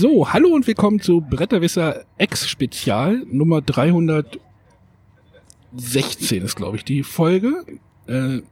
So, 0.00 0.32
hallo 0.32 0.50
und 0.50 0.64
willkommen 0.68 1.00
zu 1.00 1.20
Bretterwisser 1.20 2.04
X-Spezial 2.18 3.24
Nummer 3.32 3.60
316 3.60 4.38
ist, 6.44 6.54
glaube 6.54 6.76
ich, 6.76 6.84
die 6.84 7.02
Folge. 7.02 7.64
Äh, 8.06 8.42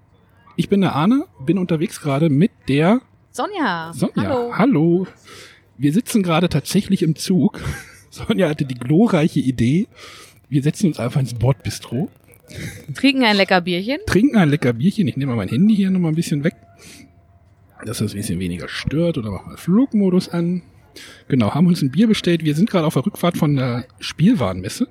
ich 0.57 0.69
bin 0.69 0.81
der 0.81 0.97
Arne, 0.97 1.27
bin 1.39 1.59
unterwegs 1.59 2.01
gerade 2.01 2.31
mit 2.31 2.51
der 2.67 3.01
Sonja. 3.31 3.93
Sonja. 3.95 4.17
Hallo. 4.17 4.59
hallo. 4.59 5.07
Wir 5.79 5.93
sitzen 5.93 6.25
gerade 6.25 6.49
tatsächlich 6.49 7.05
im 7.05 7.15
Zug. 7.15 7.61
Sonja 8.11 8.49
hatte 8.49 8.65
die 8.65 8.75
glorreiche 8.75 9.39
Idee. 9.39 9.87
Wir 10.49 10.65
setzen 10.65 10.89
uns 10.89 10.99
einfach 10.99 11.21
ins 11.21 11.35
Bordbistro, 11.35 12.11
Trinken 12.93 13.23
ein 13.23 13.37
lecker 13.37 13.61
Bierchen. 13.61 13.99
trinken 14.09 14.37
ein 14.37 14.49
lecker 14.49 14.73
Bierchen. 14.73 15.07
Ich 15.07 15.17
nehme 15.17 15.31
mal 15.31 15.37
mein 15.37 15.49
Handy 15.51 15.77
hier 15.77 15.93
nochmal 15.93 16.11
ein 16.11 16.17
bisschen 16.17 16.43
weg, 16.43 16.57
dass 17.85 17.99
das 17.99 18.15
ein 18.15 18.17
bisschen 18.17 18.41
weniger 18.41 18.67
stört 18.67 19.17
oder 19.17 19.31
machen 19.31 19.51
mal 19.51 19.57
Flugmodus 19.57 20.29
an. 20.29 20.63
Genau, 21.29 21.55
haben 21.55 21.67
uns 21.67 21.83
ein 21.83 21.91
Bier 21.91 22.07
bestellt. 22.07 22.45
Wir 22.45 22.55
sind 22.55 22.71
gerade 22.71 22.87
auf 22.87 22.95
der 22.95 23.07
Rückfahrt 23.07 23.37
von 23.37 23.57
der 23.57 23.87
Spielwarenmesse. 24.01 24.89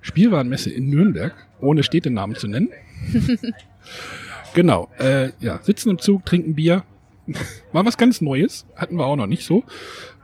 Spielwarenmesse 0.00 0.70
in 0.70 0.90
Nürnberg, 0.90 1.34
ohne 1.60 1.82
Städtenamen 1.82 2.36
zu 2.36 2.48
nennen. 2.48 2.70
genau, 4.54 4.88
äh, 4.98 5.30
ja, 5.40 5.60
sitzen 5.62 5.90
im 5.90 5.98
Zug, 5.98 6.26
trinken 6.26 6.54
Bier. 6.54 6.84
War 7.72 7.86
was 7.86 7.96
ganz 7.96 8.20
Neues, 8.20 8.66
hatten 8.76 8.96
wir 8.96 9.06
auch 9.06 9.16
noch 9.16 9.26
nicht 9.26 9.44
so. 9.44 9.64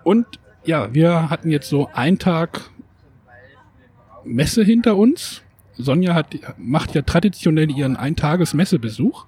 Und 0.02 0.26
ja, 0.64 0.92
wir 0.92 1.30
hatten 1.30 1.50
jetzt 1.50 1.68
so 1.68 1.88
einen 1.92 2.18
Tag 2.18 2.70
Messe 4.24 4.62
hinter 4.62 4.96
uns. 4.96 5.42
Sonja 5.76 6.14
hat, 6.14 6.36
macht 6.58 6.94
ja 6.94 7.02
traditionell 7.02 7.70
ihren 7.70 7.96
Eintages-Messebesuch, 7.96 9.26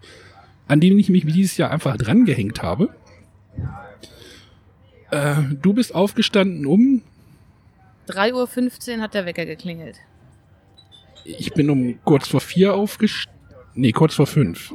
an 0.67 0.81
den 0.81 0.99
ich 0.99 1.09
mich 1.09 1.25
dieses 1.25 1.57
Jahr 1.57 1.71
einfach 1.71 1.97
drangehängt 1.97 2.63
habe. 2.63 2.91
Äh, 5.11 5.35
du 5.61 5.73
bist 5.73 5.95
aufgestanden 5.95 6.67
um, 6.67 7.03
3.15 8.09 8.97
Uhr 8.97 9.03
hat 9.03 9.15
der 9.15 9.27
Wecker 9.27 9.47
geklingelt. 9.47 9.97
ich 11.25 11.53
bin 11.53 11.71
um 11.71 11.99
kurz 12.05 12.29
vor 12.29 12.41
vier 12.41 12.75
aufgestanden, 12.75 13.41
nee, 13.75 13.93
kurz 13.93 14.15
vor 14.15 14.27
fünf. 14.27 14.73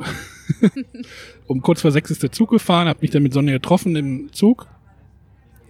um 1.48 1.62
kurz 1.62 1.82
vor 1.82 1.92
sechs 1.92 2.12
ist 2.12 2.24
der 2.24 2.32
Zug 2.32 2.52
gefahren, 2.52 2.88
hab 2.88 3.02
mich 3.02 3.12
dann 3.12 3.24
mit 3.24 3.34
Sonja 3.34 3.54
getroffen 3.54 3.96
im 3.96 4.32
Zug. 4.32 4.68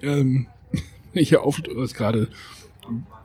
Ähm, 0.01 0.47
ich 1.13 1.35
auf, 1.37 1.59
ist 1.59 1.95
gerade 1.95 2.27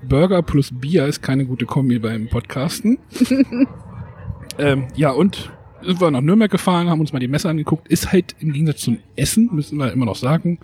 Burger 0.02 0.42
plus 0.42 0.70
Bier 0.72 1.06
ist 1.06 1.22
keine 1.22 1.44
gute 1.44 1.66
Kombi 1.66 1.98
beim 1.98 2.28
Podcasten. 2.28 2.98
ähm, 4.58 4.88
ja, 4.97 5.10
und 5.10 5.50
sind 5.82 6.00
wir 6.00 6.10
nach 6.10 6.20
Nürnberg 6.20 6.50
gefahren, 6.50 6.88
haben 6.88 7.00
uns 7.00 7.12
mal 7.12 7.19
die 7.19 7.28
Messe 7.28 7.48
angeguckt. 7.48 7.88
Ist 7.88 8.12
halt 8.12 8.34
im 8.41 8.52
Gegensatz 8.52 8.80
zum 8.80 8.98
Essen, 9.16 9.50
müssen 9.52 9.78
wir 9.78 9.92
immer 9.92 10.06
noch 10.06 10.16
sagen, 10.16 10.58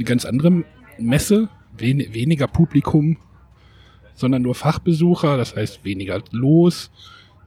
die 0.00 0.04
ganz 0.04 0.24
andere 0.24 0.64
Messe. 0.98 1.48
Wen 1.78 2.12
weniger 2.12 2.48
Publikum, 2.48 3.16
sondern 4.14 4.42
nur 4.42 4.54
Fachbesucher, 4.56 5.36
das 5.36 5.54
heißt 5.54 5.84
weniger 5.84 6.20
los. 6.32 6.90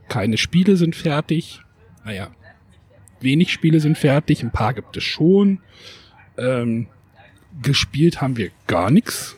Keine 0.08 0.38
Spiele 0.38 0.78
sind 0.78 0.96
fertig. 0.96 1.60
Naja, 2.06 2.30
wenig 3.20 3.52
Spiele 3.52 3.80
sind 3.80 3.98
fertig, 3.98 4.44
ein 4.44 4.52
paar 4.52 4.74
gibt 4.74 4.96
es 4.96 5.04
schon. 5.04 5.60
Ähm, 6.38 6.88
gespielt 7.62 8.22
haben 8.22 8.38
wir 8.38 8.52
gar 8.68 8.90
nichts. 8.92 9.36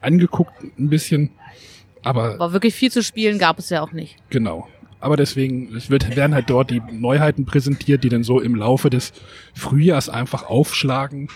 Angeguckt 0.00 0.52
ein 0.78 0.88
bisschen, 0.88 1.30
aber 2.02 2.34
Aber 2.34 2.52
wirklich 2.52 2.74
viel 2.74 2.90
zu 2.90 3.02
spielen 3.02 3.38
gab 3.38 3.58
es 3.58 3.70
ja 3.70 3.82
auch 3.82 3.92
nicht. 3.92 4.16
Genau. 4.30 4.68
Aber 5.00 5.16
deswegen, 5.16 5.74
es 5.76 5.90
wird, 5.90 6.16
werden 6.16 6.34
halt 6.34 6.50
dort 6.50 6.70
die 6.70 6.82
Neuheiten 6.90 7.44
präsentiert, 7.44 8.02
die 8.02 8.08
dann 8.08 8.24
so 8.24 8.40
im 8.40 8.56
Laufe 8.56 8.90
des 8.90 9.12
Frühjahrs 9.54 10.08
einfach 10.08 10.44
aufschlagen. 10.44 11.28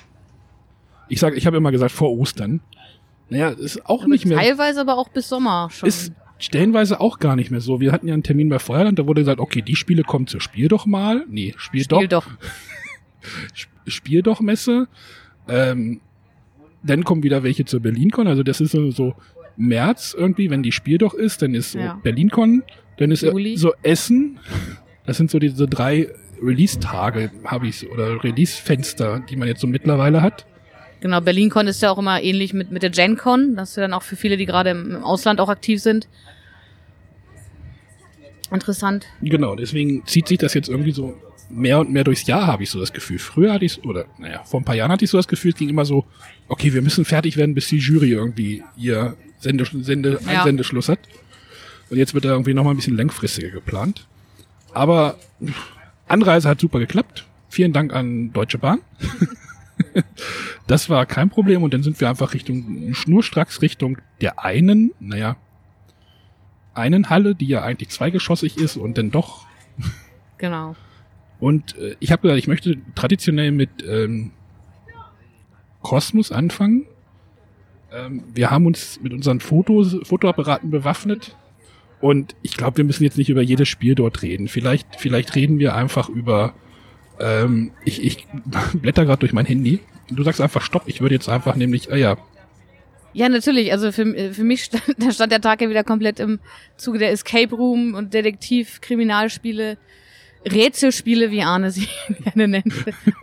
Ich 1.12 1.20
sage, 1.20 1.36
ich 1.36 1.46
habe 1.46 1.58
immer 1.58 1.70
gesagt, 1.72 1.92
vor 1.92 2.10
Ostern. 2.10 2.60
Naja, 3.28 3.50
ist 3.50 3.84
auch 3.84 4.06
nicht 4.06 4.24
mehr, 4.24 4.38
Teilweise 4.38 4.80
aber 4.80 4.96
auch 4.96 5.08
bis 5.10 5.28
Sommer 5.28 5.68
schon. 5.70 5.86
ist 5.86 6.12
stellenweise 6.38 7.00
auch 7.00 7.18
gar 7.18 7.36
nicht 7.36 7.50
mehr 7.50 7.60
so. 7.60 7.80
Wir 7.80 7.92
hatten 7.92 8.08
ja 8.08 8.14
einen 8.14 8.22
Termin 8.22 8.48
bei 8.48 8.58
Feuerland, 8.58 8.98
da 8.98 9.06
wurde 9.06 9.20
gesagt, 9.20 9.38
okay, 9.38 9.60
die 9.60 9.76
Spiele 9.76 10.04
kommen 10.04 10.26
zur 10.26 10.40
Spiel 10.40 10.68
doch 10.68 10.86
mal. 10.86 11.26
Nee, 11.28 11.52
Spiel, 11.58 11.84
Spiel 11.84 12.08
doch, 12.08 12.24
doch. 12.26 12.30
Spiel 13.86 14.22
doch 14.22 14.40
Messe. 14.40 14.88
Ähm, 15.48 16.00
dann 16.82 17.04
kommen 17.04 17.22
wieder 17.22 17.42
welche 17.42 17.64
zur 17.66 17.80
BerlinCon. 17.80 18.26
Also 18.26 18.42
das 18.42 18.60
ist 18.62 18.72
so, 18.72 18.90
so 18.90 19.14
März 19.56 20.14
irgendwie, 20.18 20.48
wenn 20.48 20.62
die 20.62 20.72
Spiel 20.72 20.96
doch 20.98 21.12
ist, 21.14 21.42
dann 21.42 21.54
ist 21.54 21.72
so 21.72 21.78
Ja. 21.78 22.00
BerlinCon, 22.02 22.62
dann 22.96 23.10
ist 23.10 23.22
Juli. 23.22 23.56
so 23.58 23.74
Essen. 23.82 24.38
Das 25.04 25.18
sind 25.18 25.30
so 25.30 25.38
diese 25.38 25.66
drei 25.66 26.08
Release-Tage, 26.42 27.30
habe 27.44 27.66
ich 27.68 27.88
oder 27.90 28.24
Release-Fenster, 28.24 29.20
die 29.28 29.36
man 29.36 29.46
jetzt 29.48 29.60
so 29.60 29.66
mittlerweile 29.66 30.22
hat. 30.22 30.46
Genau, 31.02 31.20
BerlinCon 31.20 31.66
ist 31.66 31.82
ja 31.82 31.90
auch 31.90 31.98
immer 31.98 32.22
ähnlich 32.22 32.54
mit, 32.54 32.70
mit 32.70 32.84
der 32.84 32.90
GenCon. 32.90 33.56
Das 33.56 33.70
ist 33.70 33.76
ja 33.76 33.82
dann 33.82 33.92
auch 33.92 34.04
für 34.04 34.14
viele, 34.14 34.36
die 34.36 34.46
gerade 34.46 34.70
im, 34.70 35.02
Ausland 35.02 35.40
auch 35.40 35.48
aktiv 35.48 35.82
sind. 35.82 36.06
Interessant. 38.52 39.06
Genau, 39.20 39.56
deswegen 39.56 40.06
zieht 40.06 40.28
sich 40.28 40.38
das 40.38 40.54
jetzt 40.54 40.68
irgendwie 40.68 40.92
so 40.92 41.20
mehr 41.50 41.80
und 41.80 41.90
mehr 41.90 42.04
durchs 42.04 42.24
Jahr, 42.28 42.46
habe 42.46 42.62
ich 42.62 42.70
so 42.70 42.78
das 42.78 42.92
Gefühl. 42.92 43.18
Früher 43.18 43.52
hatte 43.52 43.64
ich 43.64 43.82
oder 43.84 44.04
naja, 44.16 44.44
vor 44.44 44.60
ein 44.60 44.64
paar 44.64 44.76
Jahren 44.76 44.92
hatte 44.92 45.04
ich 45.04 45.10
so 45.10 45.16
das 45.16 45.26
Gefühl, 45.26 45.50
es 45.50 45.58
ging 45.58 45.68
immer 45.68 45.84
so, 45.84 46.06
okay, 46.46 46.72
wir 46.72 46.82
müssen 46.82 47.04
fertig 47.04 47.36
werden, 47.36 47.54
bis 47.54 47.66
die 47.66 47.78
Jury 47.78 48.12
irgendwie 48.12 48.62
ihr 48.76 49.16
Sende, 49.40 49.66
Sende, 49.80 50.20
Ja. 50.24 50.38
Einsendeschluss 50.38 50.88
hat. 50.88 51.00
Und 51.90 51.98
jetzt 51.98 52.14
wird 52.14 52.26
da 52.26 52.30
irgendwie 52.30 52.54
nochmal 52.54 52.74
ein 52.74 52.76
bisschen 52.76 52.96
langfristiger 52.96 53.50
geplant. 53.50 54.06
Aber 54.72 55.18
Anreise 56.06 56.48
hat 56.48 56.60
super 56.60 56.78
geklappt. 56.78 57.26
Vielen 57.48 57.72
Dank 57.72 57.92
an 57.92 58.32
Deutsche 58.32 58.58
Bahn. 58.58 58.78
das 60.66 60.88
war 60.88 61.06
kein 61.06 61.30
Problem 61.30 61.62
und 61.62 61.74
dann 61.74 61.82
sind 61.82 62.00
wir 62.00 62.08
einfach 62.08 62.34
Richtung, 62.34 62.94
schnurstracks 62.94 63.62
Richtung 63.62 63.98
der 64.20 64.44
einen, 64.44 64.92
naja, 65.00 65.36
einen 66.74 67.10
Halle, 67.10 67.34
die 67.34 67.46
ja 67.46 67.62
eigentlich 67.62 67.90
zweigeschossig 67.90 68.56
ist 68.56 68.76
und 68.76 68.98
dann 68.98 69.10
doch 69.10 69.46
Genau. 70.38 70.74
und 71.38 71.76
äh, 71.78 71.96
ich 72.00 72.10
habe 72.12 72.22
gesagt, 72.22 72.38
ich 72.38 72.48
möchte 72.48 72.78
traditionell 72.94 73.52
mit 73.52 73.70
ähm, 73.86 74.32
Kosmos 75.82 76.32
anfangen. 76.32 76.86
Ähm, 77.92 78.24
wir 78.34 78.50
haben 78.50 78.66
uns 78.66 79.00
mit 79.02 79.12
unseren 79.12 79.40
Fotos, 79.40 79.96
Fotoapparaten 80.04 80.70
bewaffnet. 80.70 81.36
Und 82.00 82.34
ich 82.42 82.56
glaube, 82.56 82.78
wir 82.78 82.84
müssen 82.84 83.04
jetzt 83.04 83.18
nicht 83.18 83.28
über 83.28 83.42
jedes 83.42 83.68
Spiel 83.68 83.94
dort 83.94 84.22
reden. 84.22 84.48
Vielleicht, 84.48 84.96
vielleicht 84.98 85.34
reden 85.36 85.58
wir 85.58 85.76
einfach 85.76 86.08
über. 86.08 86.54
Ähm, 87.20 87.72
ich, 87.84 88.02
ich 88.02 88.26
blätter 88.74 89.04
gerade 89.04 89.20
durch 89.20 89.32
mein 89.32 89.46
Handy. 89.46 89.80
Du 90.10 90.22
sagst 90.22 90.40
einfach 90.40 90.62
Stopp. 90.62 90.84
Ich 90.86 91.00
würde 91.00 91.14
jetzt 91.14 91.28
einfach 91.28 91.56
nämlich, 91.56 91.92
ah 91.92 91.96
ja, 91.96 92.16
Ja, 93.12 93.28
natürlich. 93.28 93.72
Also 93.72 93.92
für, 93.92 94.02
äh, 94.02 94.32
für 94.32 94.44
mich 94.44 94.64
stand, 94.64 94.82
da 94.98 95.10
stand 95.10 95.32
der 95.32 95.40
Tag 95.40 95.60
ja 95.60 95.68
wieder 95.68 95.84
komplett 95.84 96.20
im 96.20 96.40
Zuge 96.76 96.98
der 96.98 97.10
Escape 97.12 97.54
Room 97.54 97.94
und 97.94 98.14
Detektiv, 98.14 98.80
Kriminalspiele, 98.80 99.78
Rätselspiele, 100.44 101.30
wie 101.30 101.42
Arne 101.42 101.70
sie 101.70 101.88
gerne 102.24 102.48
nennt, 102.48 102.74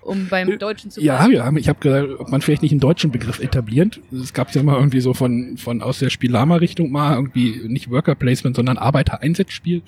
um 0.01 0.27
beim 0.29 0.57
Deutschen 0.57 0.89
zu 0.89 1.01
Ja, 1.01 1.27
ja, 1.27 1.51
ich 1.55 1.67
habe 1.67 1.79
gesagt, 1.79 2.19
ob 2.19 2.29
man 2.29 2.41
vielleicht 2.41 2.61
nicht 2.61 2.71
einen 2.71 2.79
deutschen 2.79 3.11
Begriff 3.11 3.39
etabliert. 3.39 3.99
Es 4.11 4.33
gab 4.33 4.53
ja 4.55 4.63
mal 4.63 4.75
irgendwie 4.75 5.01
so 5.01 5.13
von, 5.13 5.57
von 5.57 5.81
aus 5.81 5.99
der 5.99 6.09
Spielama-Richtung 6.09 6.91
mal 6.91 7.15
irgendwie 7.15 7.61
nicht 7.67 7.89
Worker 7.89 8.15
Placement, 8.15 8.55
sondern 8.55 8.77
Arbeiter-Einsatzspiel. 8.77 9.81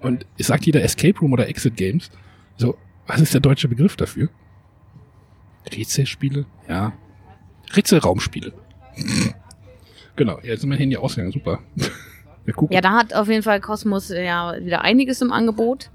Und 0.00 0.26
es 0.38 0.48
sagt 0.48 0.66
jeder 0.66 0.82
Escape 0.82 1.18
Room 1.20 1.32
oder 1.32 1.48
Exit 1.48 1.76
Games. 1.76 2.10
So, 2.56 2.76
was 3.12 3.20
ist 3.20 3.34
der 3.34 3.40
deutsche 3.40 3.68
Begriff 3.68 3.96
dafür? 3.96 4.28
Rätselspiele? 5.70 6.46
Ja. 6.68 6.92
Rätselraumspiele. 7.76 8.52
genau, 10.16 10.38
jetzt 10.42 10.60
ist 10.60 10.66
mein 10.66 10.78
Handy 10.78 10.96
ausgegangen, 10.96 11.32
super. 11.32 11.60
Wir 12.44 12.54
gucken. 12.54 12.74
Ja, 12.74 12.80
da 12.80 12.92
hat 12.92 13.14
auf 13.14 13.28
jeden 13.28 13.42
Fall 13.42 13.60
Cosmos 13.60 14.10
äh, 14.10 14.24
ja 14.24 14.56
wieder 14.58 14.82
einiges 14.82 15.20
im 15.20 15.30
Angebot. 15.30 15.90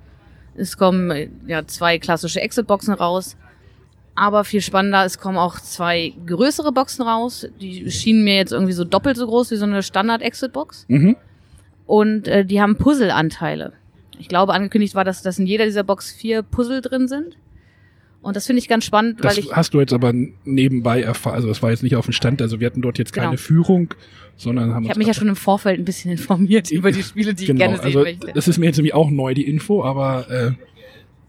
Es 0.55 0.77
kommen 0.77 1.11
äh, 1.11 1.29
ja 1.45 1.65
zwei 1.67 1.99
klassische 1.99 2.39
Exit-Boxen 2.39 2.93
raus. 2.93 3.35
Aber 4.15 4.43
viel 4.43 4.61
spannender, 4.61 5.03
es 5.03 5.19
kommen 5.19 5.37
auch 5.37 5.59
zwei 5.59 6.13
größere 6.25 6.71
Boxen 6.71 7.03
raus. 7.03 7.47
Die 7.59 7.91
schienen 7.91 8.23
mir 8.23 8.35
jetzt 8.35 8.51
irgendwie 8.51 8.73
so 8.73 8.83
doppelt 8.83 9.17
so 9.17 9.27
groß 9.27 9.51
wie 9.51 9.57
so 9.57 9.65
eine 9.65 9.83
Standard-Exit-Box. 9.83 10.85
Mhm. 10.87 11.17
Und 11.85 12.27
äh, 12.27 12.45
die 12.45 12.61
haben 12.61 12.77
Puzzle-Anteile. 12.77 13.73
Ich 14.19 14.27
glaube, 14.27 14.53
angekündigt 14.53 14.95
war, 14.95 15.03
dass, 15.03 15.21
dass 15.21 15.39
in 15.39 15.45
jeder 15.45 15.65
dieser 15.65 15.83
Box 15.83 16.11
vier 16.11 16.41
Puzzle 16.43 16.81
drin 16.81 17.07
sind. 17.07 17.37
Und 18.21 18.35
das 18.35 18.45
finde 18.47 18.59
ich 18.59 18.67
ganz 18.67 18.83
spannend, 18.83 19.23
Das 19.23 19.37
weil 19.37 19.43
ich. 19.43 19.53
hast 19.55 19.73
du 19.73 19.79
jetzt 19.79 19.93
aber 19.93 20.11
nebenbei 20.43 21.01
erfahren. 21.01 21.35
Also 21.35 21.47
das 21.47 21.61
war 21.61 21.69
jetzt 21.69 21.83
nicht 21.83 21.95
auf 21.95 22.05
dem 22.05 22.13
Stand. 22.13 22.41
Also 22.41 22.59
wir 22.59 22.65
hatten 22.67 22.81
dort 22.81 22.97
jetzt 22.97 23.13
keine 23.13 23.27
Genau. 23.29 23.37
Führung, 23.37 23.93
sondern 24.35 24.73
haben 24.73 24.83
Ich 24.83 24.89
habe 24.89 24.97
mich 24.99 25.07
ja 25.07 25.13
schon 25.13 25.27
im 25.29 25.35
Vorfeld 25.35 25.79
ein 25.79 25.85
bisschen 25.85 26.11
informiert 26.11 26.71
über 26.71 26.91
die 26.91 27.03
Spiele, 27.03 27.33
die 27.33 27.43
ich 27.43 27.47
genau, 27.47 27.59
gerne 27.59 27.77
sehen 27.77 27.85
also 27.85 27.99
möchte. 28.01 28.31
das 28.33 28.47
ist 28.47 28.57
mir 28.57 28.65
jetzt 28.65 28.77
nämlich 28.77 28.93
auch 28.95 29.09
neu, 29.11 29.33
die 29.33 29.47
Info, 29.47 29.83
aber 29.83 30.29
äh, 30.29 30.51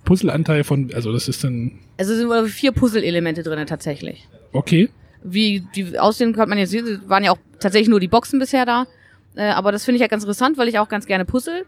Puzzleanteil 0.05 0.64
von, 0.64 0.91
also 0.94 1.12
das 1.12 1.29
ist 1.29 1.44
dann, 1.44 1.79
Also 1.99 2.14
sind 2.17 2.29
wohl 2.29 2.49
vier 2.49 2.73
Puzzle-Elemente 2.73 3.43
drin 3.43 3.64
tatsächlich. 3.67 4.26
okay, 4.52 4.88
Wie 5.23 5.64
die 5.75 5.99
aussehen, 5.99 6.32
kann 6.32 6.49
man 6.49 6.58
jetzt 6.58 6.70
sehen. 6.70 6.87
Es 6.87 7.08
waren 7.08 7.23
ja 7.25 7.32
auch 7.32 7.38
tatsächlich 7.61 7.88
nur 7.88 8.00
die 8.00 8.08
Boxen 8.08 8.38
bisher 8.38 8.64
da. 8.64 8.87
Äh, 9.34 9.50
aber 9.50 9.73
das 9.73 9.84
finde 9.84 9.96
ich 9.96 10.00
ja 10.00 10.06
ganz 10.08 10.23
interessant, 10.25 10.56
weil 10.56 10.69
ich 10.69 10.79
auch 10.79 10.88
ganz 10.88 11.06
gerne 11.06 11.25
puzzle. 11.26 11.64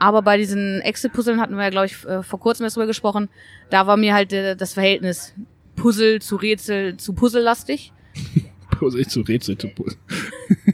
Aber 0.00 0.22
bei 0.22 0.36
diesen 0.38 0.80
Exit-Puzzeln 0.80 1.40
hatten 1.40 1.54
wir 1.54 1.62
ja, 1.64 1.70
glaube 1.70 1.86
ich, 1.86 2.04
äh, 2.06 2.22
vor 2.24 2.40
kurzem 2.40 2.64
erst 2.64 2.74
drüber 2.76 2.86
gesprochen. 2.88 3.28
Da 3.70 3.86
war 3.86 3.96
mir 3.96 4.14
halt 4.14 4.32
äh, 4.32 4.56
das 4.56 4.72
Verhältnis 4.74 5.34
Puzzle 5.76 6.20
zu 6.20 6.36
Rätsel 6.36 6.96
zu 6.96 7.12
Puzzlelastig. 7.12 7.92
Puzzle 8.78 9.06
zu 9.06 9.20
Rätsel 9.20 9.56
zu 9.58 9.68
puzzeln. 9.68 10.00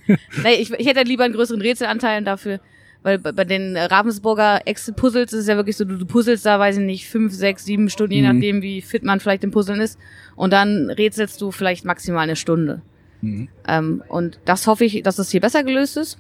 Nee, 0.45 0.55
ich, 0.55 0.71
ich 0.73 0.87
hätte 0.87 1.03
lieber 1.03 1.25
einen 1.25 1.35
größeren 1.35 1.61
Rätselanteil 1.61 2.23
dafür, 2.23 2.61
weil 3.03 3.19
bei, 3.19 3.33
bei 3.33 3.45
den 3.45 3.77
Ravensburger 3.77 4.61
Exit-Puzzles 4.67 5.33
ist 5.33 5.41
es 5.41 5.47
ja 5.49 5.57
wirklich 5.57 5.77
so, 5.77 5.85
du, 5.85 5.97
du 5.99 6.07
puzzelst 6.07 6.47
da, 6.47 6.61
weiß 6.61 6.77
ich 6.79 6.85
nicht, 6.85 7.09
fünf, 7.09 7.33
sechs, 7.33 7.65
sieben 7.65 7.91
Stunden, 7.91 8.13
je 8.13 8.23
Mhm. 8.23 8.29
nachdem, 8.37 8.63
wie 8.63 8.81
fit 8.83 9.03
man 9.03 9.19
vielleicht 9.19 9.43
im 9.43 9.51
Puzzeln 9.51 9.81
ist. 9.81 9.99
Und 10.37 10.53
dann 10.53 10.91
rätselst 10.91 11.41
du 11.41 11.51
vielleicht 11.51 11.85
maximal 11.85 12.23
eine 12.23 12.37
Stunde. 12.37 12.83
Mhm. 13.23 13.49
Ähm, 13.67 14.03
und 14.09 14.39
das 14.45 14.69
hoffe 14.69 14.85
ich, 14.85 15.03
dass 15.03 15.17
das 15.17 15.31
hier 15.31 15.41
besser 15.41 15.65
gelöst 15.65 15.97
ist. 15.97 16.19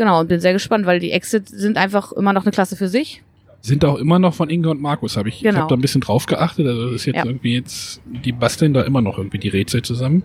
Genau, 0.00 0.20
und 0.20 0.28
bin 0.28 0.40
sehr 0.40 0.54
gespannt, 0.54 0.86
weil 0.86 0.98
die 0.98 1.10
Exit 1.10 1.46
sind 1.50 1.76
einfach 1.76 2.10
immer 2.12 2.32
noch 2.32 2.44
eine 2.46 2.52
Klasse 2.52 2.74
für 2.74 2.88
sich. 2.88 3.22
Sind 3.60 3.84
auch 3.84 3.96
immer 3.96 4.18
noch 4.18 4.32
von 4.32 4.48
Inge 4.48 4.70
und 4.70 4.80
Markus, 4.80 5.18
habe 5.18 5.28
ich. 5.28 5.34
Ich 5.36 5.42
Genau. 5.42 5.58
habe 5.58 5.68
da 5.68 5.74
ein 5.74 5.82
bisschen 5.82 6.00
drauf 6.00 6.24
geachtet. 6.24 6.66
Also 6.66 6.86
das 6.86 6.94
ist 7.02 7.04
jetzt 7.04 7.16
Ja. 7.16 7.26
irgendwie 7.26 7.52
jetzt, 7.56 8.00
die 8.06 8.32
basteln 8.32 8.72
da 8.72 8.80
immer 8.80 9.02
noch 9.02 9.18
irgendwie 9.18 9.36
die 9.36 9.50
Rätsel 9.50 9.82
zusammen. 9.82 10.22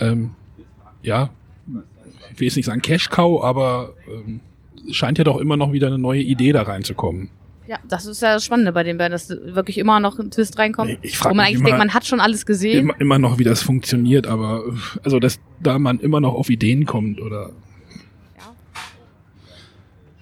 Ähm, 0.00 0.30
ja, 1.02 1.28
ich 2.32 2.40
will 2.40 2.46
jetzt 2.46 2.56
nicht 2.56 2.64
sagen 2.64 2.80
Cash 2.80 3.10
Cow, 3.10 3.44
aber 3.44 3.92
ähm, 4.10 4.40
es 4.88 4.96
scheint 4.96 5.18
ja 5.18 5.24
doch 5.24 5.36
immer 5.38 5.58
noch 5.58 5.72
wieder 5.72 5.88
eine 5.88 5.98
neue 5.98 6.22
Idee 6.22 6.52
da 6.52 6.62
reinzukommen. 6.62 7.28
Ja, 7.68 7.76
das 7.86 8.06
ist 8.06 8.22
ja 8.22 8.32
das 8.32 8.44
Spannende 8.46 8.72
bei 8.72 8.84
den 8.84 8.96
beiden, 8.96 9.12
dass 9.12 9.28
wirklich 9.28 9.76
immer 9.76 10.00
noch 10.00 10.18
ein 10.18 10.30
Twist 10.30 10.58
reinkommt. 10.58 10.96
Ich 11.02 11.18
frag 11.18 11.32
wo 11.32 11.34
man 11.34 11.44
mich 11.44 11.48
eigentlich 11.48 11.60
immer- 11.60 11.68
denkt, 11.68 11.78
man 11.78 11.92
hat 11.94 12.06
schon 12.06 12.20
alles 12.20 12.46
gesehen. 12.46 12.78
Immer, 12.80 12.98
immer 13.02 13.18
noch, 13.18 13.38
wie 13.38 13.44
das 13.44 13.60
funktioniert, 13.62 14.26
aber 14.26 14.62
also 15.02 15.18
dass 15.20 15.38
da 15.62 15.78
man 15.78 16.00
immer 16.00 16.20
noch 16.22 16.32
auf 16.32 16.48
Ideen 16.48 16.86
kommt 16.86 17.20
oder. 17.20 17.50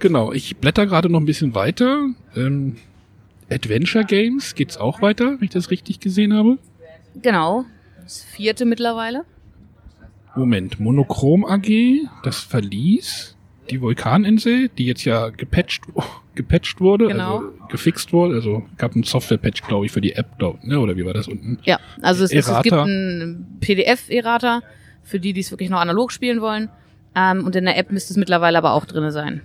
Genau, 0.00 0.32
ich 0.32 0.56
blätter 0.56 0.86
gerade 0.86 1.08
noch 1.08 1.20
ein 1.20 1.26
bisschen 1.26 1.54
weiter. 1.54 2.08
Ähm, 2.34 2.76
Adventure 3.50 4.04
Games 4.04 4.54
geht's 4.54 4.76
auch 4.76 5.02
weiter, 5.02 5.36
wenn 5.38 5.44
ich 5.44 5.50
das 5.50 5.70
richtig 5.70 6.00
gesehen 6.00 6.34
habe. 6.34 6.58
Genau. 7.22 7.64
Das 8.02 8.22
vierte 8.24 8.64
mittlerweile. 8.64 9.24
Moment, 10.34 10.80
Monochrom 10.80 11.44
AG, 11.44 11.68
das 12.22 12.40
Verlies, 12.40 13.36
die 13.68 13.80
Vulkaninsel, 13.80 14.68
die 14.68 14.86
jetzt 14.86 15.04
ja 15.04 15.28
gepatcht, 15.28 15.82
gepatcht 16.34 16.80
wurde, 16.80 17.08
Genau. 17.08 17.38
also 17.38 17.52
gefixt 17.68 18.12
wurde, 18.12 18.34
also 18.36 18.62
gab 18.78 18.94
einen 18.94 19.04
Software-Patch, 19.04 19.62
glaube 19.62 19.86
ich, 19.86 19.92
für 19.92 20.00
die 20.00 20.12
App, 20.14 20.38
glaub, 20.38 20.62
ne, 20.64 20.78
oder 20.80 20.96
wie 20.96 21.04
war 21.04 21.14
das 21.14 21.28
unten? 21.28 21.58
Ja, 21.64 21.78
also 22.00 22.24
es, 22.24 22.32
es, 22.32 22.46
gibt 22.46 22.72
Errata. 22.72 22.84
einen 22.84 23.58
PDF-Errata 23.60 24.62
für 25.02 25.20
die, 25.20 25.32
die 25.32 25.40
es 25.40 25.50
wirklich 25.50 25.70
noch 25.70 25.80
analog 25.80 26.10
spielen 26.12 26.40
wollen. 26.40 26.70
Ähm, 27.14 27.44
und 27.44 27.56
in 27.56 27.64
der 27.64 27.76
App 27.76 27.90
müsste 27.90 28.12
es 28.12 28.16
mittlerweile 28.16 28.56
aber 28.58 28.72
auch 28.72 28.84
drinne 28.84 29.10
sein. 29.10 29.40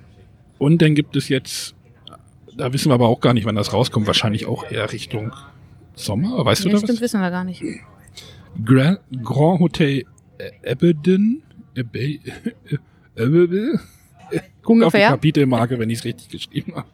Und 0.58 0.82
dann 0.82 0.96
gibt 0.96 1.16
es 1.16 1.30
jetzt, 1.30 1.76
da 2.56 2.72
wissen 2.74 2.90
wir 2.90 2.94
aber 2.96 3.08
auch 3.08 3.20
gar 3.20 3.34
nicht, 3.34 3.46
wann 3.46 3.56
das 3.56 3.74
rauskommt, 3.74 4.08
wahrscheinlich 4.08 4.46
auch 4.46 4.70
eher 4.72 4.92
Richtung 4.92 5.34
Sommer, 5.96 6.44
weißt 6.46 6.64
Ja, 6.66 6.70
du 6.70 6.76
da 6.76 6.78
stimmt, 6.80 6.94
was? 6.94 7.02
wissen 7.02 7.22
wir 7.22 7.32
gar 7.32 7.44
nicht. 7.44 7.62
Grand, 8.64 9.00
Grand 9.24 9.60
Hotel 9.60 10.04
Aberdeen, 10.70 11.42
Abe- 11.78 12.20
Aberdeen? 13.18 13.80
Guck 14.64 14.84
auf 14.84 14.94
die. 14.94 15.00
Kapitelmarke, 15.00 15.78
wenn 15.80 15.90
ich 15.90 16.00
es 16.00 16.06
richtig 16.06 16.30
geschrieben 16.30 16.76
habe. 16.76 16.88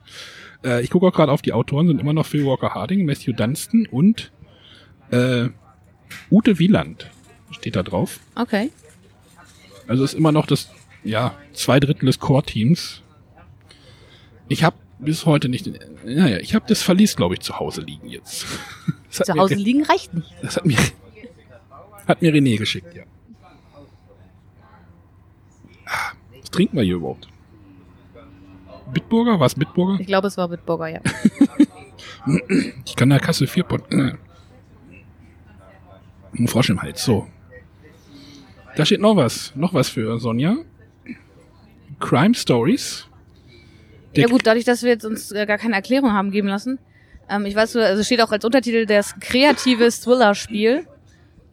Äh, 0.64 0.84
ich 0.84 0.90
gucke 0.90 1.08
auch 1.08 1.14
gerade 1.14 1.32
auf 1.32 1.42
die 1.42 1.54
Autoren, 1.54 1.88
sind 1.88 2.00
immer 2.02 2.14
noch 2.14 2.26
Phil 2.26 2.46
Walker 2.46 2.74
Harding, 2.74 3.06
Matthew 3.06 3.34
Dunstan 3.34 3.88
und 3.90 4.32
äh, 5.12 5.50
Ute 6.30 6.60
Wieland 6.60 7.10
steht 7.52 7.76
da 7.76 7.84
drauf. 7.84 8.20
Okay. 8.36 8.70
Also 9.88 10.04
ist 10.04 10.14
immer 10.14 10.32
noch 10.32 10.46
das, 10.46 10.70
ja, 11.04 11.34
zwei 11.54 11.80
Drittel 11.80 12.06
des 12.06 12.20
Core-Teams. 12.20 13.02
Ich 14.52 14.64
habe 14.66 14.76
bis 15.00 15.26
heute 15.26 15.48
nicht, 15.50 15.70
naja, 16.06 16.38
ich 16.38 16.54
habe 16.56 16.66
das 16.68 16.82
Verlies, 16.82 17.16
glaube 17.16 17.36
ich, 17.36 17.40
zu 17.40 17.58
Hause 17.58 17.82
liegen 17.82 18.10
jetzt. 18.10 18.46
Zu 19.10 19.34
Hause 19.34 19.56
ge- 19.56 19.64
liegen 19.64 19.84
reicht 19.84 20.14
nicht. 20.14 20.30
Das 20.42 20.56
hat 20.58 20.66
mir, 20.66 20.78
hat 22.08 22.22
mir 22.22 22.34
René 22.34 22.58
geschickt, 22.58 22.94
ja. 22.96 23.04
Ah, 25.86 26.12
Was 26.40 26.50
trinken 26.52 26.76
wir 26.78 26.84
hier 26.84 26.96
überhaupt? 26.96 27.28
Bitburger? 28.94 29.40
Was 29.40 29.56
Bitburger? 29.56 30.00
Ich 30.00 30.08
glaube, 30.08 30.28
es 30.28 30.38
war 30.38 30.48
Bitburger, 30.48 30.88
ja. 30.88 31.00
Ich 32.86 32.96
kann 32.96 33.10
der 33.10 33.20
Kasse 33.20 33.48
vier 33.48 33.64
Pott. 33.64 33.84
Äh. 33.92 34.14
Ein 36.38 36.48
Frosch 36.48 36.70
im 36.70 36.82
Hals, 36.82 37.04
so. 37.04 37.28
Da 38.76 38.86
steht 38.86 39.02
noch 39.02 39.16
was. 39.16 39.54
Noch 39.56 39.74
was 39.74 39.90
für 39.90 40.20
Sonja. 40.20 40.58
Crime 42.00 42.34
Stories. 42.36 43.08
Der 44.16 44.24
Ja 44.24 44.28
gut, 44.28 44.42
dadurch, 44.46 44.66
dass 44.66 44.84
wir 44.84 44.90
jetzt 44.90 45.06
uns 45.06 45.32
äh, 45.32 45.46
gar 45.46 45.58
keine 45.58 45.76
Erklärung 45.76 46.12
haben 46.14 46.32
geben 46.32 46.48
lassen. 46.48 46.80
Ähm, 47.30 47.46
ich 47.46 47.56
weiß, 47.56 47.76
also 47.78 48.04
steht 48.04 48.22
auch 48.22 48.32
als 48.32 48.44
Untertitel 48.44 48.86
das 48.86 49.16
kreatives 49.20 50.02
Thriller-Spiel. 50.02 50.86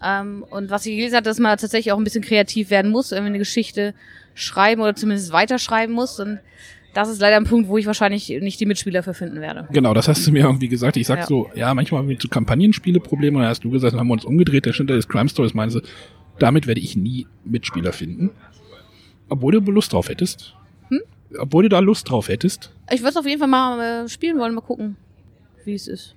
Ähm, 0.03 0.45
und 0.51 0.71
was 0.71 0.87
ich 0.87 0.97
gelesen 0.97 1.17
habe, 1.17 1.25
dass 1.25 1.39
man 1.39 1.57
tatsächlich 1.57 1.93
auch 1.93 1.99
ein 1.99 2.05
bisschen 2.05 2.23
kreativ 2.23 2.71
werden 2.71 2.91
muss, 2.91 3.11
wenn 3.11 3.23
man 3.23 3.29
eine 3.29 3.39
Geschichte 3.39 3.95
schreiben 4.35 4.81
oder 4.81 4.95
zumindest 4.95 5.33
weiterschreiben 5.33 5.95
muss. 5.95 6.21
Und 6.21 6.39
das 6.95 7.09
ist 7.09 7.21
leider 7.21 7.37
ein 7.37 7.45
Punkt, 7.45 7.69
wo 7.69 7.79
ich 7.79 7.87
wahrscheinlich 7.87 8.29
nicht 8.29 8.61
die 8.61 8.67
Mitspieler 8.67 9.03
für 9.03 9.15
finden 9.15 9.41
werde. 9.41 9.69
Genau, 9.73 9.95
das 9.95 10.09
hast 10.09 10.27
du 10.27 10.33
mir 10.33 10.45
irgendwie 10.45 10.69
gesagt. 10.69 10.97
Ich 10.97 11.07
sag 11.07 11.19
Ja. 11.19 11.27
so, 11.27 11.51
ja, 11.55 11.75
manchmal 11.75 12.01
haben 12.01 12.09
wir 12.09 12.19
zu 12.19 12.29
Kampagnenspiele 12.29 13.01
Probleme. 13.01 13.37
Und 13.37 13.43
dann 13.43 13.51
hast 13.51 13.65
du 13.65 13.71
gesagt, 13.71 13.93
dann 13.93 14.01
haben 14.01 14.09
wir 14.09 14.15
uns 14.15 14.25
umgedreht. 14.25 14.73
Stand 14.73 14.91
da 14.91 14.95
das 14.95 15.09
Crime 15.09 15.29
Stories. 15.29 15.55
Meinst 15.55 15.77
du, 15.77 15.81
damit 16.39 16.67
werde 16.67 16.81
ich 16.81 16.97
nie 16.97 17.27
Mitspieler 17.45 17.93
finden. 17.93 18.31
Obwohl 19.29 19.61
du 19.61 19.71
Lust 19.71 19.93
drauf 19.93 20.09
hättest. 20.09 20.55
Obwohl 21.37 21.65
du 21.65 21.69
da 21.69 21.81
Lust 21.81 22.11
drauf 22.11 22.29
hättest. 22.29 22.71
Ich 22.91 23.01
würde 23.01 23.11
es 23.11 23.17
auf 23.17 23.27
jeden 23.27 23.39
Fall 23.39 23.49
mal 23.49 24.05
äh, 24.05 24.09
spielen 24.09 24.39
wollen, 24.39 24.55
mal 24.55 24.61
gucken, 24.63 24.97
wie 25.65 25.75
es 25.75 25.89
ist. 25.89 26.15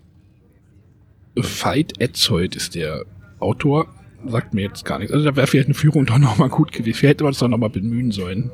Veit 1.35 1.99
Etzold 1.99 2.55
ist 2.55 2.75
der 2.75 3.05
Autor. 3.39 3.87
Sagt 4.25 4.53
mir 4.53 4.61
jetzt 4.61 4.85
gar 4.85 4.99
nichts. 4.99 5.13
Also 5.13 5.25
da 5.25 5.35
wäre 5.35 5.47
vielleicht 5.47 5.67
eine 5.67 5.73
Führung 5.73 6.05
doch 6.05 6.17
nochmal 6.17 6.49
gut 6.49 6.71
gewesen. 6.71 6.95
Vielleicht 6.95 7.15
hätte 7.15 7.23
man 7.23 7.33
es 7.33 7.39
doch 7.39 7.47
nochmal 7.47 7.69
bemühen 7.69 8.11
sollen. 8.11 8.51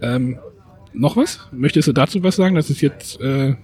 Ähm, 0.00 0.38
noch 0.92 1.16
was? 1.16 1.40
Möchtest 1.52 1.88
du 1.88 1.92
dazu 1.92 2.22
was 2.22 2.36
sagen? 2.36 2.54
Das 2.54 2.70
ist 2.70 2.80
jetzt 2.80 3.20
äh, 3.20 3.54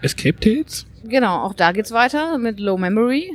Escape 0.00 0.38
Tales? 0.38 0.86
Genau, 1.04 1.42
auch 1.42 1.54
da 1.54 1.72
geht's 1.72 1.90
weiter 1.90 2.38
mit 2.38 2.60
Low 2.60 2.78
Memory. 2.78 3.32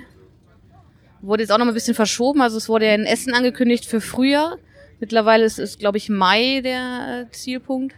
Wurde 1.22 1.44
jetzt 1.44 1.52
auch 1.52 1.58
noch 1.58 1.66
mal 1.66 1.72
ein 1.72 1.76
bisschen 1.76 1.94
verschoben. 1.94 2.42
Also 2.42 2.58
es 2.58 2.70
wurde 2.70 2.88
ja 2.88 2.96
in 2.96 3.06
Essen 3.06 3.34
angekündigt 3.34 3.86
für 3.86 4.02
Frühjahr. 4.02 4.58
Mittlerweile 5.02 5.44
ist 5.44 5.60
es, 5.60 5.78
glaube 5.78 5.98
ich, 5.98 6.08
Mai 6.10 6.62
der 6.64 7.26
äh, 7.28 7.32
Zielpunkt. 7.32 7.94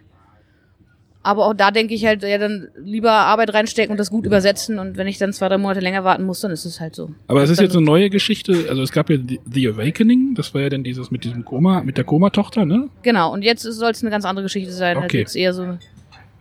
Aber 1.25 1.45
auch 1.45 1.53
da 1.53 1.72
denke 1.72 1.93
ich 1.93 2.05
halt, 2.05 2.22
ja, 2.24 2.38
dann 2.38 2.67
lieber 2.77 3.12
Arbeit 3.12 3.53
reinstecken 3.53 3.91
und 3.91 3.98
das 3.98 4.10
gut 4.10 4.25
übersetzen. 4.25 4.77
Und 4.79 4.98
wenn 4.98 5.07
ich 5.07 5.17
dann 5.19 5.31
zwei, 5.31 5.48
drei 5.48 5.57
Monate 5.57 5.79
länger 5.79 6.03
warten 6.03 6.25
muss, 6.25 6.41
dann 6.41 6.51
ist 6.51 6.65
es 6.65 6.81
halt 6.81 6.95
so. 6.95 7.12
Aber 7.27 7.41
es 7.43 7.50
ist 7.50 7.62
jetzt 7.62 7.75
eine 7.77 7.86
neue 7.86 8.10
Geschichte. 8.10 8.65
Also 8.67 8.81
es 8.81 8.91
gab 8.91 9.10
ja 9.10 9.17
The- 9.45 9.69
Awakening. 9.69 10.33
Das 10.36 10.53
war 10.53 10.62
ja 10.62 10.69
dann 10.69 10.83
dieses 10.83 11.12
mit 11.12 11.24
diesem 11.24 11.45
Koma, 11.45 11.81
mit 11.81 11.95
der 11.98 12.03
Koma-Tochter, 12.03 12.65
ne? 12.65 12.89
Genau, 13.03 13.31
und 13.31 13.41
jetzt 13.43 13.62
soll 13.62 13.91
es 13.91 14.01
eine 14.01 14.12
ganz 14.12 14.25
andere 14.25 14.43
Geschichte 14.43 14.72
sein. 14.74 14.95
Halt 14.98 15.05
Okay. 15.05 15.19
jetzt 15.19 15.36
eher 15.38 15.53
so 15.53 15.77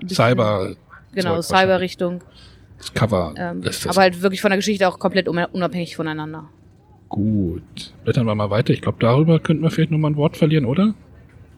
Cyber. 0.08 0.74
Genau, 1.14 1.40
Cyber-Richtung. 1.42 2.22
Das 2.78 2.92
Cover. 2.92 3.34
Ähm, 3.36 3.62
das, 3.62 3.86
aber 3.86 4.00
halt 4.00 4.20
wirklich 4.22 4.40
von 4.40 4.50
der 4.50 4.58
Geschichte 4.58 4.88
auch 4.88 4.98
komplett 4.98 5.28
un- 5.28 5.44
unabhängig 5.52 5.94
voneinander. 5.94 6.48
Gut. 7.12 7.92
Blättern 8.04 8.26
wir 8.26 8.34
mal 8.34 8.50
weiter. 8.50 8.72
Ich 8.72 8.80
glaube, 8.80 8.98
darüber 9.00 9.38
könnten 9.38 9.62
wir 9.62 9.70
vielleicht 9.70 9.90
nochmal 9.92 10.10
ein 10.12 10.16
Wort 10.16 10.36
verlieren, 10.36 10.64
oder? 10.64 10.94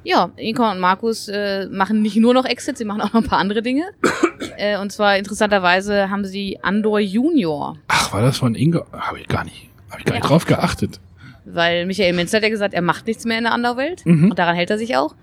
Ja, 0.02 0.30
Inka 0.36 0.72
und 0.72 0.80
Markus 0.80 1.28
äh, 1.28 1.66
machen 1.70 2.02
nicht 2.02 2.16
nur 2.16 2.34
noch 2.34 2.44
Exit, 2.44 2.76
sie 2.76 2.84
machen 2.84 3.00
auch 3.00 3.12
noch 3.14 3.22
ein 3.22 3.28
paar 3.28 3.38
andere 3.38 3.62
Dinge. 3.62 3.84
äh, 4.58 4.78
und 4.78 4.92
zwar 4.92 5.16
interessanterweise 5.16 6.10
haben 6.10 6.24
sie 6.26 6.58
Andor 6.62 7.00
Junior, 7.00 7.78
Ach, 7.88 8.12
war 8.12 8.20
das 8.20 8.36
von 8.36 8.54
Inge? 8.54 8.84
Habe 8.92 9.20
ich 9.20 9.28
gar 9.28 9.44
nicht, 9.44 9.70
habe 9.90 10.00
ich 10.00 10.04
gar 10.04 10.14
nicht 10.14 10.24
Ja. 10.24 10.28
drauf 10.28 10.44
geachtet. 10.44 11.00
weil 11.46 11.86
Michael 11.86 12.12
Menzel 12.14 12.36
hat 12.38 12.42
ja 12.42 12.50
gesagt, 12.50 12.74
er 12.74 12.82
macht 12.82 13.06
nichts 13.06 13.24
mehr 13.24 13.38
in 13.38 13.44
der 13.44 13.52
Andor-Welt. 13.54 14.04
Mhm. 14.04 14.30
Und 14.30 14.38
daran 14.38 14.56
hält 14.56 14.70
er 14.70 14.76
sich 14.78 14.96
auch. 14.96 15.14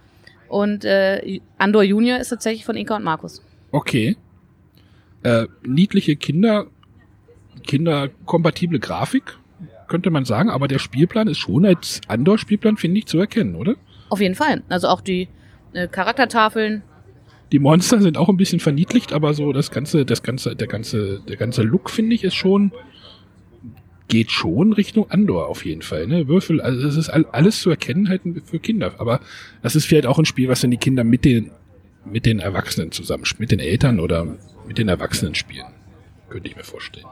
Und 0.48 0.84
äh, 0.86 1.40
Andor 1.60 1.84
Junior 1.84 2.18
ist 2.18 2.30
tatsächlich 2.30 2.66
von 2.66 2.76
Inka 2.76 2.96
und 2.96 3.04
Markus. 3.04 3.44
Okay. 3.72 4.18
Äh, 5.24 5.46
niedliche 5.64 6.16
Kinder, 6.16 6.66
kinderkompatible 7.68 8.80
Grafik, 8.80 9.38
könnte 9.92 10.10
man 10.10 10.24
sagen, 10.24 10.50
aber 10.50 10.70
der 10.70 10.80
Spielplan 10.80 11.28
ist 11.28 11.40
schon 11.40 11.66
als 11.66 12.00
Andor-Spielplan, 12.08 12.78
finde 12.78 13.00
ich, 13.00 13.08
zu 13.08 13.20
erkennen, 13.20 13.56
oder? 13.56 13.76
Auf 14.10 14.22
jeden 14.22 14.36
Fall. 14.36 14.64
Also 14.70 14.88
auch 14.88 15.02
die 15.02 15.28
äh, 15.74 15.90
Charaktertafeln. 15.90 16.82
Die 17.52 17.60
Monster 17.60 18.02
sind 18.02 18.18
auch 18.18 18.30
ein 18.30 18.38
bisschen 18.38 18.62
verniedlicht, 18.62 19.12
aber 19.12 19.34
so 19.34 19.52
das 19.52 19.70
ganze, 19.70 20.06
das 20.06 20.24
ganze, 20.24 20.56
der 20.56 20.68
ganze, 20.68 21.20
der 21.28 21.36
ganze 21.36 21.64
Look, 21.64 21.90
finde 21.90 22.16
ich, 22.16 22.24
ist 22.24 22.36
schon, 22.36 22.72
geht 24.08 24.32
schon 24.32 24.72
Richtung 24.72 25.12
Andor 25.12 25.50
auf 25.50 25.66
jeden 25.66 25.82
Fall, 25.82 26.08
ne? 26.08 26.30
Würfel, 26.30 26.62
also 26.62 26.88
es 26.88 26.96
ist 26.96 27.10
all, 27.10 27.26
alles 27.34 27.60
zu 27.60 27.70
erkennen 27.70 28.08
halt 28.08 28.22
für 28.46 28.60
Kinder, 28.60 28.94
aber 28.98 29.20
das 29.62 29.76
ist 29.76 29.86
vielleicht 29.86 30.06
auch 30.06 30.20
ein 30.20 30.26
Spiel, 30.26 30.48
was 30.48 30.62
dann 30.62 30.72
die 30.72 30.78
Kinder 30.78 31.04
mit 31.04 31.26
den, 31.26 31.52
mit 32.06 32.26
den 32.26 32.40
Erwachsenen 32.40 32.94
zusammen, 32.94 33.26
mit 33.40 33.52
den 33.52 33.60
Eltern 33.60 34.00
oder 34.00 34.26
mit 34.66 34.78
den 34.78 34.88
Erwachsenen 34.88 35.36
spielen. 35.36 35.68
Könnte 36.30 36.48
ich 36.48 36.56
mir 36.56 36.64
vorstellen. 36.64 37.08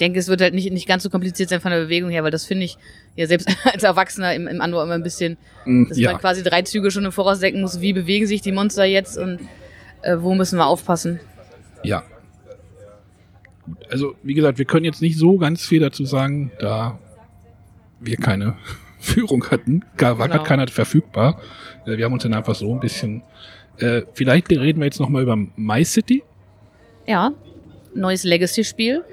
Ich 0.00 0.06
denke, 0.06 0.18
es 0.18 0.28
wird 0.28 0.40
halt 0.40 0.54
nicht, 0.54 0.72
nicht 0.72 0.88
ganz 0.88 1.02
so 1.02 1.10
kompliziert 1.10 1.50
sein 1.50 1.60
von 1.60 1.72
der 1.72 1.80
Bewegung 1.80 2.08
her, 2.08 2.24
weil 2.24 2.30
das 2.30 2.46
finde 2.46 2.64
ich 2.64 2.78
ja 3.16 3.26
selbst 3.26 3.46
als 3.70 3.82
Erwachsener 3.82 4.34
im, 4.34 4.48
im 4.48 4.62
Andor 4.62 4.82
immer 4.82 4.94
ein 4.94 5.02
bisschen 5.02 5.36
Mm, 5.66 5.84
dass 5.90 5.98
ja. 5.98 6.12
man 6.12 6.20
quasi 6.22 6.42
drei 6.42 6.62
Züge 6.62 6.90
schon 6.90 7.04
im 7.04 7.12
Voraus 7.12 7.40
denken 7.40 7.60
muss, 7.60 7.82
wie 7.82 7.92
bewegen 7.92 8.26
sich 8.26 8.40
die 8.40 8.50
Monster 8.50 8.86
jetzt 8.86 9.18
und 9.18 9.40
äh, 10.00 10.16
wo 10.18 10.34
müssen 10.34 10.56
wir 10.58 10.66
aufpassen. 10.66 11.20
Ja. 11.82 12.02
Gut, 13.66 13.76
also 13.90 14.14
wie 14.22 14.32
gesagt, 14.32 14.56
wir 14.56 14.64
können 14.64 14.86
jetzt 14.86 15.02
nicht 15.02 15.18
so 15.18 15.36
ganz 15.36 15.66
viel 15.66 15.80
dazu 15.80 16.06
sagen, 16.06 16.50
da 16.60 16.98
wir 18.00 18.16
keine 18.16 18.56
Führung 19.00 19.50
hatten. 19.50 19.84
Gar, 19.98 20.18
war 20.18 20.28
Genau. 20.28 20.38
gerade 20.38 20.48
keiner 20.48 20.68
verfügbar. 20.68 21.42
Äh, 21.84 21.98
Wir 21.98 22.06
haben 22.06 22.14
uns 22.14 22.22
dann 22.22 22.32
einfach 22.32 22.54
so 22.54 22.72
ein 22.72 22.80
bisschen. 22.80 23.22
Äh, 23.76 24.02
vielleicht 24.14 24.48
reden 24.48 24.80
wir 24.80 24.86
jetzt 24.86 24.98
nochmal 24.98 25.22
über 25.22 25.36
My 25.56 25.84
City 25.84 26.22
Ja, 27.06 27.32
neues 27.94 28.24
Legacy-Spiel 28.24 29.04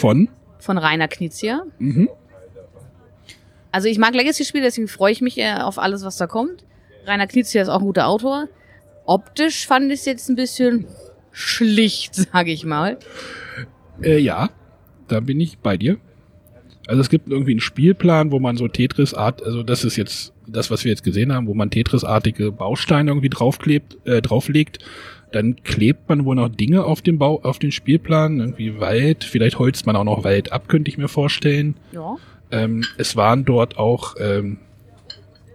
von. 0.00 0.28
von 0.58 0.78
Rainer 0.78 1.08
Knizia. 1.08 1.62
Mhm. 1.78 2.08
Also 3.72 3.88
ich 3.88 3.98
mag 3.98 4.14
Legacy-Spiele, 4.14 4.64
deswegen 4.64 4.88
freue 4.88 5.12
ich 5.12 5.20
mich 5.20 5.38
äh, 5.38 5.54
auf 5.54 5.78
alles, 5.78 6.04
was 6.04 6.16
da 6.16 6.26
kommt. 6.26 6.64
Rainer 7.06 7.26
Knizia 7.26 7.62
ist 7.62 7.68
auch 7.68 7.80
ein 7.80 7.86
guter 7.86 8.08
Autor. 8.08 8.48
Optisch 9.04 9.66
fand 9.66 9.92
ich 9.92 10.00
es 10.00 10.06
jetzt 10.06 10.28
ein 10.28 10.36
bisschen 10.36 10.86
schlicht, 11.32 12.14
sage 12.32 12.50
ich 12.50 12.64
mal. 12.64 12.98
Äh, 14.02 14.18
ja, 14.18 14.50
da 15.08 15.20
bin 15.20 15.40
ich 15.40 15.58
bei 15.58 15.76
dir. 15.76 15.98
Also 16.86 17.02
es 17.02 17.08
gibt 17.08 17.28
irgendwie 17.28 17.52
einen 17.52 17.60
Spielplan, 17.60 18.32
wo 18.32 18.40
man 18.40 18.56
so 18.56 18.66
Tetris-Art, 18.66 19.44
also 19.44 19.62
das 19.62 19.84
ist 19.84 19.96
jetzt 19.96 20.32
das, 20.48 20.70
was 20.70 20.84
wir 20.84 20.90
jetzt 20.90 21.04
gesehen 21.04 21.32
haben, 21.32 21.46
wo 21.46 21.54
man 21.54 21.70
Tetris-artige 21.70 22.50
Bausteine 22.50 23.10
irgendwie 23.10 23.28
draufklebt, 23.28 23.98
äh, 24.06 24.20
drauflegt. 24.20 24.78
Dann 25.32 25.56
klebt 25.62 26.08
man 26.08 26.24
wohl 26.24 26.36
noch 26.36 26.48
Dinge 26.48 26.84
auf 26.84 27.02
den 27.02 27.18
Bau, 27.18 27.40
auf 27.42 27.58
den 27.58 27.72
Spielplan, 27.72 28.40
irgendwie 28.40 28.80
Wald. 28.80 29.24
Vielleicht 29.24 29.58
holzt 29.58 29.86
man 29.86 29.96
auch 29.96 30.04
noch 30.04 30.24
Wald 30.24 30.52
ab, 30.52 30.68
könnte 30.68 30.90
ich 30.90 30.98
mir 30.98 31.08
vorstellen. 31.08 31.76
Ja. 31.92 32.16
Ähm, 32.50 32.84
es 32.98 33.16
waren 33.16 33.44
dort 33.44 33.78
auch 33.78 34.16
ähm, 34.18 34.58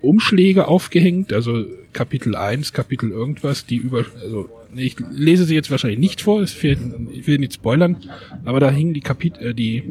Umschläge 0.01 0.67
aufgehängt, 0.67 1.33
also 1.33 1.65
Kapitel 1.91 2.35
1, 2.35 2.73
Kapitel 2.73 3.11
irgendwas, 3.11 3.65
die 3.65 3.77
über, 3.77 4.05
also 4.21 4.49
ich 4.75 4.97
lese 5.11 5.45
sie 5.45 5.55
jetzt 5.55 5.71
wahrscheinlich 5.71 5.99
nicht 5.99 6.21
vor, 6.21 6.41
es 6.41 6.51
fehlt, 6.51 6.79
ich 7.11 7.27
will 7.27 7.39
nicht 7.39 7.53
spoilern, 7.53 7.97
aber 8.45 8.59
da 8.59 8.69
hingen 8.69 8.93
die 8.93 9.01
Kapitel, 9.01 9.49
äh, 9.49 9.53
die 9.53 9.83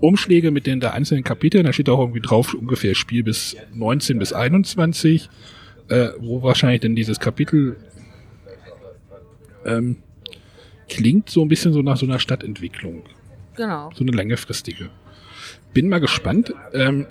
Umschläge 0.00 0.50
mit 0.50 0.66
den 0.66 0.80
der 0.80 0.94
einzelnen 0.94 1.24
Kapiteln, 1.24 1.64
da 1.64 1.72
steht 1.72 1.88
auch 1.88 1.98
irgendwie 1.98 2.20
drauf 2.20 2.54
ungefähr 2.54 2.94
Spiel 2.94 3.22
bis 3.22 3.56
19 3.74 4.18
bis 4.18 4.32
21, 4.32 5.28
äh, 5.88 6.08
wo 6.18 6.42
wahrscheinlich 6.42 6.80
denn 6.80 6.94
dieses 6.94 7.18
Kapitel 7.18 7.76
ähm, 9.68 9.96
klingt 10.88 11.28
so 11.30 11.42
ein 11.42 11.48
bisschen 11.48 11.72
so 11.72 11.82
nach 11.82 11.96
so 11.96 12.06
einer 12.06 12.18
Stadtentwicklung 12.18 13.02
Genau. 13.56 13.90
so 13.94 14.04
eine 14.04 14.12
längerfristige. 14.12 14.90
Bin 15.74 15.88
mal 15.88 15.98
gespannt. 16.00 16.54
Ähm, 16.72 17.06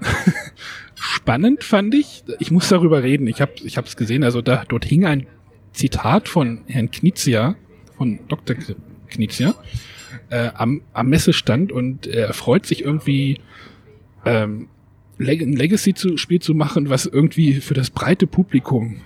spannend 0.96 1.64
fand 1.64 1.94
ich. 1.94 2.24
Ich 2.40 2.52
muss 2.52 2.70
darüber 2.70 3.04
reden. 3.04 3.28
Ich 3.28 3.42
habe 3.42 3.52
ich 3.64 3.78
es 3.78 3.98
gesehen. 3.98 4.24
Also 4.24 4.42
da 4.42 4.64
dort 4.68 4.86
hing 4.86 5.06
ein 5.06 5.28
Zitat 5.74 6.28
von 6.28 6.62
Herrn 6.68 6.90
Knizia, 6.90 7.56
von 7.98 8.20
Dr. 8.30 8.56
Knizia, 9.10 9.54
äh, 10.30 10.50
am, 10.56 10.82
am 10.94 11.10
Messestand 11.10 11.72
und 11.72 12.08
er 12.08 12.34
freut 12.34 12.66
sich 12.66 12.84
irgendwie 12.84 13.40
ähm, 14.26 14.70
ein 15.20 15.54
Legacy-Spiel 15.54 16.42
zu 16.42 16.54
machen, 16.56 16.90
was 16.90 17.06
irgendwie 17.06 17.56
für 17.56 17.74
das 17.74 17.90
breite 17.90 18.28
Publikum 18.28 19.02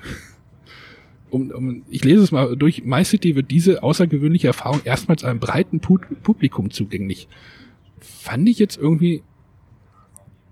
um, 1.32 1.52
um, 1.52 1.84
ich 1.90 2.04
lese 2.04 2.24
es 2.24 2.32
mal 2.32 2.56
durch. 2.56 2.84
My 2.84 3.04
City 3.04 3.36
wird 3.36 3.50
diese 3.50 3.84
außergewöhnliche 3.84 4.48
Erfahrung 4.48 4.82
erstmals 4.84 5.24
einem 5.24 5.40
breiten 5.40 5.80
Pu 5.80 5.98
Publikum 6.24 6.72
zugänglich. 6.72 7.28
Fand 8.00 8.48
ich 8.50 8.60
jetzt 8.60 8.78
irgendwie, 8.78 9.24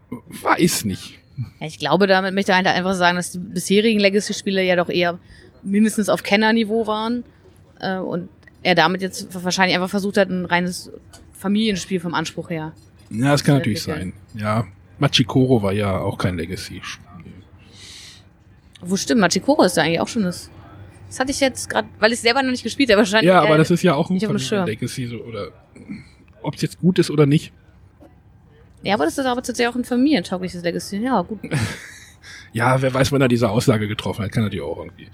weiß 0.10 0.86
nicht. 0.86 1.20
Ich 1.60 1.80
glaube, 1.80 2.08
damit 2.08 2.34
möchte 2.34 2.52
er 2.52 2.58
halt 2.58 2.68
einfach 2.68 2.96
sagen, 2.96 3.18
dass 3.18 3.32
die 3.32 3.40
bisherigen 3.40 4.00
Legacy-Spiele 4.00 4.64
ja 4.64 4.76
doch 4.76 4.90
eher 4.90 5.20
mindestens 5.64 6.10
auf 6.10 6.24
Kennerniveau 6.24 6.88
waren. 6.88 7.24
Äh, 7.80 7.98
und 7.98 8.30
er 8.64 8.76
damit 8.76 9.02
jetzt 9.02 9.34
wahrscheinlich 9.44 9.76
einfach 9.76 9.90
versucht 9.90 10.18
hat, 10.18 10.30
ein 10.30 10.46
reines 10.46 10.92
Familienspiel 11.34 12.00
vom 12.00 12.14
Anspruch 12.14 12.50
her. 12.50 12.74
Ja, 13.10 13.32
das 13.32 13.44
kann 13.44 13.56
natürlich 13.56 13.88
entwickeln. 13.88 14.14
sein. 14.34 14.42
Ja, 14.42 14.68
Machikoro 15.00 15.64
war 15.64 15.74
ja 15.74 16.00
auch 16.00 16.18
kein 16.18 16.38
Legacy. 16.38 16.82
Wo 18.82 18.96
stimmt, 18.96 19.22
Machikoro 19.22 19.64
ist 19.64 19.78
ja 19.78 19.84
eigentlich 19.84 20.00
auch 20.00 20.08
schon 20.08 20.24
das. 20.24 20.50
Das 21.10 21.20
hatte 21.20 21.32
ich 21.32 21.40
jetzt 21.40 21.70
gerade, 21.70 21.88
weil 22.00 22.14
ich 22.14 22.20
selber 22.20 22.42
noch 22.42 22.52
nicht 22.52 22.64
gespielt 22.64 22.90
habe, 22.90 23.00
wahrscheinlich. 23.00 23.28
Ja, 23.28 23.42
aber 23.42 23.56
äh, 23.56 23.58
das 23.58 23.72
ist 23.72 23.84
ja 23.84 23.96
auch 23.96 24.10
ein 24.10 24.14
nicht 24.14 24.26
auf 24.26 24.32
dem 24.32 24.40
Schirm. 24.40 24.66
Legacy 24.66 25.08
so 25.08 25.18
oder 25.18 25.50
ob 26.42 26.56
es 26.56 26.62
jetzt 26.62 26.80
gut 26.80 27.00
ist 27.00 27.10
oder 27.12 27.26
nicht. 27.26 27.52
Ja, 28.84 28.94
aber 28.94 29.06
das 29.06 29.18
ist 29.18 29.26
aber 29.26 29.42
tatsächlich 29.42 29.68
auch 29.68 29.76
ein 29.76 29.84
familientaugliches 29.84 30.64
Legacy. 30.64 30.98
Ja, 30.98 31.22
gut. 31.22 31.40
Ja, 32.52 32.82
wer 32.82 32.94
weiß, 32.94 33.12
wann 33.12 33.22
er 33.22 33.28
diese 33.28 33.50
Aussage 33.50 33.88
getroffen 33.88 34.26
hat, 34.26 34.32
kann 34.32 34.44
natürlich 34.44 34.64
auch 34.64 34.78
irgendwie. 34.78 35.08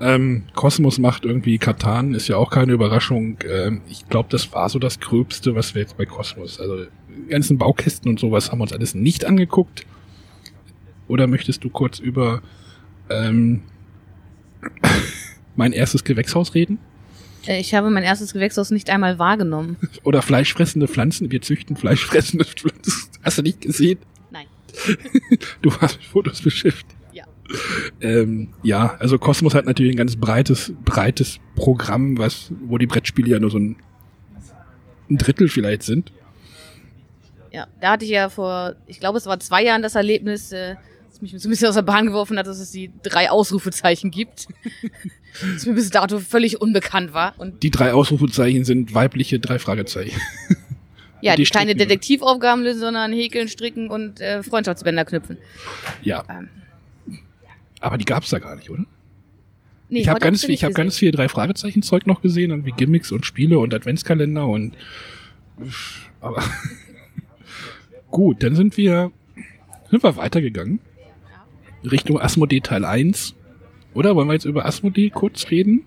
Ähm, 0.00 0.44
Kosmos 0.54 0.98
macht 0.98 1.24
irgendwie 1.24 1.58
Katan, 1.58 2.14
ist 2.14 2.28
ja 2.28 2.36
auch 2.36 2.50
keine 2.50 2.72
Überraschung. 2.72 3.38
Ähm, 3.48 3.80
ich 3.88 4.08
glaube, 4.08 4.28
das 4.30 4.52
war 4.52 4.68
so 4.68 4.78
das 4.78 5.00
Gröbste, 5.00 5.56
was 5.56 5.74
wir 5.74 5.82
jetzt 5.82 5.96
bei 5.96 6.06
Kosmos, 6.06 6.60
also 6.60 6.84
die 6.84 7.30
ganzen 7.30 7.58
Baukästen 7.58 8.08
und 8.08 8.20
sowas 8.20 8.52
haben 8.52 8.58
wir 8.58 8.62
uns 8.62 8.72
alles 8.72 8.94
nicht 8.94 9.24
angeguckt. 9.24 9.86
Oder 11.08 11.26
möchtest 11.26 11.64
du 11.64 11.70
kurz 11.70 11.98
über 11.98 12.42
ähm, 13.10 13.62
mein 15.56 15.72
erstes 15.72 16.04
Gewächshaus 16.04 16.54
reden? 16.54 16.78
Äh, 17.46 17.60
Ich 17.60 17.74
habe 17.74 17.90
mein 17.90 18.04
erstes 18.04 18.32
Gewächshaus 18.32 18.70
nicht 18.70 18.90
einmal 18.90 19.18
wahrgenommen. 19.18 19.76
Oder 20.04 20.22
fleischfressende 20.22 20.88
Pflanzen? 20.88 21.30
Wir 21.30 21.40
züchten 21.42 21.76
fleischfressende 21.76 22.44
Pflanzen. 22.56 23.10
Hast 23.22 23.38
du 23.38 23.42
nicht 23.42 23.60
gesehen? 23.60 23.98
Nein. 24.30 24.46
Du 25.62 25.70
warst 25.80 25.96
mit 25.98 26.06
Fotos 26.06 26.42
beschäftigt. 26.42 26.94
Ja. 27.12 27.24
Ähm, 28.00 28.48
ja, 28.62 28.94
also 28.98 29.18
Kosmos 29.18 29.54
hat 29.54 29.64
natürlich 29.66 29.94
ein 29.94 29.98
ganz 29.98 30.16
breites, 30.16 30.72
breites 30.84 31.38
Programm, 31.56 32.18
was, 32.18 32.52
wo 32.66 32.78
die 32.78 32.86
Brettspiele 32.86 33.30
ja 33.30 33.38
nur 33.40 33.50
so 33.50 33.58
ein, 33.58 33.76
ein 35.10 35.16
Drittel 35.18 35.48
vielleicht 35.48 35.82
sind. 35.82 36.12
Ja, 37.50 37.66
da 37.80 37.92
hatte 37.92 38.04
ich 38.04 38.10
ja 38.10 38.28
vor, 38.28 38.76
ich 38.86 39.00
glaube, 39.00 39.16
es 39.18 39.24
war 39.26 39.40
zwei 39.40 39.64
Jahren 39.64 39.80
das 39.82 39.94
Erlebnis, 39.94 40.52
äh, 40.52 40.76
das 41.20 41.32
mich 41.32 41.42
so 41.42 41.48
ein 41.48 41.50
bisschen 41.50 41.68
aus 41.68 41.74
der 41.74 41.82
Bahn 41.82 42.06
geworfen 42.06 42.38
hat, 42.38 42.46
dass 42.46 42.58
es 42.58 42.70
die 42.70 42.90
drei 43.02 43.30
Ausrufezeichen 43.30 44.10
gibt. 44.10 44.46
das 45.54 45.66
mir 45.66 45.74
bis 45.74 45.90
dato 45.90 46.20
völlig 46.20 46.60
unbekannt 46.60 47.12
war. 47.12 47.34
Und 47.38 47.62
Die 47.62 47.70
drei 47.70 47.92
Ausrufezeichen 47.92 48.64
sind 48.64 48.94
weibliche 48.94 49.38
drei 49.40 49.58
Fragezeichen. 49.58 50.20
ja, 51.20 51.34
die 51.34 51.44
die, 51.44 51.50
keine. 51.50 51.74
Detektivaufgaben 51.74 52.62
lösen, 52.62 52.80
sondern 52.80 53.12
häkeln, 53.12 53.48
stricken 53.48 53.90
und 53.90 54.20
äh, 54.20 54.42
Freundschaftsbänder 54.42 55.04
knüpfen. 55.04 55.38
Ja. 56.02 56.24
Ähm. 56.28 56.48
Aber 57.80 57.98
die 57.98 58.04
gab's 58.04 58.30
da 58.30 58.38
gar 58.38 58.56
nicht, 58.56 58.70
oder? 58.70 58.84
Nee, 59.88 60.00
ich 60.00 60.08
habe 60.08 60.20
ganz 60.20 60.44
viel, 60.44 60.54
ich 60.54 60.64
habe 60.64 60.74
gesehen. 60.74 60.84
ganz 60.84 60.98
viel 60.98 61.10
drei 61.12 61.28
Fragezeichen 61.28 61.82
Zeug 61.82 62.06
noch 62.06 62.20
gesehen, 62.20 62.50
irgendwie 62.50 62.72
Gimmicks 62.72 63.10
und 63.10 63.24
Spiele 63.24 63.58
und 63.58 63.72
Adventskalender 63.72 64.46
und 64.46 64.76
aber 66.20 66.44
gut, 68.10 68.42
dann 68.42 68.54
sind 68.54 68.76
wir 68.76 69.10
sind 69.90 70.02
wir 70.02 70.16
weitergegangen 70.16 70.80
Richtung 71.84 72.20
Asmodee 72.20 72.60
Teil 72.60 72.84
1. 72.84 73.34
Oder 73.94 74.14
wollen 74.16 74.28
wir 74.28 74.34
jetzt 74.34 74.44
über 74.44 74.64
Asmodee 74.64 75.10
kurz 75.10 75.50
reden? 75.50 75.84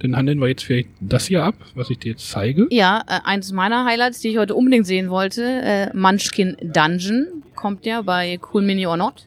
Dann 0.00 0.16
handeln 0.16 0.38
wir 0.38 0.48
jetzt 0.48 0.64
vielleicht 0.64 0.90
das 1.00 1.26
hier 1.26 1.42
ab, 1.42 1.54
was 1.74 1.90
ich 1.90 1.98
dir 1.98 2.12
jetzt 2.12 2.30
zeige. 2.30 2.68
Ja, 2.70 3.02
äh, 3.08 3.20
eines 3.24 3.52
meiner 3.52 3.84
Highlights, 3.84 4.20
die 4.20 4.28
ich 4.28 4.38
heute 4.38 4.54
unbedingt 4.54 4.86
sehen 4.86 5.10
wollte, 5.10 5.42
äh, 5.44 5.96
Munchkin 5.96 6.56
Dungeon, 6.62 7.42
kommt 7.56 7.84
ja 7.84 8.02
bei 8.02 8.38
Cool 8.52 8.62
Mini 8.62 8.86
or 8.86 8.96
Not. 8.96 9.26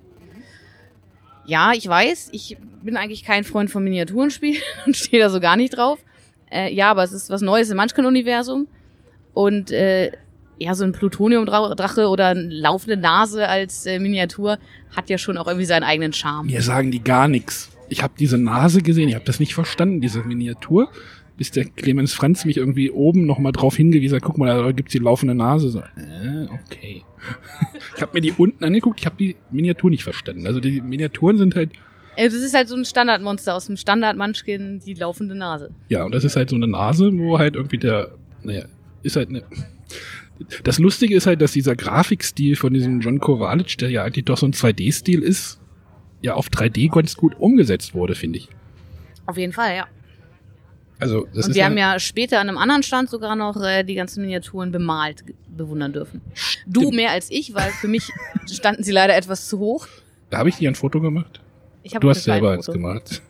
Ja, 1.46 1.74
ich 1.74 1.86
weiß, 1.88 2.30
ich 2.32 2.58
bin 2.82 2.96
eigentlich 2.96 3.26
kein 3.26 3.44
Freund 3.44 3.70
von 3.70 3.84
Miniaturenspielen 3.84 4.62
und 4.86 4.96
stehe 4.96 5.22
da 5.22 5.30
so 5.30 5.42
gar 5.42 5.58
nicht 5.58 5.76
drauf. 5.76 6.00
Äh, 6.50 6.74
ja, 6.74 6.92
aber 6.92 7.04
es 7.04 7.12
ist 7.12 7.30
was 7.30 7.42
Neues 7.42 7.70
im 7.70 7.78
Munchkin-Universum. 7.78 8.68
Und 9.34 9.72
äh, 9.72 10.12
ja, 10.62 10.76
so 10.76 10.84
ein 10.84 10.92
Plutonium-Drache 10.92 12.08
oder 12.08 12.28
eine 12.28 12.44
laufende 12.50 12.98
Nase 12.98 13.48
als 13.48 13.86
äh, 13.86 14.00
Miniatur 14.00 14.60
hat 14.96 15.10
ja 15.10 15.18
schon 15.18 15.38
auch 15.38 15.48
irgendwie 15.48 15.66
seinen 15.66 15.84
eigenen 15.84 16.14
Charme. 16.14 16.48
Mir 16.48 16.62
sagen 16.62 16.92
die 16.92 17.04
gar 17.04 17.28
nichts. 17.28 17.70
Ich 17.90 18.04
habe 18.04 18.14
diese 18.18 18.38
Nase 18.38 18.82
gesehen, 18.82 19.10
ich 19.10 19.16
habe 19.16 19.26
das 19.26 19.40
nicht 19.40 19.54
verstanden, 19.54 20.02
diese 20.02 20.22
Miniatur, 20.22 20.90
bis 21.38 21.52
der 21.52 21.66
Clemens 21.66 22.14
Franz 22.14 22.46
mich 22.46 22.58
irgendwie 22.58 22.92
oben 22.92 23.26
nochmal 23.26 23.52
drauf 23.52 23.76
hingewiesen 23.76 24.18
hat, 24.18 24.24
guck 24.24 24.38
mal, 24.38 24.64
da 24.64 24.72
gibt's 24.72 24.92
die 24.92 25.00
laufende 25.00 25.34
Nase. 25.34 25.70
So, 25.70 25.80
äh, 25.80 26.46
okay. 26.64 27.04
ich 27.96 28.02
habe 28.02 28.12
mir 28.14 28.22
die 28.22 28.32
unten 28.32 28.64
angeguckt, 28.64 29.00
ich 29.00 29.06
habe 29.06 29.16
die 29.18 29.36
Miniatur 29.50 29.90
nicht 29.90 30.04
verstanden. 30.04 30.46
Also 30.46 30.60
die 30.60 30.80
Miniaturen 30.80 31.38
sind 31.38 31.56
halt, 31.56 31.72
Äh, 32.16 32.26
das 32.26 32.36
ist 32.36 32.54
halt 32.54 32.68
so 32.70 32.76
ein 32.76 32.86
Standardmonster 32.86 33.56
aus 33.56 33.66
dem 33.66 33.78
Standard-Munchkin, 33.78 34.80
die 34.86 34.94
laufende 34.94 35.34
Nase. 35.36 35.72
ja, 35.90 36.04
und 36.04 36.14
das 36.14 36.24
ist 36.24 36.36
halt 36.36 36.50
so 36.52 36.56
eine 36.56 36.68
Nase, 36.68 37.12
wo 37.18 37.40
halt 37.40 37.56
irgendwie 37.56 37.78
der, 37.80 38.12
naja, 38.44 38.66
ist 39.02 39.16
halt 39.16 39.30
eine... 39.30 39.44
Das 40.64 40.80
Lustige 40.80 41.16
ist 41.16 41.28
halt, 41.28 41.42
dass 41.42 41.52
dieser 41.52 41.76
Grafikstil 41.76 42.56
von 42.56 42.74
diesem 42.74 43.02
John 43.02 43.20
Kowalic, 43.20 43.78
der 43.78 43.90
ja 43.90 44.04
eigentlich 44.04 44.26
doch 44.26 44.38
so 44.38 44.46
ein 44.46 44.54
2D-Stil 44.54 45.22
ist, 45.22 45.60
ja 46.22 46.34
auf 46.36 46.50
3D 46.50 46.92
ganz 46.92 47.16
gut 47.16 47.36
umgesetzt 47.40 47.94
wurde, 47.94 48.16
finde 48.16 48.40
ich. 48.40 48.50
Auf 49.26 49.38
jeden 49.38 49.54
Fall, 49.54 49.76
ja. 49.76 49.88
Also 51.00 51.28
das 51.34 51.48
und 51.48 51.56
wir 51.56 51.66
haben 51.66 51.78
ja 51.78 52.00
später 52.00 52.40
an 52.40 52.48
einem 52.48 52.60
anderen 52.60 52.84
Stand 52.84 53.10
sogar 53.10 53.36
noch 53.36 53.60
äh, 53.60 53.84
die 53.84 53.96
ganzen 53.96 54.22
Miniaturen 54.22 54.72
bemalt 54.72 55.24
bewundern 55.50 55.94
dürfen. 55.94 56.22
Du 56.68 56.92
mehr 56.92 57.10
als 57.10 57.32
ich, 57.32 57.56
weil 57.56 57.72
für 57.72 57.88
mich 57.88 58.12
standen 58.52 58.84
sie 58.84 58.92
leider 58.92 59.16
etwas 59.16 59.48
zu 59.48 59.58
hoch. 59.58 59.88
Da 60.30 60.38
habe 60.38 60.50
ich 60.50 60.58
dir 60.58 60.70
ein 60.70 60.76
Foto 60.76 61.02
gemacht. 61.02 61.42
Ich 61.82 61.94
Du 61.94 62.08
hast 62.08 62.24
selber 62.24 62.52
eins 62.52 62.68
gemacht. 62.68 63.24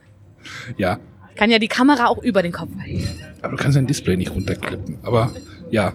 Ja, 0.77 0.99
Kann 1.35 1.49
ja 1.49 1.59
die 1.59 1.69
Kamera 1.69 2.07
auch 2.07 2.21
über 2.21 2.43
den 2.43 2.51
Kopf 2.51 2.71
halten. 2.77 3.07
aber 3.41 3.55
du 3.55 3.63
kannst 3.63 3.77
dein 3.77 3.87
Display 3.87 4.17
nicht 4.17 4.31
runterklippen. 4.31 4.97
Aber 5.03 5.31
Ja. 5.69 5.93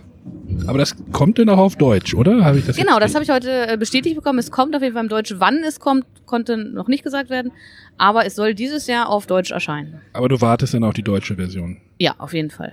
Aber 0.67 0.79
das 0.79 0.97
kommt 1.13 1.39
dann 1.39 1.49
auch 1.49 1.59
auf 1.59 1.77
Deutsch, 1.77 2.15
oder? 2.15 2.45
Habe 2.45 2.59
ich 2.59 2.67
das 2.67 2.77
Genau, 2.77 2.99
das 2.99 3.15
habe 3.15 3.25
ich 3.25 3.31
heute 3.31 3.69
äh, 3.69 3.77
bestätigt 3.77 4.17
bekommen. 4.17 4.39
Es 4.39 4.51
kommt 4.51 4.75
auf 4.75 4.83
jeden 4.83 4.95
Fall 4.95 5.05
im 5.05 5.09
Deutsch. 5.09 5.35
Wann 5.39 5.63
es 5.65 5.81
kommt, 5.81 6.07
konnte 6.25 6.57
noch 6.57 6.89
nicht 6.89 7.05
gesagt 7.05 7.31
werden. 7.31 7.53
Aber 7.99 8.27
es 8.27 8.35
soll 8.35 8.55
dieses 8.55 8.87
Jahr 8.87 9.09
auf 9.09 9.27
Deutsch 9.27 9.51
erscheinen. 9.51 10.01
Aber 10.13 10.29
du 10.29 10.41
wartest 10.41 10.75
dann 10.75 10.85
auf 10.85 10.95
die 10.95 11.03
deutsche 11.03 11.37
Version. 11.37 11.79
Ja, 11.99 12.15
auf 12.19 12.33
jeden 12.33 12.51
Fall. 12.51 12.73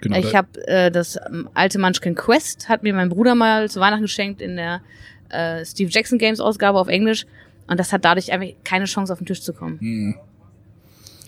Genau. 0.00 0.18
ich 0.18 0.34
habe 0.34 0.66
äh, 0.66 0.90
das 0.90 1.16
ähm, 1.16 1.48
alte 1.54 1.78
Munchkin 1.78 2.14
Quest, 2.14 2.68
hat 2.68 2.82
mir 2.82 2.92
mein 2.92 3.08
Bruder 3.08 3.34
mal 3.34 3.70
zu 3.70 3.80
Weihnachten 3.80 4.02
geschenkt 4.02 4.42
in 4.42 4.56
der 4.56 4.82
äh, 5.30 5.64
Steve 5.64 5.90
Jackson 5.90 6.18
Games 6.18 6.40
Ausgabe 6.40 6.78
auf 6.78 6.88
Englisch. 6.88 7.24
Und 7.68 7.80
das 7.80 7.90
hat 7.90 8.04
dadurch 8.04 8.30
einfach 8.30 8.48
keine 8.64 8.84
Chance 8.84 9.12
auf 9.12 9.18
den 9.18 9.26
Tisch 9.26 9.40
zu 9.40 9.54
kommen. 9.54 9.80
Hm. 9.80 10.14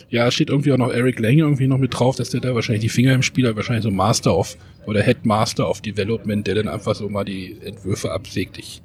Ja, 0.08 0.30
steht 0.30 0.50
irgendwie 0.50 0.72
auch 0.72 0.78
noch 0.78 0.92
Eric 0.92 1.18
Lang 1.18 1.38
irgendwie 1.38 1.66
noch 1.66 1.78
mit 1.78 1.98
drauf, 1.98 2.16
dass 2.16 2.30
der 2.30 2.40
da 2.40 2.54
wahrscheinlich 2.54 2.82
die 2.82 2.88
Finger 2.88 3.12
im 3.12 3.22
Spiel 3.22 3.48
hat, 3.48 3.56
wahrscheinlich 3.56 3.82
so 3.82 3.90
Master 3.90 4.36
of 4.36 4.56
oder 4.86 5.02
Headmaster 5.02 5.68
of 5.68 5.80
Development, 5.80 6.46
der 6.46 6.54
dann 6.54 6.68
einfach 6.68 6.94
so 6.94 7.08
mal 7.08 7.25
die 7.25 7.56
Entwürfe 7.64 8.12
absägt. 8.12 8.58
Ich, 8.58 8.82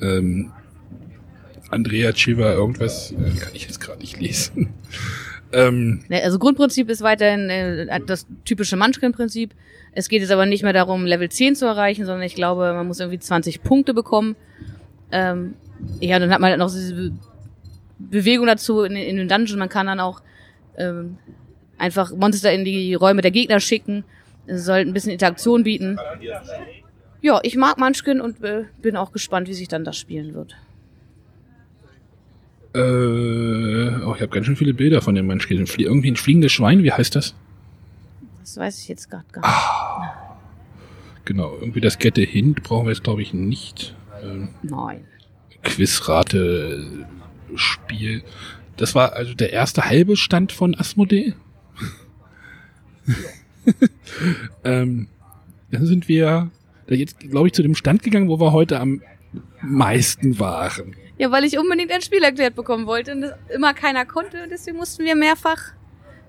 ähm, 0.00 0.50
Andrea 1.70 2.12
Chiva, 2.12 2.52
irgendwas, 2.52 3.12
äh, 3.12 3.38
kann 3.38 3.50
ich 3.54 3.64
jetzt 3.64 3.80
gerade 3.80 4.00
nicht 4.00 4.20
lesen. 4.20 4.70
ähm, 5.52 6.00
Ne, 6.08 6.22
Also 6.22 6.38
Grundprinzip 6.38 6.88
ist 6.90 7.02
weiterhin 7.02 7.50
äh, 7.50 8.00
das 8.06 8.26
typische 8.44 8.76
Munchkin-Prinzip. 8.76 9.54
Es 9.92 10.08
geht 10.08 10.22
jetzt 10.22 10.30
aber 10.32 10.46
nicht 10.46 10.62
mehr 10.62 10.72
darum, 10.72 11.06
Level 11.06 11.28
10 11.28 11.54
zu 11.56 11.66
erreichen, 11.66 12.04
sondern 12.04 12.24
ich 12.24 12.34
glaube, 12.34 12.72
man 12.72 12.86
muss 12.86 13.00
irgendwie 13.00 13.18
20 13.18 13.62
Punkte 13.62 13.94
bekommen. 13.94 14.36
Ähm, 15.12 15.54
ja, 16.00 16.18
dann 16.18 16.30
hat 16.30 16.40
man 16.40 16.50
halt 16.50 16.58
noch 16.58 16.70
diese 16.70 16.94
Be 16.94 17.12
Bewegung 18.00 18.46
dazu 18.46 18.82
in, 18.82 18.94
in 18.94 19.16
den 19.16 19.26
Dungeon. 19.26 19.58
Man 19.58 19.68
kann 19.68 19.86
dann 19.86 19.98
auch 19.98 20.22
ähm, 20.78 21.18
einfach 21.76 22.12
Monster 22.12 22.52
in 22.52 22.64
die 22.64 22.94
Räume 22.94 23.22
der 23.22 23.30
Gegner 23.30 23.60
schicken. 23.60 24.04
Es 24.46 24.64
soll 24.64 24.78
ein 24.78 24.92
bisschen 24.94 25.12
Interaktion 25.12 25.62
bieten. 25.64 25.98
Ja, 27.20 27.40
ich 27.42 27.56
mag 27.56 27.78
Munchkin 27.78 28.20
und 28.20 28.42
äh, 28.42 28.64
bin 28.80 28.96
auch 28.96 29.12
gespannt, 29.12 29.48
wie 29.48 29.54
sich 29.54 29.68
dann 29.68 29.84
das 29.84 29.96
spielen 29.96 30.34
wird. 30.34 30.56
äh, 32.74 34.04
oh, 34.04 34.14
ich 34.14 34.20
habe 34.22 34.28
ganz 34.28 34.46
schön 34.46 34.56
viele 34.56 34.74
Bilder 34.74 35.02
von 35.02 35.14
dem. 35.14 35.28
Flie 35.40 35.84
irgendwie 35.84 36.10
ein 36.10 36.16
fliegendes 36.16 36.52
Schwein, 36.52 36.82
wie 36.82 36.92
heißt 36.92 37.16
das? 37.16 37.34
Das 38.40 38.56
weiß 38.56 38.80
ich 38.80 38.88
jetzt 38.88 39.10
gerade 39.10 39.24
gar 39.32 39.42
nicht. 39.42 40.14
Genau, 41.24 41.54
irgendwie 41.60 41.80
das 41.82 41.98
Get 41.98 42.16
the 42.16 42.24
Hint 42.24 42.62
brauchen 42.62 42.86
wir 42.86 42.92
jetzt, 42.92 43.04
glaube 43.04 43.20
ich, 43.20 43.34
nicht. 43.34 43.94
Ähm, 44.22 44.48
Nein. 44.62 45.04
Quizrate 45.62 46.86
äh, 47.52 47.56
Spiel. 47.56 48.22
Das 48.78 48.94
war 48.94 49.12
also 49.12 49.34
der 49.34 49.52
erste 49.52 49.84
halbe 49.84 50.16
Stand 50.16 50.52
von 50.52 50.74
Asmodee. 50.74 51.34
ähm, 54.64 55.08
dann 55.70 55.86
sind 55.86 56.08
wir 56.08 56.50
da 56.86 56.94
jetzt, 56.94 57.20
glaube 57.20 57.48
ich, 57.48 57.52
zu 57.52 57.62
dem 57.62 57.74
Stand 57.74 58.02
gegangen, 58.02 58.28
wo 58.28 58.40
wir 58.40 58.52
heute 58.52 58.80
am 58.80 59.02
meisten 59.60 60.38
waren. 60.38 60.96
Ja, 61.18 61.30
weil 61.32 61.44
ich 61.44 61.58
unbedingt 61.58 61.90
ein 61.92 62.00
Spiel 62.00 62.22
erklärt 62.22 62.54
bekommen 62.54 62.86
wollte 62.86 63.12
und 63.12 63.22
das 63.22 63.34
immer 63.54 63.74
keiner 63.74 64.06
konnte, 64.06 64.46
deswegen 64.50 64.78
mussten 64.78 65.04
wir 65.04 65.16
mehrfach 65.16 65.72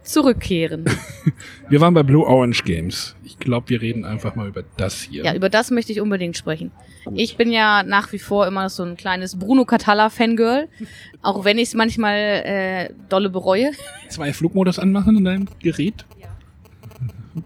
zurückkehren. 0.04 0.86
Wir 1.70 1.82
waren 1.82 1.94
bei 1.94 2.04
Blue 2.04 2.26
Orange 2.26 2.64
Games. 2.64 3.16
Ich 3.24 3.38
glaube, 3.38 3.70
wir 3.70 3.82
reden 3.82 4.04
einfach 4.06 4.36
mal 4.36 4.48
über 4.48 4.64
das 4.76 5.04
hier. 5.04 5.24
ja, 5.24 5.34
über 5.36 5.50
das 5.50 5.72
möchte 5.72 5.92
ich 5.92 6.02
unbedingt 6.02 6.36
sprechen. 6.36 6.72
Ich 7.14 7.38
bin 7.38 7.52
ja 7.52 7.84
nach 7.84 8.12
wie 8.12 8.20
vor 8.20 8.48
immer 8.48 8.70
so 8.70 8.84
ein 8.84 8.98
kleines 8.98 9.38
Bruno 9.40 9.66
Catalla 9.66 10.10
Fangirl, 10.10 10.68
auch 11.22 11.46
wenn 11.46 11.58
ich 11.58 11.70
es 11.70 11.74
manchmal 11.74 12.16
äh, 12.18 12.90
dolle 13.08 13.30
bereue. 13.30 13.72
Zwei 14.10 14.34
Flugmodus 14.34 14.80
anmachen 14.80 15.16
in 15.18 15.24
deinem 15.24 15.48
Gerät? 15.60 16.06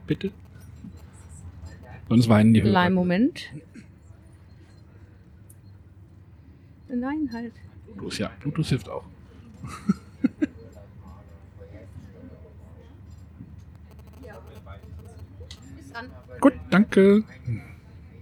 Bitte? 0.07 0.31
Sonst 2.09 2.29
weinen 2.29 2.53
die 2.53 2.61
Hörer. 2.61 2.71
Kleinen 2.71 2.95
Moment. 2.95 3.49
Nein, 6.89 7.29
halt. 7.33 7.53
Bluetooth, 7.85 8.19
ja, 8.19 8.31
Bluetooth 8.39 8.67
hilft 8.67 8.89
auch. 8.89 9.03
Ist 15.79 15.95
an. 15.95 16.09
Gut, 16.43 16.55
danke. 16.69 17.23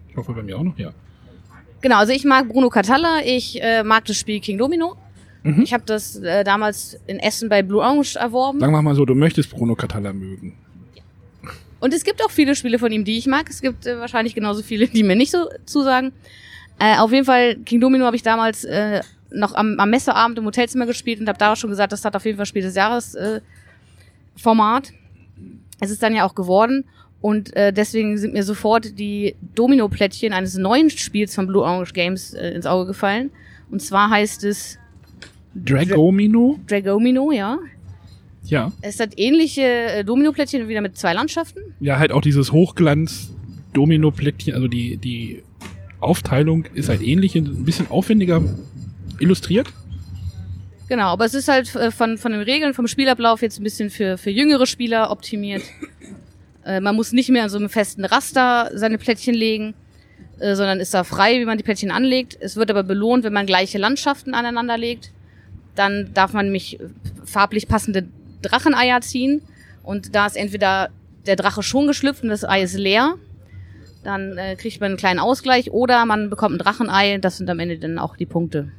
Ich 0.08 0.16
hoffe 0.16 0.34
bei 0.34 0.44
mir 0.44 0.56
auch 0.56 0.62
noch, 0.62 0.78
ja. 0.78 0.92
Genau, 1.82 1.98
also 1.98 2.14
ich 2.14 2.24
mag 2.24 2.48
Bruno 2.48 2.70
Catalla, 2.70 3.22
ich 3.26 3.60
äh, 3.60 3.82
mag 3.82 4.06
das 4.06 4.16
Spiel 4.16 4.40
King 4.40 4.60
Domino. 4.60 4.96
Mhm. 5.42 5.64
Ich 5.64 5.74
habe 5.74 5.84
das 5.88 6.18
äh, 6.18 6.44
damals 6.44 7.00
in 7.08 7.18
Essen 7.18 7.50
bei 7.50 7.64
Blue 7.64 7.82
Orange 7.82 8.18
erworben. 8.18 8.60
Sagen 8.60 8.74
wir 8.74 8.82
mal 8.84 8.94
so, 8.94 9.06
du 9.06 9.16
möchtest 9.16 9.50
Bruno 9.50 9.74
Catalla 9.74 10.14
mögen. 10.14 10.54
Und 11.80 11.96
es 11.96 12.04
gibt 12.04 12.24
auch 12.24 12.30
viele 12.30 12.54
Spiele 12.56 12.78
von 12.78 12.92
ihm, 12.92 13.06
die 13.06 13.18
ich 13.18 13.26
mag. 13.26 13.50
Es 13.50 13.60
gibt 13.60 13.88
äh, 13.88 13.98
wahrscheinlich 13.98 14.36
genauso 14.36 14.62
viele, 14.62 14.88
die 14.88 15.02
mir 15.02 15.16
nicht 15.16 15.32
so 15.32 15.50
zusagen. 15.66 16.14
Äh, 16.78 17.00
auf 17.00 17.12
jeden 17.12 17.26
Fall, 17.26 17.56
King 17.56 17.82
Domino 17.82 18.06
habe 18.06 18.16
ich 18.16 18.22
damals 18.22 18.66
äh, 18.66 19.02
noch 19.32 19.56
am, 19.56 19.80
am 19.80 19.90
Messeabend 19.90 20.38
im 20.38 20.46
Hotelzimmer 20.46 20.86
gespielt 20.86 21.20
und 21.20 21.28
habe 21.28 21.40
da 21.40 21.54
auch 21.54 21.58
schon 21.58 21.72
gesagt, 21.72 21.92
das 21.92 22.06
hat 22.06 22.16
auf 22.16 22.26
jeden 22.26 22.38
Fall 22.38 22.46
Spiel 22.46 22.62
des 22.62 22.76
Jahres 22.76 23.16
äh, 23.16 23.42
Format. 24.36 24.94
Es 25.80 25.90
ist 25.90 26.04
dann 26.04 26.14
ja 26.14 26.24
auch 26.24 26.36
geworden. 26.36 26.86
Und 27.22 27.56
äh, 27.56 27.72
deswegen 27.72 28.18
sind 28.18 28.34
mir 28.34 28.44
sofort 28.44 28.98
die 28.98 29.36
Domino-Plättchen 29.56 30.34
eines 30.34 30.58
neuen 30.58 30.90
Spiels 30.90 31.36
von 31.36 31.48
Blue 31.48 31.62
Orange 31.62 31.94
Games 31.94 32.34
äh, 32.34 32.50
ins 32.50 32.66
Auge 32.66 32.88
gefallen. 32.88 33.30
Und 33.70 33.82
zwar 33.82 34.10
heißt 34.10 34.44
es 34.44 34.78
Dragomino? 35.54 36.60
Dragomino, 36.68 37.32
ja. 37.32 37.60
Ja. 38.44 38.72
Es 38.82 39.00
hat 39.00 39.12
ähnliche 39.18 39.62
äh, 39.62 40.04
Domino-Plättchen 40.04 40.68
wieder 40.68 40.82
mit 40.82 40.98
zwei 40.98 41.14
Landschaften. 41.14 41.60
Ja, 41.80 42.00
halt 42.00 42.12
auch 42.12 42.22
dieses 42.22 42.52
Hochglanz-Domino-Plättchen, 42.52 44.56
also 44.56 44.68
die, 44.68 44.98
die 44.98 45.44
Aufteilung 46.00 46.66
ist 46.74 46.90
halt 46.90 47.04
ähnlich, 47.04 47.36
ein 47.36 47.64
bisschen 47.64 47.92
aufwendiger 47.92 48.42
illustriert. 49.20 49.68
Genau, 50.90 51.10
aber 51.10 51.26
es 51.26 51.36
ist 51.36 51.48
halt 51.48 51.76
äh, 51.76 51.92
von, 51.92 52.18
von 52.18 52.32
den 52.32 52.42
Regeln, 52.42 52.74
vom 52.74 52.88
Spielablauf 52.88 53.44
jetzt 53.44 53.60
ein 53.60 53.64
bisschen 53.64 53.92
für, 53.92 54.18
für 54.18 54.32
jüngere 54.32 54.66
Spieler 54.66 55.12
optimiert. 55.12 55.62
Äh, 56.66 56.80
man 56.80 56.96
muss 56.96 57.12
nicht 57.12 57.30
mehr 57.30 57.44
an 57.44 57.50
so 57.50 57.58
einem 57.58 57.70
festen 57.70 58.06
Raster 58.06 58.72
seine 58.74 58.98
Plättchen 58.98 59.34
legen, 59.34 59.74
äh, 60.40 60.56
sondern 60.56 60.80
ist 60.80 60.94
da 60.94 61.04
frei, 61.04 61.40
wie 61.40 61.46
man 61.46 61.58
die 61.58 61.64
Plättchen 61.64 61.92
anlegt. 61.92 62.38
Es 62.40 62.56
wird 62.56 62.70
aber 62.70 62.84
belohnt, 62.84 63.24
wenn 63.24 63.34
man 63.34 63.46
gleiche 63.46 63.78
Landschaften 63.78 64.34
aneinander 64.34 64.78
legt. 64.78 65.12
Dann 65.76 66.14
darf 66.14 66.34
man 66.34 66.46
nämlich 66.46 66.80
farblich 67.26 67.68
passende 67.68 68.08
Dracheneier 68.42 69.02
ziehen. 69.02 69.42
Und 69.84 70.16
da 70.16 70.26
ist 70.26 70.38
entweder 70.38 70.90
der 71.26 71.36
Drache 71.36 71.64
schon 71.64 71.88
geschlüpft 71.88 72.24
und 72.24 72.30
das 72.30 72.44
Ei 72.44 72.62
ist 72.64 72.78
leer, 72.78 73.16
dann 74.04 74.38
äh, 74.38 74.56
kriegt 74.56 74.80
man 74.82 74.92
einen 74.92 74.98
kleinen 74.98 75.20
Ausgleich 75.20 75.72
oder 75.72 76.06
man 76.06 76.30
bekommt 76.30 76.56
ein 76.56 76.58
Drachenei, 76.58 77.18
das 77.20 77.38
sind 77.38 77.50
am 77.50 77.60
Ende 77.60 77.78
dann 77.78 78.00
auch 78.00 78.18
die 78.18 78.26
Punkte. 78.26 78.72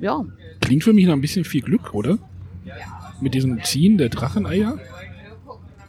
Ja, 0.00 0.24
Klingt 0.60 0.82
für 0.82 0.92
mich 0.92 1.06
noch 1.06 1.12
ein 1.12 1.20
bisschen 1.20 1.44
viel 1.44 1.60
Glück, 1.60 1.92
oder? 1.94 2.18
Mit 3.24 3.32
diesem 3.32 3.64
Ziehen 3.64 3.96
der 3.96 4.10
Dracheneier. 4.10 4.78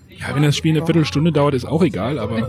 Ja, 0.09 0.33
wenn 0.33 0.43
das 0.43 0.55
Spiel 0.55 0.71
eine 0.71 0.85
Viertelstunde 0.85 1.33
dauert, 1.33 1.53
ist 1.53 1.65
auch 1.65 1.83
egal, 1.83 2.17
aber 2.17 2.47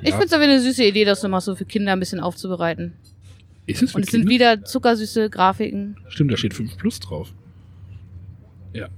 Ich 0.00 0.12
finde 0.12 0.24
es 0.24 0.32
aber 0.32 0.44
eine 0.44 0.58
süße 0.58 0.82
Idee, 0.84 1.04
das 1.04 1.22
nochmal 1.22 1.42
so 1.42 1.54
für 1.54 1.66
Kinder 1.66 1.92
ein 1.92 2.00
bisschen 2.00 2.18
aufzubereiten. 2.18 2.94
ist 3.66 3.82
es 3.82 3.90
für 3.90 3.98
Und 3.98 4.04
es 4.04 4.10
sind 4.10 4.26
wieder 4.26 4.64
zuckersüße 4.64 5.28
Grafiken. 5.28 5.98
Stimmt, 6.08 6.32
da 6.32 6.38
steht 6.38 6.54
5 6.54 6.78
Plus 6.78 6.98
drauf. 6.98 7.34
Ja. 8.72 8.88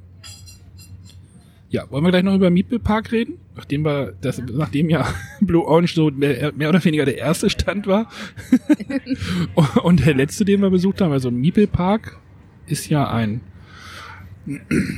Ja, 1.69 1.91
wollen 1.91 2.05
wir 2.05 2.13
gleich 2.13 2.23
noch 2.23 2.37
über 2.37 2.51
Meeple 2.51 2.79
Park 2.79 3.11
reden? 3.11 3.39
Nachdem 3.57 3.85
wir 3.85 4.15
das, 4.21 4.41
nachdem 4.53 4.89
ja 4.89 5.05
Blue 5.41 5.65
Orange 5.65 5.95
so 5.95 6.13
mehr, 6.13 6.53
mehr 6.53 6.69
oder 6.69 6.85
weniger 6.85 7.05
der 7.05 7.19
erste 7.19 7.51
Stand 7.51 7.89
war. 7.89 8.09
Und 9.83 10.07
der 10.07 10.15
letzte, 10.15 10.45
den 10.45 10.61
wir 10.61 10.71
besucht 10.71 11.01
haben, 11.01 11.11
also 11.11 11.33
Meeple 11.33 11.67
Park, 11.67 12.21
ist 12.69 12.89
ja 12.89 13.11
ein 13.11 13.41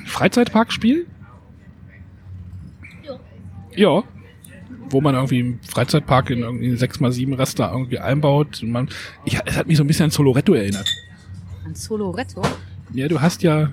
Freizeitparkspiel. 0.07 1.07
Ja. 3.75 4.03
Wo 4.91 5.01
man 5.01 5.15
irgendwie 5.15 5.41
im 5.41 5.61
Freizeitpark 5.63 6.31
in 6.31 6.41
irgendwie 6.41 6.73
6x7 6.73 7.39
Raster 7.39 7.71
irgendwie 7.73 7.99
einbaut. 7.99 8.63
Und 8.63 8.71
man, 8.71 8.89
ich, 9.25 9.39
es 9.45 9.57
hat 9.57 9.67
mich 9.67 9.77
so 9.77 9.85
ein 9.85 9.87
bisschen 9.87 10.05
an 10.05 10.11
Soloretto 10.11 10.55
erinnert. 10.55 10.91
Ein 11.65 11.75
Soloretto. 11.75 12.43
Ja, 12.93 13.09
du 13.09 13.21
hast 13.21 13.43
ja, 13.43 13.73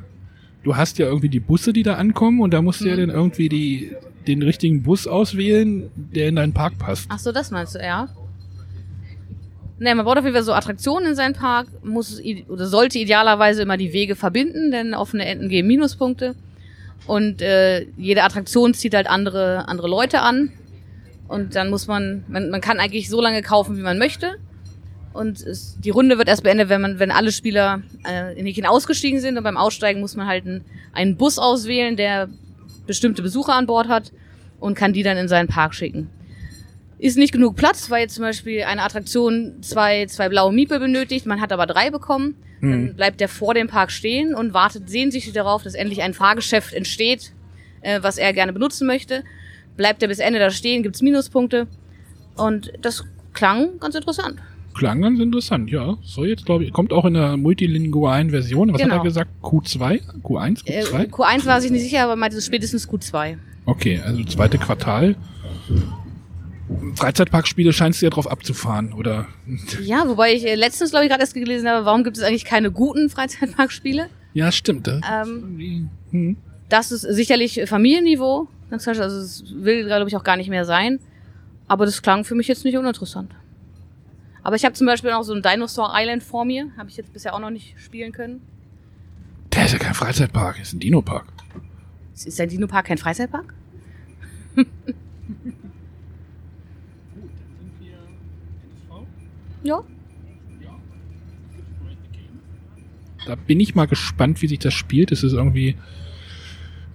du 0.64 0.76
hast 0.76 0.98
ja 0.98 1.06
irgendwie 1.08 1.30
die 1.30 1.40
Busse, 1.40 1.72
die 1.72 1.84
da 1.84 1.96
ankommen 1.96 2.42
und 2.42 2.54
da 2.54 2.62
musst 2.62 2.82
du 2.82 2.86
ja 2.86 2.96
dann 2.98 3.10
irgendwie 3.10 3.50
die, 3.50 3.92
den 4.28 4.42
richtigen 4.42 4.84
Bus 4.84 5.08
auswählen, 5.08 5.90
der 5.96 6.28
in 6.28 6.36
deinen 6.36 6.54
Park 6.54 6.78
passt. 6.78 7.08
Ach 7.10 7.20
so, 7.20 7.32
das 7.32 7.52
meinst 7.52 7.76
du, 7.76 7.80
ja. 7.80 8.10
Ne, 9.78 9.94
man 9.94 10.06
braucht 10.06 10.18
auf 10.18 10.24
jeden 10.24 10.36
Fall 10.36 10.44
so 10.44 10.54
Attraktionen 10.54 11.10
in 11.10 11.16
seinen 11.16 11.34
Park, 11.34 11.68
muss 11.84 12.22
oder 12.48 12.66
sollte 12.66 12.98
idealerweise 12.98 13.62
immer 13.62 13.76
die 13.76 13.92
Wege 13.92 14.16
verbinden, 14.16 14.72
denn 14.72 14.94
offene 14.94 15.26
Enden 15.26 15.50
geben 15.50 15.68
Minuspunkte. 15.68 16.36
Und 17.08 17.42
äh, 17.42 17.86
jede 17.98 18.24
Attraktion 18.24 18.74
zieht 18.74 18.94
halt 18.94 19.08
andere, 19.08 19.68
andere 19.68 19.88
Leute 19.88 20.22
an. 20.22 20.52
Und 21.28 21.56
dann 21.56 21.70
muss 21.70 21.88
man, 21.88 22.24
man, 22.28 22.50
man 22.50 22.62
kann 22.62 22.80
eigentlich 22.80 23.10
so 23.10 23.22
lange 23.22 23.42
kaufen, 23.42 23.78
wie 23.78 23.82
man 23.82 23.98
möchte. 23.98 24.36
Und 25.14 25.42
es, 25.42 25.78
die 25.80 25.90
Runde 25.90 26.18
wird 26.18 26.28
erst 26.28 26.44
beendet, 26.44 26.70
wenn 26.70 26.82
man, 26.82 27.00
wenn 27.00 27.12
alle 27.12 27.32
Spieler 27.32 27.82
äh, 28.08 28.38
in 28.38 28.46
Häkchen 28.46 28.66
ausgestiegen 28.66 29.20
sind. 29.20 29.38
Und 29.38 29.44
beim 29.44 29.58
Aussteigen 29.58 30.00
muss 30.00 30.16
man 30.16 30.28
halt 30.28 30.46
einen, 30.46 30.66
einen 30.94 31.18
Bus 31.18 31.38
auswählen, 31.38 31.96
der 31.96 32.30
bestimmte 32.88 33.22
Besucher 33.22 33.54
an 33.54 33.66
Bord 33.66 33.88
hat 33.88 34.12
und 34.60 34.76
kann 34.76 34.94
die 34.94 35.04
dann 35.04 35.18
in 35.18 35.28
seinen 35.28 35.48
Park 35.48 35.76
schicken. 35.76 36.10
Ist 36.98 37.18
nicht 37.18 37.34
genug 37.34 37.56
Platz, 37.56 37.90
weil 37.90 38.02
jetzt 38.04 38.16
zum 38.16 38.24
Beispiel 38.24 38.64
eine 38.64 38.82
Attraktion 38.84 39.58
zwei, 39.62 40.06
zwei 40.06 40.30
blaue 40.30 40.54
Miepel 40.54 40.80
benötigt, 40.80 41.26
man 41.26 41.42
hat 41.42 41.52
aber 41.52 41.66
drei 41.66 41.90
bekommen, 41.90 42.36
dann 42.62 42.96
bleibt 42.96 43.20
der 43.22 43.28
vor 43.30 43.54
dem 43.54 43.68
Park 43.68 43.92
stehen 43.92 44.34
und 44.34 44.54
wartet 44.54 44.90
sehnsüchtig 44.90 45.34
darauf, 45.34 45.62
dass 45.64 45.76
endlich 45.76 46.02
ein 46.02 46.14
Fahrgeschäft 46.16 46.74
entsteht, 46.74 47.34
äh, 47.82 48.00
was 48.02 48.18
er 48.18 48.34
gerne 48.34 48.54
benutzen 48.54 48.88
möchte. 48.88 49.24
Bleibt 49.78 50.02
er 50.02 50.08
bis 50.08 50.20
Ende 50.20 50.40
da 50.40 50.50
stehen, 50.50 50.82
gibt's 50.82 51.02
Minuspunkte. 51.02 51.68
Und 52.38 52.72
das 52.82 53.04
klang 53.34 53.78
ganz 53.80 53.94
interessant. 53.94 54.40
Klang 54.74 55.02
ganz 55.02 55.20
interessant, 55.20 55.70
ja. 55.70 55.98
So 56.04 56.26
jetzt, 56.26 56.46
glaube 56.46 56.64
ich, 56.64 56.74
kommt 56.74 56.92
auch 56.92 57.06
in 57.06 57.14
der 57.14 57.38
multilingualen 57.38 58.30
Version. 58.32 58.74
Was 58.74 58.82
hat 58.82 58.90
Genau. 58.90 59.02
er 59.02 59.04
gesagt? 59.04 59.30
Q2? 59.44 60.02
Q1? 60.24 60.62
Äh, 60.66 60.84
Q2? 60.84 61.10
Q1 61.12 61.46
war 61.46 61.62
sich 61.62 61.72
nicht 61.72 61.84
sicher, 61.84 62.04
aber 62.04 62.16
meinte 62.16 62.42
spätestens 62.42 62.90
Q2. 62.90 63.38
Okay, 63.66 64.02
also 64.04 64.24
zweite 64.24 64.58
Quartal. 64.58 65.16
Freizeitparkspiele 66.96 67.74
scheinst 67.74 68.02
du 68.02 68.06
ja 68.06 68.10
drauf 68.10 68.30
abzufahren, 68.30 68.94
oder? 68.94 69.28
Ja, 69.82 70.08
wobei 70.08 70.34
ich 70.34 70.46
äh, 70.46 70.56
letztens, 70.56 70.92
glaube 70.92 71.06
ich, 71.06 71.10
gerade 71.12 71.22
erst 71.22 71.34
gelesen 71.34 71.68
habe, 71.70 71.86
warum 71.86 72.04
gibt 72.04 72.18
es 72.18 72.24
eigentlich 72.24 72.46
keine 72.46 72.72
guten 72.72 73.10
Freizeitparkspiele? 73.10 74.10
Ja, 74.34 74.52
stimmt. 74.52 74.88
Das 74.88 75.02
Ähm, 75.10 75.90
hm. 76.12 76.38
das 76.70 76.92
ist 76.92 77.02
sicherlich 77.02 77.62
Familienniveau, 77.68 78.48
also 78.72 78.92
es 78.92 79.44
will, 79.54 79.86
glaube 79.86 80.10
ich, 80.10 80.16
auch 80.16 80.24
gar 80.24 80.38
nicht 80.38 80.50
mehr 80.50 80.66
sein. 80.66 81.00
Aber 81.68 81.86
das 81.86 82.02
klang 82.02 82.24
für 82.26 82.36
mich 82.36 82.48
jetzt 82.48 82.66
nicht 82.66 82.78
uninteressant. 82.78 83.32
Aber 84.44 84.56
ich 84.56 84.66
habe 84.66 84.74
zum 84.74 84.86
Beispiel 84.86 85.12
noch 85.12 85.24
so 85.24 85.34
ein 85.34 85.42
Dinosaur 85.42 85.92
Island 85.96 86.22
vor 86.22 86.46
mir, 86.46 86.70
habe 86.78 86.90
ich 86.90 86.98
jetzt 86.98 87.12
bisher 87.14 87.34
auch 87.34 87.40
noch 87.40 87.50
nicht 87.50 87.76
spielen 87.80 88.12
können. 88.12 88.42
Der 89.54 89.66
ist 89.66 89.72
ja 89.72 89.80
kein 89.80 89.94
Freizeitpark, 89.94 90.60
ist 90.60 90.74
ein 90.74 90.80
Dino-Park. 90.80 91.26
Ist 92.14 92.40
der 92.40 92.48
Dino 92.48 92.68
Park 92.68 92.88
kein 92.88 92.98
Freizeitpark? 92.98 93.54
Ja. 99.66 99.82
Da 103.26 103.36
bin 103.36 103.60
ich 103.60 103.74
mal 103.76 103.86
gespannt, 103.88 104.42
wie 104.42 104.48
sich 104.48 104.60
das 104.60 104.74
spielt. 104.74 105.12
Es 105.12 105.24
ist 105.24 105.34
irgendwie. 105.34 105.76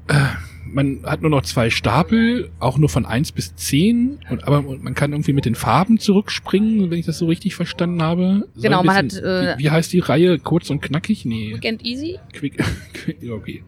Äh, 0.08 0.14
man 0.72 1.00
hat 1.04 1.22
nur 1.22 1.30
noch 1.30 1.42
zwei 1.42 1.68
Stapel, 1.70 2.50
auch 2.60 2.78
nur 2.78 2.88
von 2.88 3.04
eins 3.04 3.32
bis 3.32 3.56
zehn. 3.56 4.18
Und, 4.30 4.44
aber 4.46 4.62
man 4.62 4.94
kann 4.94 5.10
irgendwie 5.10 5.32
mit 5.32 5.44
den 5.44 5.56
Farben 5.56 5.98
zurückspringen, 5.98 6.90
wenn 6.90 6.98
ich 6.98 7.06
das 7.06 7.18
so 7.18 7.26
richtig 7.26 7.56
verstanden 7.56 8.00
habe. 8.02 8.46
So 8.54 8.62
Genau, 8.62 8.80
ein 8.80 8.86
man 8.86 9.06
bisschen- 9.08 9.24
hat, 9.26 9.56
äh, 9.56 9.58
wie, 9.58 9.64
wie 9.64 9.70
heißt 9.70 9.92
die 9.92 9.98
Reihe? 9.98 10.38
Kurz 10.38 10.70
und 10.70 10.80
knackig? 10.80 11.24
Nee. 11.24 11.52
Quick 11.54 11.66
and 11.66 11.84
Easy? 11.84 12.18
Quick, 12.32 12.62
quick 12.94 13.18
okay. 13.30 13.64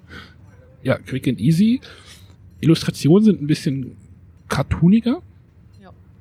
Ja, 0.84 0.98
quick 0.98 1.26
and 1.26 1.40
easy. 1.40 1.80
Illustrationen 2.60 3.24
sind 3.24 3.42
ein 3.42 3.46
bisschen 3.48 3.96
cartooniger. 4.48 5.22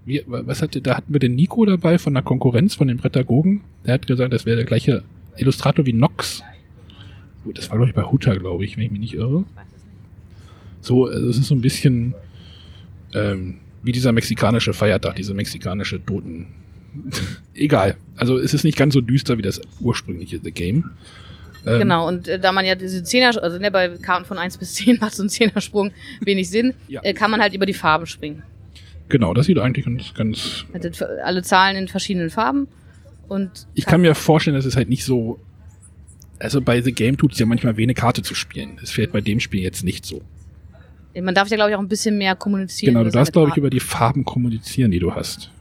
Wie, 0.05 0.23
was 0.25 0.61
hatte, 0.61 0.81
da 0.81 0.97
hatten 0.97 1.13
wir 1.13 1.19
den 1.19 1.35
Nico 1.35 1.63
dabei 1.65 1.97
von 1.99 2.13
der 2.13 2.23
Konkurrenz, 2.23 2.75
von 2.75 2.87
den 2.87 2.97
Prädagogen. 2.97 3.61
Der 3.85 3.93
hat 3.95 4.07
gesagt, 4.07 4.33
das 4.33 4.45
wäre 4.45 4.57
der 4.57 4.65
gleiche 4.65 5.03
Illustrator 5.37 5.85
wie 5.85 5.93
Nox. 5.93 6.43
Gut, 7.43 7.57
das 7.57 7.69
war, 7.69 7.77
glaube 7.77 7.89
ich, 7.89 7.95
bei 7.95 8.03
Huta, 8.03 8.33
glaube 8.35 8.63
ich, 8.65 8.77
wenn 8.77 8.83
ich 8.85 8.91
mich 8.91 8.99
nicht 8.99 9.13
irre. 9.13 9.43
So, 10.81 11.05
also 11.05 11.27
es 11.29 11.37
ist 11.37 11.47
so 11.47 11.55
ein 11.55 11.61
bisschen 11.61 12.15
ähm, 13.13 13.57
wie 13.83 13.91
dieser 13.91 14.11
mexikanische 14.11 14.73
Feiertag, 14.73 15.15
diese 15.15 15.33
mexikanische 15.33 16.03
Toten. 16.03 16.47
Egal. 17.53 17.95
Also 18.15 18.37
es 18.37 18.53
ist 18.53 18.63
nicht 18.63 18.77
ganz 18.77 18.93
so 18.93 19.01
düster 19.01 19.37
wie 19.37 19.41
das 19.43 19.61
ursprüngliche 19.79 20.39
The 20.43 20.51
Game. 20.51 20.91
Ähm, 21.65 21.79
Genau, 21.79 22.07
und 22.07 22.27
äh, 22.27 22.39
da 22.39 22.51
man 22.51 22.65
ja 22.65 22.73
diese 22.75 23.03
Zehner, 23.03 23.31
also 23.41 23.59
ne, 23.59 23.69
bei 23.69 23.89
Karten 23.89 24.25
von 24.25 24.37
1 24.39 24.57
bis 24.57 24.73
10 24.73 24.97
macht 25.01 25.13
so 25.13 25.23
ein 25.23 25.29
Zehnersprung 25.29 25.91
wenig 26.21 26.49
Sinn, 26.49 26.73
Ja. 26.87 27.01
äh, 27.03 27.13
kann 27.13 27.29
man 27.29 27.39
halt 27.41 27.53
über 27.53 27.67
die 27.67 27.73
Farben 27.73 28.07
springen. 28.07 28.41
Genau, 29.11 29.33
das 29.33 29.45
sieht 29.47 29.59
eigentlich 29.59 29.83
ganz, 29.85 30.13
ganz. 30.13 30.65
Hat 30.73 30.85
jetzt 30.85 31.03
alle 31.03 31.43
Zahlen 31.43 31.75
in 31.75 31.89
verschiedenen 31.89 32.29
Farben. 32.29 32.69
Und 33.27 33.67
Ich 33.73 33.85
kann 33.85 33.99
mir 33.99 34.15
vorstellen, 34.15 34.55
dass 34.55 34.63
es 34.63 34.77
halt 34.77 34.87
nicht 34.87 35.03
so. 35.03 35.37
Also 36.39 36.61
bei 36.61 36.81
The 36.81 36.93
Game 36.93 37.17
tut 37.17 37.33
es 37.33 37.39
ja 37.39 37.45
manchmal 37.45 37.75
weh, 37.75 37.83
eine 37.83 37.93
Karte 37.93 38.23
zu 38.23 38.33
spielen. 38.35 38.77
Das 38.79 38.89
fällt 38.91 39.11
bei 39.11 39.19
dem 39.19 39.41
Spiel 39.41 39.61
jetzt 39.61 39.83
nicht 39.83 40.05
so. 40.05 40.21
man 41.13 41.35
darf 41.35 41.49
ja, 41.49 41.57
glaube 41.57 41.71
ich, 41.71 41.75
auch 41.75 41.81
ein 41.81 41.89
bisschen 41.89 42.17
mehr 42.17 42.35
kommunizieren. 42.37 42.93
Genau, 42.93 43.03
du 43.03 43.11
darfst, 43.11 43.33
glaube 43.33 43.49
ich, 43.49 43.57
über 43.57 43.69
die 43.69 43.81
Farben 43.81 44.23
kommunizieren, 44.23 44.91
die 44.91 44.99
du 44.99 45.13
hast. 45.13 45.51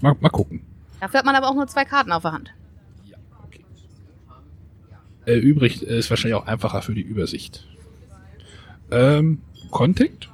Mal, 0.00 0.14
mal 0.20 0.28
gucken. 0.28 0.60
Dafür 1.00 1.18
hat 1.18 1.26
man 1.26 1.34
aber 1.34 1.48
auch 1.48 1.54
nur 1.54 1.66
zwei 1.66 1.84
Karten 1.84 2.12
auf 2.12 2.22
der 2.22 2.32
Hand. 2.32 2.50
Äh, 5.26 5.34
übrig 5.34 5.84
äh, 5.86 5.98
ist 5.98 6.10
wahrscheinlich 6.10 6.36
auch 6.36 6.46
einfacher 6.46 6.80
für 6.80 6.94
die 6.94 7.02
Übersicht. 7.02 7.66
Ähm, 8.92 9.40
Contact? 9.70 10.30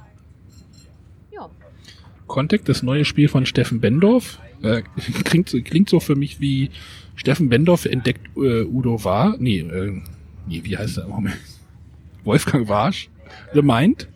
Contact, 2.26 2.68
das 2.68 2.82
neue 2.82 3.04
Spiel 3.04 3.28
von 3.28 3.46
Steffen 3.46 3.80
Bendorf. 3.80 4.38
Äh, 4.62 4.82
klingt, 5.24 5.48
so- 5.48 5.60
klingt 5.60 5.88
so 5.88 6.00
für 6.00 6.16
mich 6.16 6.40
wie 6.40 6.70
Steffen 7.14 7.48
Bendorf 7.48 7.84
entdeckt 7.86 8.26
äh, 8.36 8.62
Udo 8.64 9.02
War. 9.04 9.36
Nee, 9.38 9.60
äh, 9.60 10.00
nee, 10.48 10.60
wie 10.64 10.76
heißt 10.76 10.98
er? 10.98 11.08
Moment. 11.08 11.36
Wolfgang 12.24 12.68
Warsch. 12.68 13.08
The 13.54 13.62
Mind. 13.62 14.08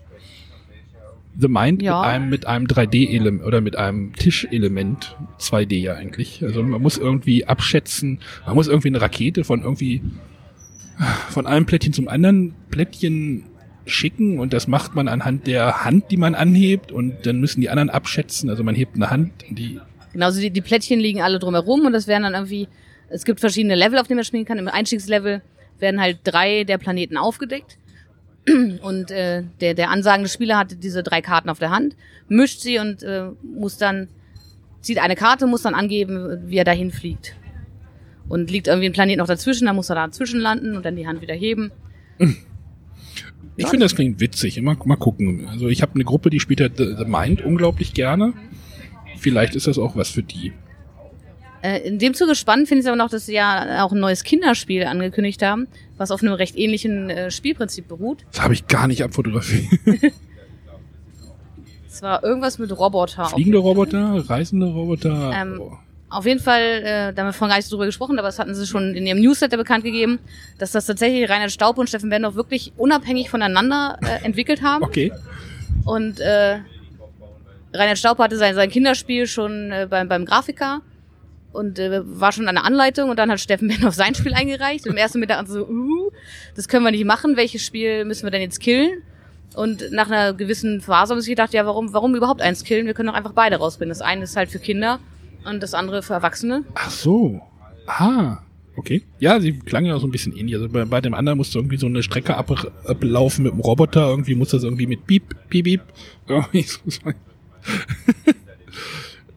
The 1.39 1.49
Mind 1.49 1.81
Ja. 1.81 2.01
mit 2.01 2.07
einem, 2.09 2.29
mit 2.31 2.47
einem 2.47 2.67
3D-Element 2.67 3.45
oder 3.45 3.61
mit 3.61 3.77
einem 3.77 4.13
Tischelement. 4.15 5.17
2D 5.39 5.77
ja 5.79 5.95
eigentlich. 5.95 6.43
Also 6.43 6.63
man 6.63 6.83
muss 6.83 6.99
irgendwie 6.99 7.47
abschätzen, 7.47 8.19
man 8.45 8.57
muss 8.57 8.67
irgendwie 8.69 8.89
eine 8.89 9.01
Rakete 9.01 9.45
von 9.45 9.63
irgendwie 9.63 10.03
von 11.31 11.47
einem 11.47 11.65
Plättchen 11.67 11.93
zum 11.95 12.09
anderen 12.09 12.53
Plättchen 12.71 13.45
schicken 13.91 14.39
und 14.39 14.53
das 14.53 14.67
macht 14.69 14.95
man 14.95 15.09
anhand 15.09 15.47
der 15.47 15.85
Hand, 15.85 16.11
die 16.11 16.17
man 16.17 16.35
anhebt 16.35 16.93
und 16.93 17.27
dann 17.27 17.41
müssen 17.41 17.61
die 17.61 17.71
anderen 17.71 17.91
abschätzen. 17.91 18.49
Also 18.51 18.65
man 18.65 18.75
hebt 18.75 18.97
eine 18.97 19.11
Hand, 19.11 19.33
die 19.51 19.81
Genau, 20.13 20.27
also 20.27 20.41
die, 20.41 20.51
die 20.51 20.61
Plättchen 20.61 20.99
liegen 20.99 21.23
alle 21.23 21.39
drumherum 21.39 21.87
und 21.87 21.93
das 21.93 22.07
werden 22.07 22.25
dann 22.25 22.35
irgendwie, 22.35 22.69
es 23.09 23.25
gibt 23.25 23.41
verschiedene 23.41 23.75
Level, 23.75 23.99
auf 23.99 24.07
denen 24.07 24.19
man 24.19 24.25
spielen 24.25 24.45
kann. 24.45 24.59
Im 24.59 24.69
Einstiegslevel 24.69 25.43
werden 25.79 26.01
halt 26.01 26.19
drei 26.25 26.65
der 26.65 26.79
Planeten 26.79 27.17
aufgedeckt. 27.17 27.79
Und 28.83 29.11
äh, 29.11 29.45
der, 29.61 29.75
der 29.75 29.91
ansagende 29.91 30.31
Spieler 30.31 30.57
hat 30.57 30.83
diese 30.83 31.03
drei 31.03 31.21
Karten 31.21 31.51
auf 31.51 31.59
der 31.59 31.71
Hand, 31.71 31.95
mischt 32.29 32.61
sie 32.61 32.79
und 32.79 33.03
äh, 33.03 33.29
muss 33.43 33.77
dann, 33.77 34.09
zieht 34.81 34.99
eine 34.99 35.15
Karte, 35.15 35.47
muss 35.47 35.61
dann 35.61 35.75
angeben, 35.75 36.41
wie 36.47 36.57
er 36.57 36.65
dahin 36.65 36.91
fliegt. 36.91 37.37
Und 38.31 38.51
liegt 38.51 38.67
irgendwie 38.67 38.89
ein 38.89 38.95
Planet 38.95 39.19
noch 39.19 39.27
dazwischen, 39.27 39.67
dann 39.67 39.77
muss 39.77 39.91
er 39.91 39.97
dazwischen 39.97 40.41
landen 40.41 40.75
und 40.75 40.87
dann 40.87 40.97
die 40.97 41.07
Hand 41.07 41.21
wieder 41.21 41.35
heben. 41.35 41.71
Ich 43.61 43.69
finde, 43.69 43.85
das 43.85 43.95
klingt 43.95 44.21
witzig. 44.21 44.61
Mal, 44.61 44.77
mal 44.85 44.97
gucken. 44.97 45.47
Also 45.49 45.69
ich 45.69 45.83
habe 45.83 45.95
eine 45.95 46.05
Gruppe, 46.05 46.31
die 46.31 46.41
spielt 46.41 46.61
halt 46.61 46.77
The, 46.79 46.95
The 46.99 47.05
Mind 47.05 47.45
unglaublich 47.45 47.95
gerne. 47.95 48.33
Vielleicht 49.19 49.55
ist 49.55 49.67
das 49.67 49.79
auch 49.79 49.97
was 49.97 50.11
für 50.11 50.23
die. 50.23 50.53
Äh, 51.63 51.87
in 51.87 51.99
dem 51.99 52.15
Zuge 52.15 52.35
spannend 52.35 52.69
finde 52.69 52.81
ich 52.81 52.87
es 52.87 52.89
aber 52.89 52.97
noch, 52.97 53.11
dass 53.11 53.27
sie 53.27 53.35
ja 53.35 53.85
auch 53.85 53.93
ein 53.93 54.01
neues 54.01 54.25
Kinderspiel 54.25 54.85
angekündigt 54.85 55.43
haben, 55.43 55.69
was 55.99 56.11
auf 56.11 56.23
einem 56.23 56.33
recht 56.33 56.57
ähnlichen 56.57 57.11
äh, 57.11 57.31
Spielprinzip 57.31 57.87
beruht. 57.87 58.25
Das 58.33 58.43
habe 58.43 58.55
ich 58.55 58.67
gar 58.67 58.87
nicht 58.87 59.03
abfotografiert. 59.03 59.67
Es 61.93 62.03
war 62.03 62.23
irgendwas 62.23 62.59
mit 62.59 62.71
Roboter. 62.79 63.27
Fliegende 63.27 63.59
Roboter, 63.59 64.25
reisende 64.31 64.67
Roboter. 64.67 65.33
Ähm, 65.35 65.61
oh. 65.61 65.77
Auf 66.11 66.27
jeden 66.27 66.41
Fall, 66.41 66.61
äh, 66.61 67.13
da 67.13 67.23
haben 67.23 67.29
wir 67.29 67.33
vorhin 67.33 67.51
gar 67.51 67.57
nicht 67.57 67.69
so 67.69 67.77
drüber 67.77 67.87
gesprochen, 67.87 68.19
aber 68.19 68.27
das 68.27 68.41
hatten 68.41 68.53
sie 68.53 68.67
schon 68.67 68.97
in 68.97 69.07
ihrem 69.07 69.21
Newsletter 69.21 69.57
bekannt 69.57 69.85
gegeben, 69.85 70.19
dass 70.59 70.73
das 70.73 70.87
tatsächlich 70.87 71.31
Reinhard 71.31 71.53
Staub 71.53 71.79
und 71.79 71.89
Steffen 71.89 72.11
Bendorf 72.11 72.35
wirklich 72.35 72.73
unabhängig 72.77 73.31
voneinander 73.31 73.97
äh, 74.03 74.25
entwickelt 74.25 74.61
haben. 74.61 74.83
Okay. 74.83 75.13
Und 75.85 76.19
äh, 76.19 76.59
Reinhard 77.73 77.99
Staub 77.99 78.19
hatte 78.19 78.37
sein, 78.37 78.57
sein 78.57 78.71
Kinderspiel 78.71 79.29
schon 79.29 79.71
äh, 79.71 79.87
beim, 79.89 80.09
beim 80.09 80.25
Grafiker 80.25 80.83
und 81.53 81.79
äh, 81.79 82.03
war 82.05 82.33
schon 82.33 82.49
an 82.49 82.57
der 82.57 82.65
Anleitung 82.65 83.09
und 83.09 83.17
dann 83.17 83.31
hat 83.31 83.39
Steffen 83.39 83.69
Bendorf 83.69 83.95
sein 83.95 84.17
Spiel 84.17 84.35
eingereicht. 84.35 84.87
Und 84.87 84.93
im 84.93 84.99
ersten 84.99 85.21
Mittag 85.21 85.47
so, 85.47 85.65
uh, 85.65 86.11
das 86.57 86.67
können 86.67 86.85
wir 86.85 86.91
nicht 86.91 87.05
machen, 87.05 87.37
welches 87.37 87.65
Spiel 87.65 88.05
müssen 88.05 88.25
wir 88.25 88.33
denn 88.33 88.43
jetzt 88.43 88.59
killen? 88.59 89.03
Und 89.55 89.93
nach 89.93 90.09
einer 90.09 90.33
gewissen 90.33 90.81
Phase 90.81 91.13
haben 91.13 91.21
sie 91.21 91.31
gedacht, 91.31 91.53
ja, 91.53 91.67
warum, 91.67 91.93
warum 91.93 92.17
überhaupt 92.17 92.43
eins 92.43 92.65
killen? 92.65 92.87
Wir 92.87 92.95
können 92.95 93.09
doch 93.09 93.15
einfach 93.15 93.33
beide 93.33 93.57
rausbringen. 93.57 93.91
Das 93.91 94.01
eine 94.01 94.25
ist 94.25 94.37
halt 94.37 94.51
für 94.51 94.59
Kinder 94.59 94.99
und 95.45 95.63
das 95.63 95.75
andere 95.75 96.03
für 96.03 96.15
Erwachsene. 96.15 96.65
Ach 96.75 96.91
so. 96.91 97.41
Ah. 97.87 98.39
Okay. 98.77 99.03
Ja, 99.19 99.41
sie 99.41 99.59
klang 99.59 99.85
ja 99.85 99.95
auch 99.95 100.01
so 100.01 100.07
ein 100.07 100.11
bisschen 100.11 100.37
ähnlich. 100.37 100.55
Also 100.55 100.69
bei, 100.69 100.85
bei 100.85 101.01
dem 101.01 101.13
anderen 101.13 101.37
musste 101.37 101.59
irgendwie 101.59 101.77
so 101.77 101.87
eine 101.87 102.03
Strecke 102.03 102.37
ab, 102.37 102.51
ablaufen 102.87 103.45
mit 103.45 103.53
dem 103.53 103.61
Roboter. 103.61 104.09
Irgendwie 104.09 104.35
muss 104.35 104.51
das 104.51 104.63
irgendwie 104.63 104.87
mit 104.87 105.07
Piep, 105.07 105.35
Piep, 105.49 105.65
Piep. 105.65 105.83
Irgendwie, 106.29 106.63
so 106.63 106.79
sein. 106.87 107.15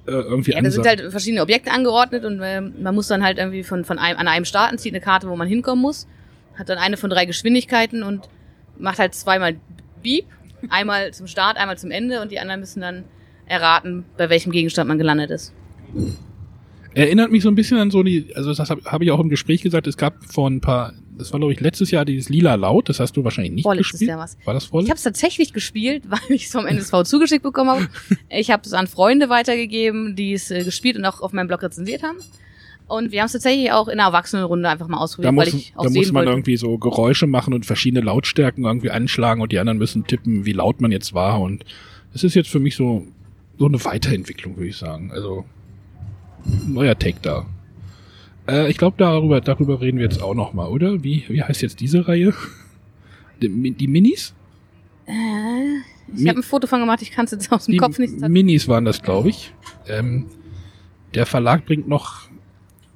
äh, 0.08 0.12
irgendwie 0.12 0.52
Ja, 0.52 0.62
da 0.62 0.72
sind 0.72 0.86
halt 0.86 1.02
verschiedene 1.12 1.42
Objekte 1.42 1.72
angeordnet 1.72 2.24
und 2.24 2.40
äh, 2.40 2.62
man 2.62 2.94
muss 2.94 3.08
dann 3.08 3.24
halt 3.24 3.38
irgendwie 3.38 3.64
von, 3.64 3.84
von 3.84 3.98
einem, 3.98 4.20
an 4.20 4.28
einem 4.28 4.46
starten, 4.46 4.78
zieht 4.78 4.94
eine 4.94 5.02
Karte, 5.02 5.28
wo 5.28 5.36
man 5.36 5.48
hinkommen 5.48 5.82
muss, 5.82 6.08
hat 6.56 6.70
dann 6.70 6.78
eine 6.78 6.98
von 6.98 7.10
drei 7.10 7.26
Geschwindigkeiten 7.26 8.04
und 8.04 8.30
macht 8.78 9.00
halt 9.00 9.16
zweimal 9.16 9.56
Beep, 10.04 10.26
einmal 10.70 11.14
zum 11.14 11.28
Start, 11.28 11.58
einmal 11.58 11.78
zum 11.78 11.92
Ende 11.92 12.22
und 12.22 12.32
die 12.32 12.40
anderen 12.40 12.60
müssen 12.60 12.82
dann 12.82 13.06
erraten, 13.46 14.06
bei 14.18 14.30
welchem 14.30 14.52
Gegenstand 14.52 14.88
man 14.88 14.98
gelandet 14.98 15.32
ist. 15.32 15.54
Erinnert 16.96 17.32
mich 17.32 17.42
so 17.42 17.50
ein 17.50 17.56
bisschen 17.56 17.78
an 17.80 17.90
so 17.90 18.04
die, 18.04 18.28
also 18.36 18.54
das 18.54 18.70
habe 18.70 18.82
hab 18.86 19.02
ich 19.02 19.10
auch 19.10 19.20
im 19.20 19.30
Gespräch 19.30 19.64
gesagt, 19.64 19.88
es 19.88 19.98
gab 19.98 20.24
vor 20.26 20.48
ein 20.48 20.62
paar, 20.62 20.94
das 21.18 21.34
war 21.34 21.40
glaube 21.40 21.52
ich 21.54 21.60
letztes 21.60 21.90
Jahr 21.90 22.06
dieses 22.06 22.30
Lila 22.30 22.54
Laut, 22.54 22.88
das 22.88 23.00
hast 23.00 23.18
du 23.18 23.24
wahrscheinlich 23.24 23.54
nicht 23.54 23.64
Vorletztes 23.64 23.94
gespielt. 23.94 24.10
Jahr 24.10 24.20
was. 24.20 24.38
War 24.46 24.54
das 24.54 24.66
Ich 24.66 24.70
vorletztes? 24.70 24.90
habe 24.92 24.98
es 24.98 25.04
tatsächlich 25.04 25.54
gespielt, 25.54 26.04
weil 26.10 26.20
ich 26.30 26.46
es 26.46 26.52
vom 26.52 26.68
NSV 26.68 27.04
zugeschickt 27.06 27.42
bekommen 27.44 27.72
habe. 27.72 27.88
Ich 28.30 28.52
habe 28.52 28.62
es 28.64 28.74
an 28.74 28.86
Freunde 28.88 29.30
weitergegeben, 29.30 30.16
die 30.16 30.34
es 30.34 30.52
äh, 30.52 30.64
gespielt 30.64 30.96
und 30.98 31.06
auch 31.06 31.22
auf 31.22 31.34
meinem 31.34 31.48
Blog 31.48 31.64
rezensiert 31.64 32.04
haben. 32.04 32.18
Und 32.88 33.12
wir 33.12 33.22
haben 33.22 33.28
es 33.28 33.32
tatsächlich 33.32 33.72
auch 33.72 33.88
in 33.88 33.94
einer 34.00 34.10
Erwachsenenrunde 34.10 34.70
einfach 34.70 34.88
mal 34.88 34.98
Da 34.98 35.04
ausprobiert, 35.04 35.34
muss, 35.34 35.46
weil 35.48 35.56
ich 35.56 35.74
auch 35.76 35.84
da 35.86 35.90
muss 35.90 36.12
man 36.12 36.16
wollte. 36.26 36.32
irgendwie 36.32 36.58
so 36.58 36.78
Geräusche 36.78 37.26
machen 37.26 37.56
und 37.56 37.66
verschiedene 37.66 38.06
Lautstärken 38.06 38.66
irgendwie 38.66 38.92
anschlagen 38.92 39.42
und 39.42 39.52
die 39.52 39.58
anderen 39.58 39.80
müssen 39.80 40.06
tippen, 40.06 40.46
wie 40.46 40.52
laut 40.54 40.80
man 40.82 40.92
jetzt 40.92 41.14
war. 41.16 41.42
Und 41.42 41.64
es 42.14 42.24
ist 42.24 42.36
jetzt 42.36 42.50
für 42.50 42.60
mich 42.60 42.76
so, 42.76 43.08
so 43.58 43.66
eine 43.66 43.84
Weiterentwicklung, 43.84 44.58
würde 44.58 44.68
ich 44.70 44.78
sagen. 44.78 45.12
Also 45.12 45.46
neuer 46.46 46.98
Take 46.98 47.20
da. 47.22 47.46
Äh, 48.48 48.70
ich 48.70 48.78
glaube, 48.78 48.96
darüber, 48.98 49.42
darüber 49.42 49.82
reden 49.82 49.98
wir 49.98 50.06
jetzt 50.06 50.22
auch 50.22 50.34
noch 50.34 50.54
mal, 50.54 50.68
oder? 50.68 51.04
Wie, 51.04 51.24
wie 51.28 51.44
heißt 51.44 51.62
jetzt 51.62 51.80
diese 51.80 52.08
Reihe? 52.08 52.34
Die, 53.42 53.72
die 53.72 53.88
Minis? 53.88 54.34
Äh, 55.06 55.12
ich 56.16 56.30
habe 56.30 56.40
ein 56.40 56.44
Foto 56.44 56.66
von 56.68 56.80
gemacht, 56.80 57.02
ich 57.02 57.12
kann 57.12 57.26
es 57.26 57.32
jetzt 57.32 57.52
aus 57.52 57.66
dem 57.66 57.74
Die 57.74 57.78
Kopf 57.78 57.98
nicht 58.00 58.22
Minis 58.30 58.68
waren 58.68 58.86
das, 58.86 59.02
glaube 59.02 59.30
ich. 59.30 59.54
Ähm, 59.88 60.28
der 61.14 61.26
Verlag 61.26 61.66
bringt 61.66 61.88
noch, 61.88 62.30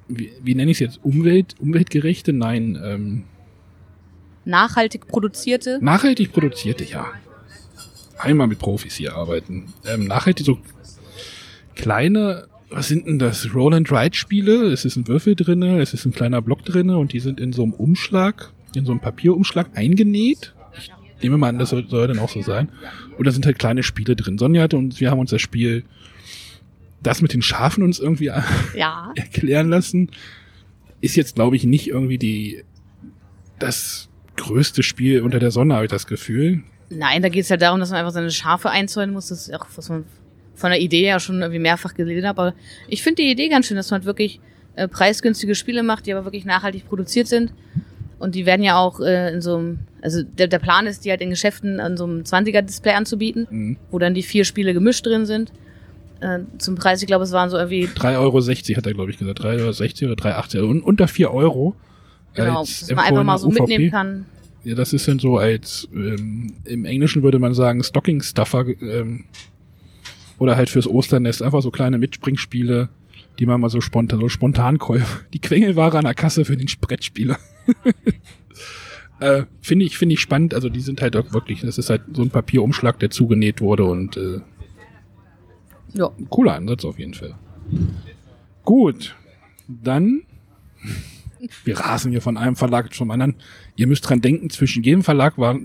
wie, 0.08 0.32
wie 0.42 0.54
nenne 0.54 0.70
ich 0.70 0.76
es 0.76 0.80
jetzt, 0.80 1.04
Umwelt, 1.04 1.54
umweltgerechte? 1.58 2.32
Nein, 2.32 2.78
ähm, 2.82 3.24
nachhaltig 4.44 5.06
produzierte. 5.06 5.78
nachhaltig 5.82 6.32
produzierte, 6.32 6.84
ja. 6.84 7.06
Einmal 8.18 8.46
mit 8.46 8.58
Profis 8.58 8.94
hier 8.94 9.14
arbeiten. 9.14 9.72
Ähm, 9.86 10.06
nachhaltig 10.06 10.46
so 10.46 10.58
kleine, 11.74 12.48
was 12.70 12.88
sind 12.88 13.06
denn 13.06 13.18
das? 13.18 13.54
Roll-and-Ride-Spiele. 13.54 14.66
Es 14.72 14.84
ist 14.84 14.96
ein 14.96 15.08
Würfel 15.08 15.34
drinne, 15.34 15.80
es 15.80 15.94
ist 15.94 16.04
ein 16.04 16.12
kleiner 16.12 16.42
Block 16.42 16.64
drinne 16.64 16.98
und 16.98 17.12
die 17.12 17.20
sind 17.20 17.40
in 17.40 17.52
so 17.52 17.62
einem 17.62 17.72
Umschlag, 17.72 18.52
in 18.74 18.84
so 18.84 18.92
einem 18.92 19.00
Papierumschlag 19.00 19.70
eingenäht. 19.74 20.54
Ich 21.16 21.22
nehme 21.24 21.36
mal 21.38 21.48
an, 21.48 21.58
das 21.58 21.70
soll, 21.70 21.88
soll 21.88 22.06
dann 22.06 22.18
auch 22.20 22.28
so 22.28 22.42
sein. 22.42 22.68
Und 23.16 23.26
da 23.26 23.30
sind 23.32 23.44
halt 23.46 23.58
kleine 23.58 23.82
Spiele 23.82 24.14
drin. 24.14 24.38
Sonja 24.38 24.62
hatte 24.62 24.76
und 24.76 25.00
wir 25.00 25.10
haben 25.10 25.18
uns 25.18 25.30
das 25.30 25.40
Spiel, 25.42 25.84
das 27.02 27.22
mit 27.22 27.32
den 27.32 27.42
Schafen 27.42 27.82
uns 27.82 27.98
irgendwie 27.98 28.30
Ja. 28.76 29.12
erklären 29.16 29.68
lassen. 29.68 30.10
Ist 31.00 31.16
jetzt, 31.16 31.34
glaube 31.34 31.56
ich, 31.56 31.64
nicht 31.64 31.88
irgendwie 31.88 32.18
die 32.18 32.62
das 33.58 34.08
größte 34.36 34.82
Spiel 34.84 35.22
unter 35.22 35.40
der 35.40 35.50
Sonne, 35.50 35.74
habe 35.74 35.86
ich 35.86 35.90
das 35.90 36.06
Gefühl. 36.06 36.62
Nein, 36.90 37.22
da 37.22 37.28
geht 37.28 37.42
es 37.42 37.48
ja 37.48 37.56
darum, 37.56 37.80
dass 37.80 37.90
man 37.90 37.98
einfach 37.98 38.12
seine 38.12 38.30
Schafe 38.30 38.70
einzäunen 38.70 39.12
muss. 39.12 39.28
Das 39.28 39.48
ist 39.48 39.54
auch, 39.54 39.66
was 39.74 39.88
man 39.88 40.04
von 40.58 40.70
der 40.70 40.80
Idee 40.80 41.06
ja 41.06 41.20
schon 41.20 41.40
irgendwie 41.40 41.60
mehrfach 41.60 41.94
gelesen 41.94 42.26
hat. 42.28 42.38
Aber 42.38 42.54
ich 42.88 43.02
finde 43.02 43.22
die 43.22 43.30
Idee 43.30 43.48
ganz 43.48 43.66
schön, 43.66 43.76
dass 43.76 43.90
man 43.90 44.00
halt 44.00 44.06
wirklich 44.06 44.40
äh, 44.76 44.88
preisgünstige 44.88 45.54
Spiele 45.54 45.82
macht, 45.82 46.06
die 46.06 46.12
aber 46.12 46.24
wirklich 46.24 46.44
nachhaltig 46.44 46.86
produziert 46.88 47.26
sind. 47.28 47.52
Und 48.18 48.34
die 48.34 48.46
werden 48.46 48.62
ja 48.64 48.76
auch 48.78 48.98
äh, 49.00 49.32
in 49.32 49.40
so 49.40 49.56
einem, 49.56 49.78
also 50.02 50.22
der, 50.22 50.48
der 50.48 50.58
Plan 50.58 50.86
ist, 50.88 51.04
die 51.04 51.10
halt 51.10 51.20
in 51.20 51.30
Geschäften 51.30 51.78
an 51.78 51.96
so 51.96 52.04
einem 52.04 52.22
20er-Display 52.22 52.92
anzubieten, 52.94 53.46
Mhm. 53.50 53.76
wo 53.92 53.98
dann 54.00 54.14
die 54.14 54.22
vier 54.24 54.44
Spiele 54.44 54.74
gemischt 54.74 55.06
drin 55.06 55.24
sind. 55.24 55.52
Äh, 56.20 56.40
zum 56.58 56.74
Preis, 56.74 57.00
ich 57.00 57.06
glaube, 57.06 57.22
es 57.24 57.30
waren 57.30 57.48
so 57.48 57.56
irgendwie 57.56 57.86
3,60 57.86 58.16
Euro 58.18 58.76
hat 58.78 58.86
er, 58.86 58.94
glaube 58.94 59.10
ich, 59.12 59.18
gesagt. 59.18 59.40
3,60 59.40 60.02
Euro 60.02 60.12
oder 60.14 60.22
3,80 60.24 60.58
Euro. 60.58 60.70
Und 60.70 60.82
unter 60.82 61.06
4 61.06 61.32
Euro. 61.32 61.76
Genau, 62.34 62.60
dass 62.60 62.88
man 62.90 62.98
einfach 63.04 63.22
mal 63.24 63.38
so 63.38 63.48
empfohlene 63.48 63.78
mitnehmen 63.78 63.84
UVP. 63.86 63.90
kann. 63.90 64.26
Ja, 64.64 64.74
das 64.74 64.92
ist 64.92 65.06
dann 65.06 65.20
so 65.20 65.38
als, 65.38 65.88
ähm, 65.94 66.52
im 66.64 66.84
Englischen 66.84 67.22
würde 67.22 67.38
man 67.38 67.54
sagen, 67.54 67.82
Stocking 67.84 68.20
Stuffer, 68.22 68.66
ähm, 68.80 69.24
oder 70.38 70.56
halt 70.56 70.70
fürs 70.70 70.86
Osternest, 70.86 71.42
einfach 71.42 71.62
so 71.62 71.70
kleine 71.70 71.98
Mitspringspiele, 71.98 72.88
die 73.38 73.46
man 73.46 73.60
mal 73.60 73.68
so 73.70 73.80
spontan, 73.80 74.20
so 74.20 74.28
spontan 74.28 74.78
Käufe. 74.78 75.24
Die 75.32 75.40
Quengelware 75.40 75.98
an 75.98 76.04
der 76.04 76.14
Kasse 76.14 76.44
für 76.44 76.56
den 76.56 76.68
Brettspieler. 76.80 77.38
äh, 79.20 79.44
finde 79.60 79.84
ich, 79.84 79.98
finde 79.98 80.14
ich 80.14 80.20
spannend, 80.20 80.54
also 80.54 80.68
die 80.68 80.80
sind 80.80 81.02
halt 81.02 81.16
auch 81.16 81.32
wirklich, 81.32 81.60
das 81.60 81.78
ist 81.78 81.90
halt 81.90 82.02
so 82.12 82.22
ein 82.22 82.30
Papierumschlag, 82.30 82.98
der 82.98 83.10
zugenäht 83.10 83.60
wurde 83.60 83.84
und, 83.84 84.16
äh, 84.16 84.40
Ja. 85.94 86.10
cooler 86.30 86.54
Ansatz 86.54 86.84
auf 86.84 86.98
jeden 86.98 87.14
Fall. 87.14 87.34
Gut, 88.64 89.14
dann 89.68 90.22
wir 91.64 91.78
rasen 91.78 92.10
hier 92.10 92.22
von 92.22 92.36
einem 92.36 92.56
Verlag 92.56 92.92
zum 92.94 93.10
anderen. 93.10 93.36
Ihr 93.76 93.86
müsst 93.86 94.08
dran 94.08 94.20
denken, 94.20 94.50
zwischen 94.50 94.82
jedem 94.82 95.02
Verlag 95.02 95.38
war, 95.38 95.58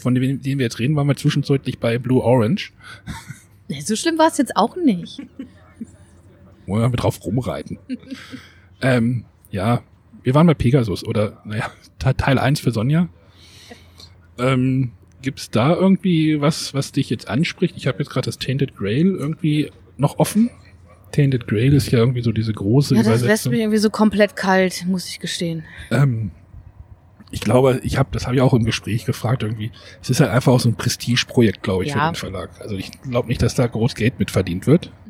von 0.00 0.14
dem, 0.14 0.42
dem 0.42 0.58
wir 0.58 0.64
jetzt 0.64 0.78
reden, 0.78 0.96
waren 0.96 1.06
wir 1.06 1.16
zwischenzeitlich 1.16 1.78
bei 1.78 1.98
Blue 1.98 2.22
Orange. 2.22 2.72
Nee, 3.68 3.80
so 3.80 3.96
schlimm 3.96 4.18
war 4.18 4.28
es 4.28 4.38
jetzt 4.38 4.56
auch 4.56 4.76
nicht. 4.76 5.20
Wollen 6.66 6.92
wir 6.92 6.96
drauf 6.96 7.24
rumreiten. 7.24 7.78
ähm, 8.82 9.24
ja, 9.50 9.82
wir 10.22 10.34
waren 10.34 10.46
bei 10.46 10.54
Pegasus 10.54 11.04
oder, 11.04 11.42
naja, 11.44 11.70
Te- 11.98 12.16
Teil 12.16 12.38
1 12.38 12.60
für 12.60 12.70
Sonja. 12.70 13.08
Ähm, 14.38 14.92
gibt's 15.22 15.50
da 15.50 15.74
irgendwie 15.74 16.40
was, 16.40 16.74
was 16.74 16.92
dich 16.92 17.08
jetzt 17.10 17.28
anspricht? 17.28 17.76
Ich 17.76 17.86
habe 17.86 17.98
jetzt 17.98 18.10
gerade 18.10 18.26
das 18.26 18.38
Tainted 18.38 18.76
Grail 18.76 19.06
irgendwie 19.14 19.70
noch 19.96 20.18
offen. 20.18 20.50
Tainted 21.12 21.46
Grail 21.46 21.72
ist 21.72 21.90
ja 21.92 22.00
irgendwie 22.00 22.22
so 22.22 22.32
diese 22.32 22.52
große 22.52 22.94
Ja, 22.96 23.02
das 23.02 23.08
lässt 23.08 23.22
Übersetzung. 23.22 23.52
mich 23.52 23.60
irgendwie 23.60 23.78
so 23.78 23.90
komplett 23.90 24.34
kalt, 24.36 24.84
muss 24.88 25.08
ich 25.08 25.20
gestehen. 25.20 25.64
Ähm, 25.90 26.32
ich 27.34 27.40
glaube, 27.40 27.80
ich 27.82 27.98
habe, 27.98 28.08
das 28.12 28.24
habe 28.26 28.36
ich 28.36 28.42
auch 28.42 28.54
im 28.54 28.64
Gespräch 28.64 29.04
gefragt 29.04 29.42
irgendwie. 29.42 29.70
Es 30.00 30.08
ist 30.08 30.20
halt 30.20 30.30
einfach 30.30 30.52
auch 30.52 30.60
so 30.60 30.68
ein 30.70 30.76
Prestigeprojekt, 30.76 31.62
glaube 31.62 31.84
ich, 31.84 31.90
Ja. 31.90 32.06
für 32.14 32.26
den 32.26 32.32
Verlag. 32.32 32.50
Also 32.60 32.76
ich 32.76 32.90
glaube 33.02 33.28
nicht, 33.28 33.42
dass 33.42 33.54
da 33.54 33.66
groß 33.66 33.94
Geld 33.94 34.18
mit 34.18 34.30
verdient 34.30 34.66
wird. 34.66 34.90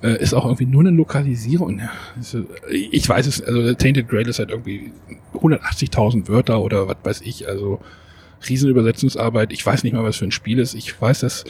Äh, 0.00 0.22
ist 0.22 0.32
auch 0.32 0.44
irgendwie 0.44 0.66
nur 0.66 0.82
eine 0.82 0.90
Lokalisierung. 0.90 1.80
Äh, 1.80 1.88
Ich 2.92 3.08
weiß 3.08 3.26
es, 3.26 3.42
also 3.42 3.74
Tainted 3.74 4.08
Grail 4.08 4.28
ist 4.28 4.38
halt 4.38 4.50
irgendwie 4.50 4.92
180.000 5.34 6.28
Wörter 6.28 6.60
oder 6.62 6.86
was 6.86 6.98
weiß 7.02 7.20
ich. 7.22 7.48
Also 7.48 7.80
Riesenübersetzungsarbeit. 8.48 9.52
Ich 9.52 9.66
weiß 9.66 9.82
nicht 9.82 9.94
mal, 9.94 10.04
was 10.04 10.16
für 10.16 10.24
ein 10.24 10.30
Spiel 10.30 10.60
ist. 10.60 10.74
Ich 10.74 11.00
weiß, 11.00 11.18
dass 11.20 11.44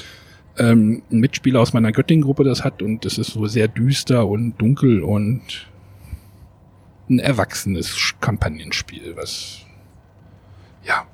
ähm, 0.57 1.03
ein 1.13 1.19
Mitspieler 1.21 1.61
aus 1.61 1.75
meiner 1.75 1.93
Göttingen-Gruppe 1.93 2.43
das 2.43 2.65
hat 2.65 2.81
und 2.81 3.05
es 3.05 3.19
ist 3.19 3.33
so 3.33 3.47
sehr 3.47 3.69
düster 3.69 4.27
und 4.27 4.57
dunkel 4.57 5.03
und 5.03 5.43
ein 7.11 7.19
erwachsenes 7.19 8.15
Kampagnenspiel, 8.21 9.15
was 9.17 9.61
ja. 10.85 11.07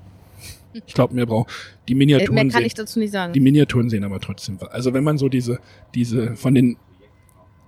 Ich 0.87 0.95
glaube, 0.95 1.15
mehr 1.15 1.27
braucht 1.27 1.53
die 1.89 1.95
Miniaturen. 1.95 2.35
Mehr 2.35 2.49
kann 2.49 2.65
ich 2.65 2.75
dazu 2.75 2.99
nicht 2.99 3.13
sagen. 3.13 3.33
die 3.33 3.41
Miniaturen 3.41 3.91
sehen 3.91 4.05
aber 4.05 4.21
trotzdem. 4.21 4.59
Also 4.71 4.93
wenn 4.93 5.05
man 5.05 5.19
so 5.19 5.29
diese 5.29 5.61
diese 5.95 6.35
von 6.37 6.55
den 6.55 6.77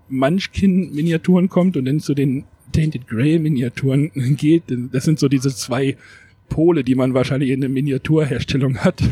Munchkin-Miniaturen 0.09 1.49
kommt 1.49 1.77
und 1.77 1.85
dann 1.85 2.01
zu 2.01 2.15
den 2.15 2.45
Tainted 2.73 3.07
Grail-Miniaturen 3.09 4.11
geht, 4.37 4.65
das 4.69 5.05
sind 5.05 5.19
so 5.19 5.29
diese 5.29 5.55
zwei 5.55 5.97
Pole, 6.49 6.85
die 6.85 6.95
man 6.95 7.15
wahrscheinlich 7.15 7.51
in 7.51 7.61
der 7.61 7.71
Miniaturherstellung 7.71 8.79
hat. 8.79 9.03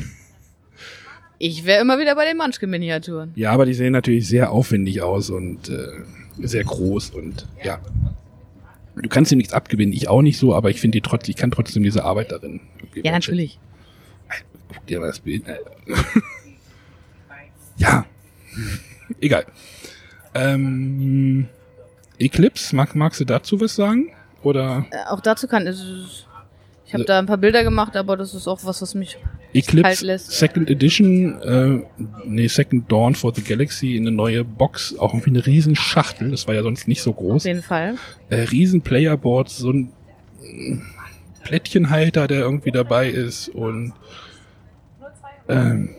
Ich 1.38 1.64
wäre 1.64 1.80
immer 1.80 1.98
wieder 1.98 2.14
bei 2.14 2.24
den 2.26 2.36
Munchkin-Miniaturen. 2.36 3.32
Ja, 3.34 3.52
aber 3.52 3.66
die 3.66 3.74
sehen 3.74 3.92
natürlich 3.92 4.28
sehr 4.28 4.52
aufwendig 4.52 5.02
aus 5.02 5.30
und 5.30 5.68
äh, 5.68 5.88
sehr 6.40 6.64
groß 6.64 7.10
und 7.10 7.46
ja. 7.62 7.80
Du 8.96 9.08
kannst 9.08 9.32
ihm 9.32 9.38
nichts 9.38 9.52
abgewinnen, 9.52 9.92
ich 9.92 10.08
auch 10.08 10.22
nicht 10.22 10.38
so, 10.38 10.54
aber 10.54 10.70
ich 10.70 10.80
finde 10.80 10.96
die 10.96 11.02
trotzdem, 11.02 11.30
ich 11.30 11.36
kann 11.36 11.50
trotzdem 11.50 11.82
diese 11.82 12.04
Arbeit 12.04 12.30
darin. 12.32 12.60
Ja, 12.94 13.12
natürlich. 13.12 13.58
Guck 14.72 14.86
dir 14.86 15.00
mal 15.00 15.06
das 15.08 15.20
Bild. 15.20 15.44
an. 15.48 15.56
ja. 17.76 18.06
Egal. 19.20 19.46
Ähm, 20.34 21.48
Eclipse, 22.18 22.74
mag, 22.74 22.94
magst 22.94 23.20
du 23.20 23.24
dazu 23.24 23.60
was 23.60 23.74
sagen? 23.74 24.10
Oder 24.42 24.86
Äh, 24.90 25.08
auch 25.10 25.20
dazu 25.20 25.46
kann 25.48 25.66
es. 25.66 26.26
Ich 26.86 26.92
habe 26.92 27.04
da 27.04 27.18
ein 27.18 27.26
paar 27.26 27.38
Bilder 27.38 27.64
gemacht, 27.64 27.96
aber 27.96 28.16
das 28.16 28.34
ist 28.34 28.46
auch 28.46 28.60
was, 28.64 28.82
was 28.82 28.94
mich 28.94 29.16
Eclipse 29.54 30.04
lässt. 30.04 30.30
Second 30.32 30.68
Edition, 30.70 31.40
äh, 31.40 31.82
nee, 32.26 32.46
Second 32.46 32.90
Dawn 32.90 33.14
for 33.14 33.34
the 33.34 33.42
Galaxy, 33.42 33.96
eine 33.96 34.10
neue 34.10 34.44
Box, 34.44 34.96
auch 34.98 35.14
irgendwie 35.14 35.30
eine 35.30 35.46
riesen 35.46 35.76
Schachtel, 35.76 36.30
das 36.30 36.46
war 36.46 36.54
ja 36.54 36.62
sonst 36.62 36.86
nicht 36.88 37.02
so 37.02 37.10
auf 37.10 37.16
groß. 37.16 37.44
jeden 37.44 37.62
Fall. 37.62 37.94
Äh, 38.28 38.40
riesen 38.42 38.82
Playerboards, 38.82 39.56
so 39.58 39.70
ein 39.70 39.92
Plättchenhalter, 41.44 42.26
der 42.26 42.40
irgendwie 42.40 42.70
dabei 42.70 43.08
ist 43.08 43.48
und 43.48 43.92
ähm, 45.48 45.90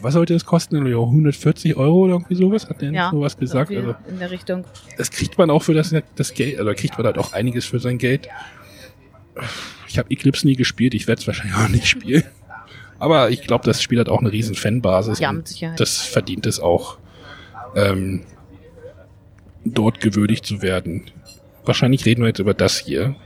was 0.00 0.12
sollte 0.12 0.34
das 0.34 0.44
kosten? 0.44 0.76
Irgendwie 0.76 0.94
auch 0.94 1.08
140 1.08 1.76
Euro 1.76 2.04
oder 2.04 2.12
irgendwie 2.14 2.34
sowas? 2.34 2.68
Hat 2.68 2.82
der 2.82 2.92
Ja, 2.92 3.10
sowas 3.10 3.36
gesagt? 3.36 3.70
Also, 3.70 3.94
in 4.08 4.18
der 4.18 4.30
Richtung. 4.30 4.64
das 4.98 5.10
kriegt 5.10 5.38
man 5.38 5.48
auch 5.50 5.62
für 5.62 5.72
das, 5.72 5.94
das 6.16 6.34
Geld, 6.34 6.58
also 6.58 6.72
kriegt 6.74 6.98
man 6.98 7.06
halt 7.06 7.16
auch 7.18 7.32
einiges 7.32 7.64
für 7.64 7.78
sein 7.80 7.96
Geld. 7.98 8.28
Ich 9.88 9.98
habe 9.98 10.10
Eclipse 10.10 10.46
nie 10.46 10.56
gespielt, 10.56 10.94
ich 10.94 11.06
werde 11.06 11.20
es 11.20 11.26
wahrscheinlich 11.26 11.56
auch 11.58 11.68
nicht 11.68 11.86
spielen. 11.86 12.24
Aber 12.98 13.30
ich 13.30 13.42
glaube, 13.42 13.64
das 13.64 13.82
Spiel 13.82 13.98
hat 14.00 14.08
auch 14.08 14.20
eine 14.20 14.32
riesen 14.32 14.54
Fanbasis. 14.54 15.18
Ja, 15.18 15.32
mit 15.32 15.48
Sicherheit. 15.48 15.78
Das 15.80 15.98
verdient 15.98 16.46
es 16.46 16.60
auch, 16.60 16.98
ähm, 17.74 18.22
dort 19.64 20.00
gewürdigt 20.00 20.46
zu 20.46 20.62
werden. 20.62 21.04
Wahrscheinlich 21.64 22.06
reden 22.06 22.22
wir 22.22 22.28
jetzt 22.28 22.38
über 22.38 22.54
das 22.54 22.78
hier. 22.78 23.16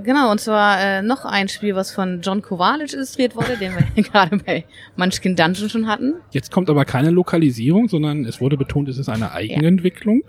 Genau, 0.00 0.30
und 0.30 0.40
zwar 0.40 0.80
äh, 0.80 1.02
noch 1.02 1.24
ein 1.24 1.48
Spiel, 1.48 1.74
was 1.74 1.90
von 1.90 2.20
John 2.20 2.40
Kowalic 2.40 2.92
illustriert 2.92 3.34
wurde, 3.34 3.56
den 3.56 3.72
wir 3.74 4.02
gerade 4.04 4.36
bei 4.36 4.64
Munchkin 4.96 5.34
Dungeon 5.34 5.68
schon 5.68 5.88
hatten. 5.88 6.14
Jetzt 6.30 6.52
kommt 6.52 6.70
aber 6.70 6.84
keine 6.84 7.10
Lokalisierung, 7.10 7.88
sondern 7.88 8.24
es 8.24 8.40
wurde 8.40 8.56
betont, 8.56 8.88
es 8.88 8.98
ist 8.98 9.08
eine 9.08 9.32
Eigenentwicklung. 9.32 10.22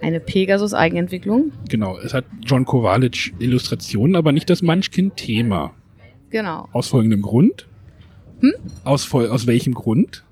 Eine 0.00 0.20
Pegasus-Eigenentwicklung. 0.20 1.52
Genau, 1.68 1.98
es 1.98 2.14
hat 2.14 2.24
John 2.42 2.64
Kowalic 2.64 3.34
Illustrationen, 3.38 4.16
aber 4.16 4.32
nicht 4.32 4.48
das 4.48 4.62
Munchkin-Thema. 4.62 5.74
Genau. 6.30 6.68
Aus 6.72 6.88
folgendem 6.88 7.22
Grund. 7.22 7.66
Hm? 8.40 8.52
Aus, 8.84 9.12
aus 9.12 9.46
welchem 9.46 9.74
Grund? 9.74 10.24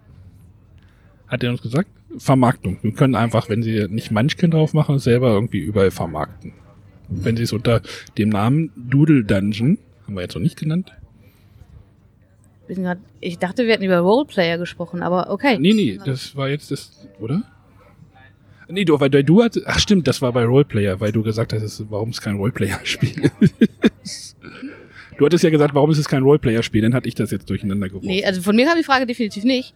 Hat 1.27 1.43
er 1.43 1.51
uns 1.51 1.61
gesagt? 1.61 1.91
Vermarktung. 2.17 2.79
Wir 2.83 2.93
können 2.93 3.15
einfach, 3.15 3.51
wenn 3.51 3.63
sie 3.63 3.87
nicht 3.89 4.11
Munchkin 4.11 4.51
drauf 4.51 4.73
machen, 4.73 4.99
selber 4.99 5.29
irgendwie 5.29 5.59
überall 5.59 5.91
vermarkten. 5.91 6.55
Wenn 7.09 7.37
sie 7.37 7.43
es 7.43 7.53
unter 7.53 7.83
dem 8.17 8.31
Namen 8.31 8.73
Doodle 8.77 9.25
Dungeon, 9.25 9.79
haben 10.07 10.15
wir 10.15 10.23
jetzt 10.23 10.35
noch 10.35 10.43
nicht 10.43 10.59
genannt. 10.59 10.93
Ich 13.21 13.39
dachte, 13.39 13.65
wir 13.65 13.73
hätten 13.73 13.85
über 13.85 13.99
Roleplayer 13.99 14.59
gesprochen, 14.59 15.03
aber 15.03 15.31
okay. 15.31 15.59
Nee, 15.59 15.73
nee, 15.73 15.99
das 16.05 16.37
war 16.37 16.49
jetzt 16.51 16.71
das, 16.71 17.09
oder? 17.19 17.43
Nee, 18.71 18.85
du, 18.85 19.01
weil 19.01 19.11
du 19.11 19.43
hast, 19.43 19.61
ach 19.67 19.79
stimmt, 19.79 20.07
das 20.07 20.21
war 20.21 20.33
bei 20.33 20.45
Roleplayer, 20.45 21.01
weil 21.01 21.11
du 21.11 21.23
gesagt 21.23 21.53
hast, 21.53 21.91
warum 21.91 22.11
es 22.11 22.21
kein 22.21 22.37
Roleplayer-Spiel 22.37 23.31
ist. 24.03 24.37
Du 25.17 25.25
hattest 25.25 25.43
ja 25.43 25.51
gesagt, 25.51 25.75
warum 25.75 25.91
ist 25.91 25.99
es 25.99 26.09
kein 26.09 26.23
Roleplayer-Spiel, 26.23 26.83
dann 26.83 26.95
hatte 26.95 27.09
ich 27.09 27.15
das 27.15 27.31
jetzt 27.31 27.49
durcheinander 27.49 27.89
geworfen. 27.89 28.07
Nee, 28.07 28.25
also 28.25 28.43
von 28.43 28.55
mir 28.55 28.67
kam 28.67 28.77
die 28.77 28.85
Frage 28.85 29.07
definitiv 29.07 29.45
nicht. 29.45 29.75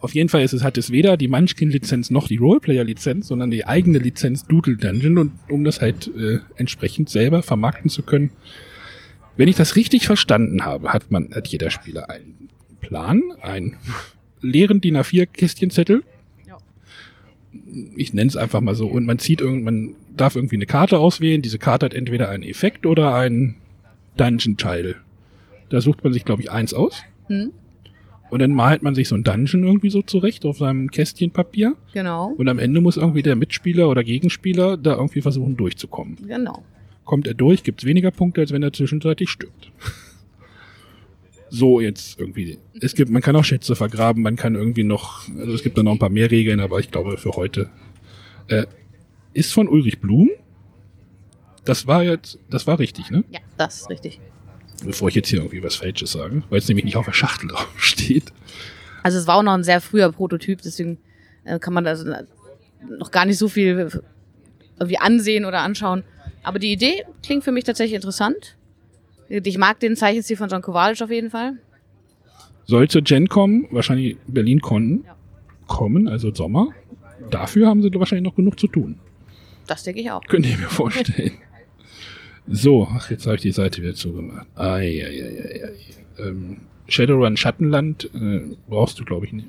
Auf 0.00 0.14
jeden 0.14 0.28
Fall 0.28 0.42
ist 0.42 0.52
es, 0.52 0.64
hat 0.64 0.76
es 0.78 0.90
weder 0.90 1.16
die 1.16 1.28
Munchkin-Lizenz 1.28 2.10
noch 2.10 2.28
die 2.28 2.36
Roleplayer-Lizenz, 2.36 3.28
sondern 3.28 3.50
die 3.50 3.66
eigene 3.66 3.98
Lizenz 3.98 4.46
Doodle 4.46 4.76
Dungeon 4.76 5.16
und 5.16 5.32
um 5.48 5.64
das 5.64 5.80
halt 5.80 6.10
äh, 6.16 6.40
entsprechend 6.56 7.08
selber 7.08 7.42
vermarkten 7.42 7.88
zu 7.88 8.02
können. 8.02 8.30
Wenn 9.36 9.48
ich 9.48 9.56
das 9.56 9.76
richtig 9.76 10.06
verstanden 10.06 10.64
habe, 10.64 10.92
hat 10.92 11.10
man, 11.10 11.32
hat 11.34 11.48
jeder 11.48 11.70
Spieler 11.70 12.10
einen 12.10 12.48
Plan, 12.80 13.22
einen 13.40 13.76
leeren 14.40 14.80
DIN 14.80 14.96
A4-Kästchenzettel. 14.96 16.02
Ich 17.96 18.12
nenne 18.12 18.28
es 18.28 18.36
einfach 18.36 18.60
mal 18.60 18.74
so. 18.74 18.86
Und 18.86 19.06
man 19.06 19.18
zieht 19.18 19.40
irgend, 19.40 19.64
man 19.64 19.94
darf 20.16 20.36
irgendwie 20.36 20.56
eine 20.56 20.66
Karte 20.66 20.98
auswählen. 20.98 21.42
Diese 21.42 21.58
Karte 21.58 21.86
hat 21.86 21.94
entweder 21.94 22.28
einen 22.28 22.42
Effekt 22.42 22.86
oder 22.86 23.14
einen 23.14 23.56
Dungeon-Teil. 24.16 24.96
Da 25.70 25.80
sucht 25.80 26.04
man 26.04 26.12
sich, 26.12 26.24
glaube 26.24 26.42
ich, 26.42 26.50
eins 26.50 26.74
aus. 26.74 27.02
Hm. 27.28 27.52
Und 28.30 28.38
dann 28.38 28.52
malt 28.52 28.82
man 28.82 28.94
sich 28.94 29.08
so 29.08 29.14
ein 29.14 29.24
Dungeon 29.24 29.64
irgendwie 29.64 29.90
so 29.90 30.00
zurecht 30.00 30.46
auf 30.46 30.56
seinem 30.58 30.90
Kästchen 30.90 31.32
Papier. 31.32 31.76
Genau. 31.92 32.32
Und 32.36 32.48
am 32.48 32.58
Ende 32.58 32.80
muss 32.80 32.96
irgendwie 32.96 33.22
der 33.22 33.36
Mitspieler 33.36 33.90
oder 33.90 34.02
Gegenspieler 34.02 34.78
da 34.78 34.94
irgendwie 34.94 35.20
versuchen 35.20 35.56
durchzukommen. 35.56 36.16
Genau. 36.26 36.62
Kommt 37.04 37.26
er 37.26 37.34
durch, 37.34 37.62
gibt's 37.62 37.84
weniger 37.84 38.10
Punkte, 38.10 38.40
als 38.40 38.52
wenn 38.52 38.62
er 38.62 38.72
zwischenzeitlich 38.72 39.28
stirbt. 39.28 39.70
So 41.52 41.80
jetzt 41.80 42.18
irgendwie. 42.18 42.58
Es 42.80 42.94
gibt, 42.94 43.10
man 43.10 43.20
kann 43.20 43.36
auch 43.36 43.44
Schätze 43.44 43.76
vergraben, 43.76 44.22
man 44.22 44.36
kann 44.36 44.54
irgendwie 44.54 44.84
noch, 44.84 45.28
also 45.38 45.52
es 45.52 45.62
gibt 45.62 45.76
da 45.76 45.82
noch 45.82 45.92
ein 45.92 45.98
paar 45.98 46.08
mehr 46.08 46.30
Regeln, 46.30 46.60
aber 46.60 46.80
ich 46.80 46.90
glaube 46.90 47.18
für 47.18 47.32
heute. 47.32 47.68
Äh, 48.48 48.66
ist 49.34 49.52
von 49.52 49.68
Ulrich 49.68 50.00
Blum. 50.00 50.30
Das 51.64 51.86
war 51.86 52.02
jetzt, 52.02 52.38
das 52.50 52.66
war 52.66 52.78
richtig, 52.78 53.10
ne? 53.10 53.22
Ja, 53.30 53.40
das 53.58 53.82
ist 53.82 53.90
richtig. 53.90 54.20
Bevor 54.84 55.08
ich 55.08 55.14
jetzt 55.14 55.28
hier 55.28 55.40
irgendwie 55.40 55.62
was 55.62 55.76
Falsches 55.76 56.12
sage, 56.12 56.42
weil 56.48 56.58
es 56.58 56.68
nämlich 56.68 56.86
nicht 56.86 56.96
auf 56.96 57.04
der 57.04 57.12
Schachtel 57.12 57.48
drauf 57.50 57.68
steht. 57.76 58.32
Also 59.02 59.18
es 59.18 59.26
war 59.26 59.36
auch 59.36 59.42
noch 59.42 59.52
ein 59.52 59.62
sehr 59.62 59.80
früher 59.82 60.10
Prototyp, 60.10 60.62
deswegen 60.62 60.98
äh, 61.44 61.58
kann 61.58 61.74
man 61.74 61.86
also 61.86 62.10
noch 62.98 63.10
gar 63.10 63.26
nicht 63.26 63.38
so 63.38 63.48
viel 63.48 63.90
irgendwie 64.78 64.98
ansehen 64.98 65.44
oder 65.44 65.60
anschauen. 65.60 66.02
Aber 66.42 66.58
die 66.58 66.72
Idee 66.72 67.04
klingt 67.22 67.44
für 67.44 67.52
mich 67.52 67.64
tatsächlich 67.64 67.94
interessant. 67.94 68.56
Ich 69.28 69.58
mag 69.58 69.80
den 69.80 69.96
Zeichenstil 69.96 70.36
von 70.36 70.48
John 70.48 70.62
Kowalic 70.62 71.00
auf 71.02 71.10
jeden 71.10 71.30
Fall. 71.30 71.54
Soll 72.64 72.88
zur 72.88 73.02
Gen 73.02 73.28
kommen, 73.28 73.66
wahrscheinlich 73.70 74.16
Berlin 74.26 74.60
konnten 74.60 75.04
ja. 75.04 75.16
kommen, 75.66 76.08
also 76.08 76.32
Sommer. 76.34 76.68
Dafür 77.30 77.68
haben 77.68 77.82
sie 77.82 77.92
wahrscheinlich 77.94 78.24
noch 78.24 78.36
genug 78.36 78.58
zu 78.58 78.66
tun. 78.66 78.98
Das 79.66 79.84
denke 79.84 80.00
ich 80.00 80.10
auch. 80.10 80.22
Könnt 80.24 80.46
ihr 80.46 80.56
mir 80.56 80.68
vorstellen. 80.68 81.32
So, 82.48 82.88
ach, 82.90 83.08
jetzt 83.08 83.24
habe 83.26 83.36
ich 83.36 83.42
die 83.42 83.52
Seite 83.52 83.82
wieder 83.82 83.94
zugemacht. 83.94 84.48
Ai, 84.56 85.04
ai, 85.06 85.22
ai, 85.22 85.64
ai. 85.64 86.28
Ähm, 86.28 86.56
Shadowrun 86.88 87.36
Schattenland 87.36 88.10
äh, 88.14 88.56
brauchst 88.68 88.98
du, 88.98 89.04
glaube 89.04 89.26
ich, 89.26 89.32
nicht. 89.32 89.46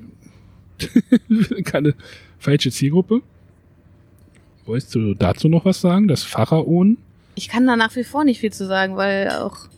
Keine 1.64 1.94
falsche 2.38 2.70
Zielgruppe. 2.70 3.22
Wolltest 4.64 4.94
du 4.94 5.14
dazu 5.14 5.48
noch 5.48 5.64
was 5.64 5.80
sagen? 5.80 6.08
Das 6.08 6.22
Pharaon? 6.22 6.98
Ich 7.34 7.48
kann 7.48 7.66
da 7.66 7.76
nach 7.76 7.94
wie 7.96 8.04
vor 8.04 8.24
nicht 8.24 8.40
viel 8.40 8.52
zu 8.52 8.66
sagen, 8.66 8.96
weil 8.96 9.28
auch 9.30 9.68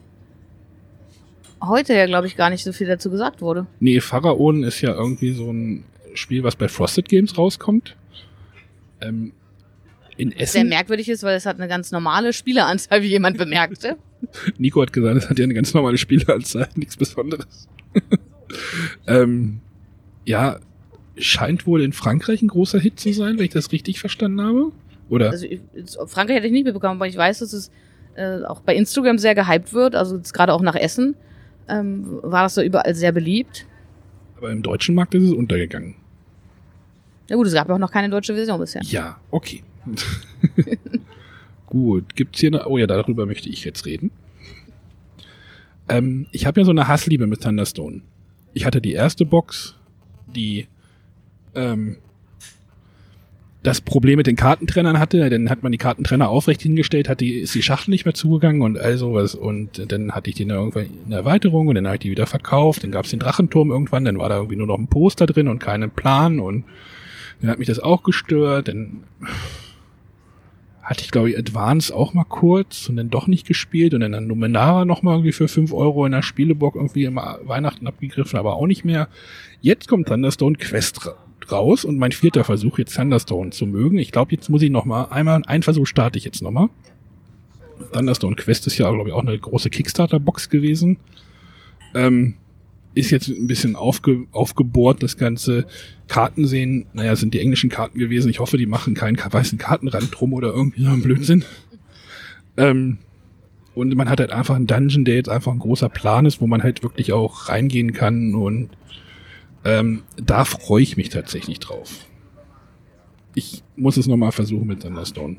heute 1.62 1.95
ja, 1.95 2.07
glaube 2.07 2.27
ich, 2.27 2.37
gar 2.37 2.51
nicht 2.51 2.64
so 2.64 2.73
viel 2.73 2.87
dazu 2.87 3.11
gesagt 3.11 3.40
wurde. 3.40 3.66
Nee, 3.81 4.01
Pharaon 4.01 4.62
ist 4.62 4.81
ja 4.81 4.95
irgendwie 4.95 5.33
so 5.33 5.51
ein 5.51 5.85
Spiel, 6.14 6.42
was 6.42 6.57
bei 6.57 6.69
Frosted 6.69 7.09
Games 7.09 7.37
rauskommt. 7.37 7.97
Ähm, 9.01 9.33
in 10.16 10.33
Essen. 10.33 10.53
Sehr 10.53 10.64
merkwürdig 10.64 11.09
ist, 11.09 11.23
weil 11.23 11.37
es 11.37 11.47
hat 11.47 11.59
eine 11.59 11.69
ganz 11.69 11.92
normale 11.92 12.33
Spieleranzahl, 12.33 13.03
wie 13.03 13.09
jemand 13.09 13.37
bemerkte. 13.37 13.97
Nico 14.59 14.81
hat 14.81 14.92
gesagt, 14.92 15.16
es 15.16 15.29
hat 15.29 15.38
ja 15.38 15.45
eine 15.45 15.55
ganz 15.55 15.75
normale 15.75 15.99
Spieleranzahl, 15.99 16.69
nichts 16.75 16.97
Besonderes. 16.97 17.69
ähm, 19.07 19.61
ja, 20.25 20.59
scheint 21.19 21.66
wohl 21.66 21.83
in 21.83 21.92
Frankreich 21.92 22.42
ein 22.42 22.49
großer 22.49 22.79
Hit 22.79 22.99
zu 23.01 23.12
sein, 23.12 23.38
wenn 23.38 23.45
ich 23.45 23.53
das 23.53 23.73
richtig 23.73 24.01
verstanden 24.01 24.40
habe. 24.40 24.73
Oder? 25.09 25.31
Also 25.31 25.47
Frankreich 26.07 26.37
hätte 26.37 26.47
ich 26.47 26.53
nicht 26.53 26.64
mitbekommen, 26.64 26.97
aber 26.97 27.07
ich 27.07 27.16
weiß, 27.16 27.40
dass 27.40 27.53
es 27.53 27.71
äh, 28.16 28.42
auch 28.45 28.61
bei 28.61 28.75
Instagram 28.75 29.19
sehr 29.19 29.35
gehypt 29.35 29.73
wird. 29.73 29.95
Also 29.95 30.21
gerade 30.33 30.53
auch 30.53 30.62
nach 30.62 30.75
Essen 30.75 31.16
ähm, 31.69 32.19
war 32.23 32.45
das 32.45 32.55
so 32.55 32.62
überall 32.62 32.95
sehr 32.95 33.12
beliebt. 33.12 33.66
Aber 34.37 34.51
im 34.51 34.62
deutschen 34.62 34.95
Markt 34.95 35.14
ist 35.14 35.25
es 35.25 35.33
untergegangen. 35.33 35.95
Ja 37.29 37.37
gut, 37.37 37.47
es 37.47 37.55
gab 37.55 37.69
ja 37.69 37.75
auch 37.75 37.79
noch 37.79 37.90
keine 37.90 38.09
deutsche 38.09 38.35
Version 38.35 38.59
bisher. 38.59 38.83
Ja, 38.85 39.19
okay. 39.31 39.62
Gut, 41.66 42.14
gibt's 42.14 42.40
hier 42.40 42.51
eine. 42.51 42.69
Oh 42.69 42.79
ja, 42.79 42.87
darüber 42.87 43.27
möchte 43.27 43.49
ich 43.49 43.64
jetzt 43.64 43.87
reden. 43.87 44.11
Ähm, 45.88 46.27
ich 46.33 46.47
habe 46.47 46.61
ja 46.61 46.64
so 46.64 46.71
eine 46.71 46.88
Hassliebe 46.88 47.27
mit 47.27 47.42
Thunderstone. 47.42 48.03
Ich 48.55 48.64
hatte 48.64 48.81
die 48.81 48.92
erste 48.92 49.25
Box, 49.25 49.75
die 50.27 50.69
ähm, 51.55 51.99
das 53.66 53.81
Problem 53.81 54.16
mit 54.16 54.29
den 54.29 54.37
Kartentrennern 54.37 55.00
hatte, 55.00 55.29
dann 55.29 55.50
hat 55.50 55.64
man 55.64 55.72
die 55.72 55.79
Kartentrenner 55.79 56.29
aufrecht 56.29 56.62
hingestellt, 56.62 57.09
hat 57.09 57.20
die, 57.20 57.35
ist 57.35 57.55
die 57.55 57.62
Schachtel 57.62 57.90
nicht 57.90 58.05
mehr 58.05 58.14
zugegangen 58.14 58.62
und 58.62 58.79
all 58.79 58.96
sowas. 58.96 59.35
Und 59.35 59.90
dann 59.90 60.12
hatte 60.12 60.31
ich 60.31 60.37
die 60.37 60.44
irgendwann 60.44 60.85
in 60.85 61.11
der 61.11 61.18
Erweiterung 61.20 61.66
und 61.66 61.74
dann 61.74 61.87
habe 61.87 61.96
ich 61.96 62.00
die 62.02 62.11
wieder 62.11 62.26
verkauft. 62.26 62.85
Dann 62.85 62.92
gab's 62.92 63.11
den 63.11 63.18
Drachenturm 63.18 63.72
irgendwann, 63.72 64.05
dann 64.05 64.18
war 64.18 64.29
da 64.29 64.37
irgendwie 64.37 64.57
nur 64.57 64.68
noch 64.68 64.79
ein 64.79 64.87
Poster 64.87 65.26
drin 65.26 65.48
und 65.48 65.59
keinen 65.59 65.90
Plan 65.90 66.38
und 66.38 66.64
dann 67.40 67.50
hat 67.50 67.59
mich 67.59 67.66
das 67.66 67.81
auch 67.81 68.05
gestört. 68.05 68.68
Dann 68.68 69.02
hatte 70.81 71.02
ich, 71.02 71.11
glaube 71.11 71.31
ich, 71.31 71.38
Advance 71.38 71.92
auch 71.92 72.14
mal 72.14 72.24
kurz 72.24 72.88
und 72.88 72.96
dann 72.96 73.11
doch 73.11 73.26
nicht 73.26 73.48
gespielt 73.48 73.94
und 73.94 74.00
dann 74.00 74.14
an 74.14 74.29
Numenara 74.29 74.85
noch 74.85 75.02
mal 75.02 75.14
irgendwie 75.14 75.33
für 75.33 75.48
fünf 75.48 75.72
Euro 75.72 76.07
in 76.07 76.12
der 76.12 76.22
Spielebock 76.22 76.76
irgendwie 76.76 77.05
immer 77.05 77.40
Weihnachten 77.42 77.88
abgegriffen, 77.88 78.38
aber 78.38 78.55
auch 78.55 78.68
nicht 78.68 78.85
mehr. 78.85 79.09
Jetzt 79.61 79.88
kommt 79.88 80.07
Thunderstone 80.07 80.57
Quest 80.57 81.00
raus 81.50 81.85
und 81.85 81.98
mein 81.98 82.12
vierter 82.12 82.44
Versuch, 82.44 82.78
jetzt 82.78 82.94
Thunderstone 82.96 83.50
zu 83.50 83.66
mögen. 83.66 83.98
Ich 83.98 84.12
glaube, 84.12 84.32
jetzt 84.32 84.48
muss 84.48 84.62
ich 84.62 84.70
noch 84.70 84.85
mal 84.85 85.04
einmal, 85.04 85.42
einen 85.46 85.62
Versuch 85.62 85.87
starte 85.87 86.18
ich 86.18 86.24
jetzt 86.24 86.42
noch 86.42 86.50
mal. 86.50 86.68
Thunderstone 87.92 88.37
Quest 88.37 88.66
ist 88.66 88.78
ja, 88.78 88.90
glaube 88.90 89.11
ich, 89.11 89.14
auch 89.14 89.22
eine 89.22 89.38
große 89.38 89.70
Kickstarter-Box 89.70 90.48
gewesen. 90.48 90.98
Ähm, 91.94 92.35
ist 92.94 93.11
jetzt 93.11 93.28
ein 93.28 93.46
bisschen 93.46 93.76
aufge, 93.76 94.26
aufgebohrt, 94.32 95.02
das 95.02 95.18
ganze 95.18 95.66
Karten 96.09 96.46
sehen, 96.46 96.87
naja, 96.94 97.14
sind 97.14 97.35
die 97.35 97.40
englischen 97.40 97.68
Karten 97.68 97.98
gewesen. 97.98 98.30
Ich 98.30 98.40
hoffe, 98.40 98.56
die 98.56 98.66
machen 98.66 98.94
keinen 98.94 99.18
weißen 99.18 99.59
Kartenrand 99.59 100.09
drum 100.12 100.32
oder 100.32 100.48
irgendwie 100.48 100.82
so 100.82 100.90
einen 100.90 101.02
Blödsinn. 101.02 101.44
Ähm, 102.56 102.98
und 103.74 103.94
man 103.94 104.09
hat 104.09 104.20
halt 104.20 104.32
einfach 104.32 104.56
einen 104.56 104.66
Dungeon, 104.66 105.04
der 105.04 105.16
jetzt 105.16 105.29
einfach 105.29 105.52
ein 105.52 105.58
großer 105.58 105.90
Plan 105.90 106.25
ist, 106.25 106.40
wo 106.40 106.46
man 106.46 106.62
halt 106.62 106.83
wirklich 106.83 107.12
auch 107.12 107.50
reingehen 107.50 107.92
kann 107.92 108.35
und 108.35 108.71
ähm, 109.67 110.04
da 110.17 110.44
freue 110.44 110.83
ich 110.83 110.96
mich 110.96 111.08
tatsächlich 111.08 111.58
drauf. 111.58 112.06
Ich 113.35 113.64
muss 113.75 113.96
es 113.96 114.06
nochmal 114.06 114.31
versuchen 114.31 114.69
mit 114.69 114.83
Thunderstone. 114.83 115.38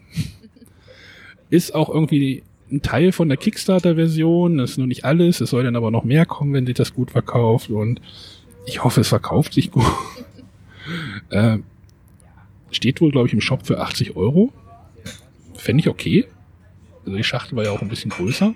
Ist 1.49 1.73
auch 1.73 1.89
irgendwie 1.89 2.43
ein 2.69 2.81
Teil 2.81 3.13
von 3.13 3.29
der 3.29 3.37
Kickstarter-Version, 3.37 4.57
das 4.57 4.71
ist 4.71 4.77
noch 4.79 4.85
nicht 4.85 5.05
alles, 5.05 5.39
es 5.39 5.51
soll 5.51 5.63
dann 5.63 5.77
aber 5.77 5.91
noch 5.91 6.03
mehr 6.03 6.25
kommen, 6.25 6.51
wenn 6.51 6.65
sich 6.65 6.75
das 6.75 6.93
gut 6.93 7.11
verkauft 7.11 7.69
und 7.69 8.01
ich 8.65 8.83
hoffe, 8.83 8.99
es 8.99 9.07
verkauft 9.07 9.53
sich 9.53 9.71
gut. 9.71 9.85
äh, 11.29 11.59
steht 12.69 12.99
wohl, 12.99 13.11
glaube 13.11 13.27
ich, 13.27 13.33
im 13.33 13.39
Shop 13.39 13.65
für 13.65 13.79
80 13.79 14.17
Euro. 14.17 14.51
Fände 15.53 15.79
ich 15.79 15.87
okay. 15.87 16.25
Also 17.05 17.15
die 17.15 17.23
Schachtel 17.23 17.55
war 17.55 17.63
ja 17.63 17.71
auch 17.71 17.81
ein 17.81 17.87
bisschen 17.87 18.11
größer. 18.11 18.53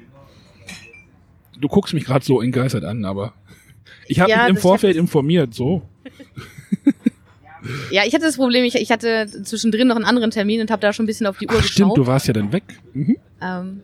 Du 1.57 1.67
guckst 1.69 1.93
mich 1.93 2.03
gerade 2.03 2.25
so 2.25 2.41
entgeistert 2.41 2.83
an, 2.83 3.05
aber 3.05 3.33
ich 4.07 4.19
habe 4.19 4.31
ja, 4.31 4.43
mich 4.43 4.49
im 4.49 4.57
Vorfeld 4.57 4.95
informiert, 4.95 5.53
so. 5.53 5.81
Ja, 7.91 8.03
ich 8.05 8.13
hatte 8.13 8.25
das 8.25 8.37
Problem, 8.37 8.65
ich, 8.65 8.75
ich 8.75 8.91
hatte 8.91 9.27
zwischendrin 9.43 9.87
noch 9.87 9.95
einen 9.95 10.05
anderen 10.05 10.31
Termin 10.31 10.61
und 10.61 10.71
habe 10.71 10.81
da 10.81 10.93
schon 10.93 11.03
ein 11.03 11.07
bisschen 11.07 11.27
auf 11.27 11.37
die 11.37 11.45
Uhr 11.45 11.53
Ach, 11.53 11.61
geschaut. 11.61 11.71
Stimmt, 11.71 11.97
du 11.97 12.07
warst 12.07 12.27
ja 12.27 12.33
dann 12.33 12.51
weg. 12.51 12.63
Mhm. 12.93 13.17
Ähm, 13.39 13.81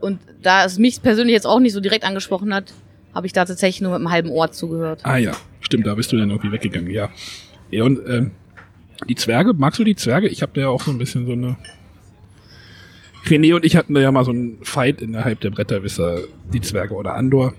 und 0.00 0.20
da 0.42 0.64
es 0.64 0.78
mich 0.78 1.02
persönlich 1.02 1.34
jetzt 1.34 1.46
auch 1.46 1.60
nicht 1.60 1.72
so 1.72 1.80
direkt 1.80 2.04
angesprochen 2.04 2.54
hat, 2.54 2.72
habe 3.14 3.26
ich 3.26 3.32
da 3.32 3.44
tatsächlich 3.44 3.82
nur 3.82 3.92
mit 3.92 4.00
einem 4.00 4.10
halben 4.10 4.30
Ohr 4.30 4.52
zugehört. 4.52 5.00
Ah 5.02 5.18
ja, 5.18 5.32
stimmt, 5.60 5.86
da 5.86 5.94
bist 5.94 6.12
du 6.12 6.16
dann 6.16 6.30
irgendwie 6.30 6.52
weggegangen, 6.52 6.90
ja. 6.90 7.10
Ja, 7.70 7.84
und 7.84 8.00
ähm, 8.08 8.30
Die 9.08 9.14
Zwerge, 9.14 9.52
magst 9.52 9.78
du 9.78 9.84
die 9.84 9.96
Zwerge? 9.96 10.28
Ich 10.28 10.42
habe 10.42 10.52
da 10.54 10.62
ja 10.62 10.68
auch 10.68 10.82
so 10.82 10.90
ein 10.90 10.98
bisschen 10.98 11.26
so 11.26 11.32
eine. 11.32 11.56
René 13.26 13.54
und 13.54 13.64
ich 13.64 13.76
hatten 13.76 13.92
da 13.92 14.00
ja 14.00 14.12
mal 14.12 14.24
so 14.24 14.30
einen 14.30 14.58
Fight 14.62 15.02
innerhalb 15.02 15.40
der 15.40 15.50
Bretterwisser, 15.50 16.20
die 16.52 16.60
Zwerge 16.60 16.94
oder 16.94 17.14
Andor. 17.14 17.54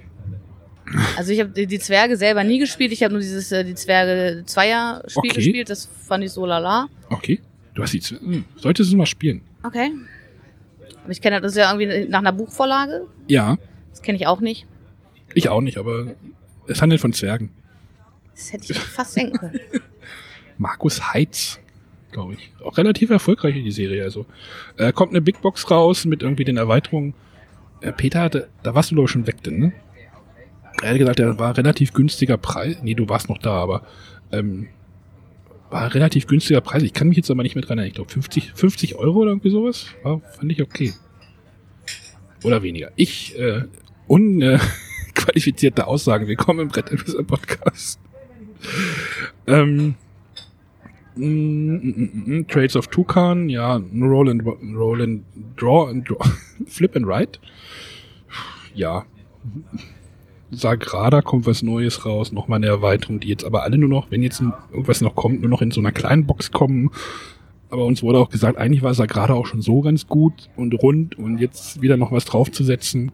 Also 1.18 1.32
ich 1.34 1.40
habe 1.42 1.50
die, 1.50 1.80
Zwerge 1.80 2.16
selber 2.18 2.44
nie 2.44 2.60
gespielt. 2.60 2.92
Ich 2.92 3.04
habe 3.04 3.14
nur 3.14 3.22
dieses 3.22 3.52
äh, 3.52 3.64
die 3.66 3.76
Zwerge 3.76 4.44
Zweier-Spiel 4.46 5.32
Okay. 5.32 5.36
gespielt. 5.36 5.70
Das 5.70 5.90
fand 6.08 6.24
ich 6.24 6.32
so 6.32 6.46
lala. 6.46 6.88
Okay. 7.10 7.42
Du 7.74 7.84
hast 7.84 7.94
die 7.94 8.00
Zwerge. 8.00 8.26
Hm, 8.26 8.46
solltest 8.56 8.92
du 8.92 8.98
mal 8.98 9.06
spielen. 9.06 9.42
Okay. 9.64 9.92
Aber 11.04 11.12
ich 11.12 11.22
kenne 11.22 11.42
das 11.42 11.52
ist 11.54 11.58
ja 11.58 11.72
irgendwie 11.74 12.08
nach 12.10 12.20
einer 12.20 12.32
Buchvorlage. 12.34 13.06
Ja, 13.28 13.58
Das 13.92 14.02
kenne 14.02 14.18
ich 14.18 14.28
auch 14.28 14.40
nicht. 14.40 14.66
ich 15.34 15.50
auch 15.50 15.62
nicht, 15.62 15.78
aber 15.78 16.08
es 16.68 16.82
handelt 16.82 17.02
von 17.02 17.14
Zwergen. 17.14 17.50
Das 18.36 18.54
hätte 18.54 18.72
ich 18.72 18.80
fast 18.80 19.16
denken 19.18 19.38
können. 19.38 19.60
Markus 20.58 21.14
Heitz, 21.14 21.60
glaube 22.12 22.34
ich. 22.34 22.52
Auch 22.64 22.78
relativ 22.78 23.10
erfolgreich 23.10 23.56
die 23.56 23.72
Serie. 23.72 24.04
Also 24.04 24.26
äh, 24.78 24.92
kommt 24.92 25.12
eine 25.12 25.22
Big 25.22 25.42
Box 25.42 25.70
raus 25.70 26.06
mit 26.06 26.22
irgendwie 26.24 26.46
den 26.46 26.58
Erweiterungen. 26.58 27.14
Äh, 27.82 27.92
Peter 27.92 28.22
hatte, 28.22 28.48
da 28.64 28.74
warst 28.74 28.92
du 28.92 28.96
glaube 28.96 29.06
ich 29.08 29.12
schon 29.12 29.28
weg, 29.28 29.44
denn 29.44 29.60
ne? 29.60 29.74
Hat 30.84 30.98
gesagt, 30.98 31.20
der 31.20 31.40
war 31.40 31.58
relativ 31.58 31.94
günstiger 31.94 32.38
Preis. 32.38 32.78
Nee, 32.82 32.94
du 32.94 33.10
warst 33.10 33.30
noch 33.30 33.40
da, 33.40 33.52
aber 33.52 33.84
ähm, 34.32 34.68
war 35.70 35.94
relativ 35.94 36.28
günstiger 36.28 36.62
Preis. 36.62 36.84
Ich 36.84 36.94
kann 36.94 37.08
mich 37.08 37.18
jetzt 37.18 37.32
aber 37.32 37.44
nicht 37.44 37.56
mehr 37.56 37.64
dran 37.64 37.78
erinnern. 37.78 37.90
Ich 37.90 37.96
glaube 37.96 38.12
50, 38.12 38.54
50 38.54 38.96
Euro 38.96 39.20
oder 39.20 39.32
irgendwie 39.32 39.50
sowas. 39.50 39.88
War, 40.04 40.22
fand 40.22 40.52
ich 40.52 40.62
okay. 40.62 40.94
Oder 42.44 42.62
weniger. 42.62 42.92
Ich, 42.96 43.38
äh, 43.38 43.64
unqualifizierte 44.08 45.88
Aussagen. 45.88 46.28
Willkommen 46.28 46.60
im 46.62 46.68
Brett 46.70 46.92
Podcast. 47.28 48.00
ähm, 49.48 49.96
Mm, 51.18 51.24
mm, 51.24 51.82
mm, 51.82 52.24
mm, 52.26 52.48
Trades 52.48 52.76
of 52.76 52.88
Tucan, 52.88 53.50
ja, 53.50 53.82
Roll 54.00 54.30
and, 54.30 54.46
roll 54.46 55.02
and 55.02 55.24
Draw 55.56 55.90
and 55.90 56.08
Draw, 56.08 56.20
Flip 56.68 56.96
and 56.96 57.08
Write. 57.08 57.40
Ja. 58.76 59.06
Sagrada 60.52 61.22
kommt 61.22 61.46
was 61.46 61.62
Neues 61.62 62.06
raus, 62.06 62.32
nochmal 62.32 62.58
eine 62.58 62.68
Erweiterung, 62.68 63.20
die 63.20 63.28
jetzt 63.28 63.44
aber 63.44 63.64
alle 63.64 63.78
nur 63.78 63.90
noch, 63.90 64.12
wenn 64.12 64.24
jetzt 64.24 64.42
irgendwas 64.72 65.02
noch 65.02 65.16
kommt, 65.16 65.42
nur 65.42 65.50
noch 65.50 65.62
in 65.62 65.72
so 65.72 65.82
einer 65.82 65.92
kleinen 65.92 66.26
Box 66.26 66.52
kommen. 66.52 66.92
Aber 67.70 67.86
uns 67.86 68.02
wurde 68.02 68.20
auch 68.20 68.30
gesagt, 68.30 68.58
eigentlich 68.58 68.82
war 68.82 68.94
Sagrada 68.94 69.34
auch 69.34 69.46
schon 69.46 69.62
so 69.62 69.82
ganz 69.82 70.08
gut 70.08 70.50
und 70.56 70.74
rund 70.74 71.18
und 71.18 71.40
jetzt 71.40 71.82
wieder 71.82 71.98
noch 71.98 72.14
was 72.14 72.24
draufzusetzen. 72.24 73.12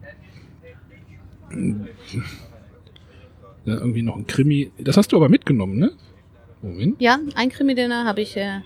Ja, 3.64 3.74
irgendwie 3.74 4.02
noch 4.02 4.16
ein 4.16 4.26
Krimi. 4.26 4.70
Das 4.78 4.96
hast 4.96 5.12
du 5.12 5.16
aber 5.16 5.28
mitgenommen, 5.28 5.78
ne? 5.78 5.92
Moment. 6.62 7.00
Ja, 7.00 7.18
ein 7.34 7.48
Krimi-Dinner 7.48 8.04
habe 8.04 8.20
ich 8.22 8.36
äh, 8.36 8.60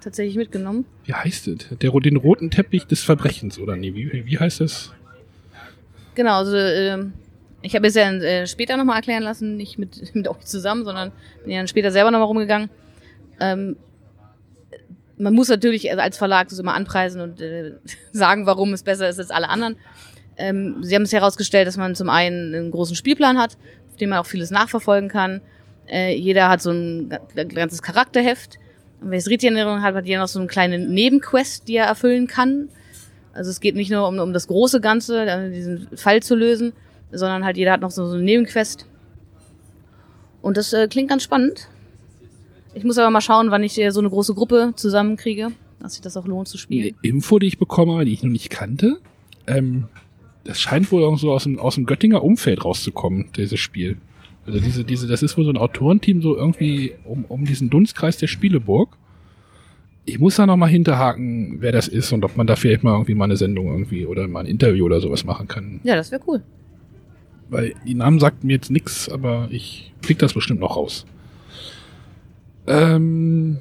tatsächlich 0.00 0.36
mitgenommen. 0.36 0.86
Wie 1.04 1.14
heißt 1.14 1.48
es? 1.48 1.68
Der, 1.78 1.90
den 1.90 2.16
roten 2.16 2.50
Teppich 2.50 2.86
des 2.86 3.02
Verbrechens, 3.02 3.58
oder 3.58 3.76
nee, 3.76 3.94
wie, 3.94 4.24
wie 4.24 4.38
heißt 4.38 4.60
das? 4.60 4.92
Genau, 6.20 6.34
also 6.36 6.54
ähm, 6.54 7.14
ich 7.62 7.74
habe 7.74 7.86
es 7.86 7.94
ja 7.94 8.12
äh, 8.12 8.46
später 8.46 8.76
nochmal 8.76 8.96
erklären 8.96 9.22
lassen, 9.22 9.56
nicht 9.56 9.78
mit, 9.78 10.14
mit 10.14 10.28
euch 10.28 10.40
zusammen, 10.40 10.84
sondern 10.84 11.12
bin 11.44 11.52
ja 11.52 11.60
dann 11.60 11.66
später 11.66 11.90
selber 11.90 12.10
nochmal 12.10 12.26
rumgegangen. 12.26 12.68
Ähm, 13.40 13.76
man 15.16 15.32
muss 15.32 15.48
natürlich 15.48 15.90
als 15.98 16.18
Verlag 16.18 16.48
das 16.50 16.58
immer 16.58 16.74
anpreisen 16.74 17.22
und 17.22 17.40
äh, 17.40 17.72
sagen, 18.12 18.44
warum 18.44 18.74
es 18.74 18.82
besser 18.82 19.08
ist 19.08 19.18
als 19.18 19.30
alle 19.30 19.48
anderen. 19.48 19.76
Ähm, 20.36 20.84
sie 20.84 20.94
haben 20.94 21.04
es 21.04 21.12
herausgestellt, 21.14 21.66
dass 21.66 21.78
man 21.78 21.94
zum 21.94 22.10
einen 22.10 22.54
einen 22.54 22.70
großen 22.70 22.96
Spielplan 22.96 23.38
hat, 23.38 23.56
auf 23.88 23.96
dem 23.96 24.10
man 24.10 24.18
auch 24.18 24.26
vieles 24.26 24.50
nachverfolgen 24.50 25.08
kann. 25.08 25.40
Äh, 25.90 26.14
jeder 26.16 26.50
hat 26.50 26.60
so 26.60 26.70
ein 26.70 27.08
ga- 27.08 27.44
ganzes 27.44 27.80
Charakterheft. 27.80 28.58
Und 29.00 29.10
wer 29.10 29.16
es 29.16 29.28
richtig 29.30 29.48
in 29.48 29.56
Erinnerung 29.56 29.80
hat, 29.80 29.94
hat 29.94 30.04
jeder 30.04 30.20
noch 30.20 30.28
so 30.28 30.38
eine 30.38 30.48
kleine 30.48 30.78
Nebenquest, 30.78 31.66
die 31.66 31.76
er 31.76 31.86
erfüllen 31.86 32.26
kann. 32.26 32.68
Also 33.32 33.50
es 33.50 33.60
geht 33.60 33.76
nicht 33.76 33.90
nur 33.90 34.08
um, 34.08 34.18
um 34.18 34.32
das 34.32 34.48
große 34.48 34.80
Ganze, 34.80 35.20
also 35.20 35.52
diesen 35.52 35.88
Fall 35.96 36.22
zu 36.22 36.34
lösen, 36.34 36.72
sondern 37.12 37.44
halt 37.44 37.56
jeder 37.56 37.72
hat 37.72 37.80
noch 37.80 37.90
so, 37.90 38.06
so 38.06 38.14
eine 38.14 38.24
Nebenquest. 38.24 38.86
Und 40.42 40.56
das 40.56 40.72
äh, 40.72 40.88
klingt 40.88 41.08
ganz 41.08 41.22
spannend. 41.22 41.68
Ich 42.74 42.84
muss 42.84 42.98
aber 42.98 43.10
mal 43.10 43.20
schauen, 43.20 43.50
wann 43.50 43.62
ich 43.62 43.78
äh, 43.80 43.90
so 43.90 44.00
eine 44.00 44.08
große 44.08 44.34
Gruppe 44.34 44.72
zusammenkriege, 44.76 45.52
dass 45.80 45.94
sich 45.94 46.02
das 46.02 46.16
auch 46.16 46.26
lohnt 46.26 46.48
zu 46.48 46.56
Eine 46.56 46.62
spielen. 46.62 46.96
Info, 47.02 47.38
die 47.38 47.46
ich 47.46 47.58
bekommen 47.58 47.92
habe, 47.92 48.04
die 48.04 48.12
ich 48.12 48.22
noch 48.22 48.30
nicht 48.30 48.50
kannte. 48.50 48.98
Ähm, 49.46 49.88
das 50.44 50.60
scheint 50.60 50.90
wohl 50.90 51.02
irgend 51.02 51.20
so 51.20 51.32
aus 51.32 51.44
dem, 51.44 51.58
aus 51.58 51.74
dem 51.74 51.86
Göttinger 51.86 52.22
Umfeld 52.22 52.64
rauszukommen, 52.64 53.30
dieses 53.36 53.60
Spiel. 53.60 53.98
Also 54.46 54.58
diese, 54.58 54.84
diese, 54.84 55.06
das 55.06 55.22
ist 55.22 55.36
wohl 55.36 55.44
so 55.44 55.50
ein 55.50 55.58
Autorenteam 55.58 56.22
so 56.22 56.36
irgendwie 56.36 56.94
um, 57.04 57.24
um 57.26 57.44
diesen 57.44 57.70
Dunstkreis 57.70 58.16
der 58.16 58.26
Spieleburg. 58.26 58.96
Ich 60.06 60.18
muss 60.18 60.36
da 60.36 60.46
noch 60.46 60.56
mal 60.56 60.66
hinterhaken, 60.66 61.56
wer 61.60 61.72
das 61.72 61.86
ist 61.86 62.12
und 62.12 62.24
ob 62.24 62.36
man 62.36 62.46
da 62.46 62.56
vielleicht 62.56 62.82
mal 62.82 62.92
irgendwie 62.92 63.14
mal 63.14 63.26
eine 63.26 63.36
Sendung 63.36 63.68
irgendwie 63.70 64.06
oder 64.06 64.26
mal 64.26 64.40
ein 64.40 64.46
Interview 64.46 64.86
oder 64.86 65.00
sowas 65.00 65.24
machen 65.24 65.46
kann. 65.46 65.80
Ja, 65.84 65.94
das 65.94 66.10
wäre 66.10 66.22
cool. 66.26 66.42
Weil 67.48 67.74
die 67.86 67.94
Namen 67.94 68.18
sagten 68.18 68.46
mir 68.46 68.54
jetzt 68.54 68.70
nix, 68.70 69.08
aber 69.08 69.48
ich 69.50 69.92
krieg 70.02 70.18
das 70.18 70.32
bestimmt 70.32 70.60
noch 70.60 70.76
raus. 70.76 71.04
Ähm, 72.66 73.58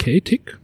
Celtic? 0.00 0.58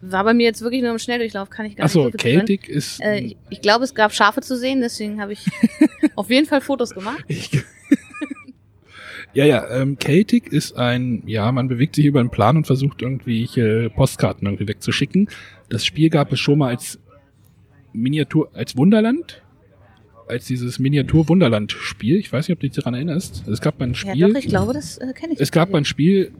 War 0.00 0.24
bei 0.24 0.34
mir 0.34 0.44
jetzt 0.44 0.60
wirklich 0.60 0.82
nur 0.82 0.90
im 0.90 0.98
Schnelldurchlauf, 0.98 1.48
kann 1.50 1.66
ich 1.66 1.76
gar 1.76 1.86
Achso, 1.86 2.04
nicht 2.04 2.12
so 2.12 2.18
viel 2.18 2.32
zu 2.32 2.36
sagen. 2.36 2.46
Celtic 2.46 2.68
ist. 2.68 3.00
Äh, 3.00 3.18
ich, 3.20 3.36
ich 3.50 3.60
glaube, 3.60 3.84
es 3.84 3.94
gab 3.94 4.12
Schafe 4.12 4.40
zu 4.40 4.56
sehen, 4.56 4.80
deswegen 4.80 5.20
habe 5.20 5.32
ich 5.32 5.46
auf 6.14 6.28
jeden 6.30 6.46
Fall 6.46 6.60
Fotos 6.60 6.90
gemacht. 6.90 7.24
Ich, 7.28 7.50
ja, 9.34 9.44
ja, 9.44 9.68
ähm, 9.70 9.96
Celtic 10.02 10.52
ist 10.52 10.76
ein, 10.76 11.22
ja, 11.26 11.50
man 11.52 11.68
bewegt 11.68 11.96
sich 11.96 12.04
über 12.06 12.20
einen 12.20 12.30
Plan 12.30 12.56
und 12.56 12.66
versucht 12.66 13.02
irgendwie 13.02 13.44
äh, 13.60 13.88
Postkarten 13.90 14.46
irgendwie 14.46 14.68
wegzuschicken. 14.68 15.28
Das 15.68 15.84
Spiel 15.84 16.10
gab 16.10 16.32
es 16.32 16.40
schon 16.40 16.58
mal 16.58 16.68
als 16.68 16.98
Miniatur, 17.92 18.50
als 18.54 18.76
Wunderland, 18.76 19.42
als 20.28 20.46
dieses 20.46 20.78
Miniatur-Wunderland-Spiel. 20.78 22.16
Ich 22.16 22.32
weiß 22.32 22.48
nicht, 22.48 22.56
ob 22.56 22.60
du 22.60 22.66
dich 22.68 22.76
daran 22.76 22.94
erinnerst. 22.94 23.46
Es 23.48 23.60
gab 23.60 23.78
mal 23.78 23.86
ein 23.86 23.92
Ja, 23.94 23.98
Spiel. 24.12 24.28
doch, 24.32 24.38
ich 24.40 24.46
glaube, 24.48 24.72
das 24.72 24.98
äh, 24.98 25.12
kenne 25.14 25.34
ich. 25.34 25.40
es 25.40 25.50
gab 25.52 25.70
mal 25.70 25.78
ein 25.78 25.84
Spiel 25.84 26.32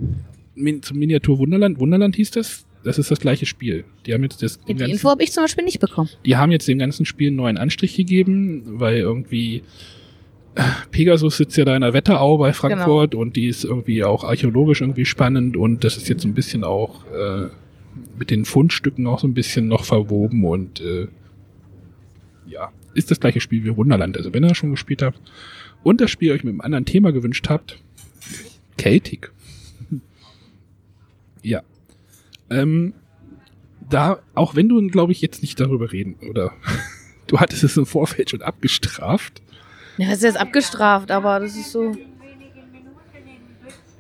min, 0.54 0.82
zum 0.82 0.98
Miniatur 0.98 1.38
Wunderland. 1.38 1.78
Wunderland 1.78 2.16
hieß 2.16 2.30
das. 2.32 2.66
Das 2.84 2.98
ist 2.98 3.10
das 3.10 3.18
gleiche 3.18 3.46
Spiel. 3.46 3.84
Die 4.04 4.12
haben 4.12 4.22
jetzt 4.24 4.42
das, 4.42 4.60
Die 4.60 4.74
ganzen- 4.74 4.92
Info 4.92 5.08
habe 5.08 5.22
ich 5.22 5.32
zum 5.32 5.42
Beispiel 5.44 5.64
nicht 5.64 5.80
bekommen. 5.80 6.10
die 6.26 6.36
haben 6.36 6.52
jetzt 6.52 6.68
dem 6.68 6.78
ganzen 6.78 7.06
Spiel 7.06 7.28
einen 7.28 7.36
neuen 7.36 7.56
Anstrich 7.56 7.96
gegeben, 7.96 8.62
weil 8.78 8.98
irgendwie 8.98 9.62
Pegasus 10.90 11.36
sitzt 11.36 11.56
ja 11.56 11.64
da 11.64 11.74
in 11.74 11.82
der 11.82 11.92
Wetterau 11.92 12.38
bei 12.38 12.52
Frankfurt 12.52 13.14
und 13.14 13.34
die 13.36 13.48
ist 13.48 13.64
irgendwie 13.64 14.04
auch 14.04 14.22
archäologisch 14.22 14.80
irgendwie 14.80 15.04
spannend 15.04 15.56
und 15.56 15.82
das 15.82 15.96
ist 15.96 16.08
jetzt 16.08 16.22
so 16.22 16.28
ein 16.28 16.34
bisschen 16.34 16.62
auch 16.62 17.04
äh, 17.12 17.48
mit 18.18 18.30
den 18.30 18.44
Fundstücken 18.44 19.06
auch 19.06 19.18
so 19.18 19.26
ein 19.26 19.34
bisschen 19.34 19.66
noch 19.66 19.84
verwoben 19.84 20.44
und 20.44 20.80
äh, 20.80 21.08
ja, 22.46 22.70
ist 22.94 23.10
das 23.10 23.20
gleiche 23.20 23.40
Spiel 23.40 23.64
wie 23.64 23.76
Wunderland. 23.76 24.16
Also 24.16 24.32
wenn 24.32 24.44
ihr 24.44 24.48
das 24.48 24.58
schon 24.58 24.70
gespielt 24.70 25.02
habt 25.02 25.20
und 25.82 26.00
das 26.00 26.10
Spiel 26.10 26.32
euch 26.32 26.44
mit 26.44 26.52
einem 26.52 26.60
anderen 26.60 26.84
Thema 26.84 27.12
gewünscht 27.12 27.48
habt, 27.48 27.80
Celtic. 28.78 29.32
ja. 31.42 31.62
Ähm, 32.50 32.94
da, 33.88 34.20
auch 34.34 34.54
wenn 34.54 34.68
du, 34.68 34.86
glaube 34.88 35.12
ich, 35.12 35.20
jetzt 35.20 35.42
nicht 35.42 35.58
darüber 35.60 35.92
reden, 35.92 36.16
oder 36.28 36.52
du 37.26 37.40
hattest 37.40 37.64
es 37.64 37.76
im 37.76 37.86
Vorfeld 37.86 38.30
schon 38.30 38.42
abgestraft. 38.42 39.42
Ja, 39.96 40.08
das 40.08 40.18
ist 40.18 40.24
jetzt 40.24 40.40
abgestraft, 40.40 41.10
aber 41.10 41.40
das 41.40 41.56
ist 41.56 41.70
so. 41.70 41.92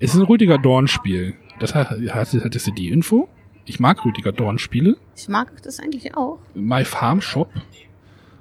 Es 0.00 0.14
ist 0.14 0.20
ein 0.20 0.26
Rüdiger 0.26 0.58
Dorn-Spiel. 0.58 1.34
Das 1.60 1.74
hat, 1.74 1.90
hattest, 1.90 2.44
hattest 2.44 2.66
du 2.66 2.72
die 2.72 2.88
Info? 2.88 3.28
Ich 3.64 3.80
mag 3.80 4.04
Rüdiger 4.04 4.32
Dorn-Spiele. 4.32 4.96
Ich 5.16 5.28
mag 5.28 5.62
das 5.62 5.80
eigentlich 5.80 6.16
auch. 6.16 6.38
My 6.54 6.84
Farm 6.84 7.20
Shop 7.20 7.48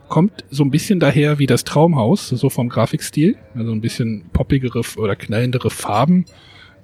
kommt 0.10 0.44
so 0.50 0.64
ein 0.64 0.72
bisschen 0.72 1.00
daher 1.00 1.40
wie 1.40 1.46
das 1.46 1.64
Traumhaus, 1.64 2.28
so 2.28 2.50
vom 2.50 2.70
Grafikstil. 2.70 3.38
Also 3.56 3.72
ein 3.72 3.82
bisschen 3.82 4.26
poppigere 4.34 4.82
oder 4.98 5.16
knallendere 5.16 5.70
Farben. 5.70 6.26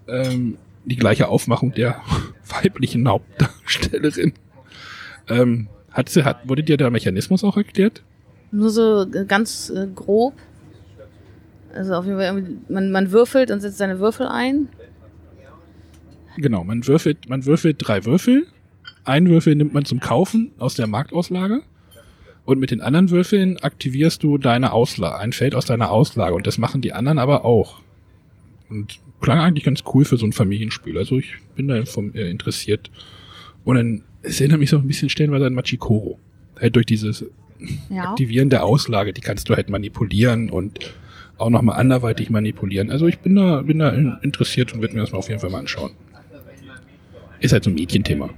Ähm, 0.08 0.58
die 0.86 0.96
gleiche 0.96 1.28
Aufmachung 1.28 1.74
der 1.74 2.02
weiblichen 2.64 3.08
Hauptdarstellerin. 3.08 4.34
Ähm, 5.28 5.68
hat 5.92 6.10
sie, 6.10 6.24
hat, 6.24 6.48
wurde 6.48 6.64
dir 6.64 6.78
der 6.78 6.92
Mechanismus 6.92 7.44
auch 7.44 7.58
erklärt? 7.58 8.04
Nur 8.52 8.70
so 8.70 9.04
äh, 9.04 9.26
ganz 9.26 9.70
äh, 9.70 9.88
grob. 9.94 10.34
Also 11.80 11.94
auf 11.94 12.06
jeden 12.06 12.18
Fall, 12.18 12.44
man, 12.68 12.92
man 12.92 13.12
würfelt 13.14 13.52
und 13.52 13.62
setzt 13.62 13.78
seine 13.78 14.02
Würfel 14.02 14.28
ein. 14.28 14.68
Genau, 16.36 16.66
man 16.66 16.86
würfelt, 16.86 17.30
man 17.30 17.46
würfelt 17.46 17.78
drei 17.80 18.04
Würfel. 18.04 18.48
Einen 19.06 19.30
Würfel 19.30 19.56
nimmt 19.56 19.74
man 19.74 19.86
zum 19.86 20.02
Kaufen 20.02 20.52
aus 20.58 20.76
der 20.76 20.88
Marktauslage. 20.88 21.62
Und 22.44 22.60
mit 22.60 22.72
den 22.72 22.82
anderen 22.82 23.12
Würfeln 23.12 23.60
aktivierst 23.60 24.22
du 24.24 24.38
deine 24.38 24.74
Auslage, 24.74 25.20
ein 25.20 25.32
Feld 25.32 25.56
aus 25.56 25.68
deiner 25.68 25.90
Auslage. 25.90 26.36
Und 26.36 26.48
das 26.48 26.58
machen 26.58 26.82
die 26.82 26.92
anderen 26.92 27.18
aber 27.18 27.46
auch. 27.46 27.80
Und 28.70 29.00
klang 29.22 29.40
eigentlich 29.40 29.64
ganz 29.64 29.86
cool 29.94 30.04
für 30.04 30.18
so 30.18 30.26
ein 30.26 30.34
Familienspiel. 30.34 30.98
Also 30.98 31.18
ich 31.18 31.36
bin 31.56 31.70
da 31.70 31.86
vom, 31.86 32.14
äh, 32.14 32.30
interessiert. 32.30 32.92
Und 33.64 33.78
dann, 33.78 34.04
es 34.22 34.42
erinnert 34.42 34.60
mich 34.60 34.70
so 34.70 34.80
ein 34.80 34.88
bisschen 34.88 35.08
stellenweise 35.08 35.46
an 35.46 35.54
Machikoro. 35.54 36.20
Halt 36.60 36.76
durch 36.76 36.88
dieses 36.88 37.24
Ja. 37.90 38.10
Aktivieren 38.10 38.50
der 38.50 38.66
Auslage, 38.66 39.14
die 39.14 39.22
kannst 39.22 39.48
du 39.50 39.56
halt 39.56 39.70
manipulieren 39.70 40.50
und 40.50 40.94
auch 41.40 41.50
nochmal 41.50 41.80
anderweitig 41.80 42.30
manipulieren. 42.30 42.92
Also 42.92 43.08
ich 43.08 43.20
bin 43.20 43.36
da, 43.36 43.62
bin 43.62 43.80
da 43.80 43.90
in, 43.90 44.18
interessiert 44.22 44.74
und 44.74 44.82
werde 44.82 44.94
mir 44.96 45.02
das 45.02 45.12
mal 45.12 45.20
auf 45.20 45.30
jeden 45.30 45.40
Fall 45.40 45.50
mal 45.50 45.60
anschauen. 45.60 45.92
Ist 47.40 47.54
halt 47.54 47.64
so 47.64 47.70
ein 47.70 47.76
Mädchenthema. 47.76 48.30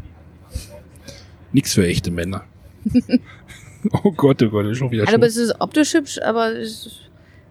Nix 1.52 1.74
für 1.74 1.86
echte 1.86 2.12
Männer. 2.12 2.43
oh 4.04 4.12
Gott, 4.12 4.41
oh 4.43 4.49
Gott, 4.49 4.66
ist 4.68 4.78
schon 4.78 4.91
wieder 4.91 5.04
Also, 5.04 5.16
aber 5.16 5.26
es 5.26 5.38
ist 5.38 5.60
optisch 5.60 5.93
hübsch, 5.93 6.20
aber 6.22 6.56
es 6.56 6.89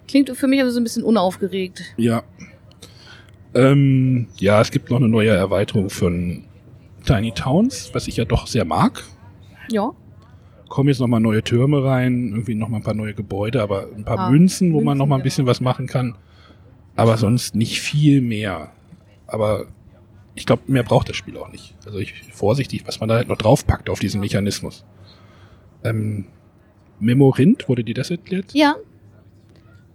klingt 0.09 0.30
für 0.36 0.46
mich 0.46 0.61
aber 0.61 0.70
so 0.70 0.80
ein 0.80 0.84
bisschen 0.84 1.03
unaufgeregt. 1.03 1.82
Ja. 1.96 2.22
Ähm, 3.53 4.28
ja, 4.38 4.61
es 4.61 4.70
gibt 4.70 4.90
noch 4.90 4.98
eine 4.98 5.09
neue 5.09 5.30
Erweiterung 5.30 5.90
von 5.90 6.44
Tiny 7.05 7.32
Towns, 7.32 7.90
was 7.92 8.07
ich 8.07 8.16
ja 8.16 8.24
doch 8.24 8.46
sehr 8.46 8.64
mag. 8.64 9.05
Ja. 9.70 9.92
Kommen 10.70 10.88
jetzt 10.88 11.00
nochmal 11.00 11.20
neue 11.20 11.42
Türme 11.42 11.84
rein, 11.84 12.30
irgendwie 12.30 12.54
nochmal 12.54 12.80
ein 12.80 12.84
paar 12.84 12.94
neue 12.94 13.12
Gebäude, 13.12 13.60
aber 13.60 13.88
ein 13.94 14.04
paar 14.04 14.18
Ah, 14.18 14.30
Münzen, 14.30 14.72
wo 14.72 14.76
man 14.76 14.84
Münzen, 14.84 14.98
nochmal 14.98 15.18
ein 15.18 15.20
genau. 15.20 15.24
bisschen 15.24 15.46
was 15.46 15.60
machen 15.60 15.86
kann. 15.88 16.14
Aber 16.94 17.16
sonst 17.18 17.56
nicht 17.56 17.80
viel 17.80 18.20
mehr. 18.20 18.70
Aber 19.26 19.66
ich 20.36 20.46
glaube, 20.46 20.62
mehr 20.68 20.84
braucht 20.84 21.08
das 21.08 21.16
Spiel 21.16 21.36
auch 21.36 21.50
nicht. 21.50 21.74
Also 21.84 21.98
ich 21.98 22.14
vorsichtig, 22.32 22.86
was 22.86 23.00
man 23.00 23.08
da 23.08 23.16
halt 23.16 23.28
noch 23.28 23.36
draufpackt 23.36 23.90
auf 23.90 23.98
diesen 23.98 24.20
Mechanismus. 24.20 24.84
Ähm, 25.82 26.26
Memorint, 27.00 27.68
wurde 27.68 27.82
dir 27.82 27.94
das 27.94 28.10
erklärt? 28.10 28.52
Ja. 28.54 28.76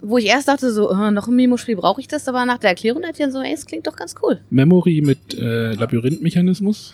Wo 0.02 0.18
ich 0.18 0.26
erst 0.26 0.50
dachte, 0.50 0.72
so, 0.74 0.92
äh, 0.92 1.10
noch 1.12 1.28
ein 1.30 1.36
Memo-Spiel 1.36 1.78
brauche 1.78 2.02
ich 2.02 2.08
das, 2.10 2.28
aber 2.28 2.46
nach 2.46 2.58
der 2.58 2.72
Erklärung 2.72 3.02
ich 3.10 3.18
dann 3.18 3.32
so, 3.32 3.40
ey, 3.42 3.54
es 3.54 3.66
klingt 3.66 3.88
doch 3.88 3.96
ganz 3.96 4.14
cool. 4.22 4.42
Memory 4.50 5.02
mit 5.02 5.34
äh, 5.36 5.74
Labyrinthmechanismus. 5.74 6.94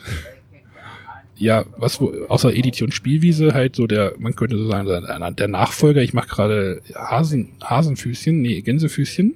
Ja, 1.41 1.65
was 1.75 1.99
wo, 1.99 2.13
außer 2.27 2.53
Edition 2.53 2.91
Spielwiese 2.91 3.55
halt 3.55 3.75
so 3.75 3.87
der, 3.87 4.13
man 4.19 4.35
könnte 4.35 4.57
so 4.57 4.67
sagen, 4.67 4.87
der, 5.35 5.47
Nachfolger, 5.47 6.03
ich 6.03 6.13
mache 6.13 6.27
gerade 6.27 6.83
Hasen, 6.93 7.53
Hasenfüßchen, 7.63 8.39
nee, 8.39 8.61
Gänsefüßchen, 8.61 9.33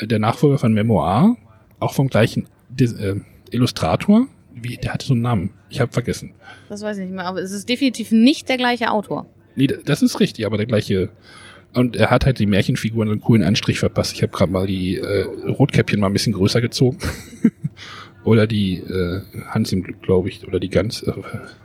äh, 0.00 0.06
der 0.06 0.18
Nachfolger 0.18 0.58
von 0.58 0.74
Memoir, 0.74 1.38
auch 1.80 1.94
vom 1.94 2.08
gleichen 2.08 2.46
äh, 2.78 3.14
Illustrator, 3.50 4.26
wie, 4.54 4.76
der 4.76 4.92
hatte 4.92 5.06
so 5.06 5.14
einen 5.14 5.22
Namen, 5.22 5.50
ich 5.70 5.80
habe 5.80 5.90
vergessen. 5.90 6.34
Das 6.68 6.82
weiß 6.82 6.98
ich 6.98 7.04
nicht 7.04 7.14
mehr, 7.14 7.24
aber 7.24 7.40
es 7.40 7.52
ist 7.52 7.70
definitiv 7.70 8.12
nicht 8.12 8.50
der 8.50 8.58
gleiche 8.58 8.90
Autor. 8.90 9.24
Nee, 9.56 9.68
das 9.68 10.02
ist 10.02 10.20
richtig, 10.20 10.44
aber 10.44 10.58
der 10.58 10.66
gleiche. 10.66 11.08
Und 11.72 11.96
er 11.96 12.10
hat 12.10 12.26
halt 12.26 12.38
die 12.38 12.44
Märchenfiguren 12.46 13.08
einen 13.08 13.22
coolen 13.22 13.42
Anstrich 13.42 13.78
verpasst. 13.78 14.12
Ich 14.12 14.22
habe 14.22 14.30
gerade 14.30 14.52
mal 14.52 14.66
die 14.66 14.96
äh, 14.96 15.22
Rotkäppchen 15.48 16.00
mal 16.00 16.08
ein 16.08 16.12
bisschen 16.12 16.34
größer 16.34 16.60
gezogen. 16.60 16.98
oder 18.24 18.46
die 18.46 18.78
äh, 18.78 19.20
Hans 19.48 19.72
im 19.72 19.82
Glück, 19.82 20.02
glaube 20.02 20.28
ich, 20.28 20.46
oder 20.46 20.58
die 20.60 20.70
Gans. 20.70 21.02
äh, 21.02 21.12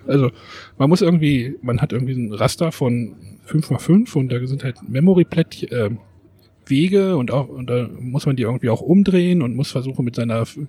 Also 0.08 0.32
man 0.78 0.90
muss 0.90 1.02
irgendwie, 1.02 1.56
man 1.62 1.82
hat 1.82 1.94
irgendwie 1.94 2.14
ein 2.14 2.34
Raster 2.34 2.72
von 2.72 3.16
5x5 3.48 4.16
und 4.18 4.32
da 4.32 4.46
sind 4.46 4.64
halt 4.64 4.78
Memory-Plättchen, 4.88 5.72
äh, 5.72 5.90
Wege 6.68 7.18
und 7.18 7.32
auch 7.32 7.48
und 7.48 7.68
da 7.70 7.90
muss 8.00 8.26
man 8.26 8.36
die 8.36 8.44
irgendwie 8.44 8.70
auch 8.70 8.82
umdrehen 8.82 9.42
und 9.42 9.56
muss 9.56 9.72
versuchen 9.72 10.06
mit 10.06 10.16
seiner 10.16 10.42
F 10.42 10.60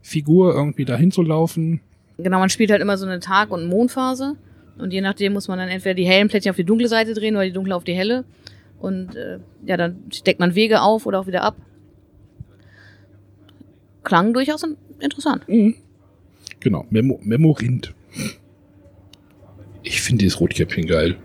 Figur 0.00 0.54
irgendwie 0.54 0.84
dahin 0.84 1.10
zu 1.10 1.22
laufen. 1.22 1.80
Genau, 2.18 2.38
man 2.38 2.50
spielt 2.50 2.70
halt 2.70 2.82
immer 2.82 2.98
so 2.98 3.06
eine 3.06 3.20
Tag- 3.20 3.50
und 3.50 3.66
Mondphase. 3.66 4.36
Und 4.76 4.92
je 4.92 5.00
nachdem 5.00 5.32
muss 5.32 5.48
man 5.48 5.58
dann 5.58 5.68
entweder 5.68 5.94
die 5.94 6.04
hellen 6.04 6.28
Plättchen 6.28 6.50
auf 6.50 6.56
die 6.56 6.64
dunkle 6.64 6.88
Seite 6.88 7.14
drehen 7.14 7.36
oder 7.36 7.46
die 7.46 7.52
dunkle 7.52 7.74
auf 7.74 7.84
die 7.84 7.94
helle. 7.94 8.24
Und 8.80 9.16
äh, 9.16 9.38
ja, 9.64 9.78
dann 9.78 9.96
steckt 10.12 10.40
man 10.40 10.54
Wege 10.54 10.82
auf 10.82 11.06
oder 11.06 11.20
auch 11.20 11.26
wieder 11.26 11.42
ab. 11.42 11.56
Klang 14.04 14.32
durchaus 14.34 14.62
in- 14.62 14.76
interessant. 15.00 15.48
Mhm. 15.48 15.74
Genau, 16.60 16.86
Memo 16.90 17.18
Memorint. 17.22 17.92
Ich 19.82 20.00
finde 20.00 20.24
dieses 20.24 20.40
Rotkäppchen 20.40 20.86
geil. 20.86 21.16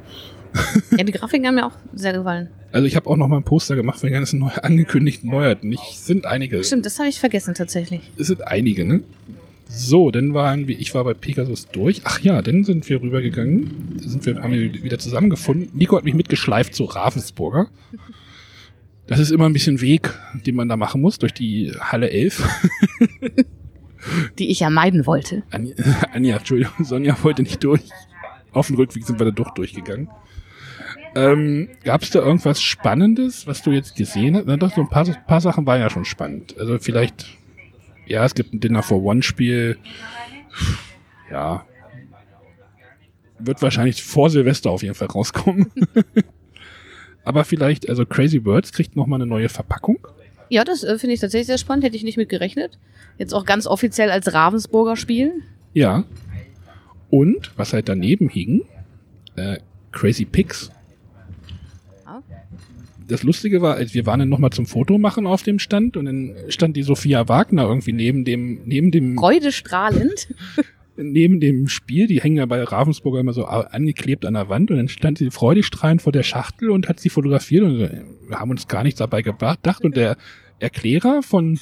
Ja, 0.97 1.03
die 1.03 1.11
Grafiken 1.11 1.45
haben 1.45 1.55
mir 1.55 1.65
auch 1.67 1.77
sehr 1.93 2.11
gefallen. 2.13 2.49
Also 2.71 2.87
ich 2.87 2.95
habe 2.95 3.07
auch 3.07 3.15
noch 3.17 3.27
mal 3.27 3.37
ein 3.37 3.43
Poster 3.43 3.75
gemacht 3.75 3.99
von 3.99 4.07
den 4.07 4.13
ganzen 4.13 4.39
neu 4.39 4.49
angekündigten 4.49 5.29
Neuheiten. 5.29 5.71
Ich 5.71 5.79
sind 5.99 6.25
einige. 6.25 6.63
Stimmt, 6.63 6.85
das 6.87 6.97
habe 6.97 7.07
ich 7.07 7.19
vergessen 7.19 7.53
tatsächlich. 7.53 8.01
Es 8.17 8.27
sind 8.27 8.45
einige, 8.47 8.83
ne? 8.83 9.01
So, 9.69 10.09
dann 10.09 10.33
waren 10.33 10.67
wir, 10.67 10.79
ich 10.79 10.95
war 10.95 11.03
bei 11.03 11.13
Pegasus 11.13 11.67
durch. 11.67 12.01
Ach 12.05 12.19
ja, 12.21 12.41
dann 12.41 12.63
sind 12.63 12.89
wir 12.89 12.99
rübergegangen. 12.99 13.99
Sind 14.03 14.25
wir, 14.25 14.41
haben 14.41 14.51
wir 14.53 14.73
wieder 14.83 14.97
zusammengefunden. 14.97 15.69
Nico 15.73 15.95
hat 15.95 16.03
mich 16.03 16.15
mitgeschleift 16.15 16.73
zu 16.73 16.85
Ravensburger. 16.85 17.67
Das 19.09 19.17
ist 19.17 19.31
immer 19.31 19.47
ein 19.47 19.53
bisschen 19.53 19.81
Weg, 19.81 20.13
den 20.45 20.53
man 20.53 20.69
da 20.69 20.77
machen 20.77 21.01
muss, 21.01 21.17
durch 21.17 21.33
die 21.33 21.71
Halle 21.79 22.11
11. 22.11 22.47
Die 24.37 24.51
ich 24.51 24.59
ja 24.59 24.69
meiden 24.69 25.07
wollte. 25.07 25.41
Anja, 25.49 25.73
Anja, 26.13 26.37
Entschuldigung, 26.37 26.85
Sonja 26.85 27.17
wollte 27.23 27.41
nicht 27.41 27.63
durch. 27.63 27.81
Auf 28.51 28.67
dem 28.67 28.75
Rückweg 28.75 29.03
sind 29.03 29.17
wir 29.17 29.25
da 29.25 29.31
doch 29.31 29.49
durchgegangen. 29.55 30.09
Ähm, 31.15 31.69
Gab 31.83 32.03
es 32.03 32.11
da 32.11 32.19
irgendwas 32.19 32.61
Spannendes, 32.61 33.47
was 33.47 33.63
du 33.63 33.71
jetzt 33.71 33.95
gesehen 33.95 34.35
hast? 34.35 34.45
Na 34.45 34.57
doch, 34.57 34.71
so 34.75 34.81
ein 34.81 34.89
paar, 34.89 35.05
paar 35.05 35.41
Sachen 35.41 35.65
waren 35.65 35.81
ja 35.81 35.89
schon 35.89 36.05
spannend. 36.05 36.55
Also 36.59 36.77
vielleicht, 36.77 37.25
ja, 38.05 38.23
es 38.23 38.35
gibt 38.35 38.53
ein 38.53 38.59
Dinner 38.59 38.83
for 38.83 39.01
One 39.01 39.23
Spiel. 39.23 39.79
Ja. 41.31 41.65
Wird 43.39 43.59
wahrscheinlich 43.63 44.03
vor 44.03 44.29
Silvester 44.29 44.69
auf 44.69 44.83
jeden 44.83 44.93
Fall 44.93 45.07
rauskommen. 45.07 45.71
Aber 47.29 47.43
vielleicht, 47.43 47.87
also 47.87 48.07
Crazy 48.07 48.39
Birds 48.39 48.71
kriegt 48.71 48.95
noch 48.95 49.05
mal 49.05 49.17
eine 49.17 49.27
neue 49.27 49.49
Verpackung. 49.49 49.99
Ja, 50.49 50.63
das 50.63 50.83
äh, 50.83 50.97
finde 50.97 51.13
ich 51.13 51.19
tatsächlich 51.19 51.45
sehr 51.45 51.59
spannend. 51.59 51.83
Hätte 51.85 51.95
ich 51.95 52.03
nicht 52.03 52.17
mit 52.17 52.27
gerechnet. 52.27 52.79
Jetzt 53.19 53.35
auch 53.35 53.45
ganz 53.45 53.67
offiziell 53.67 54.09
als 54.09 54.33
Ravensburger 54.33 54.95
Spiel. 54.95 55.33
Ja. 55.75 56.05
Und, 57.11 57.51
was 57.55 57.71
halt 57.71 57.87
daneben 57.87 58.29
hing, 58.29 58.63
äh, 59.35 59.57
Crazy 59.91 60.25
Pigs. 60.25 60.71
Ja. 62.03 62.23
Das 63.07 63.21
Lustige 63.21 63.61
war, 63.61 63.75
als 63.75 63.93
wir 63.93 64.07
waren 64.07 64.21
dann 64.21 64.29
nochmal 64.29 64.49
zum 64.49 64.65
Foto 64.65 64.97
machen 64.97 65.27
auf 65.27 65.43
dem 65.43 65.59
Stand 65.59 65.97
und 65.97 66.05
dann 66.05 66.35
stand 66.47 66.75
die 66.77 66.83
Sophia 66.83 67.27
Wagner 67.27 67.67
irgendwie 67.67 67.93
neben 67.93 68.25
dem, 68.25 68.61
neben 68.65 68.89
dem, 68.89 69.19
Freudestrahlend. 69.19 70.29
neben 71.01 71.39
dem 71.39 71.67
Spiel, 71.67 72.07
die 72.07 72.21
hängen 72.21 72.37
ja 72.37 72.45
bei 72.45 72.63
Ravensburger 72.63 73.19
immer 73.19 73.33
so 73.33 73.45
angeklebt 73.45 74.25
an 74.25 74.33
der 74.33 74.49
Wand 74.49 74.71
und 74.71 74.77
dann 74.77 74.87
stand 74.87 75.17
sie 75.17 75.31
freudestrahlend 75.31 76.01
vor 76.01 76.11
der 76.11 76.23
Schachtel 76.23 76.69
und 76.69 76.89
hat 76.89 76.99
sie 76.99 77.09
fotografiert 77.09 77.63
und 77.63 77.79
wir 77.79 78.05
haben 78.31 78.51
uns 78.51 78.67
gar 78.67 78.83
nichts 78.83 78.99
dabei 78.99 79.21
gedacht 79.21 79.83
und 79.83 79.95
der 79.95 80.17
Erklärer 80.59 81.23
von 81.23 81.59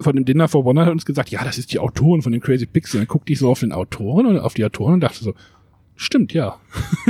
von 0.00 0.16
dem 0.16 0.24
Dinner 0.24 0.48
for 0.48 0.64
One 0.64 0.80
hat 0.80 0.92
uns 0.92 1.04
gesagt, 1.04 1.28
ja, 1.28 1.44
das 1.44 1.58
ist 1.58 1.72
die 1.72 1.78
Autorin 1.78 2.22
von 2.22 2.32
den 2.32 2.40
Crazy. 2.40 2.66
Und 2.66 2.94
dann 2.94 3.06
guckte 3.06 3.34
ich 3.34 3.38
so 3.38 3.50
auf 3.50 3.60
den 3.60 3.70
Autoren 3.70 4.24
und 4.24 4.38
auf 4.38 4.54
die 4.54 4.64
Autoren 4.64 4.94
und 4.94 5.00
dachte 5.00 5.22
so, 5.22 5.34
stimmt, 5.94 6.32
ja. 6.32 6.58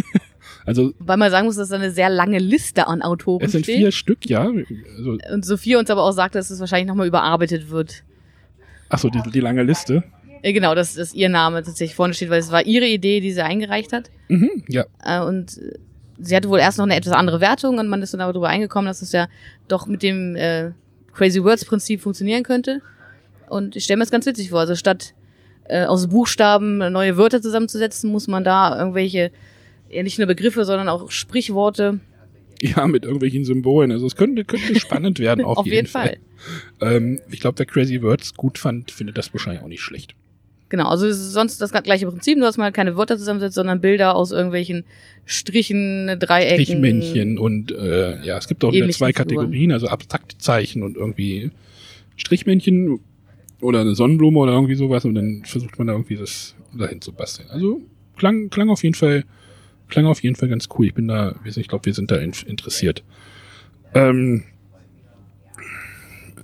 also 0.67 0.93
Weil 0.99 1.17
man 1.17 1.31
sagen 1.31 1.47
muss, 1.47 1.55
dass 1.55 1.69
da 1.69 1.77
eine 1.77 1.93
sehr 1.93 2.11
lange 2.11 2.41
Liste 2.41 2.89
an 2.89 3.01
Autoren 3.01 3.45
es 3.45 3.53
sind 3.53 3.65
steht. 3.65 3.77
vier 3.77 3.93
Stück, 3.93 4.29
ja. 4.29 4.51
Also, 4.97 5.19
Und 5.33 5.45
Sophia 5.45 5.79
uns 5.79 5.89
aber 5.89 6.03
auch 6.03 6.11
sagt, 6.11 6.35
dass 6.35 6.51
es 6.51 6.59
wahrscheinlich 6.59 6.89
nochmal 6.89 7.07
überarbeitet 7.07 7.71
wird. 7.71 8.03
ach 8.89 8.99
so, 8.99 9.09
die, 9.09 9.23
die 9.31 9.41
lange 9.41 9.63
Liste. 9.63 10.03
Äh, 10.43 10.53
Genau, 10.53 10.75
dass, 10.75 10.95
dass 10.95 11.15
ihr 11.15 11.29
Name 11.29 11.63
tatsächlich 11.63 11.95
vorne 11.95 12.15
steht, 12.15 12.31
weil 12.31 12.41
es 12.41 12.51
war 12.51 12.65
ihre 12.65 12.87
Idee, 12.87 13.21
die 13.21 13.33
sie 13.33 13.45
eingereicht 13.45 13.93
hat. 13.93 14.11
Mhm, 14.29 14.65
ja. 14.69 14.85
Äh, 15.05 15.21
Und 15.21 15.59
äh, 15.59 15.79
sie 16.19 16.37
hatte 16.37 16.49
wohl 16.49 16.59
erst 16.59 16.79
noch 16.79 16.85
eine 16.85 16.97
etwas 16.97 17.13
andere 17.13 17.41
Wertung 17.41 17.79
und 17.79 17.89
man 17.89 18.03
ist 18.03 18.15
dann 18.15 18.21
aber 18.21 18.33
darüber 18.33 18.49
eingekommen, 18.49 18.87
dass 18.87 19.03
es 19.03 19.13
ja 19.13 19.29
doch 19.69 19.87
mit 19.87 20.03
dem 20.03 20.37
äh, 20.37 20.71
Crazy 21.13 21.43
Words 21.43 21.65
Prinzip 21.65 22.01
funktionieren 22.01 22.43
könnte. 22.43 22.81
Und 23.49 23.77
ich 23.77 23.85
stelle 23.85 23.99
mir 23.99 24.05
das 24.05 24.11
ganz 24.11 24.27
witzig 24.27 24.51
vor. 24.51 24.61
Also 24.61 24.77
statt 24.77 25.15
äh, 25.65 25.85
aus 25.85 26.09
Buchstaben 26.09 26.79
neue 26.93 27.17
Wörter 27.17 27.43
zusammenzusetzen, 27.43 28.11
muss 28.11 28.29
man 28.29 28.45
da 28.45 28.79
irgendwelche, 28.79 29.31
ja 29.91 30.03
nicht 30.03 30.19
nur 30.19 30.27
Begriffe, 30.27 30.65
sondern 30.65 30.89
auch 30.89 31.11
Sprichworte. 31.11 32.01
Ja, 32.63 32.87
mit 32.87 33.05
irgendwelchen 33.05 33.45
Symbolen. 33.45 33.91
Also 33.91 34.07
es 34.07 34.17
könnte, 34.17 34.45
könnte 34.45 34.79
spannend 34.79 35.19
werden 35.19 35.45
auf, 35.45 35.59
Auf 35.59 35.67
jeden 35.67 35.87
Fall. 35.87 36.19
Ähm, 36.81 37.21
ich 37.31 37.41
glaube, 37.41 37.59
wer 37.59 37.67
Crazy 37.67 38.03
Words 38.03 38.35
gut 38.35 38.59
fand, 38.59 38.91
findet 38.91 39.17
das 39.19 39.33
wahrscheinlich 39.33 39.63
auch 39.63 39.69
nicht 39.69 39.83
schlecht. 39.83 40.15
Genau, 40.71 40.89
also 40.89 41.07
es 41.07 41.19
ist 41.19 41.33
sonst 41.33 41.61
das 41.61 41.73
gleiche 41.73 42.07
Prinzip, 42.07 42.39
nur 42.39 42.47
dass 42.47 42.57
man 42.57 42.67
halt 42.67 42.75
keine 42.75 42.97
Wörter 42.97 43.19
zusammensetzt, 43.19 43.57
sondern 43.57 43.81
Bilder 43.81 44.15
aus 44.15 44.31
irgendwelchen 44.31 44.85
Strichen, 45.27 46.07
Dreiecken. 46.19 46.65
Strichmännchen 46.65 47.39
und 47.39 47.73
äh, 47.73 48.23
ja, 48.25 48.39
es 48.39 48.47
gibt 48.47 48.65
auch 48.65 48.73
wieder 48.73 48.89
zwei. 48.91 49.13
Kategorien, 49.13 49.73
also 49.73 49.89
abstrakte 49.89 50.39
Zeichen 50.39 50.85
und 50.85 50.97
irgendwie 50.97 51.51
Strichmännchen 52.17 53.01
oder 53.61 53.81
eine 53.81 53.97
Sonnenblume 53.97 54.39
oder 54.39 54.53
irgendwie 54.53 54.77
sowas 54.77 55.05
und 55.05 55.17
dann 55.17 55.43
versucht 55.45 55.77
man 55.77 55.89
da 55.89 55.95
irgendwie 55.95 56.17
das 56.17 56.55
dahin 56.73 57.01
zu 57.01 57.13
basteln. 57.13 57.51
Also 57.51 57.83
klang, 58.17 58.49
klang 58.49 58.71
auf 58.71 58.85
jeden 58.85 58.95
Fall, 58.95 59.25
klang 59.89 60.07
auf 60.07 60.23
jeden 60.23 60.37
Fall 60.37 60.49
ganz 60.49 60.69
cool. 60.79 60.87
Ich 60.87 60.95
bin 60.95 61.09
da, 61.09 61.35
ich 61.45 61.67
glaube, 61.67 61.87
wir 61.87 61.95
sind 61.95 62.13
da 62.13 62.17
in, 62.17 62.33
interessiert. 62.47 63.03
Ähm, 63.93 64.45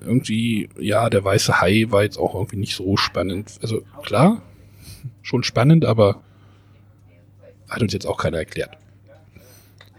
irgendwie, 0.07 0.69
ja, 0.79 1.11
der 1.11 1.25
weiße 1.25 1.61
Hai 1.61 1.87
war 1.89 2.03
jetzt 2.03 2.19
auch 2.19 2.35
irgendwie 2.35 2.57
nicht 2.57 2.75
so 2.75 2.97
spannend. 2.97 3.59
Also 3.63 3.83
klar, 4.03 4.43
schon 5.23 5.43
spannend, 5.43 5.85
aber 5.85 6.23
hat 7.69 7.83
uns 7.83 7.93
jetzt 7.93 8.07
auch 8.07 8.17
keiner 8.19 8.39
erklärt. 8.39 8.77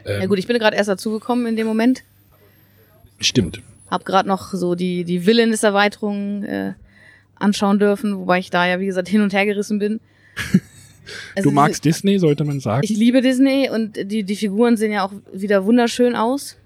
Ähm, 0.05 0.21
Ja 0.21 0.27
gut, 0.27 0.39
ich 0.39 0.47
bin 0.47 0.57
gerade 0.57 0.77
erst 0.77 0.89
dazugekommen 0.89 1.45
in 1.45 1.55
dem 1.55 1.67
Moment. 1.67 2.03
Stimmt. 3.19 3.61
Hab 3.89 4.05
gerade 4.05 4.27
noch 4.27 4.53
so 4.53 4.75
die, 4.75 5.03
die 5.03 5.25
Villainous-Erweiterung 5.25 6.43
äh, 6.43 6.73
anschauen 7.35 7.79
dürfen, 7.79 8.17
wobei 8.17 8.39
ich 8.39 8.49
da 8.49 8.65
ja, 8.65 8.79
wie 8.79 8.85
gesagt, 8.85 9.07
hin 9.07 9.21
und 9.21 9.33
her 9.33 9.45
gerissen 9.45 9.79
bin. 9.79 9.99
Also 11.35 11.49
du 11.49 11.55
magst 11.55 11.85
Disney, 11.85 12.19
sollte 12.19 12.43
man 12.43 12.59
sagen. 12.59 12.83
Ich 12.83 12.91
liebe 12.97 13.21
Disney 13.21 13.69
und 13.69 14.11
die, 14.11 14.23
die 14.23 14.35
Figuren 14.35 14.77
sehen 14.77 14.91
ja 14.91 15.05
auch 15.05 15.13
wieder 15.31 15.65
wunderschön 15.65 16.15
aus. 16.15 16.57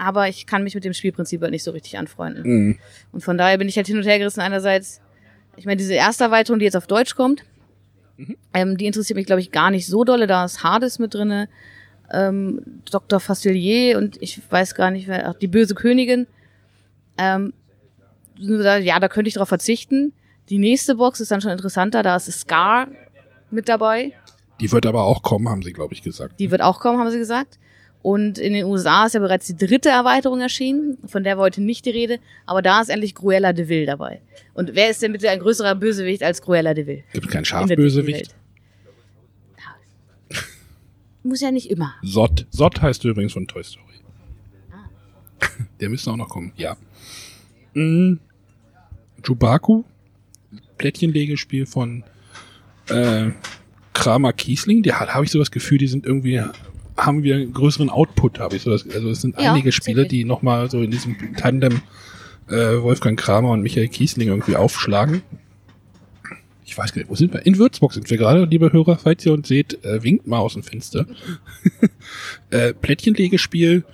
Aber 0.00 0.28
ich 0.28 0.46
kann 0.46 0.64
mich 0.64 0.74
mit 0.74 0.84
dem 0.84 0.94
Spielprinzip 0.94 1.42
halt 1.42 1.50
nicht 1.50 1.62
so 1.62 1.72
richtig 1.72 1.98
anfreunden. 1.98 2.42
Mhm. 2.42 2.78
Und 3.12 3.22
von 3.22 3.36
daher 3.36 3.58
bin 3.58 3.68
ich 3.68 3.76
halt 3.76 3.86
hin 3.86 3.98
und 3.98 4.04
her 4.04 4.18
gerissen. 4.18 4.40
Einerseits, 4.40 5.02
ich 5.56 5.66
meine, 5.66 5.76
diese 5.76 5.92
erste 5.92 6.24
Erweiterung, 6.24 6.58
die 6.58 6.64
jetzt 6.64 6.76
auf 6.76 6.86
Deutsch 6.86 7.14
kommt, 7.14 7.44
ähm, 8.54 8.78
die 8.78 8.86
interessiert 8.86 9.16
mich, 9.16 9.26
glaube 9.26 9.42
ich, 9.42 9.52
gar 9.52 9.70
nicht 9.70 9.86
so 9.86 10.04
dolle. 10.04 10.26
Da 10.26 10.46
ist 10.46 10.62
Hades 10.62 10.98
mit 10.98 11.12
drinne, 11.12 11.50
ähm, 12.10 12.62
Dr. 12.90 13.20
Facilier 13.20 13.98
und 13.98 14.20
ich 14.22 14.40
weiß 14.50 14.74
gar 14.74 14.90
nicht, 14.90 15.06
wer, 15.06 15.28
ach, 15.28 15.34
die 15.34 15.48
böse 15.48 15.74
Königin. 15.74 16.26
Ähm, 17.18 17.52
ja, 18.38 18.98
da 18.98 19.08
könnte 19.08 19.28
ich 19.28 19.34
drauf 19.34 19.48
verzichten. 19.48 20.14
Die 20.48 20.58
nächste 20.58 20.94
Box 20.94 21.20
ist 21.20 21.30
dann 21.30 21.42
schon 21.42 21.52
interessanter. 21.52 22.02
Da 22.02 22.16
ist 22.16 22.32
Scar 22.32 22.88
mit 23.50 23.68
dabei. 23.68 24.12
Die 24.60 24.72
wird 24.72 24.86
aber 24.86 25.04
auch 25.04 25.22
kommen, 25.22 25.48
haben 25.50 25.62
sie, 25.62 25.74
glaube 25.74 25.92
ich, 25.92 26.02
gesagt. 26.02 26.40
Die 26.40 26.50
wird 26.50 26.62
auch 26.62 26.80
kommen, 26.80 26.98
haben 26.98 27.10
sie 27.10 27.18
gesagt. 27.18 27.58
Und 28.02 28.38
in 28.38 28.54
den 28.54 28.64
USA 28.64 29.06
ist 29.06 29.14
ja 29.14 29.20
bereits 29.20 29.46
die 29.46 29.56
dritte 29.56 29.90
Erweiterung 29.90 30.40
erschienen, 30.40 30.96
von 31.06 31.22
der 31.22 31.36
war 31.36 31.44
heute 31.44 31.60
nicht 31.60 31.84
die 31.84 31.90
Rede, 31.90 32.18
aber 32.46 32.62
da 32.62 32.80
ist 32.80 32.88
endlich 32.88 33.14
Cruella 33.14 33.52
de 33.52 33.68
Vil 33.68 33.84
dabei. 33.84 34.22
Und 34.54 34.74
wer 34.74 34.90
ist 34.90 35.02
denn 35.02 35.12
bitte 35.12 35.28
ein 35.28 35.40
größerer 35.40 35.74
Bösewicht 35.74 36.22
als 36.22 36.40
Cruella 36.40 36.72
de 36.72 36.86
Vil? 36.86 37.04
Gibt 37.12 37.28
keinen 37.28 37.44
Schafbösewicht? 37.44 38.34
Muss 41.22 41.40
ja 41.40 41.50
nicht 41.50 41.70
immer. 41.70 41.94
Sott. 42.02 42.46
Sott 42.50 42.80
heißt 42.80 43.04
übrigens 43.04 43.34
von 43.34 43.46
Toy 43.46 43.62
Story. 43.62 43.84
Ah. 44.72 45.46
Der 45.80 45.90
müsste 45.90 46.10
auch 46.10 46.16
noch 46.16 46.28
kommen, 46.28 46.52
ja. 46.56 46.76
Mhm. 47.74 48.20
Jubaku. 49.24 49.84
Plättchenlegespiel 50.78 51.66
von 51.66 52.04
äh, 52.88 53.30
Kramer 53.92 54.32
Kiesling. 54.32 54.82
Hat, 54.90 55.12
habe 55.14 55.26
ich 55.26 55.30
so 55.30 55.38
das 55.38 55.50
Gefühl, 55.50 55.76
die 55.76 55.88
sind 55.88 56.06
irgendwie, 56.06 56.42
haben 57.00 57.22
wir 57.22 57.36
einen 57.36 57.52
größeren 57.52 57.90
Output, 57.90 58.38
habe 58.38 58.56
ich 58.56 58.62
so 58.62 58.70
das, 58.70 58.88
also 58.88 59.10
es 59.10 59.20
sind 59.20 59.38
Ja, 59.40 59.52
einige 59.52 59.72
Spiele, 59.72 60.06
die 60.06 60.24
nochmal 60.24 60.70
so 60.70 60.80
in 60.82 60.90
diesem 60.90 61.16
Tandem 61.36 61.80
äh, 62.48 62.80
Wolfgang 62.82 63.18
Kramer 63.18 63.50
und 63.50 63.62
Michael 63.62 63.88
Kiesling 63.88 64.28
irgendwie 64.28 64.56
aufschlagen. 64.56 65.22
Ich 66.64 66.76
weiß 66.78 66.92
gar 66.92 67.00
nicht, 67.00 67.10
wo 67.10 67.16
sind 67.16 67.32
wir? 67.32 67.44
In 67.46 67.58
Würzburg 67.58 67.92
sind 67.92 68.08
wir 68.10 68.16
gerade, 68.16 68.44
liebe 68.44 68.72
Hörer, 68.72 68.96
falls 68.96 69.26
ihr 69.26 69.32
uns 69.32 69.48
seht, 69.48 69.82
äh, 69.84 70.02
winkt 70.04 70.26
mal 70.28 70.38
aus 70.38 70.52
dem 70.54 70.62
Fenster. 70.62 71.06
äh, 72.50 72.72
Plättchenlegespiel. 72.74 73.84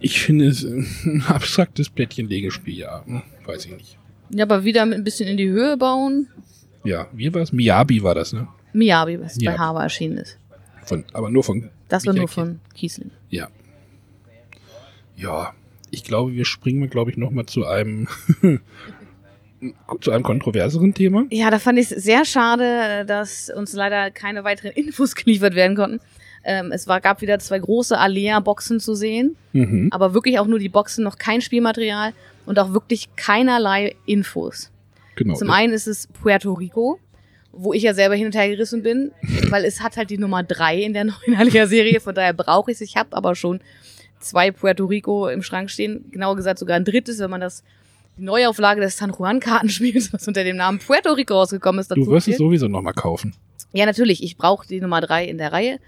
Ich 0.00 0.20
finde 0.20 0.48
es 0.48 0.62
ein 0.64 1.24
abstraktes 1.28 1.90
Plättchenlegespiel, 1.90 2.78
ja. 2.78 3.04
Hm, 3.04 3.22
Weiß 3.44 3.66
ich 3.66 3.72
nicht. 3.76 3.98
Ja, 4.30 4.44
aber 4.44 4.64
wieder 4.64 4.82
ein 4.82 5.04
bisschen 5.04 5.28
in 5.28 5.36
die 5.36 5.48
Höhe 5.48 5.76
bauen. 5.76 6.28
Ja, 6.84 7.08
wie 7.12 7.32
war 7.34 7.42
es? 7.42 7.52
Miyabi 7.52 8.02
war 8.02 8.14
das, 8.14 8.32
ne? 8.32 8.48
Miyabi, 8.72 9.20
was 9.20 9.40
Ja. 9.40 9.52
bei 9.52 9.58
Hava 9.58 9.82
erschienen 9.82 10.18
ist. 10.18 10.38
Von, 10.86 11.04
aber 11.12 11.30
nur 11.30 11.44
von. 11.44 11.68
Das 11.88 12.06
war 12.06 12.14
nur 12.14 12.28
von 12.28 12.60
Kiesling. 12.74 13.10
Kies- 13.10 13.36
Ja. 13.36 13.48
Ja, 15.16 15.52
ich 15.90 16.04
glaube, 16.04 16.32
wir 16.32 16.44
springen, 16.44 16.88
glaube 16.90 17.10
ich, 17.10 17.16
nochmal 17.16 17.46
zu 17.46 17.66
einem 17.66 18.08
zu 20.00 20.10
einem 20.12 20.22
kontroverseren 20.22 20.92
Thema. 20.94 21.24
Ja, 21.30 21.50
da 21.50 21.58
fand 21.58 21.78
ich 21.78 21.90
es 21.90 22.02
sehr 22.04 22.24
schade, 22.24 23.04
dass 23.06 23.50
uns 23.50 23.72
leider 23.72 24.10
keine 24.10 24.44
weiteren 24.44 24.72
Infos 24.72 25.14
geliefert 25.14 25.54
werden 25.54 25.76
konnten. 25.76 26.00
Ähm, 26.44 26.70
es 26.70 26.86
war, 26.86 27.00
gab 27.00 27.22
wieder 27.22 27.38
zwei 27.40 27.58
große 27.58 27.98
Alea-Boxen 27.98 28.78
zu 28.78 28.94
sehen, 28.94 29.36
Mhm. 29.52 29.88
aber 29.90 30.14
wirklich 30.14 30.38
auch 30.38 30.46
nur 30.46 30.58
die 30.58 30.68
Boxen, 30.68 31.02
noch 31.02 31.18
kein 31.18 31.40
Spielmaterial 31.40 32.12
und 32.44 32.58
auch 32.58 32.72
wirklich 32.72 33.08
keinerlei 33.16 33.96
Infos. 34.04 34.70
Genau. 35.16 35.34
Zum 35.34 35.50
einen 35.50 35.72
ist 35.72 35.88
es 35.88 36.06
Puerto 36.08 36.52
Rico, 36.52 37.00
wo 37.56 37.72
ich 37.72 37.82
ja 37.82 37.94
selber 37.94 38.14
hin 38.14 38.26
und 38.26 38.34
her 38.34 38.48
gerissen 38.48 38.82
bin, 38.82 39.12
weil 39.50 39.64
es 39.64 39.80
hat 39.80 39.96
halt 39.96 40.10
die 40.10 40.18
Nummer 40.18 40.42
drei 40.42 40.80
in 40.82 40.92
der 40.92 41.04
neuen 41.26 41.36
Alea-Serie, 41.36 42.00
von 42.00 42.14
daher 42.14 42.32
brauche 42.32 42.70
ich 42.70 42.76
es. 42.76 42.80
Ich 42.82 42.96
habe 42.96 43.16
aber 43.16 43.34
schon 43.34 43.60
zwei 44.20 44.50
Puerto 44.50 44.84
Rico 44.84 45.28
im 45.28 45.42
Schrank 45.42 45.70
stehen, 45.70 46.10
genauer 46.10 46.36
gesagt 46.36 46.58
sogar 46.58 46.76
ein 46.76 46.84
drittes, 46.84 47.18
wenn 47.18 47.30
man 47.30 47.40
das 47.40 47.62
die 48.18 48.22
Neuauflage 48.22 48.80
des 48.80 48.96
San 48.96 49.12
Juan 49.12 49.40
Kartenspiels, 49.40 50.10
was 50.12 50.26
unter 50.26 50.44
dem 50.44 50.56
Namen 50.56 50.78
Puerto 50.78 51.12
Rico 51.12 51.34
rausgekommen 51.34 51.80
ist, 51.80 51.90
dazu 51.90 52.00
du 52.02 52.10
wirst 52.10 52.28
es 52.28 52.36
zählt. 52.36 52.38
sowieso 52.38 52.68
nochmal 52.68 52.94
kaufen. 52.94 53.34
Ja, 53.72 53.84
natürlich. 53.84 54.22
Ich 54.22 54.36
brauche 54.36 54.66
die 54.66 54.80
Nummer 54.80 55.00
drei 55.00 55.26
in 55.26 55.38
der 55.38 55.52
Reihe. 55.52 55.78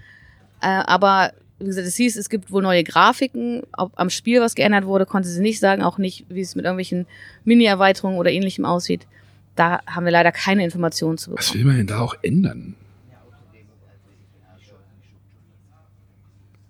Äh, 0.61 0.67
aber 0.67 1.31
wie 1.59 1.65
gesagt, 1.65 1.87
es 1.87 1.95
hieß, 1.95 2.17
es 2.17 2.29
gibt 2.29 2.51
wohl 2.51 2.61
neue 2.61 2.83
Grafiken. 2.83 3.63
Ob 3.75 3.91
am 3.95 4.09
Spiel 4.09 4.41
was 4.41 4.55
geändert 4.55 4.85
wurde, 4.85 5.05
konnte 5.05 5.27
sie 5.27 5.41
nicht 5.41 5.59
sagen. 5.59 5.81
Auch 5.81 5.97
nicht, 5.97 6.25
wie 6.29 6.41
es 6.41 6.55
mit 6.55 6.65
irgendwelchen 6.65 7.07
Mini-Erweiterungen 7.45 8.17
oder 8.19 8.31
ähnlichem 8.31 8.63
aussieht. 8.65 9.07
Da 9.55 9.81
haben 9.85 10.05
wir 10.05 10.11
leider 10.11 10.31
keine 10.31 10.63
Informationen 10.63 11.17
zu 11.17 11.31
bekommen. 11.31 11.45
Was 11.47 11.53
will 11.53 11.65
man 11.65 11.77
denn 11.77 11.87
da 11.87 11.99
auch 11.99 12.15
ändern? 12.21 12.75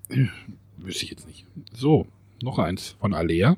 Hm, 0.09 0.29
Wüsste 0.77 1.05
ich 1.05 1.11
jetzt 1.11 1.27
nicht. 1.27 1.45
So, 1.73 2.07
noch 2.41 2.57
eins 2.57 2.95
von 2.99 3.13
Alea, 3.13 3.57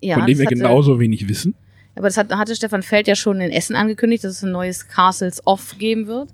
Ja, 0.00 0.16
von 0.16 0.26
dem 0.26 0.38
wir 0.38 0.46
hatte- 0.46 0.54
genauso 0.54 1.00
wenig 1.00 1.28
wissen. 1.28 1.54
Aber 1.94 2.06
das 2.08 2.16
hat, 2.16 2.32
hatte 2.34 2.56
Stefan 2.56 2.82
Feld 2.82 3.06
ja 3.08 3.14
schon 3.14 3.40
in 3.40 3.50
Essen 3.50 3.76
angekündigt, 3.76 4.24
dass 4.24 4.32
es 4.32 4.42
ein 4.42 4.52
neues 4.52 4.88
Castles 4.88 5.46
of 5.46 5.76
geben 5.78 6.06
wird. 6.06 6.30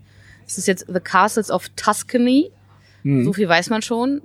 Es 0.47 0.57
ist 0.59 0.68
jetzt 0.68 0.87
The 0.87 1.01
Castles 1.01 1.51
of 1.51 1.68
Tuscany. 1.70 2.53
Hm. 3.03 3.24
So 3.24 3.33
viel 3.33 3.49
weiß 3.49 3.68
man 3.70 3.83
schon. 3.83 4.22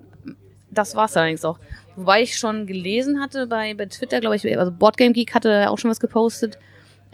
Das 0.70 0.96
war's 0.96 1.18
allerdings 1.18 1.44
auch. 1.44 1.58
Wobei 1.96 2.22
ich 2.22 2.38
schon 2.38 2.68
gelesen 2.68 3.20
hatte 3.22 3.48
bei, 3.48 3.74
bei 3.74 3.86
Twitter, 3.88 4.20
glaube 4.20 4.36
ich, 4.36 4.58
also 4.60 4.72
Boardgame 4.72 5.14
Geek 5.14 5.34
hatte 5.34 5.70
auch 5.72 5.78
schon 5.80 5.90
was 5.92 6.00
gepostet, 6.00 6.58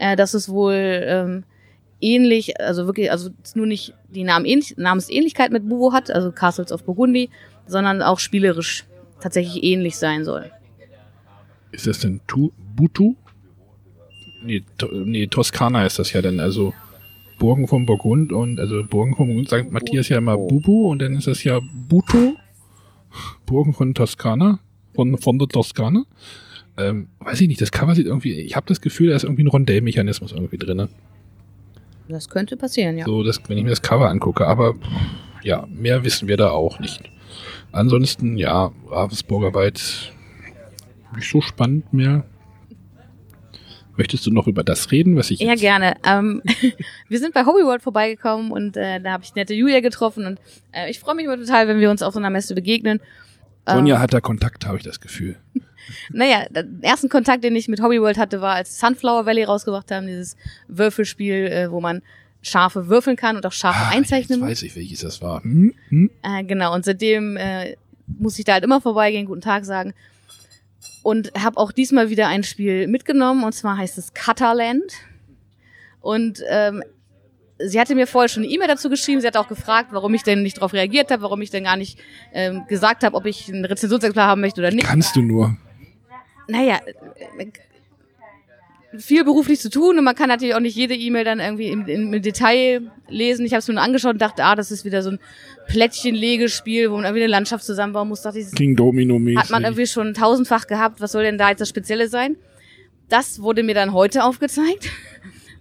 äh, 0.00 0.16
dass 0.16 0.34
es 0.34 0.48
wohl 0.48 0.74
ähm, 0.74 1.44
ähnlich, 2.00 2.58
also 2.58 2.86
wirklich, 2.86 3.12
also 3.12 3.30
nur 3.54 3.66
nicht 3.66 3.94
die 4.08 4.24
Namen 4.24 4.46
ähnlich, 4.46 4.76
Namensähnlichkeit 4.76 5.52
mit 5.52 5.68
Bubo 5.68 5.92
hat, 5.92 6.10
also 6.10 6.32
Castles 6.32 6.72
of 6.72 6.84
Burgundy, 6.84 7.28
sondern 7.66 8.02
auch 8.02 8.18
spielerisch 8.18 8.84
tatsächlich 9.20 9.62
ähnlich 9.62 9.96
sein 9.96 10.24
soll. 10.24 10.50
Ist 11.70 11.86
das 11.86 12.00
denn 12.00 12.20
tu 12.26 12.50
Butu? 12.74 13.14
Nee, 14.42 14.64
to 14.78 14.88
nee, 14.90 15.26
Toskana 15.26 15.84
ist 15.84 15.98
das 15.98 16.12
ja 16.14 16.22
dann, 16.22 16.40
also 16.40 16.72
Burgen 17.38 17.68
von 17.68 17.84
Burgund 17.84 18.32
und 18.32 18.58
also 18.58 18.82
Burgen 18.84 19.14
von 19.14 19.26
Burgund 19.26 19.50
sagt 19.50 19.70
Matthias 19.70 20.08
ja 20.08 20.18
immer 20.18 20.36
Bubu 20.38 20.90
und 20.90 21.02
dann 21.02 21.14
ist 21.14 21.26
das 21.26 21.44
ja 21.44 21.60
Buto, 21.88 22.36
Burgen 23.44 23.74
von 23.74 23.92
Toskana, 23.94 24.60
von, 24.94 25.18
von 25.18 25.38
der 25.38 25.48
Toskana. 25.48 26.04
Ähm, 26.80 27.08
weiß 27.20 27.40
ich 27.40 27.48
nicht, 27.48 27.60
das 27.60 27.72
Cover 27.72 27.94
sieht 27.94 28.06
irgendwie, 28.06 28.32
ich 28.40 28.56
habe 28.56 28.66
das 28.66 28.80
Gefühl, 28.80 29.10
da 29.10 29.16
ist 29.16 29.24
irgendwie 29.24 29.44
ein 29.44 29.48
Rondellmechanismus 29.48 30.32
irgendwie 30.32 30.58
drin. 30.58 30.88
Das 32.08 32.28
könnte 32.28 32.56
passieren, 32.56 32.98
ja. 32.98 33.04
So, 33.04 33.22
das, 33.22 33.40
wenn 33.48 33.58
ich 33.58 33.64
mir 33.64 33.70
das 33.70 33.82
Cover 33.82 34.08
angucke, 34.08 34.46
aber 34.46 34.74
ja, 35.42 35.66
mehr 35.70 36.04
wissen 36.04 36.28
wir 36.28 36.36
da 36.36 36.50
auch 36.50 36.78
nicht. 36.80 37.02
Ansonsten, 37.72 38.36
ja, 38.36 38.72
Ravensburger 38.88 39.54
Wald 39.54 40.12
nicht 41.14 41.30
so 41.30 41.40
spannend 41.40 41.92
mehr. 41.92 42.24
Möchtest 43.96 44.26
du 44.26 44.30
noch 44.30 44.46
über 44.46 44.64
das 44.64 44.90
reden, 44.92 45.16
was 45.16 45.30
ich 45.30 45.40
Ja, 45.40 45.54
gerne. 45.54 45.94
Ähm, 46.06 46.42
wir 47.08 47.18
sind 47.18 47.34
bei 47.34 47.44
Hobby 47.44 47.62
World 47.64 47.82
vorbeigekommen 47.82 48.50
und 48.50 48.76
äh, 48.76 49.00
da 49.00 49.12
habe 49.12 49.24
ich 49.24 49.34
nette 49.34 49.54
Julia 49.54 49.80
getroffen 49.80 50.26
und 50.26 50.40
äh, 50.72 50.90
ich 50.90 50.98
freue 50.98 51.14
mich 51.14 51.26
immer 51.26 51.36
total, 51.36 51.68
wenn 51.68 51.80
wir 51.80 51.90
uns 51.90 52.02
auf 52.02 52.14
so 52.14 52.18
einer 52.18 52.30
Messe 52.30 52.54
begegnen. 52.54 53.00
Sonja 53.66 53.96
Ähm, 53.96 54.00
hat 54.00 54.12
da 54.14 54.20
Kontakt, 54.20 54.66
habe 54.66 54.78
ich 54.78 54.82
das 54.84 55.00
Gefühl. 55.00 55.36
Naja, 56.12 56.44
den 56.50 56.82
ersten 56.82 57.08
Kontakt, 57.08 57.42
den 57.42 57.56
ich 57.56 57.66
mit 57.66 57.80
Hobby 57.82 58.00
World 58.00 58.16
hatte, 58.18 58.40
war, 58.40 58.54
als 58.54 58.78
Sunflower 58.78 59.26
Valley 59.26 59.42
rausgebracht 59.42 59.90
haben, 59.90 60.06
dieses 60.06 60.36
Würfelspiel, 60.68 61.46
äh, 61.46 61.70
wo 61.70 61.80
man 61.80 62.02
Schafe 62.42 62.88
würfeln 62.88 63.16
kann 63.16 63.36
und 63.36 63.44
auch 63.44 63.52
Schafe 63.52 63.78
Ah, 63.86 63.88
einzeichnen 63.88 64.38
Jetzt 64.38 64.40
muss. 64.40 64.50
weiß 64.50 64.62
ich, 64.62 64.76
welches 64.76 65.00
das 65.00 65.20
war. 65.20 65.42
Hm? 65.42 65.74
Hm? 65.88 66.10
Äh, 66.22 66.44
genau, 66.44 66.74
und 66.74 66.84
seitdem 66.84 67.36
äh, 67.36 67.74
muss 68.06 68.38
ich 68.38 68.44
da 68.44 68.52
halt 68.52 68.64
immer 68.64 68.80
vorbeigehen, 68.80 69.26
guten 69.26 69.40
Tag 69.40 69.64
sagen. 69.64 69.94
Und 71.02 71.32
habe 71.34 71.56
auch 71.56 71.72
diesmal 71.72 72.08
wieder 72.10 72.28
ein 72.28 72.44
Spiel 72.44 72.86
mitgenommen, 72.86 73.42
und 73.42 73.52
zwar 73.54 73.76
heißt 73.76 73.98
es 73.98 74.14
Cutterland. 74.14 74.92
Und 76.00 76.40
ähm, 76.48 76.84
sie 77.64 77.80
hatte 77.80 77.94
mir 77.94 78.06
vorher 78.06 78.28
schon 78.28 78.42
eine 78.42 78.52
E-Mail 78.52 78.68
dazu 78.68 78.88
geschrieben, 78.88 79.20
sie 79.20 79.26
hat 79.26 79.36
auch 79.36 79.48
gefragt, 79.48 79.90
warum 79.92 80.14
ich 80.14 80.22
denn 80.22 80.42
nicht 80.42 80.58
darauf 80.58 80.72
reagiert 80.72 81.10
habe, 81.10 81.22
warum 81.22 81.40
ich 81.42 81.50
denn 81.50 81.64
gar 81.64 81.76
nicht 81.76 81.98
ähm, 82.32 82.64
gesagt 82.68 83.04
habe, 83.04 83.16
ob 83.16 83.26
ich 83.26 83.48
ein 83.48 83.64
Rezensionsexemplar 83.64 84.26
haben 84.26 84.40
möchte 84.40 84.60
oder 84.60 84.70
nicht. 84.70 84.86
Kannst 84.86 85.16
du 85.16 85.22
nur. 85.22 85.56
Naja, 86.48 86.80
äh, 87.38 87.46
viel 88.98 89.24
beruflich 89.24 89.60
zu 89.60 89.70
tun 89.70 89.98
und 89.98 90.04
man 90.04 90.16
kann 90.16 90.28
natürlich 90.28 90.54
auch 90.54 90.60
nicht 90.60 90.74
jede 90.74 90.94
E-Mail 90.94 91.24
dann 91.24 91.38
irgendwie 91.38 91.68
im, 91.68 91.86
im, 91.86 92.12
im 92.12 92.22
Detail 92.22 92.90
lesen. 93.08 93.46
Ich 93.46 93.52
habe 93.52 93.60
es 93.60 93.68
mir 93.68 93.74
nur 93.74 93.84
angeschaut 93.84 94.14
und 94.14 94.22
dachte, 94.22 94.44
ah, 94.44 94.56
das 94.56 94.72
ist 94.72 94.84
wieder 94.84 95.02
so 95.02 95.10
ein 95.10 95.18
Plättchenlegespiel, 95.68 96.90
wo 96.90 96.96
man 96.96 97.04
irgendwie 97.04 97.22
eine 97.22 97.30
Landschaft 97.30 97.64
zusammenbauen 97.64 98.08
muss. 98.08 98.22
Dachte 98.22 98.40
ich, 98.40 98.52
King 98.52 98.74
Domino 98.74 99.18
mäßig. 99.18 99.38
hat 99.38 99.50
man 99.50 99.62
irgendwie 99.62 99.86
schon 99.86 100.12
tausendfach 100.12 100.66
gehabt. 100.66 101.00
Was 101.00 101.12
soll 101.12 101.22
denn 101.22 101.38
da 101.38 101.50
jetzt 101.50 101.60
das 101.60 101.68
Spezielle 101.68 102.08
sein? 102.08 102.36
Das 103.08 103.40
wurde 103.42 103.62
mir 103.62 103.74
dann 103.74 103.92
heute 103.92 104.24
aufgezeigt. 104.24 104.88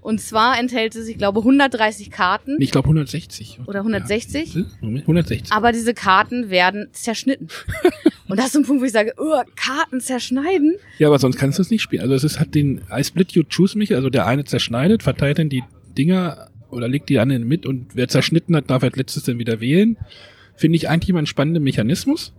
Und 0.01 0.21
zwar 0.21 0.57
enthält 0.57 0.95
es, 0.95 1.07
ich 1.07 1.17
glaube, 1.17 1.39
130 1.39 2.09
Karten. 2.09 2.55
ich 2.59 2.71
glaube 2.71 2.87
160. 2.87 3.59
Oder 3.67 3.79
160? 3.79 4.55
Ja. 4.55 4.63
Moment, 4.81 5.03
160. 5.03 5.51
Aber 5.51 5.71
diese 5.71 5.93
Karten 5.93 6.49
werden 6.49 6.87
zerschnitten. 6.93 7.47
Und 8.29 8.37
das 8.37 8.47
ist 8.47 8.55
ein 8.55 8.63
Punkt, 8.63 8.81
wo 8.81 8.85
ich 8.85 8.91
sage, 8.91 9.13
oh, 9.17 9.41
Karten 9.55 9.99
zerschneiden. 9.99 10.75
Ja, 10.99 11.07
aber 11.07 11.19
sonst 11.19 11.37
kannst 11.37 11.57
du 11.57 11.63
es 11.63 11.69
nicht 11.69 11.81
spielen. 11.81 12.01
Also 12.01 12.15
es 12.15 12.23
ist, 12.23 12.39
hat 12.39 12.55
den 12.55 12.81
I 12.91 13.03
split 13.03 13.33
you 13.33 13.43
choose 13.43 13.77
mich, 13.77 13.93
also 13.93 14.09
der 14.09 14.25
eine 14.25 14.45
zerschneidet, 14.45 15.03
verteilt 15.03 15.39
dann 15.39 15.49
die 15.49 15.63
Dinger 15.97 16.49
oder 16.69 16.87
legt 16.87 17.09
die 17.09 17.19
anderen 17.19 17.47
mit 17.47 17.65
und 17.65 17.95
wer 17.95 18.07
zerschnitten 18.07 18.55
hat, 18.55 18.69
darf 18.69 18.83
als 18.83 18.95
letztes 18.95 19.23
dann 19.23 19.39
wieder 19.39 19.59
wählen. 19.59 19.97
Finde 20.55 20.75
ich 20.75 20.87
eigentlich 20.87 21.09
immer 21.09 21.19
einen 21.19 21.27
spannenden 21.27 21.63
Mechanismus. 21.63 22.33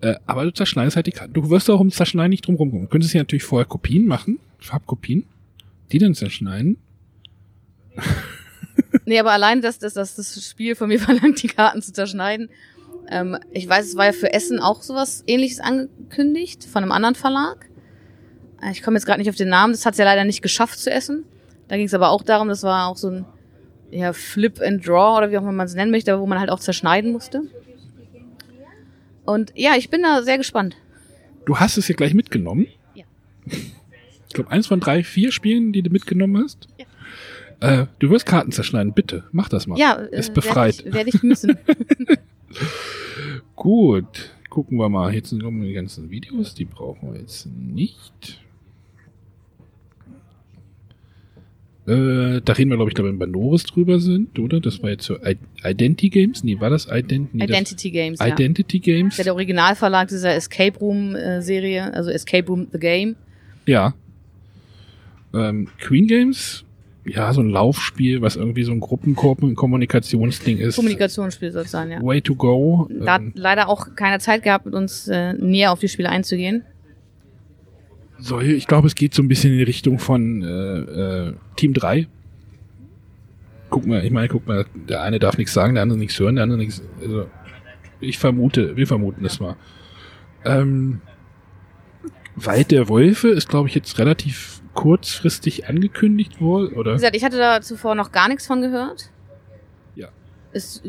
Äh, 0.00 0.16
aber 0.26 0.44
du 0.44 0.52
zerschneidest 0.52 0.96
halt 0.96 1.06
die 1.06 1.12
Karten. 1.12 1.32
Du 1.32 1.50
wirst 1.50 1.70
auch 1.70 1.80
um 1.80 1.90
Zerschneiden 1.90 2.30
nicht 2.30 2.46
drum 2.46 2.56
rumkommen. 2.56 2.86
Du 2.86 2.90
könntest 2.90 3.14
ja 3.14 3.20
natürlich 3.20 3.44
vorher 3.44 3.66
Kopien 3.66 4.06
machen, 4.06 4.38
Farbkopien, 4.58 5.24
die 5.92 5.98
dann 5.98 6.14
zerschneiden. 6.14 6.78
Nee, 9.04 9.18
aber 9.18 9.32
allein, 9.32 9.60
dass, 9.60 9.78
dass, 9.78 9.94
dass 9.94 10.14
das 10.16 10.44
Spiel 10.48 10.74
von 10.74 10.88
mir 10.88 10.98
verlangt, 11.00 11.42
die 11.42 11.48
Karten 11.48 11.82
zu 11.82 11.92
zerschneiden. 11.92 12.48
Ähm, 13.08 13.36
ich 13.50 13.68
weiß, 13.68 13.86
es 13.86 13.96
war 13.96 14.06
ja 14.06 14.12
für 14.12 14.32
Essen 14.32 14.58
auch 14.60 14.82
sowas 14.82 15.22
ähnliches 15.26 15.60
angekündigt, 15.60 16.64
von 16.64 16.82
einem 16.82 16.92
anderen 16.92 17.14
Verlag. 17.14 17.68
Äh, 18.62 18.72
Ich 18.72 18.82
komme 18.82 18.96
jetzt 18.96 19.06
gerade 19.06 19.18
nicht 19.18 19.28
auf 19.30 19.36
den 19.36 19.48
Namen, 19.48 19.72
das 19.72 19.86
hat 19.86 19.94
es 19.94 19.98
ja 19.98 20.04
leider 20.04 20.24
nicht 20.24 20.42
geschafft 20.42 20.78
zu 20.78 20.90
essen. 20.90 21.24
Da 21.68 21.76
ging 21.76 21.86
es 21.86 21.94
aber 21.94 22.10
auch 22.10 22.22
darum, 22.22 22.48
das 22.48 22.62
war 22.62 22.88
auch 22.88 22.96
so 22.96 23.10
ein 23.10 23.24
ja, 23.90 24.12
Flip 24.12 24.60
and 24.60 24.86
Draw 24.86 25.18
oder 25.18 25.30
wie 25.30 25.38
auch 25.38 25.42
immer 25.42 25.52
man 25.52 25.66
es 25.66 25.74
nennen 25.74 25.90
möchte, 25.90 26.18
wo 26.20 26.26
man 26.26 26.38
halt 26.38 26.50
auch 26.50 26.60
zerschneiden 26.60 27.12
musste. 27.12 27.42
Und 29.24 29.52
ja, 29.54 29.76
ich 29.76 29.90
bin 29.90 30.02
da 30.02 30.22
sehr 30.22 30.38
gespannt. 30.38 30.76
Du 31.46 31.58
hast 31.58 31.76
es 31.78 31.88
ja 31.88 31.94
gleich 31.94 32.14
mitgenommen. 32.14 32.66
Ja. 32.94 33.04
Ich 33.46 34.34
glaube, 34.34 34.50
eins 34.50 34.66
von 34.66 34.80
drei, 34.80 35.02
vier 35.02 35.32
Spielen, 35.32 35.72
die 35.72 35.82
du 35.82 35.90
mitgenommen 35.90 36.42
hast. 36.44 36.68
Ja. 36.78 36.86
Äh, 37.60 37.86
du 37.98 38.10
wirst 38.10 38.26
Karten 38.26 38.52
zerschneiden, 38.52 38.92
bitte. 38.92 39.24
Mach 39.32 39.48
das 39.48 39.66
mal. 39.66 39.78
Ja, 39.78 39.92
Ist 39.92 40.30
äh, 40.30 40.32
befreit. 40.32 40.84
Werde 40.84 40.88
ich, 40.88 40.94
werd 40.94 41.14
ich 41.14 41.22
müssen. 41.22 41.58
Gut. 43.56 44.30
Gucken 44.48 44.78
wir 44.78 44.88
mal. 44.88 45.14
Jetzt 45.14 45.30
sind 45.30 45.42
die 45.42 45.72
ganzen 45.72 46.10
Videos. 46.10 46.54
Die 46.54 46.64
brauchen 46.64 47.12
wir 47.12 47.20
jetzt 47.20 47.46
nicht. 47.46 48.40
Äh, 51.86 52.40
da 52.44 52.52
reden 52.52 52.70
wir, 52.70 52.76
glaube 52.76 52.90
ich, 52.90 52.94
glaube, 52.94 53.10
wenn 53.10 53.18
bei 53.18 53.26
Norris 53.26 53.64
drüber 53.64 53.98
sind, 54.00 54.38
oder? 54.38 54.60
Das 54.60 54.82
war 54.82 54.90
jetzt 54.90 55.04
so 55.04 55.16
I 55.16 55.36
Identity 55.64 56.08
Games? 56.08 56.44
Nee, 56.44 56.60
war 56.60 56.70
das 56.70 56.86
Ident 56.90 57.34
nee, 57.34 57.44
Identity 57.44 57.90
Games, 57.90 58.18
das 58.18 58.28
ja. 58.28 58.34
Identity 58.34 58.78
Games? 58.78 59.08
Das 59.08 59.14
ist 59.14 59.18
ja 59.18 59.24
der 59.24 59.34
Originalverlag 59.34 60.08
dieser 60.08 60.34
Escape 60.34 60.78
Room 60.78 61.16
äh, 61.16 61.42
Serie, 61.42 61.92
also 61.92 62.10
Escape 62.10 62.46
Room 62.46 62.68
The 62.70 62.78
Game. 62.78 63.16
Ja. 63.66 63.94
Ähm, 65.34 65.68
Queen 65.80 66.06
Games, 66.06 66.64
ja, 67.04 67.32
so 67.32 67.40
ein 67.40 67.50
Laufspiel, 67.50 68.20
was 68.20 68.36
irgendwie 68.36 68.62
so 68.62 68.72
ein 68.72 68.80
Gruppenkommunikationsding 68.80 70.58
ist. 70.58 70.76
Kommunikationsspiel 70.76 71.50
soll 71.50 71.62
es 71.62 71.70
sein, 71.70 71.90
ja. 71.90 72.02
Way 72.02 72.20
to 72.20 72.34
go. 72.34 72.88
Da 72.90 73.14
hat 73.14 73.22
Ähm, 73.22 73.32
leider 73.34 73.68
auch 73.68 73.94
keine 73.96 74.18
Zeit 74.18 74.42
gehabt, 74.42 74.66
mit 74.66 74.74
uns 74.74 75.08
äh, 75.08 75.32
näher 75.32 75.72
auf 75.72 75.80
die 75.80 75.88
Spiele 75.88 76.10
einzugehen. 76.10 76.64
soll, 78.18 78.44
ich 78.44 78.66
glaube, 78.66 78.86
es 78.86 78.94
geht 78.94 79.14
so 79.14 79.22
ein 79.22 79.28
bisschen 79.28 79.52
in 79.52 79.58
die 79.58 79.64
Richtung 79.64 79.98
von 79.98 80.42
äh, 80.42 80.48
äh, 80.48 81.34
Team 81.56 81.72
3. 81.72 82.06
Guck 83.70 83.86
mal, 83.86 84.04
ich 84.04 84.10
meine, 84.10 84.28
guck 84.28 84.46
mal, 84.46 84.66
der 84.74 85.02
eine 85.02 85.18
darf 85.18 85.38
nichts 85.38 85.54
sagen, 85.54 85.74
der 85.74 85.82
andere 85.84 85.98
nichts 85.98 86.18
hören, 86.18 86.34
der 86.34 86.44
andere 86.44 86.58
nichts. 86.58 86.82
Also, 87.00 87.26
ich 88.00 88.18
vermute, 88.18 88.76
wir 88.76 88.86
vermuten 88.86 89.22
das 89.22 89.40
mal. 89.40 89.56
Ähm, 90.44 91.00
Wald 92.36 92.70
der 92.70 92.88
Wölfe 92.88 93.28
ist, 93.28 93.48
glaube 93.48 93.68
ich, 93.68 93.74
jetzt 93.74 93.98
relativ 93.98 94.59
kurzfristig 94.74 95.68
angekündigt 95.68 96.40
Wie 96.40 96.44
oder? 96.44 96.92
gesagt, 96.94 97.16
ich 97.16 97.24
hatte 97.24 97.38
da 97.38 97.60
zuvor 97.60 97.94
noch 97.94 98.12
gar 98.12 98.28
nichts 98.28 98.46
von 98.46 98.60
gehört. 98.62 99.10
Ja. 99.94 100.08
Es 100.52 100.82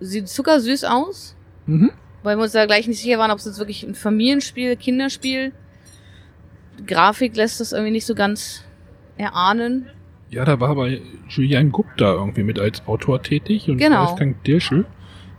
sieht 0.00 0.28
zuckersüß 0.28 0.84
aus, 0.84 1.36
Mhm. 1.66 1.90
weil 2.22 2.36
wir 2.36 2.42
uns 2.44 2.52
da 2.52 2.66
gleich 2.66 2.86
nicht 2.88 3.00
sicher 3.02 3.18
waren, 3.18 3.30
ob 3.30 3.38
es 3.38 3.44
jetzt 3.44 3.58
wirklich 3.58 3.82
ein 3.84 3.94
Familienspiel, 3.94 4.76
Kinderspiel. 4.76 5.52
Grafik 6.86 7.36
lässt 7.36 7.60
das 7.60 7.72
irgendwie 7.72 7.92
nicht 7.92 8.06
so 8.06 8.14
ganz 8.14 8.64
erahnen. 9.16 9.90
Ja, 10.30 10.44
da 10.44 10.60
war 10.60 10.74
bei 10.74 11.00
Julian 11.28 11.72
Gupta 11.72 12.12
irgendwie 12.12 12.42
mit 12.42 12.58
als 12.58 12.86
Autor 12.86 13.22
tätig 13.22 13.68
und 13.68 13.78
Genau. 13.78 14.08
Wolfgang 14.08 14.42
Dirschel. 14.44 14.86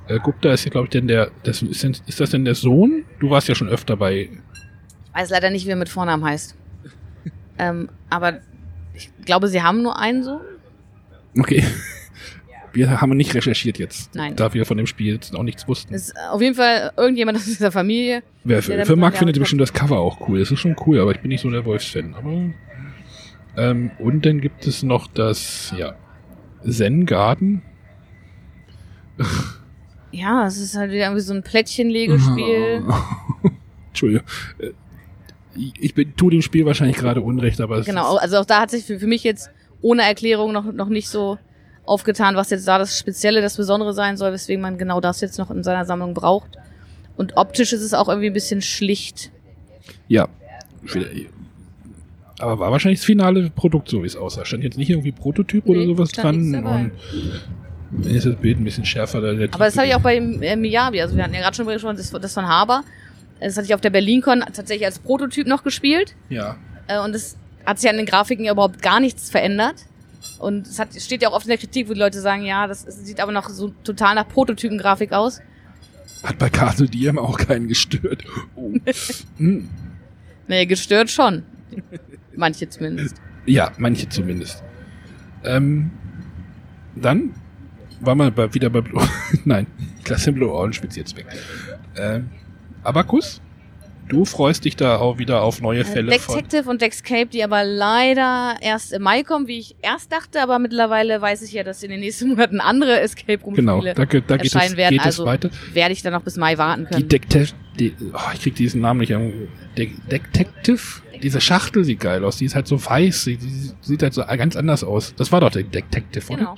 Äh, 0.08 0.20
Gupta 0.20 0.52
ist 0.52 0.66
ja, 0.66 0.72
glaube 0.72 0.86
ich, 0.86 0.90
denn 0.92 1.08
der, 1.08 1.32
das, 1.44 1.62
ist, 1.62 1.84
denn, 1.84 1.96
ist 2.08 2.20
das 2.20 2.32
denn 2.32 2.44
der 2.44 2.56
Sohn? 2.56 3.06
Du 3.20 3.30
warst 3.30 3.48
ja 3.48 3.56
schon 3.56 3.70
öfter 3.70 3.96
bei. 3.96 4.30
Weiß 5.14 5.30
leider 5.30 5.50
nicht, 5.52 5.66
wie 5.66 5.70
er 5.70 5.76
mit 5.76 5.90
Vornamen 5.90 6.26
heißt. 6.26 6.56
Ähm, 7.60 7.90
aber 8.10 8.40
ich 8.94 9.12
glaube, 9.26 9.48
sie 9.48 9.62
haben 9.62 9.82
nur 9.82 10.00
einen 10.00 10.24
Sohn. 10.24 10.42
Okay. 11.38 11.64
Wir 12.72 13.02
haben 13.02 13.18
nicht 13.18 13.34
recherchiert 13.34 13.80
jetzt. 13.80 14.14
Nein. 14.14 14.36
Da 14.36 14.54
wir 14.54 14.64
von 14.64 14.78
dem 14.78 14.86
Spiel 14.86 15.16
jetzt 15.16 15.36
auch 15.36 15.42
nichts 15.42 15.68
wussten. 15.68 15.92
Ist 15.92 16.14
auf 16.30 16.40
jeden 16.40 16.54
Fall 16.54 16.92
irgendjemand 16.98 17.36
aus 17.38 17.46
dieser 17.46 17.72
Familie. 17.72 18.22
Wer 18.44 18.62
für, 18.62 18.86
für 18.86 18.96
Marc 18.96 19.18
findet 19.18 19.40
bestimmt 19.40 19.62
das 19.62 19.74
Cover 19.74 19.98
auch 19.98 20.28
cool. 20.30 20.40
Das 20.40 20.52
ist 20.52 20.60
schon 20.60 20.76
cool, 20.86 21.00
aber 21.00 21.10
ich 21.12 21.20
bin 21.20 21.30
nicht 21.30 21.42
so 21.42 21.50
der 21.50 21.66
Wolfs-Fan. 21.66 22.14
Aber, 22.14 22.52
ähm, 23.58 23.90
und 23.98 24.24
dann 24.24 24.40
gibt 24.40 24.68
es 24.68 24.84
noch 24.84 25.08
das, 25.08 25.74
ja, 25.76 25.96
Zen 26.68 27.06
Garden. 27.08 27.64
Ja, 30.12 30.48
es 30.48 30.58
ist 30.58 30.76
halt 30.76 30.92
irgendwie 30.92 31.22
so 31.22 31.36
ein 31.36 31.44
Plättchen-Lego-Spiel. 31.44 32.84
Entschuldigung. 33.90 34.26
Ich 35.80 35.94
bin, 35.94 36.16
tu 36.16 36.30
dem 36.30 36.42
Spiel 36.42 36.66
wahrscheinlich 36.66 36.98
gerade 36.98 37.22
Unrecht, 37.22 37.60
aber 37.62 37.78
es 37.78 37.86
Genau, 37.86 38.16
also 38.16 38.38
auch 38.38 38.46
da 38.46 38.62
hat 38.62 38.72
sich 38.72 38.86
für, 38.86 39.00
für 39.00 39.08
mich 39.08 39.24
jetzt 39.24 39.50
ohne 39.82 40.04
Erklärung 40.04 40.52
noch, 40.54 40.72
noch 40.72 40.90
nicht 40.90 41.10
so 41.10 41.38
aufgetan, 41.86 42.36
was 42.36 42.50
jetzt 42.50 42.68
da 42.68 42.78
das 42.78 42.98
Spezielle, 42.98 43.42
das 43.42 43.58
Besondere 43.58 43.94
sein 43.94 44.16
soll, 44.16 44.32
weswegen 44.32 44.62
man 44.62 44.78
genau 44.78 45.02
das 45.02 45.22
jetzt 45.22 45.38
noch 45.40 45.50
in 45.52 45.64
seiner 45.64 45.86
Sammlung 45.86 46.14
braucht. 46.14 46.58
Und 47.18 47.36
optisch 47.36 47.74
ist 47.74 47.82
es 47.82 47.94
auch 47.94 48.08
irgendwie 48.08 48.28
ein 48.28 48.34
bisschen 48.34 48.62
schlicht. 48.62 49.32
Ja. 50.08 50.30
Aber 52.40 52.60
war 52.60 52.72
wahrscheinlich 52.72 53.00
das 53.00 53.06
finale 53.06 53.50
Produkt, 53.50 53.90
so 53.90 54.04
wie 54.04 54.08
es 54.08 54.16
aussah. 54.16 54.46
Stand 54.46 54.64
jetzt 54.64 54.78
nicht 54.78 54.90
irgendwie 54.90 55.12
Prototyp 55.12 55.68
oder 55.68 55.80
Nee, 55.80 55.88
sowas 55.88 56.10
stand 56.10 56.40
nichts 56.40 56.64
dran. 56.64 56.92
Und 57.92 58.06
wenn 58.06 58.14
jetzt 58.14 58.26
das 58.26 58.36
Bild 58.36 58.60
ein 58.60 58.64
bisschen 58.64 58.86
schärfer. 58.86 59.20
Da 59.20 59.30
Aber 59.30 59.66
das 59.66 59.76
habe 59.76 59.88
ich 59.88 59.96
auch 59.96 60.02
bei 60.02 60.16
äh, 60.16 60.56
Miyabi, 60.56 61.02
also 61.02 61.16
wir 61.18 61.24
hatten 61.24 61.34
ja 61.34 61.42
gerade 61.42 61.56
schon 61.56 61.68
gesprochen, 61.68 61.98
das, 61.98 62.12
das 62.12 62.34
von 62.34 62.48
Haber. 62.48 62.84
Das 63.40 63.56
hatte 63.58 63.66
ich 63.66 63.74
auf 63.74 63.82
der 63.82 63.90
BerlinCon 63.90 64.42
tatsächlich 64.54 64.86
als 64.86 65.00
Prototyp 65.00 65.48
noch 65.48 65.64
gespielt. 65.64 66.16
Ja. 66.30 66.58
Äh, 66.88 67.00
und 67.00 67.16
es 67.16 67.38
hat 67.66 67.80
sich 67.80 67.90
an 67.90 67.98
den 67.98 68.06
Grafiken 68.06 68.46
ja 68.46 68.52
überhaupt 68.52 68.82
gar 68.82 69.00
nichts 69.00 69.30
verändert. 69.30 69.86
Und 70.40 70.68
es 70.68 70.80
hat, 70.80 70.90
steht 70.96 71.22
ja 71.22 71.30
auch 71.30 71.34
oft 71.34 71.46
in 71.46 71.50
der 71.50 71.58
Kritik, 71.58 71.90
wo 71.90 71.94
die 71.94 72.00
Leute 72.00 72.20
sagen, 72.20 72.44
ja, 72.44 72.68
das 72.68 72.82
sieht 72.82 73.20
aber 73.20 73.32
noch 73.32 73.50
so 73.50 73.70
total 73.84 74.16
nach 74.16 74.28
Prototypengrafik 74.28 75.14
aus. 75.14 75.42
Hat 76.24 76.38
bei 76.38 76.50
Castle 76.50 76.88
Diem 76.88 77.18
auch 77.18 77.38
keinen 77.38 77.68
gestört. 77.68 78.24
Oh. 78.56 78.74
Hm. 79.38 79.70
Naja, 80.48 80.66
gestört 80.66 81.10
schon. 81.10 81.44
Manche 82.36 82.68
zumindest. 82.68 83.16
ja, 83.46 83.72
manche 83.78 84.10
zumindest. 84.10 84.64
Ähm, 85.44 85.92
dann 86.96 87.36
war 88.02 88.16
man 88.16 88.34
bei, 88.34 88.54
wieder 88.54 88.70
bei 88.70 88.82
Blue. 88.82 89.08
Nein, 89.46 89.68
Klasse 90.04 90.32
Blue 90.32 90.52
Orange 90.52 90.82
wird 90.82 90.96
jetzt 90.96 91.16
weg. 91.16 91.28
Ähm, 91.96 92.30
Abacus, 92.84 93.42
du 94.08 94.26
freust 94.26 94.66
dich 94.66 94.76
da 94.76 94.98
auch 94.98 95.18
wieder 95.20 95.42
auf 95.44 95.62
neue 95.62 95.86
Fälle 95.86 96.12
von. 96.20 96.36
Detective 96.36 96.70
und 96.70 96.82
Dexcape, 96.82 97.28
die 97.28 97.44
aber 97.44 97.64
leider 97.64 98.56
erst 98.62 98.94
im 98.94 99.04
Mai 99.04 99.24
kommen, 99.24 99.48
wie 99.48 99.60
ich 99.60 99.76
erst 99.82 100.12
dachte, 100.12 100.42
aber 100.42 100.58
mittlerweile 100.60 101.22
weiß 101.22 101.42
ich 101.44 101.52
ja, 101.54 101.64
dass 101.64 101.84
in 101.84 101.92
den 101.92 102.00
nächsten 102.00 102.30
Monaten 102.30 102.60
andere 102.60 103.00
Escape 103.02 103.40
Room 103.44 103.54
Genau, 103.56 103.78
Spiele 103.80 103.94
da, 103.94 104.06
da 104.06 104.38
geht, 104.38 104.46
es, 104.48 104.54
erscheinen 104.56 104.78
werden. 104.78 104.96
geht 104.98 105.06
also 105.06 105.26
weiter. 105.26 105.50
werde 105.74 105.94
ich 105.94 106.02
dann 106.02 106.14
noch 106.14 106.24
bis 106.24 106.38
Mai 106.38 106.58
warten 106.58 106.86
Die 106.86 106.90
können. 106.96 107.10
Detective, 107.10 107.52
die, 107.80 107.96
oh, 108.14 108.18
ich 108.34 108.42
krieg 108.42 108.56
diesen 108.56 108.82
Namen 108.82 109.02
nicht. 109.02 109.14
an. 109.14 109.32
De 109.78 109.90
Detective, 110.10 110.82
diese 111.22 111.40
Schachtel 111.42 111.84
sieht 111.84 112.00
geil 112.00 112.24
aus. 112.24 112.38
Die 112.38 112.46
ist 112.46 112.56
halt 112.56 112.68
so 112.68 112.84
weiß. 112.84 113.26
Die, 113.26 113.38
die 113.38 113.72
sieht 113.82 114.02
halt 114.04 114.14
so 114.14 114.24
ganz 114.26 114.56
anders 114.56 114.84
aus. 114.84 115.14
Das 115.16 115.32
war 115.32 115.42
doch 115.42 115.52
der 115.52 115.64
Detective, 115.64 116.26
oder? 116.34 116.38
genau. 116.38 116.56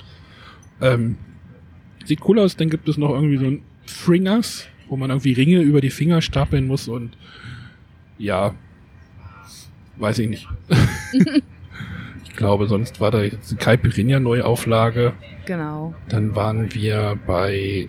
Ähm, 0.80 1.16
sieht 2.04 2.20
cool 2.28 2.38
aus. 2.38 2.56
Dann 2.56 2.70
gibt 2.70 2.88
es 2.88 2.96
noch 2.96 3.10
irgendwie 3.10 3.36
so 3.38 3.44
ein 3.46 3.62
Fringers, 3.86 4.66
wo 4.92 4.96
man 4.98 5.08
irgendwie 5.08 5.32
Ringe 5.32 5.62
über 5.62 5.80
die 5.80 5.88
Finger 5.88 6.20
stapeln 6.20 6.66
muss 6.66 6.86
und 6.86 7.16
ja, 8.18 8.54
weiß 9.96 10.18
ich 10.18 10.28
nicht. 10.28 10.46
ich 12.24 12.36
glaube, 12.36 12.66
sonst 12.66 13.00
war 13.00 13.10
da 13.10 13.22
jetzt 13.22 13.50
eine 13.50 13.58
Caipirinha 13.58 14.20
Neuauflage. 14.20 15.14
Genau. 15.46 15.94
Dann 16.10 16.36
waren 16.36 16.74
wir 16.74 17.18
bei 17.26 17.88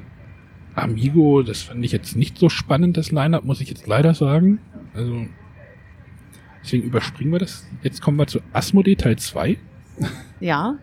Amigo. 0.75 1.43
Das 1.43 1.63
fand 1.63 1.83
ich 1.83 1.91
jetzt 1.91 2.15
nicht 2.15 2.37
so 2.37 2.47
spannend, 2.47 2.95
das 2.95 3.11
Line-Up, 3.11 3.43
muss 3.43 3.59
ich 3.59 3.67
jetzt 3.67 3.85
leider 3.85 4.13
sagen. 4.13 4.59
Also, 4.93 5.27
deswegen 6.63 6.83
überspringen 6.83 7.33
wir 7.33 7.39
das. 7.39 7.67
Jetzt 7.81 8.01
kommen 8.01 8.17
wir 8.17 8.27
zu 8.27 8.39
Asmodee 8.53 8.95
Teil 8.95 9.17
2. 9.17 9.57
Ja. 10.39 10.77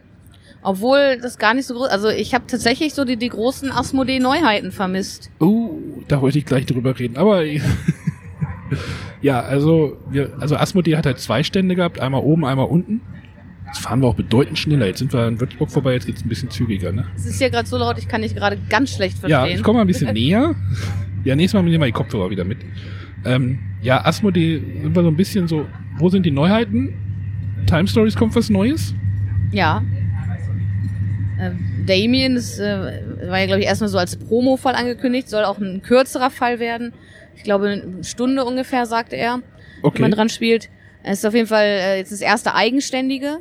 Obwohl 0.63 1.19
das 1.21 1.39
gar 1.39 1.55
nicht 1.55 1.67
so 1.67 1.75
groß, 1.75 1.89
also 1.89 2.09
ich 2.09 2.35
habe 2.35 2.45
tatsächlich 2.47 2.95
so 2.95 3.05
die, 3.05 3.17
die 3.17 3.31
großen 3.31 3.73
Asmodee-Neuheiten 3.73 4.73
vermisst. 4.73 5.31
Oh, 5.41 5.71
da 6.07 6.21
wollte 6.21 6.39
ich 6.39 6.45
gleich 6.45 6.67
drüber 6.67 6.99
reden. 6.99 7.17
Aber 7.17 7.43
ja, 9.23 9.41
also 9.41 9.97
wir, 10.11 10.33
also 10.39 10.57
Asmodee 10.57 10.97
hat 10.97 11.07
halt 11.07 11.19
zwei 11.19 11.43
Stände 11.43 11.77
gehabt, 11.77 11.99
einmal 12.01 12.23
oben, 12.23 12.45
einmal 12.45 12.67
unten. 12.67 13.01
Jetzt 13.67 13.79
fahren 13.79 14.01
wir 14.03 14.09
auch 14.09 14.15
bedeutend 14.15 14.59
schneller. 14.59 14.87
Jetzt 14.87 14.99
sind 14.99 15.13
wir 15.13 15.29
in 15.29 15.41
Würzburg 15.41 15.71
vorbei, 15.71 15.95
jetzt 15.95 16.07
geht's 16.07 16.25
ein 16.25 16.29
bisschen 16.29 16.51
zügiger, 16.51 16.93
ne? 16.93 17.07
Es 17.17 17.25
ist 17.25 17.39
hier 17.39 17.51
gerade 17.51 17.69
so 17.69 17.79
laut, 17.79 17.99
ich 17.99 18.09
kann 18.09 18.23
dich 18.23 18.35
gerade 18.35 18.59
ganz 18.69 18.93
schlecht 18.95 19.19
verstehen. 19.19 19.47
Ja, 19.47 19.47
ich 19.47 19.63
komme 19.63 19.79
mal 19.79 19.83
ein 19.83 19.87
bisschen 19.87 20.13
näher. 20.13 20.57
Ja, 21.25 21.37
nächstes 21.37 21.55
Mal 21.55 21.63
nehmen 21.63 21.81
wir 21.81 21.87
die 21.87 21.93
Kopfhörer 21.93 22.31
wieder 22.31 22.45
mit. 22.45 22.59
Ähm, 23.25 23.61
ja, 23.81 24.05
Asmodee 24.05 24.61
sind 24.83 24.95
wir 24.95 25.03
so 25.03 25.09
ein 25.09 25.17
bisschen 25.17 25.49
so, 25.49 25.67
wo 25.99 26.09
sind 26.09 26.27
die 26.27 26.31
Neuheiten? 26.31 26.95
Time 27.67 27.87
Stories 27.87 28.17
kommt 28.17 28.35
was 28.35 28.51
Neues? 28.51 28.95
Ja. 29.53 29.83
Ähm, 31.41 31.85
Damien, 31.87 32.35
das 32.35 32.59
äh, 32.59 33.01
war 33.29 33.39
ja, 33.39 33.47
glaube 33.47 33.61
ich, 33.61 33.67
erstmal 33.67 33.89
so 33.89 33.99
als 33.99 34.17
Promo-Fall 34.17 34.75
angekündigt, 34.75 35.29
soll 35.31 35.45
auch 35.45 35.59
ein 35.59 35.83
kürzerer 35.83 36.31
Fall 36.31 36.59
werden. 36.59 36.93
ich 37.35 37.43
glaube, 37.45 37.69
eine 37.71 38.05
Stunde 38.05 38.45
ungefähr, 38.45 38.85
sagte 38.87 39.17
er, 39.17 39.37
wenn 39.37 39.43
Okay. 39.83 40.03
man 40.03 40.11
dran 40.11 40.29
spielt. 40.29 40.69
Es 41.03 41.21
ist 41.21 41.25
auf 41.25 41.33
jeden 41.35 41.47
Fall 41.47 41.65
äh, 41.65 41.97
jetzt 41.97 42.13
das 42.13 42.21
erste 42.21 42.55
eigenständige. 42.55 43.39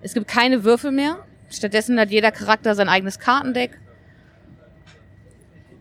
Es 0.00 0.14
gibt 0.14 0.28
keine 0.28 0.62
Würfel 0.62 0.92
mehr. 0.92 1.16
Stattdessen 1.50 1.98
hat 1.98 2.10
jeder 2.10 2.30
Charakter 2.30 2.74
sein 2.76 2.88
eigenes 2.88 3.18
Kartendeck. 3.18 3.72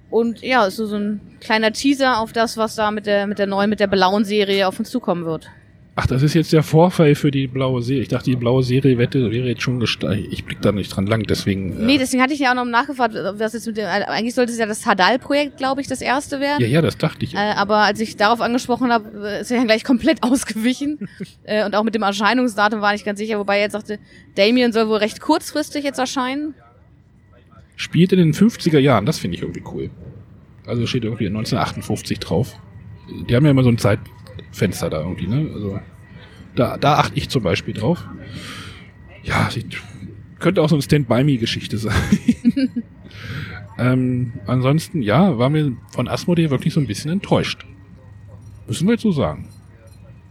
Und 0.09 0.41
ja, 0.41 0.65
es 0.67 0.79
ist 0.79 0.89
so 0.89 0.95
ein 0.97 1.21
kleiner 1.39 1.71
Teaser 1.71 2.19
auf 2.19 2.33
das, 2.33 2.57
was 2.57 2.75
da 2.75 2.91
mit 2.91 3.05
der, 3.05 3.27
mit 3.27 3.39
der 3.39 3.47
neuen, 3.47 3.69
mit 3.69 3.79
der 3.79 3.87
blauen 3.87 4.25
Serie 4.25 4.67
auf 4.67 4.77
uns 4.79 4.89
zukommen 4.89 5.23
wird. 5.25 5.49
Ach, 5.93 6.07
das 6.07 6.23
ist 6.23 6.33
jetzt 6.35 6.53
der 6.53 6.63
Vorfall 6.63 7.15
für 7.15 7.31
die 7.31 7.47
blaue 7.47 7.81
Serie. 7.81 8.03
Ich 8.03 8.07
dachte, 8.07 8.29
die 8.29 8.37
blaue 8.37 8.63
Serie 8.63 8.97
wette, 8.97 9.29
wäre 9.29 9.49
jetzt 9.49 9.61
schon 9.61 9.81
gestartet. 9.81 10.25
Ich 10.31 10.45
blick 10.45 10.61
da 10.61 10.71
nicht 10.71 10.87
dran 10.95 11.05
lang, 11.05 11.23
deswegen. 11.23 11.73
äh, 11.73 11.83
Nee, 11.85 11.97
deswegen 11.97 12.23
hatte 12.23 12.33
ich 12.33 12.39
ja 12.39 12.51
auch 12.51 12.55
noch 12.55 12.63
nachgefragt, 12.65 13.13
das 13.13 13.51
jetzt 13.53 13.67
mit 13.67 13.75
dem, 13.75 13.83
äh, 13.83 14.05
eigentlich 14.05 14.33
sollte 14.33 14.53
es 14.53 14.57
ja 14.57 14.65
das 14.65 14.85
Hadal-Projekt, 14.85 15.57
glaube 15.57 15.81
ich, 15.81 15.87
das 15.87 15.99
erste 16.01 16.39
werden. 16.39 16.61
ja, 16.61 16.67
ja, 16.67 16.81
das 16.81 16.97
dachte 16.97 17.25
ich. 17.25 17.33
Äh, 17.33 17.37
aber 17.37 17.79
als 17.79 17.99
ich 17.99 18.15
darauf 18.15 18.39
angesprochen 18.39 18.89
habe, 18.91 19.09
äh, 19.27 19.41
ist 19.41 19.51
er 19.51 19.57
ja 19.57 19.63
gleich 19.65 19.83
komplett 19.83 20.23
ausgewichen. 20.23 21.09
äh, 21.43 21.65
und 21.65 21.75
auch 21.75 21.83
mit 21.83 21.93
dem 21.93 22.03
Erscheinungsdatum 22.03 22.79
war 22.79 22.93
ich 22.93 23.01
nicht 23.01 23.05
ganz 23.05 23.19
sicher, 23.19 23.37
wobei 23.37 23.57
er 23.57 23.63
jetzt 23.63 23.73
sagte, 23.73 23.99
Damien 24.35 24.71
soll 24.71 24.87
wohl 24.87 24.97
recht 24.97 25.19
kurzfristig 25.19 25.83
jetzt 25.83 25.99
erscheinen. 25.99 26.53
Spielt 27.75 28.13
in 28.13 28.19
den 28.19 28.33
50er 28.33 28.79
Jahren, 28.79 29.05
das 29.05 29.19
finde 29.19 29.35
ich 29.35 29.43
irgendwie 29.43 29.63
cool. 29.73 29.89
Also 30.65 30.85
steht 30.87 31.03
irgendwie 31.03 31.27
1958 31.27 32.19
drauf. 32.19 32.55
Die 33.27 33.35
haben 33.35 33.43
ja 33.43 33.51
immer 33.51 33.63
so 33.63 33.69
ein 33.69 33.77
Zeitfenster 34.51 34.89
da 34.89 34.99
irgendwie, 35.01 35.27
ne? 35.27 35.49
Also 35.53 35.79
da, 36.55 36.77
da 36.77 36.95
achte 36.95 37.17
ich 37.17 37.29
zum 37.29 37.43
Beispiel 37.43 37.73
drauf. 37.73 38.05
Ja, 39.23 39.49
sieht, 39.49 39.77
könnte 40.39 40.61
auch 40.61 40.69
so 40.69 40.75
eine 40.75 40.81
Stand-by-Me-Geschichte 40.81 41.77
sein. 41.77 41.93
ähm, 43.77 44.33
ansonsten, 44.47 45.01
ja, 45.01 45.37
waren 45.37 45.53
wir 45.53 45.71
von 45.91 46.07
Asmodee 46.07 46.49
wirklich 46.49 46.73
so 46.73 46.79
ein 46.79 46.87
bisschen 46.87 47.11
enttäuscht. 47.11 47.65
Müssen 48.67 48.87
wir 48.87 48.93
jetzt 48.93 49.03
so 49.03 49.11
sagen. 49.11 49.47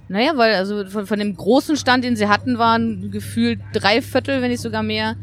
Naja, 0.09 0.33
weil 0.37 0.55
also 0.55 0.87
von, 0.89 1.07
von 1.07 1.19
dem 1.19 1.37
großen 1.37 1.77
Stand, 1.77 2.05
den 2.05 2.17
sie 2.17 2.27
hatten, 2.27 2.59
waren 2.59 3.11
gefühlt 3.11 3.61
drei 3.73 4.03
Viertel, 4.03 4.43
wenn 4.43 4.51
nicht 4.51 4.61
sogar 4.61 4.83
mehr, 4.83 5.17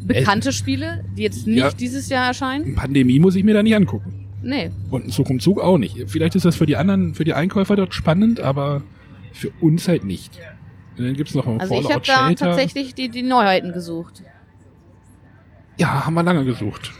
bekannte 0.00 0.52
Spiele, 0.52 1.04
die 1.16 1.22
jetzt 1.22 1.46
nicht 1.46 1.58
Ja. 1.58 1.70
dieses 1.70 2.08
Jahr 2.08 2.26
erscheinen. 2.26 2.74
Pandemie 2.74 3.20
muss 3.20 3.36
ich 3.36 3.44
mir 3.44 3.54
da 3.54 3.62
nicht 3.62 3.76
angucken. 3.76 4.21
Nee. 4.42 4.70
Und 4.90 5.06
ein 5.06 5.10
Zug 5.10 5.30
um 5.30 5.40
Zug 5.40 5.60
auch 5.60 5.78
nicht. 5.78 5.96
Vielleicht 6.10 6.34
ist 6.34 6.44
das 6.44 6.56
für 6.56 6.66
die 6.66 6.76
anderen, 6.76 7.14
für 7.14 7.24
die 7.24 7.34
Einkäufer 7.34 7.76
dort 7.76 7.94
spannend, 7.94 8.40
aber 8.40 8.82
für 9.32 9.50
uns 9.60 9.88
halt 9.88 10.04
nicht. 10.04 10.38
Und 10.98 11.06
dann 11.06 11.14
gibt's 11.14 11.34
noch 11.34 11.46
ein 11.46 11.60
Also 11.60 11.74
ich 11.74 11.82
Fallout 11.82 11.92
habe 11.94 12.06
da 12.06 12.26
Shelter. 12.28 12.46
tatsächlich 12.46 12.94
die, 12.94 13.08
die 13.08 13.22
Neuheiten 13.22 13.72
gesucht. 13.72 14.22
Ja, 15.78 16.04
haben 16.04 16.14
wir 16.14 16.22
lange 16.22 16.44
gesucht. 16.44 16.92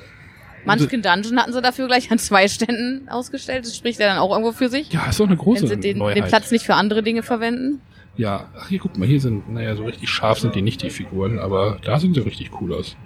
Munchkin 0.64 1.02
Dungeon 1.02 1.38
hatten 1.40 1.52
sie 1.52 1.60
dafür 1.60 1.88
gleich 1.88 2.10
an 2.12 2.18
zwei 2.18 2.46
Ständen 2.48 3.08
ausgestellt. 3.08 3.64
Das 3.64 3.76
spricht 3.76 3.98
ja 3.98 4.06
dann 4.06 4.18
auch 4.18 4.30
irgendwo 4.30 4.52
für 4.52 4.68
sich. 4.68 4.92
Ja, 4.92 5.06
ist 5.06 5.18
doch 5.18 5.26
eine 5.26 5.36
große 5.36 5.62
wenn 5.62 5.82
sie 5.82 5.88
den, 5.88 5.98
Neuheit. 5.98 6.16
den 6.16 6.24
Platz 6.24 6.50
nicht 6.52 6.64
für 6.64 6.74
andere 6.74 7.02
Dinge 7.02 7.22
verwenden. 7.22 7.80
Ja, 8.16 8.48
ach 8.56 8.68
hier, 8.68 8.78
guck 8.78 8.96
mal, 8.96 9.08
hier 9.08 9.20
sind, 9.20 9.52
naja, 9.52 9.74
so 9.74 9.84
richtig 9.84 10.08
scharf 10.08 10.38
sind 10.38 10.54
die 10.54 10.62
nicht, 10.62 10.82
die 10.82 10.90
Figuren, 10.90 11.38
aber 11.38 11.78
da 11.82 11.98
sind 11.98 12.14
sie 12.14 12.20
richtig 12.20 12.50
cool 12.60 12.74
aus. 12.74 12.96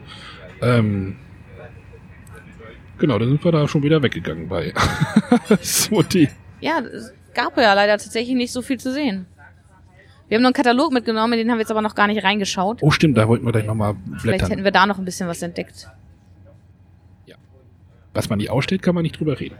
Ähm, 0.60 1.16
genau, 2.98 3.18
da 3.18 3.26
sind 3.26 3.44
wir 3.44 3.52
da 3.52 3.68
schon 3.68 3.82
wieder 3.82 4.02
weggegangen 4.02 4.48
bei. 4.48 4.72
so 5.60 6.02
die. 6.02 6.28
Ja, 6.60 6.80
es 6.80 7.12
gab 7.34 7.56
ja 7.56 7.74
leider 7.74 7.98
tatsächlich 7.98 8.34
nicht 8.34 8.52
so 8.52 8.62
viel 8.62 8.78
zu 8.78 8.92
sehen. 8.92 9.26
Wir 10.28 10.36
haben 10.36 10.42
noch 10.42 10.48
einen 10.48 10.54
Katalog 10.54 10.92
mitgenommen, 10.92 11.34
in 11.34 11.38
den 11.40 11.50
haben 11.50 11.58
wir 11.58 11.62
jetzt 11.62 11.70
aber 11.70 11.82
noch 11.82 11.94
gar 11.94 12.08
nicht 12.08 12.24
reingeschaut. 12.24 12.78
Oh, 12.80 12.90
stimmt, 12.90 13.16
da 13.16 13.28
wollten 13.28 13.44
wir 13.44 13.52
gleich 13.52 13.64
nochmal 13.64 13.94
Vielleicht 14.04 14.22
blättern. 14.22 14.50
hätten 14.50 14.64
wir 14.64 14.72
da 14.72 14.86
noch 14.86 14.98
ein 14.98 15.04
bisschen 15.04 15.28
was 15.28 15.40
entdeckt. 15.42 15.88
Was 18.16 18.30
man 18.30 18.38
nicht 18.38 18.48
ausstellt, 18.48 18.80
kann 18.80 18.94
man 18.94 19.02
nicht 19.02 19.20
drüber 19.20 19.38
reden. 19.38 19.56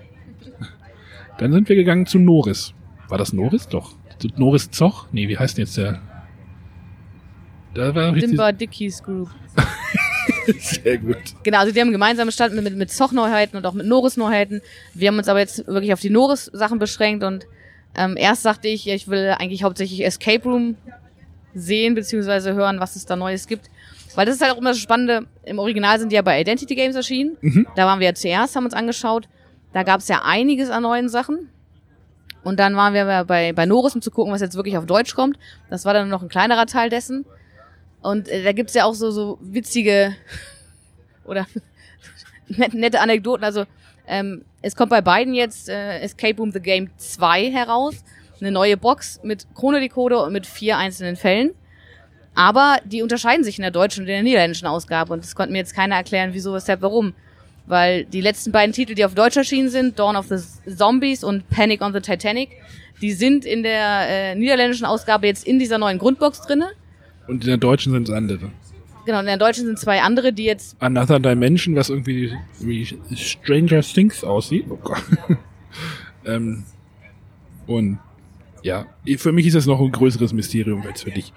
Dann 1.37 1.53
sind 1.53 1.69
wir 1.69 1.77
gegangen 1.77 2.07
zu 2.07 2.19
Norris. 2.19 2.73
War 3.07 3.19
das 3.19 3.35
Norris? 3.35 3.69
Doch. 3.69 3.93
Zu 4.19 4.29
Norris 4.37 4.71
Zoch? 4.71 5.09
Nee, 5.13 5.29
wie 5.29 5.37
heißt 5.37 5.59
denn 5.59 5.67
jetzt 5.67 5.77
der? 5.77 6.01
Da 7.75 7.95
war 7.95 8.13
Dimba 8.13 8.53
Dickies 8.53 9.03
Group. 9.03 9.29
sehr 10.61 10.99
gut. 10.99 11.17
Genau, 11.43 11.59
also 11.59 11.73
die 11.73 11.81
haben 11.81 11.89
einen 11.89 11.93
gemeinsamen 11.93 12.33
Stand 12.33 12.55
mit, 12.55 12.65
mit, 12.65 12.77
mit 12.77 12.91
Zoch-Neuheiten 12.91 13.57
und 13.57 13.67
auch 13.67 13.73
mit 13.73 13.87
Norris-Neuheiten. 13.87 14.61
Wir 14.95 15.09
haben 15.09 15.19
uns 15.19 15.29
aber 15.29 15.41
jetzt 15.41 15.67
wirklich 15.67 15.93
auf 15.93 16.01
die 16.01 16.11
Norris-Sachen 16.11 16.79
beschränkt 16.79 17.25
und 17.25 17.47
ähm, 17.97 18.17
erst 18.17 18.43
sagte 18.43 18.69
ich, 18.69 18.89
ich 18.89 19.09
will 19.09 19.35
eigentlich 19.39 19.63
hauptsächlich 19.63 20.05
Escape 20.05 20.45
Room 20.49 20.77
sehen 21.55 21.95
beziehungsweise 21.95 22.55
hören, 22.55 22.81
was 22.81 22.97
es 22.97 23.07
da 23.07 23.17
Neues 23.17 23.47
gibt. 23.47 23.71
Weil 24.15 24.27
das 24.27 24.37
ist 24.37 24.43
halt 24.43 24.53
auch 24.53 24.59
immer 24.59 24.71
das 24.71 24.79
Spannende. 24.79 25.27
Im 25.45 25.59
Original 25.59 25.99
sind 25.99 26.11
die 26.11 26.17
ja 26.17 26.23
bei 26.23 26.41
Identity 26.41 26.75
Games 26.75 26.97
erschienen. 26.97 27.37
Mhm. 27.41 27.67
Da 27.77 27.87
waren 27.87 28.01
wir 28.01 28.07
ja 28.07 28.15
zuerst, 28.15 28.57
haben 28.57 28.65
uns 28.65 28.75
angeschaut. 28.75 29.29
Da 29.73 29.83
gab 29.83 30.01
es 30.01 30.09
ja 30.09 30.23
einiges 30.25 30.71
an 30.71 30.83
neuen 30.83 31.09
Sachen. 31.09 31.51
Und 32.43 32.61
dann 32.61 32.77
waren 32.77 32.95
wir 32.95 33.25
bei, 33.25 33.53
bei 33.53 33.67
Norris, 33.67 33.95
um 33.95 34.01
zu 34.01 34.11
gucken, 34.11 34.33
was 34.33 34.41
jetzt 34.41 34.55
wirklich 34.55 34.79
auf 34.79 34.87
Deutsch 34.87 35.15
kommt. 35.15 35.39
Das 35.69 35.85
war 35.85 35.93
dann 35.93 36.09
noch 36.09 36.23
ein 36.23 36.29
kleinerer 36.29 36.67
Teil 36.67 36.89
dessen. 36.89 37.27
Und 38.07 38.29
äh, 38.29 38.45
da 38.45 38.53
gibt's 38.53 38.75
ja 38.75 38.85
auch 38.85 38.95
so, 38.95 39.11
so 39.11 39.39
witzige 39.41 40.15
oder 41.25 41.47
net, 42.49 42.73
nette 42.73 43.01
Anekdoten. 43.01 43.45
Also 43.45 43.65
ähm, 44.07 44.45
es 44.63 44.77
kommt 44.77 44.91
bei 44.91 45.01
beiden 45.01 45.35
jetzt 45.35 45.69
äh, 45.69 45.99
Escape 46.01 46.37
Room 46.37 46.53
The 46.53 46.61
Game 46.61 46.91
2 46.97 47.51
heraus. 47.51 47.97
Eine 48.41 48.53
neue 48.53 48.77
Box 48.77 49.21
mit 49.23 49.47
Chronodecoder 49.55 50.23
und 50.25 50.33
mit 50.33 50.47
vier 50.47 50.77
einzelnen 50.77 51.17
Fällen. 51.17 51.51
Aber 52.35 52.79
die 52.85 53.03
unterscheiden 53.03 53.45
sich 53.45 53.59
in 53.59 53.63
der 53.63 53.71
deutschen 53.71 54.03
und 54.03 54.09
in 54.09 54.15
der 54.15 54.23
niederländischen 54.23 54.69
Ausgabe. 54.69 55.13
Und 55.13 55.25
das 55.25 55.35
konnte 55.35 55.53
mir 55.53 55.59
jetzt 55.59 55.75
keiner 55.75 55.97
erklären, 55.97 56.31
wieso, 56.33 56.53
weshalb, 56.53 56.83
warum. 56.83 57.15
Weil 57.65 58.05
die 58.05 58.21
letzten 58.21 58.53
beiden 58.53 58.73
Titel, 58.73 58.95
die 58.95 59.05
auf 59.05 59.15
Deutsch 59.15 59.37
erschienen 59.37 59.71
sind, 59.71 59.99
Dawn 59.99 60.17
of 60.17 60.27
the 60.29 60.37
Zombies 60.71 61.25
und 61.25 61.49
Panic 61.49 61.81
on 61.81 61.93
the 61.95 62.01
Titanic, 62.01 62.51
die 63.01 63.13
sind 63.13 63.45
in 63.45 63.63
der 63.63 64.09
äh, 64.09 64.35
niederländischen 64.35 64.85
Ausgabe 64.85 65.27
jetzt 65.27 65.47
in 65.47 65.59
dieser 65.59 65.79
neuen 65.79 65.99
Grundbox 65.99 66.43
drinne. 66.43 66.69
Und 67.29 67.43
in 67.45 67.49
der 67.49 67.57
deutschen 67.57 67.93
sind 67.93 68.09
es 68.09 68.15
andere. 68.15 68.51
Genau, 69.07 69.21
in 69.21 69.27
der 69.27 69.37
deutschen 69.37 69.67
sind 69.67 69.79
zwei 69.79 70.03
andere, 70.03 70.33
die 70.33 70.45
jetzt 70.45 70.77
Another 70.81 71.21
Dimension, 71.21 71.77
was 71.77 71.91
irgendwie 71.91 72.33
wie 72.59 72.87
Stranger 73.15 73.81
Things 73.81 74.25
aussieht. 74.25 74.67
Oh 74.69 74.77
Gott. 74.77 75.03
ähm, 76.27 76.65
und 77.69 77.99
ja, 78.63 78.87
für 79.19 79.31
mich 79.31 79.47
ist 79.47 79.55
das 79.55 79.67
noch 79.67 79.81
ein 79.81 79.93
größeres 79.93 80.33
Mysterium 80.33 80.83
als 80.83 81.03
für 81.03 81.13
dich. 81.13 81.33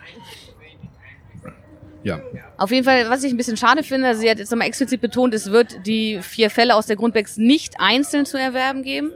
Ja, 2.02 2.22
Auf 2.58 2.72
jeden 2.72 2.86
Fall, 2.86 3.10
was 3.10 3.24
ich 3.24 3.32
ein 3.32 3.38
bisschen 3.38 3.58
schade 3.58 3.84
finde, 3.84 4.08
also 4.08 4.22
sie 4.22 4.30
hat 4.30 4.40
jetzt 4.40 4.52
nochmal 4.52 4.68
explizit 4.68 5.02
betont, 5.02 5.34
es 5.34 5.52
wird 5.52 5.86
die 5.86 6.20
vier 6.22 6.50
Fälle 6.50 6.76
aus 6.76 6.88
der 6.88 6.96
Grundbox 6.96 7.38
nicht 7.38 7.76
einzeln 7.78 8.26
zu 8.26 8.40
erwerben 8.40 8.84
geben. 8.84 9.12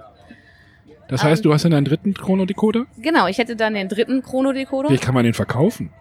das 1.07 1.24
heißt, 1.24 1.45
du 1.45 1.53
hast 1.53 1.63
dann 1.63 1.74
einen 1.74 1.86
dritten 1.86 2.13
Chronodecoder? 2.13 2.86
Genau, 2.97 3.28
ich 3.28 3.38
hätte 3.38 3.55
dann 3.55 3.74
den 3.74 3.88
dritten 3.88 4.21
Chronodecoder. 4.21 4.89
Wie 4.89 4.97
kann 4.97 5.13
man 5.13 5.24
den 5.24 5.34
verkaufen? 5.34 5.91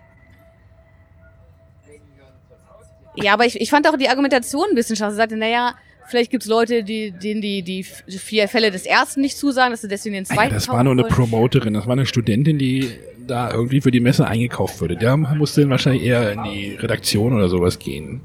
Ja, 3.17 3.35
aber 3.35 3.45
ich, 3.47 3.61
ich 3.61 3.71
fand 3.71 3.87
auch 3.89 3.97
die 3.97 4.09
Argumentation 4.09 4.67
ein 4.71 4.75
bisschen 4.75 4.97
schade. 4.97 5.11
Sie 5.13 5.17
sagte, 5.19 5.37
naja, 5.37 5.75
vielleicht 6.07 6.31
gibt's 6.31 6.47
Leute, 6.47 6.83
die, 6.83 7.11
denen 7.13 7.41
die, 7.41 7.63
die 7.63 7.83
vier 7.85 8.49
Fälle 8.49 8.71
des 8.71 8.87
ersten 8.87 9.21
nicht 9.21 9.37
zusagen, 9.37 9.71
dass 9.73 9.83
sie 9.83 9.89
deswegen 9.89 10.15
den 10.15 10.25
Ah 10.25 10.35
zweiten 10.35 10.51
ja, 10.51 10.55
das 10.55 10.69
war 10.69 10.83
nur 10.83 10.93
eine. 10.93 11.05
Promoterin, 11.05 11.75
das 11.75 11.87
war 11.87 11.93
eine 11.93 12.07
Studentin, 12.07 12.59
die 12.59 12.91
da 13.27 13.53
irgendwie 13.53 13.81
für 13.81 13.91
die 13.91 14.01
Messe 14.01 14.27
eingekauft 14.27 14.81
wurde. 14.81 14.97
Der 14.97 15.17
musste 15.17 15.61
dann 15.61 15.71
wahrscheinlich 15.71 16.03
eher 16.03 16.33
in 16.33 16.43
die 16.45 16.75
Redaktion 16.75 17.33
oder 17.35 17.49
sowas 17.49 17.79
gehen. 17.79 18.23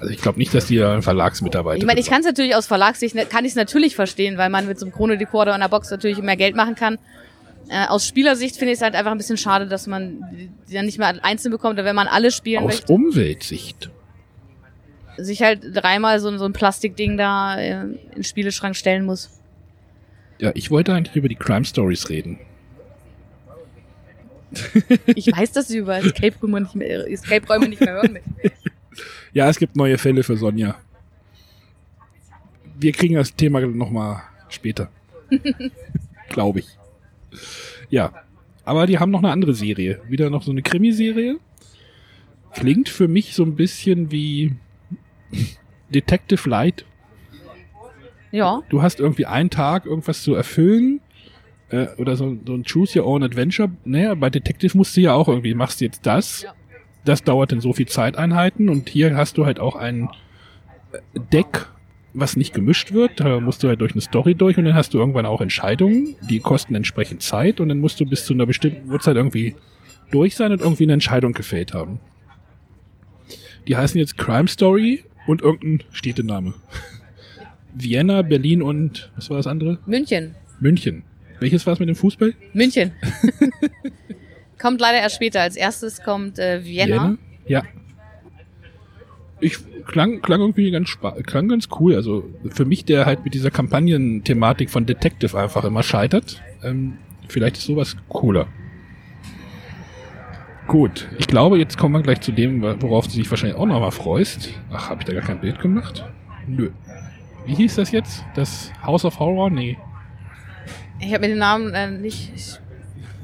Also 0.00 0.12
ich 0.14 0.20
glaube 0.22 0.38
nicht, 0.38 0.54
dass 0.54 0.66
die 0.66 0.76
da 0.78 0.94
ein 0.94 1.02
Verlagsmitarbeiter 1.02 1.76
Ich 1.78 1.84
meine, 1.84 2.00
ich 2.00 2.08
kann 2.08 2.20
es 2.20 2.26
natürlich 2.26 2.54
aus 2.54 2.66
Verlagssicht, 2.66 3.14
ne- 3.14 3.26
kann 3.26 3.44
ich 3.44 3.50
es 3.50 3.56
natürlich 3.56 3.94
verstehen, 3.94 4.38
weil 4.38 4.48
man 4.48 4.66
mit 4.66 4.78
so 4.78 4.86
einem 4.86 4.94
Chronodecoder 4.94 5.54
in 5.54 5.60
der 5.60 5.68
Box 5.68 5.90
natürlich 5.90 6.18
mehr 6.22 6.36
Geld 6.38 6.56
machen 6.56 6.74
kann. 6.74 6.98
Äh, 7.70 7.86
aus 7.86 8.04
Spielersicht 8.04 8.56
finde 8.56 8.72
ich 8.72 8.78
es 8.78 8.82
halt 8.82 8.96
einfach 8.96 9.12
ein 9.12 9.16
bisschen 9.18 9.36
schade, 9.36 9.68
dass 9.68 9.86
man 9.86 10.50
die 10.68 10.74
dann 10.74 10.86
nicht 10.86 10.98
mehr 10.98 11.24
einzeln 11.24 11.52
bekommt, 11.52 11.74
oder 11.74 11.84
wenn 11.84 11.94
man 11.94 12.08
alle 12.08 12.32
spielen 12.32 12.64
aus 12.64 12.66
möchte, 12.66 12.92
Umweltsicht. 12.92 13.90
sich 15.18 15.40
halt 15.40 15.60
dreimal 15.72 16.18
so, 16.18 16.36
so 16.36 16.46
ein 16.46 16.52
Plastikding 16.52 17.16
da 17.16 17.56
äh, 17.60 17.82
in 17.82 17.98
den 18.16 18.24
Spieleschrank 18.24 18.74
stellen 18.74 19.04
muss. 19.04 19.30
Ja, 20.40 20.50
ich 20.54 20.72
wollte 20.72 20.92
eigentlich 20.92 21.14
über 21.14 21.28
die 21.28 21.36
Crime 21.36 21.64
Stories 21.64 22.08
reden. 22.08 22.40
Ich 25.06 25.28
weiß, 25.28 25.52
dass 25.52 25.68
sie 25.68 25.78
über 25.78 25.98
Escape 25.98 26.34
Räume 26.42 26.62
nicht 26.62 26.74
mehr, 26.74 27.06
Escape 27.08 27.46
Räume 27.46 27.68
nicht 27.68 27.80
mehr 27.80 27.94
hören. 27.94 28.18
Ja, 29.32 29.48
es 29.48 29.60
gibt 29.60 29.76
neue 29.76 29.96
Fälle 29.96 30.24
für 30.24 30.36
Sonja. 30.36 30.74
Wir 32.80 32.90
kriegen 32.90 33.14
das 33.14 33.32
Thema 33.32 33.60
nochmal 33.60 34.22
später. 34.48 34.88
Glaube 36.28 36.58
ich. 36.58 36.66
Ja, 37.88 38.12
aber 38.64 38.86
die 38.86 38.98
haben 38.98 39.10
noch 39.10 39.20
eine 39.22 39.32
andere 39.32 39.54
Serie. 39.54 40.00
Wieder 40.08 40.30
noch 40.30 40.42
so 40.42 40.50
eine 40.50 40.62
Krimiserie. 40.62 41.38
Klingt 42.52 42.88
für 42.88 43.08
mich 43.08 43.34
so 43.34 43.44
ein 43.44 43.56
bisschen 43.56 44.10
wie 44.10 44.54
Detective 45.88 46.48
Light. 46.48 46.84
Ja, 48.32 48.62
Du 48.68 48.82
hast 48.82 49.00
irgendwie 49.00 49.26
einen 49.26 49.50
Tag 49.50 49.86
irgendwas 49.86 50.22
zu 50.22 50.34
erfüllen. 50.34 51.00
Äh, 51.70 51.88
oder 51.98 52.16
so, 52.16 52.36
so 52.46 52.54
ein 52.54 52.64
Choose 52.64 53.00
Your 53.00 53.06
Own 53.06 53.22
Adventure. 53.22 53.70
Naja, 53.84 54.14
bei 54.14 54.30
Detective 54.30 54.76
musst 54.76 54.96
du 54.96 55.00
ja 55.00 55.14
auch 55.14 55.28
irgendwie, 55.28 55.54
machst 55.54 55.80
du 55.80 55.84
jetzt 55.84 56.06
das. 56.06 56.42
Ja. 56.42 56.54
Das 57.04 57.24
dauert 57.24 57.52
dann 57.52 57.60
so 57.60 57.72
viel 57.72 57.86
Zeiteinheiten. 57.86 58.68
Und 58.68 58.88
hier 58.88 59.16
hast 59.16 59.38
du 59.38 59.46
halt 59.46 59.58
auch 59.58 59.76
ein 59.76 60.08
Deck 61.32 61.66
was 62.12 62.36
nicht 62.36 62.54
gemischt 62.54 62.92
wird. 62.92 63.20
Da 63.20 63.40
musst 63.40 63.62
du 63.62 63.68
halt 63.68 63.80
durch 63.80 63.92
eine 63.92 64.00
Story 64.00 64.34
durch 64.34 64.58
und 64.58 64.64
dann 64.64 64.74
hast 64.74 64.94
du 64.94 64.98
irgendwann 64.98 65.26
auch 65.26 65.40
Entscheidungen, 65.40 66.16
die 66.28 66.40
kosten 66.40 66.74
entsprechend 66.74 67.22
Zeit 67.22 67.60
und 67.60 67.68
dann 67.68 67.78
musst 67.78 68.00
du 68.00 68.06
bis 68.06 68.24
zu 68.24 68.34
einer 68.34 68.46
bestimmten 68.46 68.90
Uhrzeit 68.90 69.16
irgendwie 69.16 69.54
durch 70.10 70.36
sein 70.36 70.52
und 70.52 70.60
irgendwie 70.60 70.84
eine 70.84 70.94
Entscheidung 70.94 71.32
gefällt 71.32 71.74
haben. 71.74 72.00
Die 73.68 73.76
heißen 73.76 73.98
jetzt 73.98 74.18
Crime 74.18 74.48
Story 74.48 75.04
und 75.26 75.42
irgendein 75.42 75.86
Städtename. 75.92 76.54
Vienna, 77.74 78.22
Berlin 78.22 78.62
und 78.62 79.10
was 79.14 79.30
war 79.30 79.36
das 79.36 79.46
andere? 79.46 79.78
München. 79.86 80.34
München. 80.58 81.04
Welches 81.38 81.66
war 81.66 81.74
es 81.74 81.78
mit 81.78 81.88
dem 81.88 81.96
Fußball? 81.96 82.34
München. 82.52 82.92
kommt 84.60 84.80
leider 84.80 84.98
erst 84.98 85.16
später. 85.16 85.40
Als 85.40 85.56
erstes 85.56 86.02
kommt 86.02 86.38
äh, 86.38 86.64
Vienna. 86.64 86.94
Vienna? 86.94 87.18
Ja. 87.46 87.62
Ich 89.40 89.58
klang, 89.86 90.20
klang 90.20 90.40
irgendwie 90.40 90.70
ganz 90.70 90.98
klang 91.26 91.48
ganz 91.48 91.68
cool. 91.78 91.94
Also 91.94 92.24
für 92.50 92.64
mich, 92.64 92.84
der 92.84 93.06
halt 93.06 93.24
mit 93.24 93.34
dieser 93.34 93.50
Kampagnenthematik 93.50 94.70
von 94.70 94.86
Detective 94.86 95.38
einfach 95.38 95.64
immer 95.64 95.82
scheitert, 95.82 96.42
ähm, 96.62 96.98
vielleicht 97.28 97.56
ist 97.56 97.64
sowas 97.64 97.96
cooler. 98.08 98.46
Gut, 100.66 101.08
ich 101.18 101.26
glaube, 101.26 101.58
jetzt 101.58 101.78
kommen 101.78 101.94
wir 101.94 102.02
gleich 102.02 102.20
zu 102.20 102.30
dem, 102.30 102.62
worauf 102.62 103.08
du 103.08 103.14
dich 103.14 103.28
wahrscheinlich 103.28 103.58
auch 103.58 103.66
noch 103.66 103.80
mal 103.80 103.90
freust. 103.90 104.50
Ach, 104.70 104.88
habe 104.88 105.00
ich 105.00 105.06
da 105.06 105.14
gar 105.14 105.22
kein 105.22 105.40
Bild 105.40 105.58
gemacht? 105.58 106.04
Nö. 106.46 106.70
Wie 107.46 107.54
hieß 107.54 107.74
das 107.76 107.90
jetzt? 107.90 108.24
Das 108.36 108.70
House 108.84 109.04
of 109.04 109.18
Horror? 109.18 109.50
Nee. 109.50 109.78
Ich 111.00 111.12
habe 111.12 111.22
mir 111.22 111.28
den 111.28 111.38
Namen 111.38 111.74
äh, 111.74 111.90
nicht. 111.90 112.32
Ich 112.36 112.60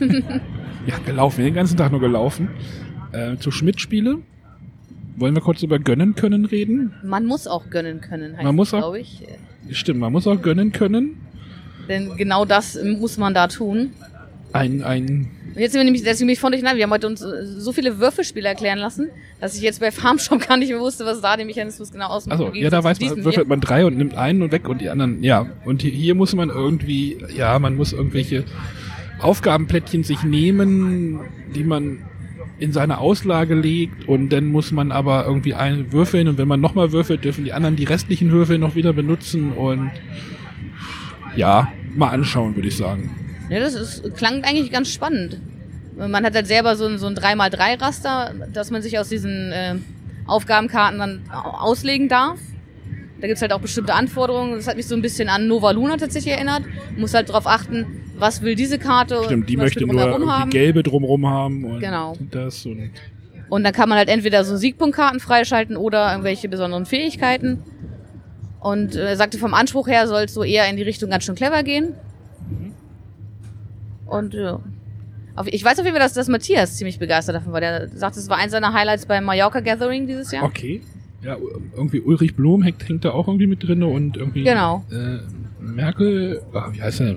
ja, 0.86 0.98
gelaufen, 1.06 1.44
den 1.44 1.54
ganzen 1.54 1.76
Tag 1.76 1.92
nur 1.92 2.00
gelaufen. 2.00 2.50
Äh, 3.12 3.36
zu 3.36 3.50
Schmidt-Spiele. 3.50 4.18
Wollen 5.16 5.34
wir 5.34 5.42
kurz 5.42 5.62
über 5.62 5.78
gönnen 5.78 6.14
können 6.14 6.44
reden? 6.44 6.92
Man 7.02 7.26
muss 7.26 7.46
auch 7.46 7.70
gönnen 7.70 8.00
können, 8.00 8.34
heißt 8.34 8.44
man 8.44 8.54
muss 8.54 8.70
glaube 8.70 8.98
ich. 8.98 9.22
Stimmt, 9.70 10.00
man 10.00 10.12
muss 10.12 10.26
auch 10.26 10.40
gönnen 10.42 10.72
können. 10.72 11.20
Denn 11.88 12.16
genau 12.16 12.44
das 12.44 12.78
muss 12.82 13.18
man 13.18 13.34
da 13.34 13.46
tun. 13.48 13.92
Ein, 14.52 14.82
ein. 14.82 15.30
Jetzt 15.56 15.72
sind 15.72 15.80
wir 15.80 15.84
nämlich, 15.84 16.02
deswegen 16.02 16.28
bin 16.28 16.34
ich 16.34 16.40
von 16.40 16.52
durcheinander. 16.52 16.76
Wir 16.76 16.84
haben 16.84 16.92
heute 16.92 17.06
uns 17.06 17.22
äh, 17.22 17.44
so 17.44 17.72
viele 17.72 17.98
Würfelspiele 17.98 18.48
erklären 18.48 18.78
lassen, 18.78 19.10
dass 19.40 19.56
ich 19.56 19.62
jetzt 19.62 19.80
bei 19.80 19.90
Farmshop 19.90 20.40
gar 20.48 20.56
nicht 20.56 20.70
mehr 20.70 20.80
wusste, 20.80 21.04
was 21.04 21.20
da 21.20 21.36
der 21.36 21.44
Mechanismus 21.44 21.92
genau 21.92 22.06
ausmacht. 22.06 22.40
Also, 22.40 22.54
ja, 22.54 22.70
da 22.70 22.82
weiß 22.82 23.00
man, 23.00 23.24
würfelt 23.24 23.48
man 23.48 23.60
drei 23.60 23.84
und 23.84 23.96
nimmt 23.96 24.16
einen 24.16 24.42
und 24.42 24.52
weg 24.52 24.68
und 24.68 24.80
die 24.80 24.90
anderen, 24.90 25.22
ja. 25.22 25.46
Und 25.64 25.82
hier 25.82 26.14
muss 26.14 26.34
man 26.34 26.50
irgendwie, 26.50 27.18
ja, 27.36 27.58
man 27.58 27.76
muss 27.76 27.92
irgendwelche 27.92 28.44
Aufgabenplättchen 29.20 30.04
sich 30.04 30.22
nehmen, 30.22 31.20
die 31.54 31.64
man 31.64 31.98
in 32.58 32.72
seine 32.72 32.98
Auslage 32.98 33.54
legt 33.54 34.08
und 34.08 34.30
dann 34.30 34.46
muss 34.46 34.70
man 34.70 34.92
aber 34.92 35.24
irgendwie 35.26 35.54
einen 35.54 35.92
würfeln 35.92 36.28
und 36.28 36.38
wenn 36.38 36.48
man 36.48 36.60
nochmal 36.60 36.92
würfelt, 36.92 37.24
dürfen 37.24 37.44
die 37.44 37.52
anderen 37.52 37.76
die 37.76 37.84
restlichen 37.84 38.30
Würfel 38.30 38.58
noch 38.58 38.74
wieder 38.74 38.92
benutzen 38.92 39.52
und 39.52 39.90
ja, 41.36 41.72
mal 41.94 42.10
anschauen, 42.10 42.54
würde 42.54 42.68
ich 42.68 42.76
sagen. 42.76 43.10
Ja, 43.50 43.60
das 43.60 43.74
ist, 43.74 44.14
klang 44.16 44.44
eigentlich 44.44 44.70
ganz 44.70 44.92
spannend. 44.92 45.40
Man 45.96 46.24
hat 46.24 46.34
halt 46.34 46.46
selber 46.46 46.76
so 46.76 46.86
ein, 46.86 46.98
so 46.98 47.06
ein 47.06 47.14
3x3-Raster, 47.14 48.34
dass 48.52 48.70
man 48.70 48.82
sich 48.82 48.98
aus 48.98 49.08
diesen 49.08 49.52
äh, 49.52 49.76
Aufgabenkarten 50.26 50.98
dann 50.98 51.22
auslegen 51.30 52.08
darf. 52.08 52.38
Da 53.24 53.28
gibt's 53.28 53.40
halt 53.40 53.54
auch 53.54 53.60
bestimmte 53.60 53.94
Anforderungen. 53.94 54.56
Das 54.56 54.68
hat 54.68 54.76
mich 54.76 54.86
so 54.86 54.94
ein 54.94 55.00
bisschen 55.00 55.30
an 55.30 55.48
Nova 55.48 55.70
Luna 55.70 55.96
tatsächlich 55.96 56.34
erinnert. 56.34 56.64
Muss 56.98 57.14
halt 57.14 57.30
darauf 57.30 57.46
achten, 57.46 58.02
was 58.18 58.42
will 58.42 58.54
diese 58.54 58.78
Karte. 58.78 59.22
Stimmt, 59.24 59.48
die 59.48 59.56
möchte 59.56 59.86
nur 59.86 60.44
die 60.44 60.50
gelbe 60.50 60.82
drumherum 60.82 61.26
haben. 61.26 61.64
Und 61.64 61.80
genau. 61.80 62.18
Das 62.30 62.66
und, 62.66 62.90
und 63.48 63.64
dann 63.64 63.72
kann 63.72 63.88
man 63.88 63.96
halt 63.96 64.10
entweder 64.10 64.44
so 64.44 64.58
Siegpunktkarten 64.58 65.20
freischalten 65.20 65.78
oder 65.78 66.10
irgendwelche 66.10 66.50
besonderen 66.50 66.84
Fähigkeiten. 66.84 67.62
Und 68.60 68.94
äh, 68.94 69.08
er 69.08 69.16
sagte, 69.16 69.38
vom 69.38 69.54
Anspruch 69.54 69.88
her 69.88 70.06
soll 70.06 70.24
es 70.24 70.34
so 70.34 70.44
eher 70.44 70.68
in 70.68 70.76
die 70.76 70.82
Richtung 70.82 71.08
ganz 71.08 71.24
schön 71.24 71.34
clever 71.34 71.62
gehen. 71.62 71.94
Und 74.04 74.34
ja. 74.34 74.60
Ich 75.46 75.64
weiß 75.64 75.78
auf 75.78 75.86
jeden 75.86 75.96
Fall, 75.96 76.04
dass, 76.04 76.12
dass 76.12 76.28
Matthias 76.28 76.76
ziemlich 76.76 76.98
begeistert 76.98 77.36
davon 77.36 77.54
war. 77.54 77.62
Der 77.62 77.88
sagt, 77.88 78.18
es 78.18 78.28
war 78.28 78.36
eins 78.36 78.52
seiner 78.52 78.74
Highlights 78.74 79.06
beim 79.06 79.24
Mallorca 79.24 79.60
Gathering 79.60 80.06
dieses 80.06 80.30
Jahr. 80.30 80.44
Okay. 80.44 80.82
Ja, 81.24 81.36
irgendwie 81.74 82.00
Ulrich 82.00 82.36
Blom 82.36 82.62
hängt, 82.62 82.86
hängt 82.88 83.04
da 83.04 83.12
auch 83.12 83.28
irgendwie 83.28 83.46
mit 83.46 83.66
drin 83.66 83.82
und 83.82 84.16
irgendwie. 84.16 84.44
Genau. 84.44 84.84
Äh, 84.90 85.18
Merkel, 85.60 86.42
ach, 86.52 86.72
wie 86.72 86.82
heißt 86.82 87.00
er? 87.00 87.16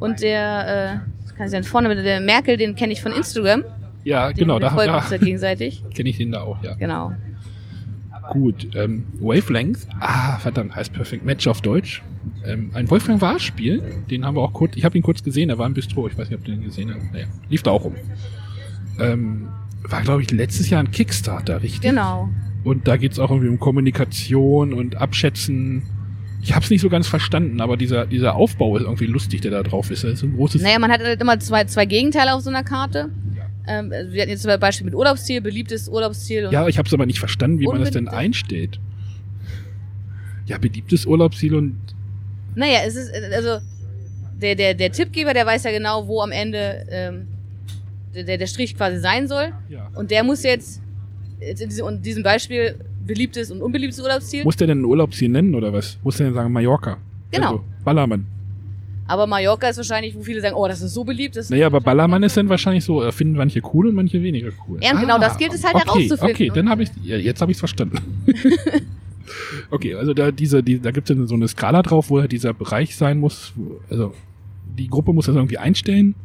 Und 0.00 0.20
der, 0.20 1.02
äh, 1.02 1.34
kann 1.36 1.46
ich 1.46 1.52
denn 1.52 1.64
vorne 1.64 2.02
der 2.02 2.20
Merkel, 2.20 2.56
den 2.56 2.74
kenne 2.74 2.92
ich 2.92 3.00
von 3.00 3.12
Instagram. 3.12 3.64
Ja, 4.04 4.28
den, 4.28 4.36
genau, 4.36 4.58
da 4.58 4.72
haben 4.72 5.10
wir 5.10 5.18
gegenseitig. 5.18 5.82
Kenne 5.94 6.10
ich 6.10 6.16
den 6.18 6.32
da 6.32 6.42
auch, 6.42 6.62
ja. 6.62 6.74
Genau. 6.74 7.12
Gut, 8.30 8.68
ähm, 8.74 9.04
Wavelength, 9.20 9.86
ah, 10.00 10.38
verdammt, 10.38 10.74
heißt 10.74 10.92
Perfect 10.92 11.24
Match 11.24 11.46
auf 11.46 11.60
Deutsch. 11.60 12.02
Ähm, 12.44 12.70
ein 12.74 12.90
Wolfgang 12.90 13.20
War-Spiel, 13.20 13.82
den 14.10 14.24
haben 14.24 14.36
wir 14.36 14.42
auch 14.42 14.52
kurz, 14.52 14.76
ich 14.76 14.84
habe 14.84 14.96
ihn 14.96 15.02
kurz 15.02 15.22
gesehen, 15.22 15.48
er 15.48 15.58
war 15.58 15.66
im 15.66 15.74
Bistro, 15.74 16.08
ich 16.08 16.18
weiß 16.18 16.28
nicht, 16.28 16.38
ob 16.38 16.44
du 16.44 16.50
den 16.50 16.64
gesehen 16.64 16.92
hast. 16.94 17.12
Naja, 17.12 17.26
lief 17.48 17.62
da 17.62 17.70
auch 17.70 17.84
rum. 17.84 17.94
Ähm, 18.98 19.48
war, 19.90 20.02
glaube 20.02 20.22
ich, 20.22 20.30
letztes 20.30 20.70
Jahr 20.70 20.80
ein 20.80 20.90
Kickstarter, 20.90 21.62
richtig? 21.62 21.82
Genau. 21.82 22.28
Und 22.64 22.88
da 22.88 22.96
geht's 22.96 23.18
auch 23.18 23.30
irgendwie 23.30 23.48
um 23.48 23.60
Kommunikation 23.60 24.72
und 24.72 24.96
Abschätzen. 24.96 25.82
Ich 26.42 26.54
habe 26.54 26.64
es 26.64 26.70
nicht 26.70 26.80
so 26.80 26.88
ganz 26.88 27.06
verstanden, 27.06 27.60
aber 27.60 27.76
dieser, 27.76 28.06
dieser 28.06 28.34
Aufbau 28.34 28.76
ist 28.76 28.84
irgendwie 28.84 29.06
lustig, 29.06 29.40
der 29.40 29.50
da 29.50 29.62
drauf 29.62 29.90
ist. 29.90 30.04
Das 30.04 30.14
ist 30.14 30.22
ein 30.22 30.36
großes 30.36 30.62
naja, 30.62 30.78
man 30.78 30.90
hat 30.90 31.02
halt 31.02 31.20
immer 31.20 31.38
zwei, 31.38 31.64
zwei 31.64 31.86
Gegenteile 31.86 32.34
auf 32.34 32.42
so 32.42 32.50
einer 32.50 32.64
Karte. 32.64 33.10
Ähm, 33.68 33.90
wir 33.90 34.22
hatten 34.22 34.30
jetzt 34.30 34.42
zum 34.42 34.60
Beispiel 34.60 34.84
mit 34.84 34.94
Urlaubsziel, 34.94 35.40
beliebtes 35.40 35.88
Urlaubsziel. 35.88 36.48
ja, 36.52 36.68
ich 36.68 36.78
habe 36.78 36.86
es 36.86 36.94
aber 36.94 37.06
nicht 37.06 37.18
verstanden, 37.18 37.58
wie 37.58 37.66
man 37.66 37.80
das 37.80 37.90
denn 37.90 38.08
einsteht. 38.08 38.78
Ja, 40.46 40.58
beliebtes 40.58 41.06
Urlaubsziel 41.06 41.54
und. 41.54 41.76
Naja, 42.54 42.80
es 42.86 42.94
ist, 42.94 43.12
also, 43.12 43.58
der, 44.40 44.54
der, 44.54 44.74
der 44.74 44.92
Tippgeber, 44.92 45.34
der 45.34 45.46
weiß 45.46 45.64
ja 45.64 45.72
genau, 45.72 46.06
wo 46.06 46.20
am 46.20 46.30
Ende 46.30 46.86
ähm, 46.90 47.28
der, 48.24 48.38
der 48.38 48.46
Strich 48.46 48.76
quasi 48.76 48.98
sein 48.98 49.28
soll. 49.28 49.52
Ja. 49.68 49.90
Und 49.94 50.10
der 50.10 50.24
muss 50.24 50.42
jetzt 50.42 50.82
jetzt 51.40 51.60
in 51.60 52.02
diesem, 52.02 52.22
Beispiel 52.22 52.76
beliebtes 53.06 53.50
und 53.50 53.62
unbeliebtes 53.62 54.00
Urlaubsziel. 54.00 54.44
Muss 54.44 54.56
der 54.56 54.66
denn 54.66 54.80
ein 54.80 54.84
Urlaubsziel 54.84 55.28
nennen 55.28 55.54
oder 55.54 55.72
was? 55.72 55.98
Muss 56.02 56.16
der 56.16 56.26
denn 56.26 56.34
sagen 56.34 56.52
Mallorca? 56.52 56.98
Genau. 57.30 57.46
Also, 57.46 57.64
Ballermann. 57.84 58.26
Aber 59.08 59.26
Mallorca 59.26 59.68
ist 59.68 59.76
wahrscheinlich, 59.76 60.16
wo 60.16 60.22
viele 60.22 60.40
sagen, 60.40 60.56
oh, 60.56 60.66
das 60.66 60.82
ist 60.82 60.92
so 60.92 61.04
beliebt. 61.04 61.36
Das 61.36 61.48
Naja, 61.48 61.66
aber 61.66 61.80
Ballermann 61.80 62.22
ist 62.24 62.36
dann 62.36 62.48
wahrscheinlich 62.48 62.84
so, 62.84 63.04
äh, 63.04 63.12
finden 63.12 63.36
manche 63.36 63.62
cool 63.72 63.88
und 63.88 63.94
manche 63.94 64.20
weniger 64.20 64.50
cool. 64.66 64.80
Ja, 64.82 64.92
und 64.92 65.00
genau 65.00 65.18
das 65.18 65.38
gilt 65.38 65.52
es 65.52 65.62
halt 65.62 65.76
okay, 65.76 65.84
herauszufinden. 65.86 66.34
Okay, 66.34 66.50
dann 66.52 66.68
habe 66.68 66.82
ich 66.82 66.90
ja, 67.04 67.16
jetzt 67.16 67.40
habe 67.40 67.52
ich 67.52 67.56
es 67.56 67.60
verstanden. 67.60 67.98
okay, 69.70 69.94
also 69.94 70.12
da 70.12 70.32
diese, 70.32 70.62
die, 70.62 70.80
da 70.80 70.90
gibt 70.90 71.08
es 71.08 71.28
so 71.28 71.34
eine 71.34 71.46
Skala 71.46 71.82
drauf, 71.82 72.10
wo 72.10 72.20
halt 72.20 72.32
dieser 72.32 72.52
Bereich 72.52 72.96
sein 72.96 73.20
muss. 73.20 73.52
Also 73.88 74.12
die 74.76 74.88
Gruppe 74.88 75.12
muss 75.12 75.26
das 75.26 75.36
irgendwie 75.36 75.58
einstellen. 75.58 76.16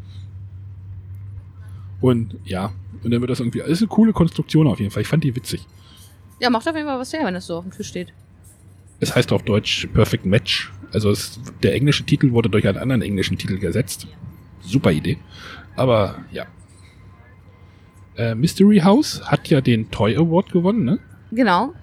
Und 2.01 2.35
ja, 2.43 2.73
und 3.03 3.11
dann 3.11 3.21
wird 3.21 3.29
das 3.29 3.39
irgendwie. 3.39 3.59
Das 3.59 3.69
ist 3.69 3.81
eine 3.81 3.87
coole 3.87 4.13
Konstruktion 4.13 4.67
auf 4.67 4.79
jeden 4.79 4.91
Fall. 4.91 5.01
Ich 5.01 5.07
fand 5.07 5.23
die 5.23 5.35
witzig. 5.35 5.65
Ja, 6.39 6.49
macht 6.49 6.67
auf 6.67 6.75
jeden 6.75 6.87
Fall 6.87 6.99
was 6.99 7.13
her, 7.13 7.21
wenn 7.23 7.33
das 7.33 7.45
so 7.45 7.57
auf 7.57 7.63
dem 7.63 7.71
Tisch 7.71 7.87
steht. 7.87 8.13
Es 8.99 9.15
heißt 9.15 9.31
auf 9.31 9.43
Deutsch 9.43 9.87
Perfect 9.93 10.25
Match. 10.25 10.71
Also 10.91 11.09
es, 11.09 11.39
der 11.63 11.73
englische 11.73 12.03
Titel 12.03 12.31
wurde 12.31 12.49
durch 12.49 12.67
einen 12.67 12.77
anderen 12.77 13.01
englischen 13.01 13.37
Titel 13.37 13.57
gesetzt. 13.57 14.07
Super 14.61 14.91
Idee. 14.91 15.17
Aber 15.75 16.19
ja. 16.31 16.45
Äh, 18.17 18.35
Mystery 18.35 18.79
House 18.79 19.21
hat 19.23 19.47
ja 19.47 19.61
den 19.61 19.89
Toy 19.89 20.15
Award 20.17 20.51
gewonnen, 20.51 20.83
ne? 20.83 20.99
Genau. 21.31 21.73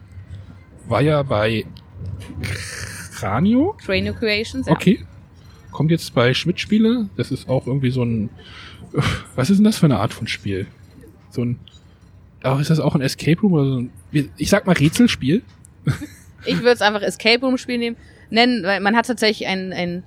War 0.87 1.01
ja 1.01 1.23
bei 1.23 1.65
Cranio. 3.15 3.77
Cranial 3.85 4.15
Creations, 4.15 4.67
ja. 4.67 4.73
Okay. 4.73 5.05
Kommt 5.71 5.91
jetzt 5.91 6.15
bei 6.15 6.35
Schmidt 6.35 6.61
Spiele. 6.61 7.09
Das 7.17 7.31
ist 7.31 7.49
auch 7.49 7.67
irgendwie 7.67 7.91
so 7.91 8.03
ein. 8.05 8.31
Was 9.37 9.51
ist 9.51 9.59
denn 9.59 9.65
das 9.65 9.79
für 9.79 9.87
eine 9.87 9.99
Art 9.99 10.13
von 10.13 10.27
Spiel? 10.27 10.67
So 11.31 11.45
ein. 11.45 11.59
Oh, 12.45 12.57
ist 12.61 12.71
das 12.71 12.81
auch 12.81 12.95
ein 12.95 13.01
Escape 13.01 13.41
Room 13.41 13.53
oder 13.53 13.65
so 13.65 13.77
ein. 13.81 13.91
Ich 14.37 14.49
sag 14.51 14.67
mal 14.67 14.73
Rätselspiel. 14.73 15.43
Ich 16.45 16.59
würde 16.59 16.71
es 16.73 16.83
einfach 16.83 17.03
Escape 17.03 17.45
Room 17.45 17.59
Spiel 17.59 17.79
nehmen, 17.79 17.97
nennen, 18.31 18.63
weil 18.63 18.81
man 18.81 18.97
hat 18.97 19.07
tatsächlich 19.07 19.49
ein, 19.49 19.73
ein 19.73 20.05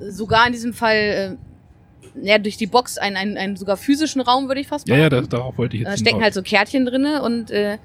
sogar 0.00 0.46
in 0.46 0.52
diesem 0.52 0.72
Fall 0.72 0.96
äh, 0.96 2.26
ja, 2.26 2.38
durch 2.38 2.56
die 2.56 2.66
Box 2.66 2.96
einen, 2.98 3.16
einen, 3.16 3.36
einen 3.36 3.56
sogar 3.56 3.76
physischen 3.76 4.20
Raum, 4.20 4.48
würde 4.48 4.60
ich 4.60 4.68
fast 4.68 4.88
Ja, 4.88 4.96
ja, 4.96 5.08
behaupten. 5.08 5.30
das, 5.30 5.38
darauf 5.38 5.58
wollte 5.58 5.76
ich 5.76 5.82
jetzt 5.82 5.92
Da 5.92 5.96
stecken 5.98 6.22
halt 6.22 6.34
so 6.34 6.42
Kärtchen 6.42 6.86
drinne 6.86 7.22
und 7.22 7.50
äh, 7.50 7.78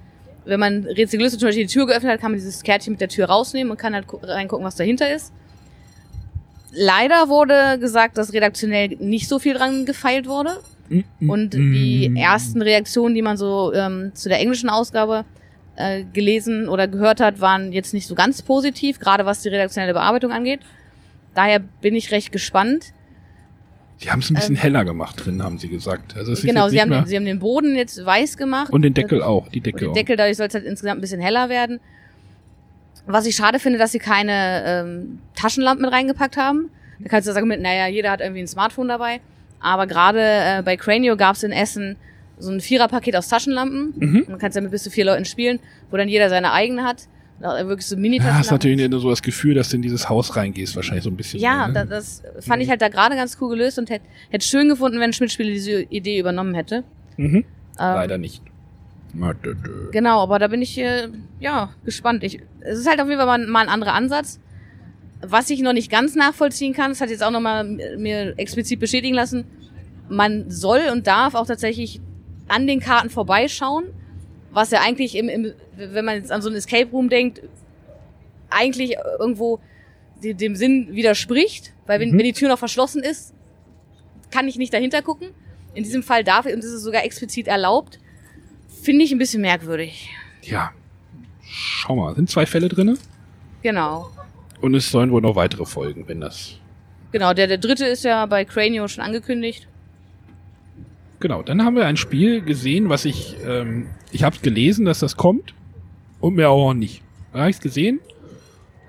wenn 0.45 0.59
man 0.59 0.85
Rätsel 0.85 1.17
gelöst 1.17 1.33
hat, 1.33 1.39
zum 1.41 1.47
Beispiel 1.49 1.67
die 1.67 1.73
Tür 1.73 1.85
geöffnet 1.85 2.13
hat, 2.13 2.21
kann 2.21 2.31
man 2.31 2.39
dieses 2.39 2.63
Kärtchen 2.63 2.91
mit 2.93 3.01
der 3.01 3.09
Tür 3.09 3.25
rausnehmen 3.27 3.69
und 3.71 3.77
kann 3.77 3.93
halt 3.93 4.07
gu- 4.07 4.19
reingucken, 4.23 4.65
was 4.65 4.75
dahinter 4.75 5.13
ist. 5.13 5.33
Leider 6.71 7.29
wurde 7.29 7.79
gesagt, 7.79 8.17
dass 8.17 8.33
redaktionell 8.33 8.89
nicht 8.99 9.27
so 9.27 9.39
viel 9.39 9.55
dran 9.55 9.85
gefeilt 9.85 10.27
wurde. 10.27 10.59
Und 11.19 11.53
die 11.53 12.15
ersten 12.17 12.61
Reaktionen, 12.61 13.13
die 13.13 13.21
man 13.21 13.37
so 13.37 13.73
ähm, 13.73 14.11
zu 14.15 14.27
der 14.27 14.39
englischen 14.39 14.69
Ausgabe 14.69 15.23
äh, 15.75 16.03
gelesen 16.13 16.67
oder 16.67 16.87
gehört 16.87 17.21
hat, 17.21 17.41
waren 17.41 17.71
jetzt 17.71 17.93
nicht 17.93 18.07
so 18.07 18.15
ganz 18.15 18.41
positiv, 18.41 18.99
gerade 18.99 19.25
was 19.25 19.41
die 19.41 19.49
redaktionelle 19.49 19.93
Bearbeitung 19.93 20.31
angeht. 20.31 20.61
Daher 21.35 21.59
bin 21.59 21.95
ich 21.95 22.11
recht 22.11 22.31
gespannt. 22.31 22.93
Die 24.01 24.09
haben 24.09 24.19
es 24.19 24.29
ein 24.29 24.35
bisschen 24.35 24.55
heller 24.55 24.85
gemacht 24.85 25.25
drin, 25.25 25.43
haben 25.43 25.57
sie 25.57 25.67
gesagt. 25.67 26.15
Also 26.15 26.31
es 26.31 26.39
ist 26.39 26.45
genau, 26.45 26.69
sie 26.69 26.81
haben, 26.81 26.89
den, 26.89 27.05
sie 27.05 27.15
haben 27.15 27.25
den 27.25 27.39
Boden 27.39 27.75
jetzt 27.75 28.03
weiß 28.03 28.37
gemacht. 28.37 28.71
und 28.71 28.81
den 28.81 28.93
Deckel 28.93 29.21
auch, 29.21 29.49
die 29.49 29.59
Und 29.59 29.65
Decke 29.67 29.85
den. 29.85 29.93
Deckel, 29.93 30.15
dadurch 30.15 30.37
soll 30.37 30.47
es 30.47 30.53
halt 30.53 30.65
insgesamt 30.65 30.99
ein 30.99 31.01
bisschen 31.01 31.19
heller 31.19 31.49
werden. 31.49 31.79
Was 33.11 33.25
ich 33.25 33.35
schade 33.35 33.57
finde, 33.57 33.79
dass 33.79 33.91
sie 33.91 33.97
keine 33.99 34.63
ähm, 34.65 35.19
Taschenlampen 35.35 35.83
mit 35.83 35.91
reingepackt 35.91 36.37
haben. 36.37 36.69
Da 36.99 37.09
kannst 37.09 37.27
du 37.27 37.33
sagen, 37.33 37.47
mit, 37.47 37.59
naja, 37.59 37.87
jeder 37.87 38.11
hat 38.11 38.21
irgendwie 38.21 38.41
ein 38.41 38.47
Smartphone 38.47 38.87
dabei. 38.87 39.19
Aber 39.59 39.87
gerade 39.87 40.19
äh, 40.21 40.61
bei 40.63 40.77
Cranio 40.77 41.17
gab 41.17 41.35
es 41.35 41.43
in 41.43 41.51
Essen 41.51 41.95
so 42.37 42.51
ein 42.51 42.61
Viererpaket 42.61 43.15
aus 43.15 43.27
Taschenlampen. 43.27 43.93
Mhm. 43.97 44.25
Man 44.29 44.37
kann 44.37 44.51
damit 44.51 44.69
bis 44.71 44.83
zu 44.83 44.91
vier 44.91 45.05
Leuten 45.05 45.25
spielen, 45.25 45.59
wo 45.89 45.97
dann 45.97 46.07
jeder 46.07 46.29
seine 46.29 46.53
eigene 46.53 46.83
hat. 46.83 47.07
Da 47.41 47.67
wirklich 47.67 47.87
so 47.87 47.95
Ja, 47.95 48.01
Mini-Taschenlampen. 48.01 48.39
hast 48.39 48.51
natürlich 48.51 48.89
nur 48.89 48.99
so 48.99 49.09
das 49.09 49.21
Gefühl, 49.21 49.55
dass 49.55 49.69
du 49.69 49.77
in 49.77 49.81
dieses 49.81 50.07
Haus 50.07 50.35
reingehst, 50.35 50.75
wahrscheinlich 50.75 51.03
so 51.03 51.09
ein 51.09 51.17
bisschen. 51.17 51.39
Ja, 51.39 51.67
da, 51.69 51.85
ne? 51.85 51.89
das 51.89 52.21
fand 52.41 52.61
ich 52.61 52.69
halt 52.69 52.81
da 52.81 52.89
gerade 52.89 53.15
ganz 53.15 53.37
cool 53.41 53.49
gelöst 53.49 53.79
und 53.79 53.89
hätte 53.89 54.05
hätte 54.29 54.45
schön 54.45 54.69
gefunden, 54.69 54.99
wenn 54.99 55.13
Schmidt-Spiele 55.13 55.51
diese 55.51 55.81
Idee 55.83 56.19
übernommen 56.19 56.53
hätte. 56.53 56.83
mhm. 57.17 57.45
Ähm, 57.79 57.95
Leider 57.95 58.17
nicht. 58.17 58.43
Genau, 59.91 60.21
aber 60.21 60.39
da 60.39 60.47
bin 60.47 60.61
ich 60.61 60.77
äh, 60.77 61.07
ja 61.39 61.73
gespannt. 61.83 62.23
Ich, 62.23 62.39
es 62.61 62.79
ist 62.79 62.87
halt 62.87 63.01
auf 63.01 63.07
jeden 63.07 63.19
Fall 63.19 63.25
mal, 63.25 63.45
mal 63.47 63.61
ein 63.61 63.69
anderer 63.69 63.93
Ansatz. 63.93 64.39
Was 65.21 65.49
ich 65.49 65.61
noch 65.61 65.73
nicht 65.73 65.91
ganz 65.91 66.15
nachvollziehen 66.15 66.73
kann, 66.73 66.91
das 66.91 67.01
hat 67.01 67.09
jetzt 67.09 67.23
auch 67.23 67.31
nochmal 67.31 67.63
mir 67.97 68.33
explizit 68.37 68.79
bestätigen 68.79 69.15
lassen, 69.15 69.45
man 70.07 70.49
soll 70.49 70.81
und 70.91 71.07
darf 71.07 71.35
auch 71.35 71.45
tatsächlich 71.45 71.99
an 72.47 72.67
den 72.67 72.79
Karten 72.79 73.09
vorbeischauen, 73.09 73.85
was 74.51 74.71
ja 74.71 74.79
eigentlich 74.81 75.15
im, 75.15 75.27
im 75.29 75.53
wenn 75.75 76.05
man 76.05 76.15
jetzt 76.15 76.31
an 76.31 76.41
so 76.41 76.49
ein 76.49 76.55
Escape 76.55 76.89
Room 76.91 77.09
denkt, 77.09 77.41
eigentlich 78.49 78.95
irgendwo 79.19 79.59
de- 80.23 80.33
dem 80.33 80.55
Sinn 80.55 80.87
widerspricht, 80.91 81.73
weil 81.85 81.99
wenn, 81.99 82.11
Mhm. 82.11 82.17
wenn 82.17 82.25
die 82.25 82.33
Tür 82.33 82.49
noch 82.49 82.57
verschlossen 82.59 83.03
ist, 83.03 83.33
kann 84.31 84.47
ich 84.47 84.57
nicht 84.57 84.73
dahinter 84.73 85.01
gucken. 85.01 85.29
In 85.73 85.83
diesem 85.83 86.01
Fall 86.03 86.23
darf 86.23 86.45
ich, 86.45 86.53
und 86.53 86.63
das 86.63 86.71
ist 86.71 86.83
sogar 86.83 87.03
explizit 87.03 87.47
erlaubt, 87.47 87.99
finde 88.81 89.03
ich 89.05 89.11
ein 89.11 89.17
bisschen 89.17 89.41
merkwürdig. 89.41 90.09
Ja. 90.43 90.71
Schau 91.41 91.95
mal, 91.95 92.15
sind 92.15 92.29
zwei 92.29 92.45
Fälle 92.45 92.69
drinne 92.69 92.97
Genau. 93.61 94.09
und 94.61 94.75
es 94.75 94.89
sollen 94.91 95.11
wohl 95.11 95.21
noch 95.21 95.35
weitere 95.35 95.65
folgen, 95.65 96.03
wenn 96.07 96.21
das. 96.21 96.55
Genau, 97.11 97.33
der, 97.33 97.47
der 97.47 97.57
dritte 97.57 97.85
ist 97.85 98.03
ja 98.03 98.25
bei 98.27 98.45
Cranio 98.45 98.87
schon 98.87 99.03
angekündigt. 99.03 99.67
Genau, 101.19 101.41
dann 101.41 101.63
haben 101.65 101.75
wir 101.75 101.85
ein 101.85 101.97
Spiel 101.97 102.41
gesehen, 102.41 102.87
was 102.89 103.03
ich, 103.03 103.35
ähm, 103.45 103.87
ich 104.11 104.23
habe 104.23 104.37
gelesen, 104.41 104.85
dass 104.85 104.99
das 104.99 105.17
kommt 105.17 105.53
und 106.21 106.35
mir 106.35 106.49
auch 106.49 106.73
nicht. 106.73 107.01
Da 107.33 107.39
habe 107.39 107.49
ich 107.49 107.57
es 107.57 107.61
gesehen. 107.61 107.99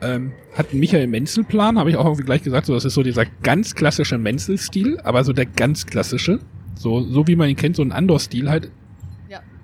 Ähm, 0.03 0.33
hat 0.57 0.73
Michael 0.73 1.07
Menzel 1.09 1.45
Plan, 1.45 1.79
habe 1.79 1.91
ich 1.91 1.97
auch 1.97 2.05
irgendwie 2.05 2.25
gleich 2.25 2.43
gesagt, 2.43 2.67
so 2.67 2.75
das 2.75 2.85
ist 2.85 2.95
so 2.95 3.03
dieser 3.03 3.25
ganz 3.43 3.75
klassische 3.75 4.17
Menzel-Stil, 4.19 4.99
aber 5.01 5.25
so 5.25 5.33
der 5.33 5.47
ganz 5.47 5.87
klassische, 5.87 6.41
so 6.75 7.03
so 7.03 7.27
wie 7.27 7.37
man 7.37 7.49
ihn 7.51 7.57
kennt, 7.57 7.77
so 7.77 7.83
ein 7.83 7.93
Andor-Stil 7.93 8.49
halt. 8.49 8.71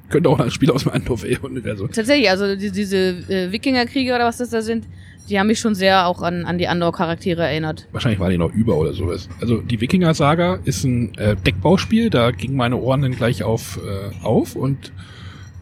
Könnte 0.08 0.28
auch 0.28 0.38
ein 0.38 0.50
Spiel 0.50 0.70
aus 0.70 0.84
dem 0.84 0.92
Andor-Universum. 0.92 1.90
Tatsächlich, 1.90 2.30
also 2.30 2.54
die, 2.54 2.70
diese 2.70 2.96
äh, 2.96 3.50
Wikingerkriege 3.50 4.14
oder 4.14 4.24
was 4.24 4.38
das 4.38 4.50
da 4.50 4.62
sind, 4.62 4.84
die 5.28 5.38
haben 5.38 5.48
mich 5.48 5.58
schon 5.58 5.74
sehr 5.74 6.06
auch 6.06 6.22
an, 6.22 6.44
an 6.44 6.58
die 6.58 6.68
Andor-Charaktere 6.68 7.42
erinnert. 7.42 7.88
Wahrscheinlich 7.92 8.20
war 8.20 8.30
die 8.30 8.38
noch 8.38 8.52
über 8.52 8.76
oder 8.76 8.92
sowas. 8.92 9.28
Also 9.40 9.60
die 9.60 9.80
Wikinger-Saga 9.80 10.60
ist 10.64 10.84
ein 10.84 11.14
äh, 11.18 11.36
Deckbauspiel, 11.36 12.10
da 12.10 12.30
gingen 12.30 12.56
meine 12.56 12.76
Ohren 12.76 13.02
dann 13.02 13.12
gleich 13.12 13.42
auf, 13.42 13.78
äh, 13.78 14.24
auf 14.24 14.54
und 14.54 14.92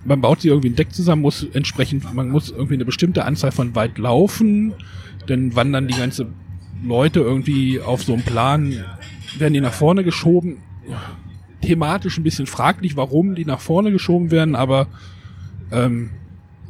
man 0.05 0.21
baut 0.21 0.43
sie 0.43 0.49
irgendwie 0.49 0.69
ein 0.69 0.77
Deck 0.77 0.93
zusammen, 0.93 1.23
muss 1.23 1.47
entsprechend, 1.55 2.13
man 2.13 2.29
muss 2.29 2.51
irgendwie 2.51 2.75
eine 2.75 2.85
bestimmte 2.85 3.25
Anzahl 3.25 3.53
von 3.53 3.75
weit 3.75 3.97
laufen, 3.97 4.75
dann 5.27 5.57
wandern 5.57 5.89
die 5.89 5.95
ganze 5.95 6.27
Leute 6.85 7.21
irgendwie 7.21 7.81
auf 7.81 8.03
so 8.03 8.13
einem 8.13 8.23
Plan, 8.23 8.85
werden 9.39 9.55
die 9.55 9.61
nach 9.61 9.73
vorne 9.73 10.05
geschoben. 10.05 10.59
Thematisch 11.67 12.19
ein 12.19 12.23
bisschen 12.23 12.47
fraglich, 12.47 12.97
warum 12.97 13.35
die 13.35 13.45
nach 13.45 13.61
vorne 13.61 13.91
geschoben 13.91 14.31
werden, 14.31 14.55
aber 14.55 14.87
ähm, 15.73 16.11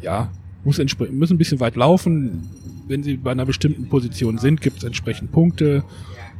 ja, 0.01 0.31
muss 0.65 0.79
müssen 0.79 1.35
ein 1.35 1.39
bisschen 1.39 1.61
weit 1.61 1.77
laufen. 1.77 2.49
Wenn 2.87 3.03
sie 3.03 3.17
bei 3.17 3.31
einer 3.31 3.47
bestimmten 3.47 3.89
Position 3.89 4.39
sind, 4.39 4.61
gibt 4.61 4.79
es 4.79 4.85
entsprechend 4.85 5.33
Punkte. 5.33 5.85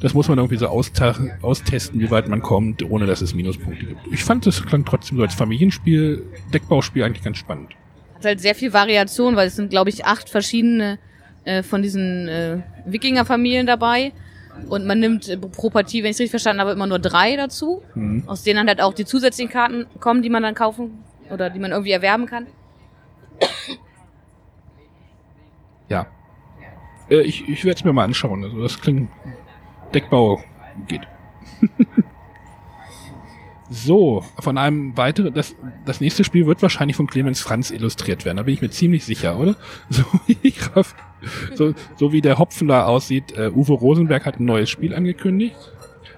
Das 0.01 0.13
muss 0.13 0.29
man 0.29 0.39
irgendwie 0.39 0.57
so 0.57 0.67
austesten, 0.67 2.01
wie 2.01 2.11
weit 2.11 2.29
man 2.29 2.43
kommt, 2.43 2.83
ohne 2.83 3.07
dass 3.07 3.23
es 3.23 3.35
Minuspunkte 3.35 3.87
gibt. 3.87 4.01
Ich 4.11 4.25
fand, 4.25 4.45
das 4.47 4.65
klang 4.65 4.85
trotzdem 4.85 5.17
so 5.19 5.23
als 5.23 5.35
Familienspiel, 5.35 6.23
Deckbauspiel 6.53 7.05
eigentlich 7.05 7.25
ganz 7.25 7.39
spannend. 7.39 7.71
Hat 8.17 8.25
halt 8.25 8.41
sehr 8.41 8.55
viel 8.55 8.73
Variation, 8.73 9.37
weil 9.37 9.49
es 9.49 9.57
sind, 9.57 9.71
glaube 9.71 9.91
ich, 9.91 10.05
acht 10.05 10.29
verschiedene 10.29 10.99
äh, 11.45 11.63
von 11.63 11.83
diesen 11.83 12.29
äh, 12.29 12.59
Wikinger-Familien 12.87 13.67
dabei. 13.67 14.13
Und 14.69 14.87
man 14.87 14.99
nimmt 15.01 15.29
äh, 15.29 15.37
pro 15.37 15.71
Partie, 15.71 16.03
wenn 16.03 16.11
ich 16.11 16.17
es 16.17 16.21
richtig 16.21 16.31
verstanden 16.31 16.61
habe, 16.61 16.73
immer 16.73 16.87
nur 16.87 16.99
drei 16.99 17.37
dazu. 17.37 17.83
Mhm. 17.95 18.23
Aus 18.27 18.43
denen 18.43 18.59
dann 18.59 18.69
halt 18.69 18.81
auch 18.81 18.95
die 18.95 19.05
zusätzlichen 19.05 19.53
Karten 19.53 19.87
kommen, 20.01 20.23
die 20.23 20.31
man 20.31 20.43
dann 20.43 20.55
kaufen 20.55 20.99
oder 21.31 21.51
die 21.51 21.59
man 21.59 21.71
irgendwie 21.73 21.93
erwerben 21.93 22.27
kann. 22.27 22.47
Ja. 25.89 26.07
Äh, 27.11 27.21
ich 27.23 27.49
ich 27.49 27.65
werde 27.65 27.79
es 27.79 27.85
mir 27.85 27.93
mal 27.93 28.05
anschauen. 28.05 28.45
Also 28.45 28.61
das 28.63 28.81
klingt. 28.81 29.11
Deckbau 29.93 30.43
geht. 30.89 31.03
so, 33.71 34.25
von 34.41 34.59
einem 34.59 34.97
weiteren. 34.97 35.35
Das, 35.35 35.55
das 35.85 36.01
nächste 36.01 36.25
Spiel 36.25 36.47
wird 36.47 36.63
wahrscheinlich 36.63 36.97
von 36.97 37.07
Clemens 37.07 37.41
Franz 37.41 37.71
illustriert 37.71 38.25
werden. 38.25 38.39
Da 38.39 38.43
bin 38.45 38.55
ich 38.55 38.63
mir 38.63 38.71
ziemlich 38.71 39.05
sicher, 39.05 39.39
oder? 39.39 39.57
So 39.91 40.03
wie, 40.27 40.39
ich 40.43 40.75
raff- 40.77 40.97
so, 41.55 41.75
so 41.97 42.13
wie 42.13 42.21
der 42.21 42.39
Hopfen 42.39 42.69
da 42.69 42.87
aussieht. 42.87 43.37
Äh, 43.37 43.51
Uwe 43.51 43.73
Rosenberg 43.73 44.25
hat 44.27 44.41
ein 44.41 44.45
neues 44.45 44.71
Spiel 44.71 44.95
angekündigt. 44.95 45.57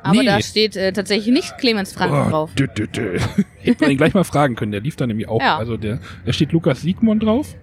Aber 0.02 0.20
Nee. 0.20 0.26
da 0.26 0.40
steht 0.40 0.76
äh, 0.76 0.92
tatsächlich 0.92 1.32
nicht 1.34 1.58
Clemens 1.58 1.92
Franken 1.92 2.26
Oh, 2.26 2.30
drauf. 2.30 2.54
dü, 2.54 2.68
dü, 2.68 2.86
dü. 2.86 3.18
Hätte 3.58 3.84
man 3.84 3.90
ihn 3.90 3.96
gleich 3.96 4.14
mal 4.14 4.22
fragen 4.24 4.54
können. 4.54 4.70
Der 4.72 4.80
lief 4.80 4.94
da 4.96 5.06
nämlich 5.06 5.28
auch. 5.28 5.40
Ja. 5.40 5.58
Also 5.58 5.76
der, 5.76 5.98
da 6.24 6.32
steht 6.32 6.52
Lukas 6.52 6.80
Siegmund 6.82 7.24
drauf. 7.24 7.56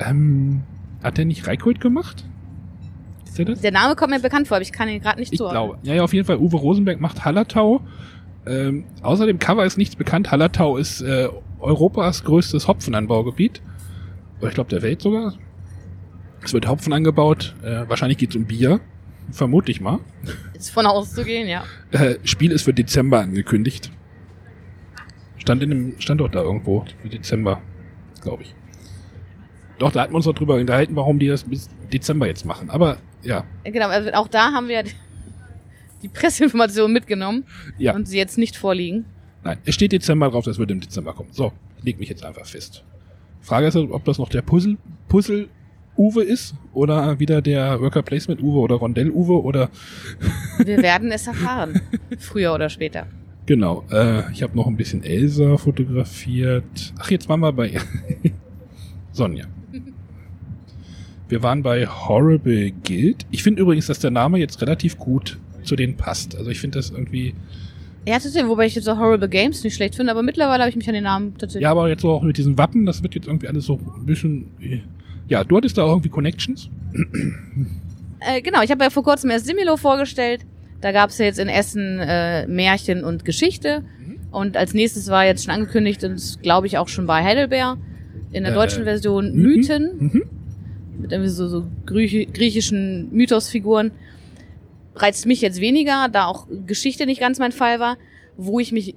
Ähm, 0.00 0.62
hat 1.02 1.16
der 1.18 1.24
nicht 1.26 1.46
Reikholt 1.46 1.80
gemacht? 1.80 2.24
Ist 3.24 3.38
der 3.38 3.44
das? 3.44 3.60
Der 3.60 3.70
Name 3.70 3.94
kommt 3.94 4.10
mir 4.10 4.18
bekannt 4.20 4.48
vor, 4.48 4.56
aber 4.56 4.62
ich 4.62 4.72
kann 4.72 4.88
ihn 4.88 5.00
gerade 5.00 5.20
nicht 5.20 5.32
Ich 5.32 5.38
zuordnen. 5.38 5.62
glaube. 5.64 5.78
Ja, 5.84 5.94
ja, 5.94 6.02
auf 6.02 6.12
jeden 6.12 6.26
Fall. 6.26 6.38
Uwe 6.38 6.56
Rosenberg 6.56 7.00
macht 7.00 7.24
Hallertau. 7.24 7.80
Ähm, 8.48 8.84
außer 9.02 9.26
dem 9.26 9.38
Cover 9.38 9.64
ist 9.64 9.76
nichts 9.78 9.94
bekannt. 9.96 10.30
Hallertau 10.32 10.76
ist 10.78 11.02
äh, 11.02 11.28
Europas 11.60 12.24
größtes 12.24 12.66
Hopfenanbaugebiet. 12.66 13.62
Oder 14.40 14.48
ich 14.48 14.54
glaube 14.54 14.70
der 14.70 14.82
Welt 14.82 15.00
sogar. 15.02 15.34
Es 16.46 16.52
wird 16.52 16.68
Hopfen 16.68 16.92
angebaut. 16.92 17.56
Äh, 17.64 17.88
wahrscheinlich 17.88 18.18
geht 18.18 18.30
es 18.30 18.36
um 18.36 18.44
Bier. 18.44 18.78
Vermute 19.32 19.72
ich 19.72 19.80
mal. 19.80 19.98
Ist 20.56 20.70
von 20.70 20.86
auszugehen, 20.86 21.48
ja. 21.48 21.64
Äh, 21.90 22.18
Spiel 22.22 22.52
ist 22.52 22.62
für 22.62 22.72
Dezember 22.72 23.18
angekündigt. 23.18 23.90
Stand 25.38 25.64
in 25.64 25.70
dem 25.70 26.00
Standort 26.00 26.36
da 26.36 26.42
irgendwo. 26.42 26.84
Für 27.02 27.08
Dezember, 27.08 27.60
glaube 28.22 28.44
ich. 28.44 28.54
Doch, 29.80 29.90
da 29.90 30.02
hatten 30.02 30.12
wir 30.12 30.18
uns 30.18 30.26
noch 30.26 30.34
drüber 30.34 30.54
unterhalten, 30.54 30.94
warum 30.94 31.18
die 31.18 31.26
das 31.26 31.42
bis 31.42 31.68
Dezember 31.92 32.28
jetzt 32.28 32.46
machen. 32.46 32.70
Aber 32.70 32.98
ja, 33.24 33.44
Genau, 33.64 33.88
also 33.88 34.12
auch 34.12 34.28
da 34.28 34.52
haben 34.52 34.68
wir 34.68 34.84
die 36.02 36.08
Presseinformationen 36.08 36.92
mitgenommen 36.92 37.44
ja. 37.76 37.92
und 37.92 38.06
sie 38.06 38.18
jetzt 38.18 38.38
nicht 38.38 38.56
vorliegen. 38.56 39.04
Nein, 39.42 39.58
es 39.64 39.74
steht 39.74 39.90
Dezember 39.90 40.30
drauf, 40.30 40.44
das 40.44 40.58
wird 40.58 40.70
im 40.70 40.80
Dezember 40.80 41.12
kommen. 41.12 41.30
So, 41.32 41.52
leg 41.82 41.98
mich 41.98 42.08
jetzt 42.08 42.24
einfach 42.24 42.46
fest. 42.46 42.84
Frage 43.40 43.66
ist, 43.66 43.76
ob 43.76 44.04
das 44.04 44.18
noch 44.18 44.28
der 44.28 44.42
Puzzle, 44.42 44.76
Puzzle 45.08 45.48
Uwe 45.98 46.22
ist 46.22 46.54
oder 46.72 47.18
wieder 47.18 47.40
der 47.42 47.80
Worker 47.80 48.02
Placement 48.02 48.42
Uwe 48.42 48.58
oder 48.58 48.76
Rondell 48.76 49.10
Uwe 49.10 49.42
oder 49.42 49.70
Wir 50.64 50.78
werden 50.82 51.10
es 51.12 51.26
erfahren. 51.26 51.80
Früher 52.18 52.54
oder 52.54 52.68
später. 52.68 53.06
genau. 53.46 53.84
Äh, 53.90 54.30
ich 54.32 54.42
habe 54.42 54.56
noch 54.56 54.66
ein 54.66 54.76
bisschen 54.76 55.02
Elsa 55.02 55.56
fotografiert. 55.56 56.92
Ach, 56.98 57.10
jetzt 57.10 57.28
waren 57.28 57.40
wir 57.40 57.52
bei 57.52 57.78
Sonja. 59.12 59.44
Wir 61.28 61.42
waren 61.42 61.62
bei 61.62 61.86
Horrible 61.86 62.70
Guild. 62.84 63.26
Ich 63.30 63.42
finde 63.42 63.62
übrigens, 63.62 63.86
dass 63.86 63.98
der 63.98 64.10
Name 64.12 64.38
jetzt 64.38 64.62
relativ 64.62 64.96
gut 64.96 65.38
zu 65.64 65.74
denen 65.74 65.96
passt. 65.96 66.36
Also 66.36 66.50
ich 66.50 66.60
finde 66.60 66.78
das 66.78 66.90
irgendwie 66.90 67.34
Ja, 68.06 68.14
tatsächlich, 68.14 68.46
wobei 68.48 68.66
ich 68.66 68.76
jetzt 68.76 68.88
auch 68.88 68.98
Horrible 68.98 69.28
Games 69.28 69.64
nicht 69.64 69.74
schlecht 69.74 69.96
finde, 69.96 70.12
aber 70.12 70.22
mittlerweile 70.22 70.62
habe 70.62 70.70
ich 70.70 70.76
mich 70.76 70.86
an 70.86 70.94
den 70.94 71.02
Namen 71.02 71.34
tatsächlich. 71.36 71.62
Ja, 71.64 71.72
aber 71.72 71.88
jetzt 71.88 72.02
so 72.02 72.10
auch 72.12 72.22
mit 72.22 72.36
diesen 72.38 72.56
Wappen, 72.58 72.86
das 72.86 73.02
wird 73.02 73.16
jetzt 73.16 73.26
irgendwie 73.26 73.48
alles 73.48 73.64
so 73.66 73.80
ein 73.96 74.06
bisschen. 74.06 74.46
Ja, 75.28 75.44
du 75.44 75.56
hattest 75.56 75.76
da 75.78 75.82
auch 75.84 75.90
irgendwie 75.90 76.08
Connections. 76.08 76.68
Äh, 78.20 78.40
genau, 78.42 78.62
ich 78.62 78.70
habe 78.70 78.84
ja 78.84 78.90
vor 78.90 79.02
kurzem 79.02 79.30
erst 79.30 79.46
Similo 79.46 79.76
vorgestellt. 79.76 80.42
Da 80.80 80.92
gab 80.92 81.10
es 81.10 81.18
ja 81.18 81.24
jetzt 81.26 81.38
in 81.38 81.48
Essen 81.48 81.98
äh, 82.00 82.46
Märchen 82.46 83.04
und 83.04 83.24
Geschichte. 83.24 83.82
Und 84.30 84.56
als 84.56 84.74
nächstes 84.74 85.08
war 85.08 85.24
jetzt 85.24 85.44
schon 85.44 85.54
angekündigt, 85.54 86.04
und 86.04 86.38
glaube 86.42 86.66
ich 86.66 86.78
auch 86.78 86.88
schon 86.88 87.06
bei 87.06 87.22
Heidelberg, 87.24 87.78
in 88.32 88.44
der 88.44 88.52
Äh, 88.52 88.54
deutschen 88.56 88.84
Version 88.84 89.32
Mythen? 89.34 89.96
Mythen. 89.98 90.10
Mhm. 90.12 90.22
Mit 91.00 91.12
irgendwie 91.12 91.30
so, 91.30 91.48
so 91.48 91.66
griechi- 91.86 92.30
griechischen 92.32 93.08
Mythosfiguren. 93.12 93.90
Reizt 94.94 95.26
mich 95.26 95.40
jetzt 95.42 95.60
weniger, 95.60 96.08
da 96.10 96.26
auch 96.26 96.46
Geschichte 96.66 97.04
nicht 97.06 97.20
ganz 97.20 97.38
mein 97.38 97.52
Fall 97.52 97.80
war. 97.80 97.96
Wo 98.36 98.60
ich 98.60 98.72
mich 98.72 98.94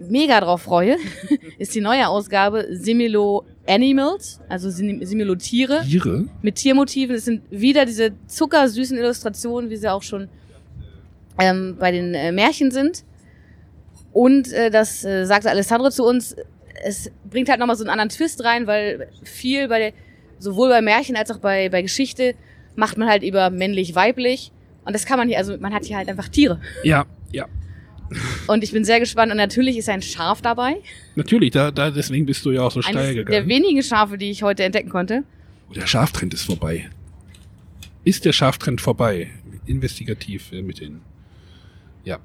mega 0.00 0.40
drauf 0.40 0.62
freue, 0.62 0.96
ist 1.58 1.74
die 1.74 1.80
neue 1.80 2.08
Ausgabe 2.08 2.66
Similo 2.70 3.44
Animals, 3.66 4.40
also 4.48 4.70
Sim- 4.70 5.04
Similo 5.04 5.34
Tiere 5.34 5.82
Tiere. 5.82 6.26
mit 6.42 6.54
Tiermotiven. 6.56 7.16
Es 7.16 7.24
sind 7.26 7.42
wieder 7.50 7.84
diese 7.84 8.12
zuckersüßen 8.26 8.96
Illustrationen, 8.96 9.68
wie 9.70 9.76
sie 9.76 9.90
auch 9.92 10.02
schon 10.02 10.28
ähm, 11.38 11.76
bei 11.78 11.90
den 11.92 12.14
äh, 12.14 12.32
Märchen 12.32 12.70
sind. 12.70 13.04
Und 14.12 14.52
äh, 14.52 14.70
das 14.70 15.04
äh, 15.04 15.24
sagte 15.26 15.50
Alessandro 15.50 15.90
zu 15.90 16.04
uns, 16.04 16.34
es 16.84 17.10
bringt 17.28 17.48
halt 17.48 17.60
nochmal 17.60 17.76
so 17.76 17.82
einen 17.84 17.90
anderen 17.90 18.08
Twist 18.08 18.42
rein, 18.44 18.66
weil 18.66 19.08
viel 19.24 19.68
bei 19.68 19.78
der, 19.78 19.92
sowohl 20.38 20.68
bei 20.70 20.80
Märchen 20.80 21.16
als 21.16 21.30
auch 21.30 21.38
bei, 21.38 21.68
bei 21.68 21.82
Geschichte 21.82 22.34
macht 22.76 22.96
man 22.96 23.08
halt 23.08 23.22
über 23.22 23.50
männlich-weiblich. 23.50 24.52
Und 24.84 24.94
das 24.94 25.04
kann 25.04 25.18
man 25.18 25.28
hier, 25.28 25.38
also 25.38 25.56
man 25.58 25.74
hat 25.74 25.84
hier 25.84 25.96
halt 25.98 26.08
einfach 26.08 26.28
Tiere. 26.28 26.60
Ja, 26.84 27.04
ja. 27.32 27.46
Und 28.46 28.64
ich 28.64 28.72
bin 28.72 28.84
sehr 28.84 29.00
gespannt. 29.00 29.30
Und 29.30 29.36
natürlich 29.36 29.76
ist 29.76 29.88
ein 29.88 30.02
Schaf 30.02 30.40
dabei. 30.42 30.76
Natürlich, 31.14 31.50
da, 31.50 31.70
da 31.70 31.90
deswegen 31.90 32.26
bist 32.26 32.44
du 32.44 32.50
ja 32.52 32.62
auch 32.62 32.70
so 32.70 32.80
steil 32.82 32.96
Eines 32.96 33.14
der 33.14 33.24
gegangen. 33.24 33.48
wenigen 33.48 33.82
Schafe, 33.82 34.16
die 34.18 34.30
ich 34.30 34.42
heute 34.42 34.64
entdecken 34.64 34.88
konnte. 34.90 35.24
Oh, 35.70 35.74
der 35.74 35.86
Schaftrend 35.86 36.32
ist 36.34 36.44
vorbei. 36.44 36.88
Ist 38.04 38.24
der 38.24 38.32
Schaftrend 38.32 38.80
vorbei? 38.80 39.28
Investigativ 39.66 40.52
äh, 40.52 40.62
mit 40.62 40.80
den. 40.80 41.00
Ja. 42.04 42.18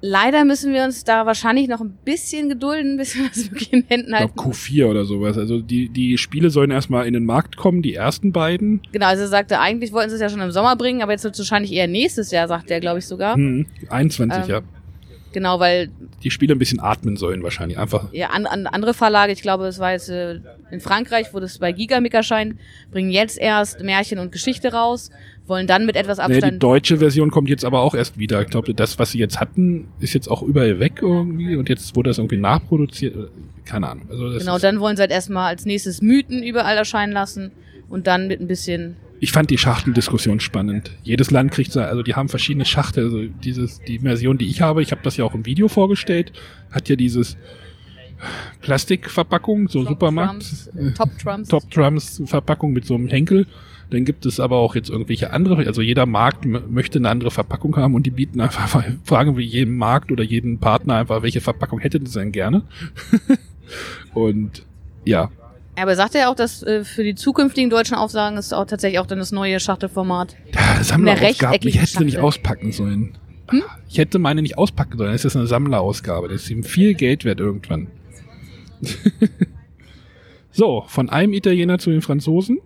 Leider 0.00 0.44
müssen 0.44 0.72
wir 0.72 0.84
uns 0.84 1.02
da 1.02 1.26
wahrscheinlich 1.26 1.66
noch 1.68 1.80
ein 1.80 1.98
bisschen 2.04 2.48
gedulden, 2.48 2.96
bis 2.98 3.16
wir 3.16 3.28
das 3.28 3.50
wirklich 3.50 3.72
in 3.72 3.84
Händen 3.88 4.08
Ich 4.14 4.14
halten. 4.20 4.32
glaube 4.34 4.54
Q4 4.54 4.86
oder 4.86 5.04
sowas. 5.04 5.36
Also 5.36 5.60
die, 5.60 5.88
die 5.90 6.16
Spiele 6.16 6.48
sollen 6.50 6.70
erstmal 6.70 7.06
in 7.06 7.12
den 7.14 7.24
Markt 7.26 7.56
kommen, 7.56 7.82
die 7.82 7.94
ersten 7.94 8.32
beiden. 8.32 8.80
Genau, 8.92 9.06
also 9.06 9.22
er 9.24 9.28
sagte, 9.28 9.58
eigentlich 9.60 9.92
wollten 9.92 10.08
sie 10.10 10.14
es 10.14 10.22
ja 10.22 10.28
schon 10.30 10.40
im 10.40 10.52
Sommer 10.52 10.76
bringen, 10.76 11.02
aber 11.02 11.12
jetzt 11.12 11.24
wird 11.24 11.34
es 11.34 11.40
wahrscheinlich 11.40 11.72
eher 11.72 11.88
nächstes 11.88 12.30
Jahr, 12.30 12.46
sagt 12.48 12.70
er, 12.70 12.80
glaube 12.80 13.00
ich 13.00 13.06
sogar. 13.06 13.34
Hm, 13.34 13.66
21, 13.90 14.44
Ähm, 14.44 14.48
ja. 14.48 14.62
Genau, 15.32 15.60
weil 15.60 15.90
Die 16.22 16.30
Spiele 16.30 16.54
ein 16.54 16.58
bisschen 16.58 16.80
atmen 16.80 17.16
sollen 17.16 17.42
wahrscheinlich. 17.42 17.78
Einfach. 17.78 18.12
ja, 18.12 18.30
an, 18.30 18.46
an 18.46 18.66
andere 18.66 18.94
Verlage, 18.94 19.32
ich 19.32 19.42
glaube, 19.42 19.66
es 19.66 19.78
war 19.78 19.92
jetzt 19.92 20.08
äh, 20.08 20.40
in 20.70 20.80
Frankreich, 20.80 21.32
wo 21.32 21.40
das 21.40 21.58
bei 21.58 21.72
Gigamic 21.72 22.14
erscheint, 22.14 22.58
bringen 22.90 23.10
jetzt 23.10 23.38
erst 23.38 23.82
Märchen 23.82 24.18
und 24.18 24.32
Geschichte 24.32 24.72
raus, 24.72 25.10
wollen 25.46 25.66
dann 25.66 25.86
mit 25.86 25.96
etwas 25.96 26.18
Nee, 26.18 26.28
die 26.28 26.34
Abstand. 26.34 26.62
deutsche 26.62 26.98
Version 26.98 27.30
kommt 27.30 27.48
jetzt 27.48 27.64
aber 27.64 27.80
auch 27.80 27.94
erst 27.94 28.18
wieder. 28.18 28.40
Ich 28.42 28.48
glaube, 28.48 28.72
das, 28.74 28.98
was 28.98 29.12
sie 29.12 29.18
jetzt 29.18 29.40
hatten, 29.40 29.88
ist 30.00 30.14
jetzt 30.14 30.28
auch 30.28 30.42
überall 30.42 30.80
weg 30.80 31.00
irgendwie 31.02 31.56
und 31.56 31.68
jetzt 31.68 31.94
wurde 31.96 32.10
das 32.10 32.18
irgendwie 32.18 32.38
nachproduziert. 32.38 33.30
Keine 33.64 33.88
Ahnung. 33.88 34.06
Also 34.10 34.38
genau, 34.38 34.58
dann 34.58 34.80
wollen 34.80 34.96
sie 34.96 35.02
halt 35.02 35.10
erstmal 35.10 35.48
als 35.48 35.66
nächstes 35.66 36.00
Mythen 36.00 36.42
überall 36.42 36.76
erscheinen 36.76 37.12
lassen 37.12 37.52
und 37.88 38.06
dann 38.06 38.28
mit 38.28 38.40
ein 38.40 38.48
bisschen. 38.48 38.96
ich 39.20 39.32
fand 39.32 39.50
die 39.50 39.58
Schachteldiskussion 39.58 40.40
spannend. 40.40 40.90
Jedes 41.02 41.30
Land 41.30 41.50
kriegt 41.50 41.72
so, 41.72 41.80
also 41.80 42.02
die 42.02 42.14
haben 42.14 42.28
verschiedene 42.28 42.64
Schachtel. 42.64 43.04
Also 43.04 43.24
dieses, 43.24 43.80
die 43.80 43.98
Version, 44.00 44.38
die 44.38 44.48
ich 44.48 44.60
habe, 44.60 44.82
ich 44.82 44.92
habe 44.92 45.00
das 45.02 45.16
ja 45.16 45.24
auch 45.24 45.34
im 45.34 45.46
Video 45.46 45.68
vorgestellt, 45.68 46.32
hat 46.70 46.88
ja 46.88 46.96
dieses 46.96 47.36
Plastikverpackung, 48.60 49.68
so 49.68 49.84
Supermarkt. 49.84 50.42
Trumps, 50.42 50.66
äh, 50.68 50.92
Top 50.92 51.18
Trumps. 51.18 51.48
Top 51.48 51.70
Drums 51.70 52.22
Verpackung 52.26 52.72
mit 52.72 52.84
so 52.84 52.94
einem 52.94 53.08
Henkel. 53.08 53.46
Dann 53.90 54.04
gibt 54.04 54.26
es 54.26 54.38
aber 54.38 54.56
auch 54.56 54.74
jetzt 54.74 54.90
irgendwelche 54.90 55.32
andere, 55.32 55.66
also 55.66 55.80
jeder 55.80 56.04
Markt 56.04 56.44
möchte 56.44 56.98
eine 56.98 57.08
andere 57.08 57.30
Verpackung 57.30 57.76
haben 57.76 57.94
und 57.94 58.04
die 58.04 58.10
bieten 58.10 58.40
einfach, 58.40 58.84
fragen 59.04 59.36
wir 59.36 59.44
jeden 59.44 59.76
Markt 59.76 60.12
oder 60.12 60.22
jeden 60.22 60.58
Partner 60.58 60.96
einfach, 60.96 61.22
welche 61.22 61.40
Verpackung 61.40 61.78
hättet 61.78 62.02
ihr 62.02 62.20
denn 62.20 62.32
gerne? 62.32 62.62
und 64.14 64.66
ja, 65.06 65.30
Aber 65.80 65.92
er 65.92 65.96
sagte 65.96 66.18
ja 66.18 66.30
auch, 66.30 66.34
dass 66.34 66.62
äh, 66.62 66.84
für 66.84 67.04
die 67.04 67.14
zukünftigen 67.14 67.70
deutschen 67.70 67.96
Aufsagen 67.96 68.36
ist 68.36 68.52
auch 68.52 68.66
tatsächlich 68.66 68.98
auch 68.98 69.06
dann 69.06 69.18
das 69.18 69.32
neue 69.32 69.60
Schachtelformat. 69.60 70.36
Sammlerausgabe, 70.82 71.26
rechteckigen 71.26 71.68
ich 71.68 71.80
hätte 71.80 71.98
sie 71.98 72.04
nicht 72.04 72.18
auspacken 72.18 72.72
sollen. 72.72 73.16
Ich 73.88 73.98
hätte 73.98 74.18
meine 74.18 74.42
nicht 74.42 74.58
auspacken 74.58 74.98
sollen, 74.98 75.12
das 75.12 75.24
ist 75.24 75.36
eine 75.36 75.46
Sammlerausgabe, 75.46 76.28
das 76.28 76.42
ist 76.42 76.50
ihm 76.50 76.64
viel 76.64 76.94
Geld 76.94 77.24
wert 77.24 77.40
irgendwann. 77.40 77.88
so, 80.52 80.84
von 80.86 81.08
einem 81.08 81.32
Italiener 81.32 81.78
zu 81.78 81.90
den 81.90 82.02
Franzosen. 82.02 82.60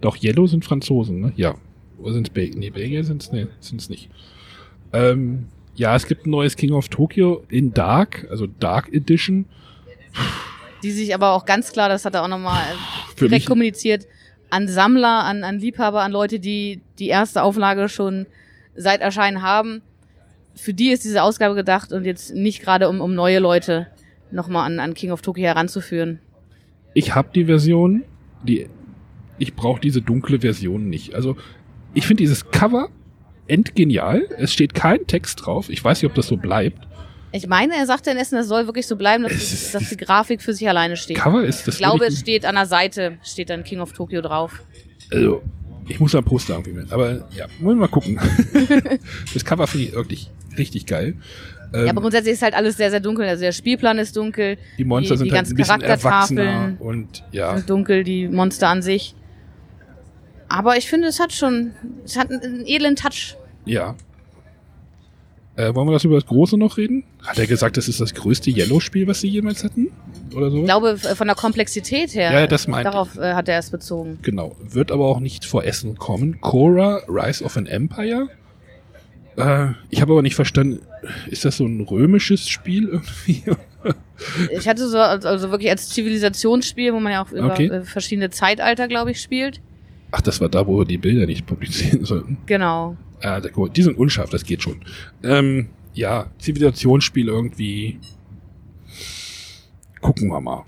Doch, 0.00 0.16
Yellow 0.22 0.46
sind 0.46 0.64
Franzosen, 0.64 1.20
ne? 1.20 1.32
Ja. 1.36 1.54
Oder 1.98 2.12
sind 2.12 2.28
es 2.28 2.32
Belgier? 2.32 2.58
Nee, 2.58 2.70
Belgier 2.70 3.04
sind 3.04 3.22
es 3.22 3.32
nee, 3.32 3.46
sind's 3.60 3.88
nicht. 3.88 4.10
Ähm, 4.92 5.46
ja, 5.74 5.96
es 5.96 6.06
gibt 6.06 6.26
ein 6.26 6.30
neues 6.30 6.56
King 6.56 6.72
of 6.72 6.88
Tokyo 6.88 7.44
in 7.48 7.72
Dark, 7.72 8.26
also 8.30 8.46
Dark 8.46 8.92
Edition. 8.92 9.46
Die 10.82 10.90
sich 10.92 11.14
aber 11.14 11.32
auch 11.32 11.44
ganz 11.44 11.72
klar, 11.72 11.88
das 11.88 12.04
hat 12.04 12.14
er 12.14 12.22
auch 12.22 12.28
nochmal 12.28 12.62
direkt 13.20 13.46
kommuniziert, 13.46 14.06
an 14.50 14.68
Sammler, 14.68 15.24
an, 15.24 15.44
an 15.44 15.58
Liebhaber, 15.58 16.02
an 16.02 16.12
Leute, 16.12 16.40
die 16.40 16.80
die 16.98 17.08
erste 17.08 17.42
Auflage 17.42 17.88
schon 17.88 18.26
seit 18.76 19.00
Erscheinen 19.00 19.42
haben. 19.42 19.82
Für 20.54 20.72
die 20.72 20.90
ist 20.90 21.04
diese 21.04 21.22
Ausgabe 21.22 21.54
gedacht 21.54 21.92
und 21.92 22.04
jetzt 22.04 22.34
nicht 22.34 22.62
gerade 22.62 22.88
um, 22.88 23.00
um 23.00 23.14
neue 23.14 23.38
Leute 23.38 23.88
nochmal 24.30 24.66
an, 24.66 24.80
an 24.80 24.94
King 24.94 25.10
of 25.10 25.22
Tokyo 25.22 25.44
heranzuführen. 25.44 26.20
ich 26.94 27.14
habe 27.14 27.28
die 27.34 27.44
Version, 27.44 28.04
die 28.42 28.68
ich 29.38 29.54
brauche 29.54 29.80
diese 29.80 30.02
dunkle 30.02 30.40
Version 30.40 30.88
nicht. 30.88 31.14
Also 31.14 31.36
ich 31.94 32.06
finde 32.06 32.22
dieses 32.22 32.50
Cover 32.50 32.88
endgenial. 33.46 34.28
Es 34.36 34.52
steht 34.52 34.74
kein 34.74 35.06
Text 35.06 35.46
drauf. 35.46 35.70
Ich 35.70 35.82
weiß 35.82 36.02
nicht, 36.02 36.10
ob 36.10 36.14
das 36.14 36.26
so 36.26 36.36
bleibt. 36.36 36.86
Ich 37.32 37.46
meine, 37.46 37.74
er 37.76 37.84
sagte 37.86 38.10
in 38.10 38.16
Essen, 38.16 38.36
das 38.36 38.48
soll 38.48 38.66
wirklich 38.66 38.86
so 38.86 38.96
bleiben, 38.96 39.22
dass, 39.24 39.32
ist- 39.32 39.74
dass 39.74 39.88
die 39.90 39.96
Grafik 39.96 40.40
für 40.42 40.54
sich 40.54 40.68
alleine 40.68 40.96
steht. 40.96 41.16
Cover 41.18 41.44
ist 41.44 41.66
das. 41.68 41.74
Ich 41.74 41.78
glaube, 41.78 42.06
es 42.06 42.18
steht 42.20 42.44
an 42.46 42.54
der 42.54 42.66
Seite, 42.66 43.18
steht 43.22 43.50
dann 43.50 43.64
King 43.64 43.80
of 43.80 43.92
Tokyo 43.92 44.20
drauf. 44.22 44.62
also 45.12 45.42
ich 45.88 46.00
muss 46.00 46.12
da 46.12 46.18
ein 46.18 46.24
Poster 46.24 46.54
irgendwie 46.54 46.72
mit. 46.72 46.92
Aber 46.92 47.26
ja, 47.34 47.46
wollen 47.60 47.76
wir 47.78 47.82
mal 47.82 47.88
gucken. 47.88 48.18
das 49.34 49.44
Cover 49.44 49.66
finde 49.66 49.86
ich 49.86 49.92
wirklich 49.94 50.30
richtig 50.56 50.86
geil. 50.86 51.14
Ähm, 51.74 51.84
Ja, 51.86 51.90
aber 51.92 52.00
grundsätzlich 52.00 52.32
ist 52.34 52.42
halt 52.42 52.54
alles 52.54 52.76
sehr, 52.76 52.90
sehr 52.90 53.00
dunkel. 53.00 53.26
Also 53.26 53.42
der 53.42 53.52
Spielplan 53.52 53.98
ist 53.98 54.16
dunkel, 54.16 54.56
die 54.78 54.84
Monster 54.84 55.14
die- 55.14 55.18
sind 55.18 55.26
die 55.26 55.30
halt 55.32 55.38
ganzen 55.40 55.52
ein 55.52 55.56
bisschen 55.56 55.80
Charaktertafeln 55.80 56.38
erwachsener 56.38 56.76
und 56.80 57.24
ja. 57.32 57.56
sind 57.56 57.68
dunkel, 57.70 58.04
die 58.04 58.26
Monster 58.28 58.68
an 58.68 58.80
sich. 58.82 59.14
Aber 60.48 60.76
ich 60.78 60.88
finde, 60.88 61.08
es 61.08 61.20
hat 61.20 61.32
schon, 61.32 61.72
es 62.04 62.16
hat 62.16 62.30
einen 62.30 62.64
edlen 62.66 62.96
Touch. 62.96 63.36
Ja. 63.66 63.96
Äh, 65.58 65.74
wollen 65.74 65.88
wir 65.88 65.92
das 65.92 66.04
über 66.04 66.14
das 66.14 66.24
Große 66.26 66.56
noch 66.56 66.76
reden? 66.76 67.02
Hat 67.26 67.36
er 67.36 67.48
gesagt, 67.48 67.76
das 67.76 67.88
ist 67.88 68.00
das 68.00 68.14
größte 68.14 68.48
Yellow-Spiel, 68.48 69.08
was 69.08 69.20
sie 69.22 69.28
jemals 69.28 69.64
hatten? 69.64 69.88
Oder 70.32 70.52
so? 70.52 70.58
Ich 70.58 70.64
glaube, 70.66 70.96
von 70.96 71.26
der 71.26 71.34
Komplexität 71.34 72.14
her, 72.14 72.32
Ja, 72.32 72.46
das 72.46 72.68
meinte 72.68 72.92
darauf 72.92 73.18
äh, 73.18 73.34
hat 73.34 73.48
er 73.48 73.58
es 73.58 73.70
bezogen. 73.70 74.20
Genau. 74.22 74.54
Wird 74.60 74.92
aber 74.92 75.06
auch 75.06 75.18
nicht 75.18 75.44
vor 75.44 75.64
Essen 75.64 75.96
kommen. 75.98 76.40
Korra, 76.40 77.00
Rise 77.08 77.42
of 77.42 77.56
an 77.56 77.66
Empire. 77.66 78.28
Äh, 79.36 79.70
ich 79.90 80.00
habe 80.00 80.12
aber 80.12 80.22
nicht 80.22 80.36
verstanden, 80.36 80.78
ist 81.28 81.44
das 81.44 81.56
so 81.56 81.66
ein 81.66 81.80
römisches 81.80 82.48
Spiel 82.48 82.86
irgendwie? 82.88 83.42
ich 84.56 84.68
hatte 84.68 84.86
so, 84.88 84.98
also 84.98 85.26
also 85.26 85.50
wirklich 85.50 85.70
als 85.70 85.88
Zivilisationsspiel, 85.88 86.92
wo 86.94 87.00
man 87.00 87.12
ja 87.12 87.24
auch 87.24 87.32
über 87.32 87.52
Okay. 87.52 87.66
äh, 87.66 87.82
verschiedene 87.82 88.30
Zeitalter, 88.30 88.86
glaube 88.86 89.10
ich, 89.10 89.20
spielt. 89.20 89.60
Ach, 90.12 90.20
das 90.20 90.40
war 90.40 90.48
da, 90.48 90.68
wo 90.68 90.78
wir 90.78 90.84
die 90.84 90.98
Bilder 90.98 91.26
nicht 91.26 91.46
publizieren 91.46 92.04
sollten. 92.04 92.38
Genau. 92.46 92.96
Ah, 93.22 93.40
da- 93.40 93.48
gut, 93.48 93.76
die 93.76 93.82
sind 93.82 93.98
unscharf, 93.98 94.30
das 94.30 94.44
geht 94.44 94.62
schon. 94.62 94.80
Ähm, 95.22 95.68
ja, 95.94 96.26
Zivilisationsspiel 96.38 97.28
irgendwie. 97.28 97.98
Gucken 100.00 100.28
wir 100.28 100.40
mal. 100.40 100.64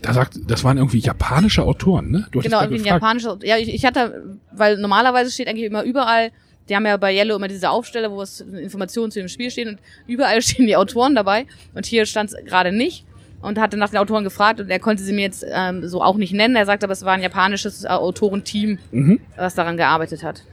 Da 0.00 0.12
sagt, 0.12 0.38
das 0.48 0.62
waren 0.62 0.76
irgendwie 0.78 0.98
japanische 1.00 1.64
Autoren, 1.64 2.10
ne? 2.12 2.26
Du 2.30 2.40
Genau, 2.40 2.60
irgendwie 2.62 2.84
japanischer. 2.86 3.36
Ja, 3.42 3.56
ich, 3.56 3.68
ich 3.74 3.84
hatte, 3.84 4.36
weil 4.52 4.76
normalerweise 4.78 5.30
steht 5.30 5.48
eigentlich 5.48 5.66
immer 5.66 5.82
überall, 5.82 6.30
die 6.68 6.76
haben 6.76 6.86
ja 6.86 6.96
bei 6.98 7.12
Yellow 7.12 7.34
immer 7.36 7.48
diese 7.48 7.68
Aufsteller, 7.70 8.10
wo 8.12 8.22
es 8.22 8.40
Informationen 8.40 9.10
zu 9.10 9.18
dem 9.18 9.28
Spiel 9.28 9.50
stehen 9.50 9.70
und 9.70 9.78
überall 10.06 10.40
stehen 10.42 10.66
die 10.68 10.76
Autoren 10.76 11.16
dabei 11.16 11.46
und 11.74 11.84
hier 11.86 12.06
stand 12.06 12.30
es 12.32 12.36
gerade 12.44 12.70
nicht 12.70 13.04
und 13.42 13.58
hatte 13.58 13.76
nach 13.76 13.90
den 13.90 13.98
Autoren 13.98 14.22
gefragt 14.22 14.60
und 14.60 14.70
er 14.70 14.78
konnte 14.78 15.02
sie 15.02 15.12
mir 15.12 15.22
jetzt 15.22 15.44
ähm, 15.50 15.88
so 15.88 16.00
auch 16.00 16.16
nicht 16.16 16.32
nennen. 16.32 16.54
Er 16.54 16.66
sagt 16.66 16.84
aber, 16.84 16.92
es 16.92 17.04
war 17.04 17.14
ein 17.14 17.22
japanisches 17.22 17.82
äh, 17.84 17.88
Autorenteam, 17.88 18.78
Mhm. 18.92 19.18
was 19.36 19.56
daran 19.56 19.76
gearbeitet 19.76 20.22
hat. 20.22 20.44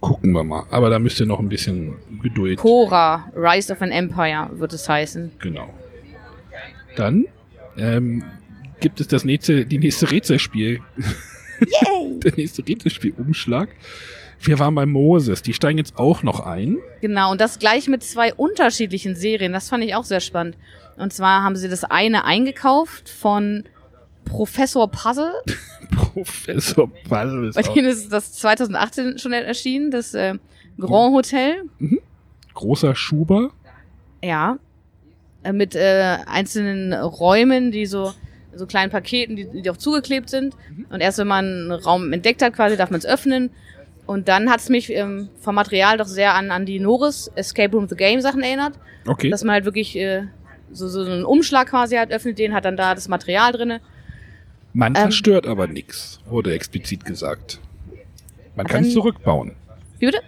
Gucken 0.00 0.32
wir 0.32 0.44
mal. 0.44 0.64
Aber 0.70 0.90
da 0.90 0.98
müsst 0.98 1.20
ihr 1.20 1.26
noch 1.26 1.40
ein 1.40 1.48
bisschen 1.48 1.96
Geduld. 2.22 2.58
Cora, 2.58 3.30
Rise 3.34 3.72
of 3.72 3.82
an 3.82 3.90
Empire 3.90 4.48
wird 4.52 4.72
es 4.72 4.88
heißen. 4.88 5.32
Genau. 5.38 5.68
Dann 6.96 7.26
ähm, 7.76 8.24
gibt 8.80 9.00
es 9.00 9.08
das 9.08 9.24
nächste, 9.24 9.66
die 9.66 9.78
nächste 9.78 10.10
Rätselspiel. 10.10 10.80
Der 12.24 12.32
nächste 12.36 12.66
Rätselspiel-Umschlag. 12.66 13.68
Wir 14.40 14.58
waren 14.58 14.74
bei 14.74 14.86
Moses. 14.86 15.42
Die 15.42 15.52
steigen 15.52 15.76
jetzt 15.76 15.98
auch 15.98 16.22
noch 16.22 16.40
ein. 16.40 16.78
Genau, 17.02 17.30
und 17.30 17.40
das 17.40 17.58
gleich 17.58 17.88
mit 17.88 18.02
zwei 18.02 18.32
unterschiedlichen 18.32 19.14
Serien. 19.14 19.52
Das 19.52 19.68
fand 19.68 19.84
ich 19.84 19.94
auch 19.94 20.04
sehr 20.04 20.20
spannend. 20.20 20.56
Und 20.96 21.12
zwar 21.12 21.42
haben 21.42 21.56
sie 21.56 21.68
das 21.68 21.84
eine 21.84 22.24
eingekauft 22.24 23.10
von 23.10 23.64
Professor 24.24 24.90
Puzzle. 24.90 25.32
Professor 25.90 26.90
Ball 27.08 27.44
ist 27.46 27.54
Bei 27.54 27.62
denen 27.62 27.88
ist 27.88 28.12
das 28.12 28.32
2018 28.34 29.18
schon 29.18 29.32
erschienen, 29.32 29.90
das 29.90 30.14
äh, 30.14 30.34
Grand 30.78 31.14
Hotel. 31.14 31.64
großer 32.54 32.94
Schuber. 32.94 33.50
Ja. 34.22 34.58
Äh, 35.42 35.52
mit 35.52 35.74
äh, 35.74 36.18
einzelnen 36.26 36.92
Räumen, 36.92 37.70
die 37.72 37.86
so 37.86 38.12
so 38.52 38.66
kleinen 38.66 38.90
Paketen, 38.90 39.36
die, 39.36 39.62
die 39.62 39.70
auch 39.70 39.76
zugeklebt 39.76 40.28
sind. 40.28 40.54
Und 40.90 41.00
erst 41.00 41.18
wenn 41.18 41.28
man 41.28 41.44
einen 41.44 41.72
Raum 41.72 42.12
entdeckt 42.12 42.42
hat, 42.42 42.54
quasi 42.54 42.76
darf 42.76 42.90
man 42.90 42.98
es 42.98 43.06
öffnen. 43.06 43.50
Und 44.06 44.28
dann 44.28 44.50
hat 44.50 44.60
es 44.60 44.68
mich 44.68 44.90
ähm, 44.90 45.28
vom 45.40 45.54
Material 45.54 45.96
doch 45.96 46.06
sehr 46.06 46.34
an, 46.34 46.50
an 46.50 46.66
die 46.66 46.80
Norris 46.80 47.30
Escape 47.36 47.72
Room 47.76 47.88
the 47.88 47.94
Game 47.94 48.20
Sachen 48.20 48.42
erinnert. 48.42 48.74
Okay. 49.06 49.30
Dass 49.30 49.44
man 49.44 49.54
halt 49.54 49.64
wirklich 49.64 49.96
äh, 49.96 50.24
so, 50.72 50.88
so 50.88 51.04
einen 51.04 51.24
Umschlag 51.24 51.68
quasi 51.68 51.96
halt 51.96 52.10
öffnet, 52.10 52.38
den 52.38 52.52
hat 52.52 52.64
dann 52.64 52.76
da 52.76 52.94
das 52.94 53.08
Material 53.08 53.52
drinne. 53.52 53.80
Man 54.72 54.94
ähm, 54.94 55.02
zerstört 55.02 55.46
aber 55.46 55.66
nichts, 55.66 56.20
wurde 56.26 56.52
explizit 56.54 57.04
gesagt. 57.04 57.58
Man 58.56 58.66
kann 58.66 58.82
es 58.82 58.88
dann- 58.88 58.94
zurückbauen. 58.94 59.52
Wie 59.98 60.06
bitte? 60.06 60.20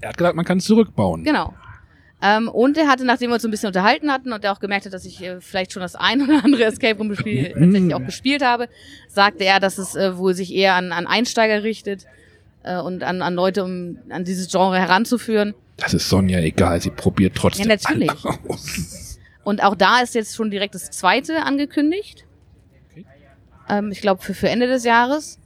Er 0.00 0.10
hat 0.10 0.16
gesagt, 0.18 0.36
man 0.36 0.44
kann 0.44 0.58
es 0.58 0.64
zurückbauen. 0.64 1.24
Genau. 1.24 1.54
Ähm, 2.22 2.48
und 2.48 2.76
er 2.76 2.86
hatte, 2.88 3.04
nachdem 3.04 3.30
wir 3.30 3.34
uns 3.34 3.44
ein 3.44 3.50
bisschen 3.50 3.68
unterhalten 3.68 4.10
hatten 4.12 4.32
und 4.32 4.44
er 4.44 4.52
auch 4.52 4.60
gemerkt 4.60 4.84
hat, 4.84 4.92
dass 4.92 5.06
ich 5.06 5.22
äh, 5.22 5.40
vielleicht 5.40 5.72
schon 5.72 5.80
das 5.80 5.94
ein 5.96 6.20
oder 6.22 6.44
andere 6.44 6.64
Escape 6.66 6.98
Room 6.98 7.14
Spiel 7.14 7.52
tatsächlich 7.52 7.94
auch 7.94 8.04
gespielt 8.04 8.42
habe, 8.44 8.68
sagte 9.08 9.44
er, 9.44 9.58
dass 9.60 9.78
es 9.78 9.94
äh, 9.94 10.16
wohl 10.18 10.34
sich 10.34 10.54
eher 10.54 10.74
an, 10.74 10.92
an 10.92 11.06
Einsteiger 11.06 11.62
richtet 11.62 12.06
äh, 12.62 12.76
und 12.78 13.02
an, 13.02 13.22
an 13.22 13.34
Leute, 13.34 13.64
um 13.64 13.98
an 14.10 14.24
dieses 14.24 14.50
Genre 14.50 14.78
heranzuführen. 14.78 15.54
Das 15.78 15.94
ist 15.94 16.10
Sonja 16.10 16.40
egal, 16.40 16.80
sie 16.82 16.90
probiert 16.90 17.34
trotzdem 17.36 17.68
Ja, 17.68 17.76
natürlich. 17.76 18.10
alles 18.24 18.38
aus. 18.48 19.18
Und 19.44 19.62
auch 19.64 19.74
da 19.74 20.00
ist 20.00 20.14
jetzt 20.14 20.34
schon 20.36 20.50
direkt 20.50 20.74
das 20.74 20.90
zweite 20.90 21.42
angekündigt. 21.44 22.26
Ähm, 23.70 23.90
ich 23.92 24.00
glaube 24.00 24.22
für, 24.22 24.34
für 24.34 24.48
Ende 24.48 24.66
des 24.66 24.84
Jahres. 24.84 25.38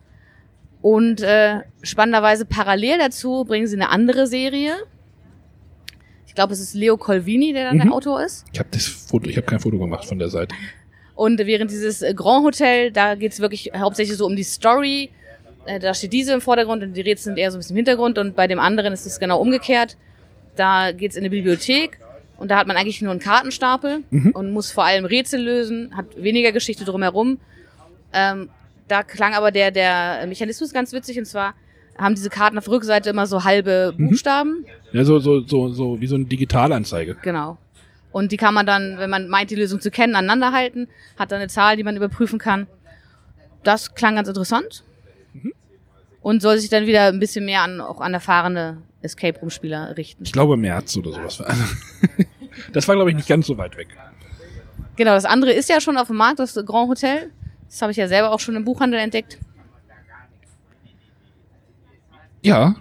Und 0.82 1.22
äh, 1.22 1.60
spannenderweise 1.82 2.44
parallel 2.44 2.98
dazu 2.98 3.44
bringen 3.44 3.66
sie 3.66 3.76
eine 3.76 3.88
andere 3.90 4.26
Serie. 4.26 4.74
Ich 6.26 6.34
glaube, 6.34 6.52
es 6.52 6.60
ist 6.60 6.74
Leo 6.74 6.96
Colvini, 6.96 7.52
der 7.52 7.64
dann 7.68 7.76
Mhm. 7.78 7.82
der 7.82 7.92
Autor 7.92 8.22
ist. 8.22 8.44
Ich 8.52 8.58
habe 8.58 8.68
das 8.72 8.86
Foto, 8.86 9.28
ich 9.30 9.36
habe 9.36 9.46
kein 9.46 9.60
Foto 9.60 9.78
gemacht 9.78 10.04
von 10.04 10.18
der 10.18 10.28
Seite. 10.28 10.54
Und 11.14 11.38
während 11.38 11.70
dieses 11.70 12.02
äh, 12.02 12.12
Grand 12.12 12.44
Hotel, 12.44 12.90
da 12.90 13.14
geht 13.14 13.32
es 13.32 13.40
wirklich 13.40 13.70
hauptsächlich 13.76 14.16
so 14.16 14.26
um 14.26 14.34
die 14.34 14.42
Story. 14.42 15.10
Äh, 15.64 15.78
da 15.78 15.94
steht 15.94 16.12
diese 16.12 16.32
im 16.34 16.40
Vordergrund 16.40 16.82
und 16.82 16.94
die 16.94 17.00
Rätsel 17.02 17.24
sind 17.26 17.38
eher 17.38 17.50
so 17.52 17.56
ein 17.56 17.60
bisschen 17.60 17.74
im 17.76 17.78
Hintergrund. 17.78 18.18
Und 18.18 18.34
bei 18.34 18.46
dem 18.48 18.58
anderen 18.58 18.92
ist 18.92 19.06
es 19.06 19.20
genau 19.20 19.38
umgekehrt. 19.40 19.96
Da 20.56 20.90
geht 20.92 21.12
es 21.12 21.16
in 21.16 21.22
eine 21.22 21.30
Bibliothek 21.30 21.98
und 22.36 22.50
da 22.50 22.56
hat 22.58 22.66
man 22.66 22.76
eigentlich 22.76 23.00
nur 23.00 23.10
einen 23.12 23.20
Kartenstapel 23.20 24.02
und 24.34 24.50
muss 24.52 24.70
vor 24.70 24.84
allem 24.84 25.04
Rätsel 25.04 25.40
lösen, 25.40 25.96
hat 25.96 26.06
weniger 26.16 26.52
Geschichte 26.52 26.84
drumherum. 26.84 27.38
Ähm, 28.14 28.48
da 28.88 29.02
klang 29.02 29.34
aber 29.34 29.50
der, 29.50 29.70
der 29.70 30.26
Mechanismus 30.26 30.72
ganz 30.72 30.92
witzig 30.92 31.18
und 31.18 31.24
zwar 31.24 31.54
haben 31.98 32.14
diese 32.14 32.30
Karten 32.30 32.58
auf 32.58 32.64
der 32.64 32.74
Rückseite 32.74 33.10
immer 33.10 33.26
so 33.26 33.44
halbe 33.44 33.94
Buchstaben. 33.96 34.64
Ja, 34.92 35.04
so, 35.04 35.18
so, 35.18 35.40
so, 35.46 35.68
so 35.68 36.00
wie 36.00 36.06
so 36.06 36.16
eine 36.16 36.24
Digitalanzeige. 36.24 37.16
Genau. 37.22 37.58
Und 38.12 38.32
die 38.32 38.36
kann 38.36 38.54
man 38.54 38.66
dann, 38.66 38.98
wenn 38.98 39.10
man 39.10 39.28
meint, 39.28 39.50
die 39.50 39.56
Lösung 39.56 39.80
zu 39.80 39.90
kennen, 39.90 40.14
aneinander 40.14 40.52
halten, 40.52 40.88
hat 41.18 41.32
dann 41.32 41.40
eine 41.40 41.48
Zahl, 41.48 41.76
die 41.76 41.82
man 41.82 41.96
überprüfen 41.96 42.38
kann. 42.38 42.66
Das 43.62 43.94
klang 43.94 44.16
ganz 44.16 44.28
interessant. 44.28 44.84
Und 46.20 46.40
soll 46.40 46.58
sich 46.58 46.70
dann 46.70 46.86
wieder 46.86 47.08
ein 47.08 47.20
bisschen 47.20 47.44
mehr 47.44 47.62
an, 47.62 47.80
auch 47.80 48.00
an 48.00 48.14
erfahrene 48.14 48.78
Escape 49.02 49.38
Room 49.40 49.50
Spieler 49.50 49.96
richten. 49.96 50.24
Ich 50.24 50.32
glaube 50.32 50.56
März 50.56 50.96
oder 50.96 51.12
sowas. 51.12 51.42
Das 52.72 52.86
war, 52.86 52.94
glaube 52.94 53.10
ich, 53.10 53.16
nicht 53.16 53.28
ganz 53.28 53.48
so 53.48 53.58
weit 53.58 53.76
weg. 53.76 53.88
Genau, 54.96 55.10
das 55.10 55.24
andere 55.24 55.52
ist 55.52 55.68
ja 55.68 55.80
schon 55.80 55.96
auf 55.96 56.06
dem 56.06 56.16
Markt, 56.16 56.38
das 56.38 56.54
Grand 56.54 56.88
Hotel. 56.88 57.32
Das 57.68 57.82
habe 57.82 57.92
ich 57.92 57.98
ja 57.98 58.08
selber 58.08 58.30
auch 58.32 58.40
schon 58.40 58.54
im 58.56 58.64
Buchhandel 58.64 59.00
entdeckt. 59.00 59.38
Ja. 62.42 62.76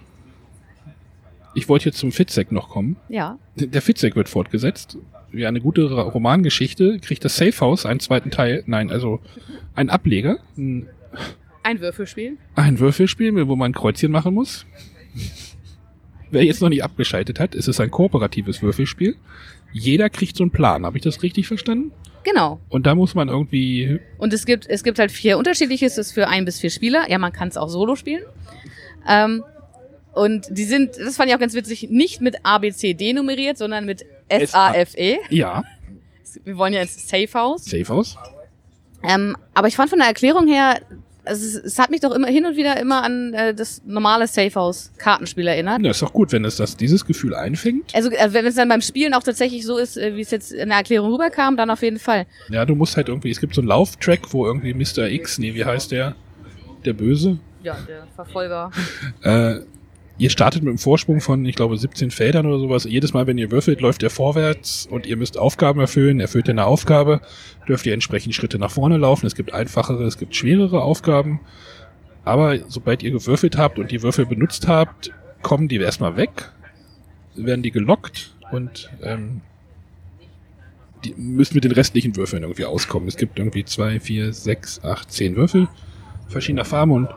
Ich 1.54 1.68
wollte 1.68 1.86
jetzt 1.86 1.98
zum 1.98 2.12
Fitzek 2.12 2.52
noch 2.52 2.68
kommen. 2.68 2.96
Ja. 3.08 3.38
Der 3.56 3.80
Fitzek 3.82 4.16
wird 4.16 4.28
fortgesetzt. 4.28 4.98
Wie 5.30 5.46
eine 5.46 5.60
gute 5.60 5.90
Romangeschichte 5.90 6.98
kriegt 7.00 7.24
das 7.24 7.36
Safe 7.36 7.58
House 7.60 7.86
einen 7.86 8.00
zweiten 8.00 8.30
Teil. 8.30 8.62
Nein, 8.66 8.90
also 8.90 9.20
ein 9.74 9.90
Ableger. 9.90 10.38
Ein, 10.56 10.88
Ein 11.62 11.80
Würfelspiel. 11.80 12.36
ein 12.56 12.78
Würfelspiel, 12.78 13.48
wo 13.48 13.56
man 13.56 13.70
ein 13.70 13.74
Kreuzchen 13.74 14.12
machen 14.12 14.34
muss. 14.34 14.66
Wer 16.30 16.44
jetzt 16.44 16.60
noch 16.60 16.68
nicht 16.68 16.82
abgeschaltet 16.84 17.38
hat, 17.40 17.54
es 17.54 17.68
ist 17.68 17.80
ein 17.80 17.90
kooperatives 17.90 18.62
Würfelspiel. 18.62 19.16
Jeder 19.74 20.08
kriegt 20.08 20.36
so 20.36 20.44
einen 20.44 20.52
Plan. 20.52 20.86
Habe 20.86 20.96
ich 20.96 21.02
das 21.02 21.22
richtig 21.22 21.48
verstanden? 21.48 21.92
Genau. 22.22 22.60
Und 22.70 22.86
da 22.86 22.94
muss 22.94 23.14
man 23.14 23.28
irgendwie. 23.28 24.00
Und 24.18 24.32
es 24.32 24.46
gibt, 24.46 24.66
es 24.66 24.82
gibt 24.82 24.98
halt 24.98 25.12
vier 25.12 25.36
unterschiedliche, 25.36 25.84
es 25.84 25.98
ist 25.98 26.12
für 26.12 26.28
ein 26.28 26.44
bis 26.44 26.60
vier 26.60 26.70
Spieler. 26.70 27.10
Ja, 27.10 27.18
man 27.18 27.32
kann 27.32 27.48
es 27.48 27.56
auch 27.56 27.68
solo 27.68 27.96
spielen. 27.96 28.22
Ähm, 29.06 29.44
und 30.14 30.46
die 30.48 30.64
sind, 30.64 30.96
das 30.96 31.16
fand 31.16 31.28
ich 31.28 31.34
auch 31.34 31.40
ganz 31.40 31.54
witzig, 31.54 31.88
nicht 31.90 32.20
mit 32.20 32.36
A, 32.44 32.58
B, 32.58 32.70
C, 32.72 32.94
D 32.94 33.12
nummeriert, 33.12 33.58
sondern 33.58 33.84
mit 33.84 34.06
S, 34.28 34.54
A, 34.54 34.72
F, 34.72 34.94
E. 34.96 35.18
Ja, 35.28 35.64
Wir 36.44 36.56
wollen 36.56 36.72
ja 36.72 36.82
ins 36.82 37.08
Safe 37.08 37.28
House. 37.34 37.64
Safe 37.64 37.88
House. 37.88 38.16
Ähm, 39.02 39.36
aber 39.52 39.68
ich 39.68 39.76
fand 39.76 39.90
von 39.90 39.98
der 39.98 40.08
Erklärung 40.08 40.46
her, 40.46 40.80
also 41.24 41.60
es, 41.60 41.78
hat 41.78 41.90
mich 41.90 42.00
doch 42.00 42.12
immer 42.12 42.28
hin 42.28 42.46
und 42.46 42.56
wieder 42.56 42.78
immer 42.78 43.02
an 43.02 43.34
äh, 43.34 43.54
das 43.54 43.82
normale 43.84 44.26
Safe 44.26 44.54
House 44.54 44.92
Kartenspiel 44.98 45.46
erinnert. 45.46 45.82
Ja, 45.82 45.90
ist 45.90 46.02
doch 46.02 46.12
gut, 46.12 46.32
wenn 46.32 46.44
es 46.44 46.56
das, 46.56 46.76
dieses 46.76 47.04
Gefühl 47.04 47.34
einfängt. 47.34 47.94
Also 47.94 48.10
äh, 48.10 48.32
wenn 48.32 48.46
es 48.46 48.54
dann 48.54 48.68
beim 48.68 48.80
Spielen 48.80 49.14
auch 49.14 49.22
tatsächlich 49.22 49.64
so 49.64 49.78
ist, 49.78 49.96
äh, 49.96 50.16
wie 50.16 50.20
es 50.20 50.30
jetzt 50.30 50.52
in 50.52 50.68
der 50.68 50.78
Erklärung 50.78 51.12
rüberkam, 51.12 51.56
dann 51.56 51.70
auf 51.70 51.82
jeden 51.82 51.98
Fall. 51.98 52.26
Ja, 52.50 52.64
du 52.64 52.74
musst 52.74 52.96
halt 52.96 53.08
irgendwie, 53.08 53.30
es 53.30 53.40
gibt 53.40 53.54
so 53.54 53.60
einen 53.60 53.68
Lauftrack, 53.68 54.32
wo 54.32 54.46
irgendwie 54.46 54.74
Mr. 54.74 55.08
X, 55.08 55.38
nee, 55.38 55.54
wie 55.54 55.64
heißt 55.64 55.90
der? 55.92 56.14
Der 56.84 56.92
Böse. 56.92 57.38
Ja, 57.62 57.76
der 57.88 58.06
Verfolger. 58.14 58.70
Äh, 59.22 59.60
ihr 60.16 60.30
startet 60.30 60.62
mit 60.62 60.70
einem 60.70 60.78
Vorsprung 60.78 61.20
von, 61.20 61.44
ich 61.44 61.56
glaube, 61.56 61.76
17 61.76 62.10
Feldern 62.10 62.46
oder 62.46 62.58
sowas. 62.58 62.84
Jedes 62.84 63.12
Mal, 63.12 63.26
wenn 63.26 63.38
ihr 63.38 63.50
würfelt, 63.50 63.80
läuft 63.80 64.02
er 64.02 64.10
vorwärts 64.10 64.86
und 64.86 65.06
ihr 65.06 65.16
müsst 65.16 65.38
Aufgaben 65.38 65.80
erfüllen. 65.80 66.20
Erfüllt 66.20 66.48
ihr 66.48 66.52
eine 66.52 66.66
Aufgabe, 66.66 67.20
dürft 67.68 67.86
ihr 67.86 67.94
entsprechend 67.94 68.34
Schritte 68.34 68.58
nach 68.58 68.70
vorne 68.70 68.96
laufen. 68.96 69.26
Es 69.26 69.34
gibt 69.34 69.52
einfachere, 69.52 70.04
es 70.04 70.18
gibt 70.18 70.36
schwerere 70.36 70.82
Aufgaben. 70.82 71.40
Aber 72.24 72.58
sobald 72.68 73.02
ihr 73.02 73.10
gewürfelt 73.10 73.58
habt 73.58 73.78
und 73.78 73.90
die 73.90 74.02
Würfel 74.02 74.24
benutzt 74.24 74.68
habt, 74.68 75.12
kommen 75.42 75.68
die 75.68 75.76
erstmal 75.76 76.16
weg, 76.16 76.50
werden 77.34 77.62
die 77.62 77.70
gelockt 77.70 78.34
und 78.50 78.90
ähm, 79.02 79.42
die 81.04 81.14
müssen 81.16 81.54
mit 81.54 81.64
den 81.64 81.72
restlichen 81.72 82.16
Würfeln 82.16 82.44
irgendwie 82.44 82.64
auskommen. 82.64 83.08
Es 83.08 83.16
gibt 83.16 83.38
irgendwie 83.38 83.64
zwei, 83.64 84.00
vier, 84.00 84.32
sechs, 84.32 84.82
acht, 84.82 85.12
zehn 85.12 85.36
Würfel 85.36 85.68
verschiedener 86.28 86.64
Farben 86.64 86.92
und 86.92 87.08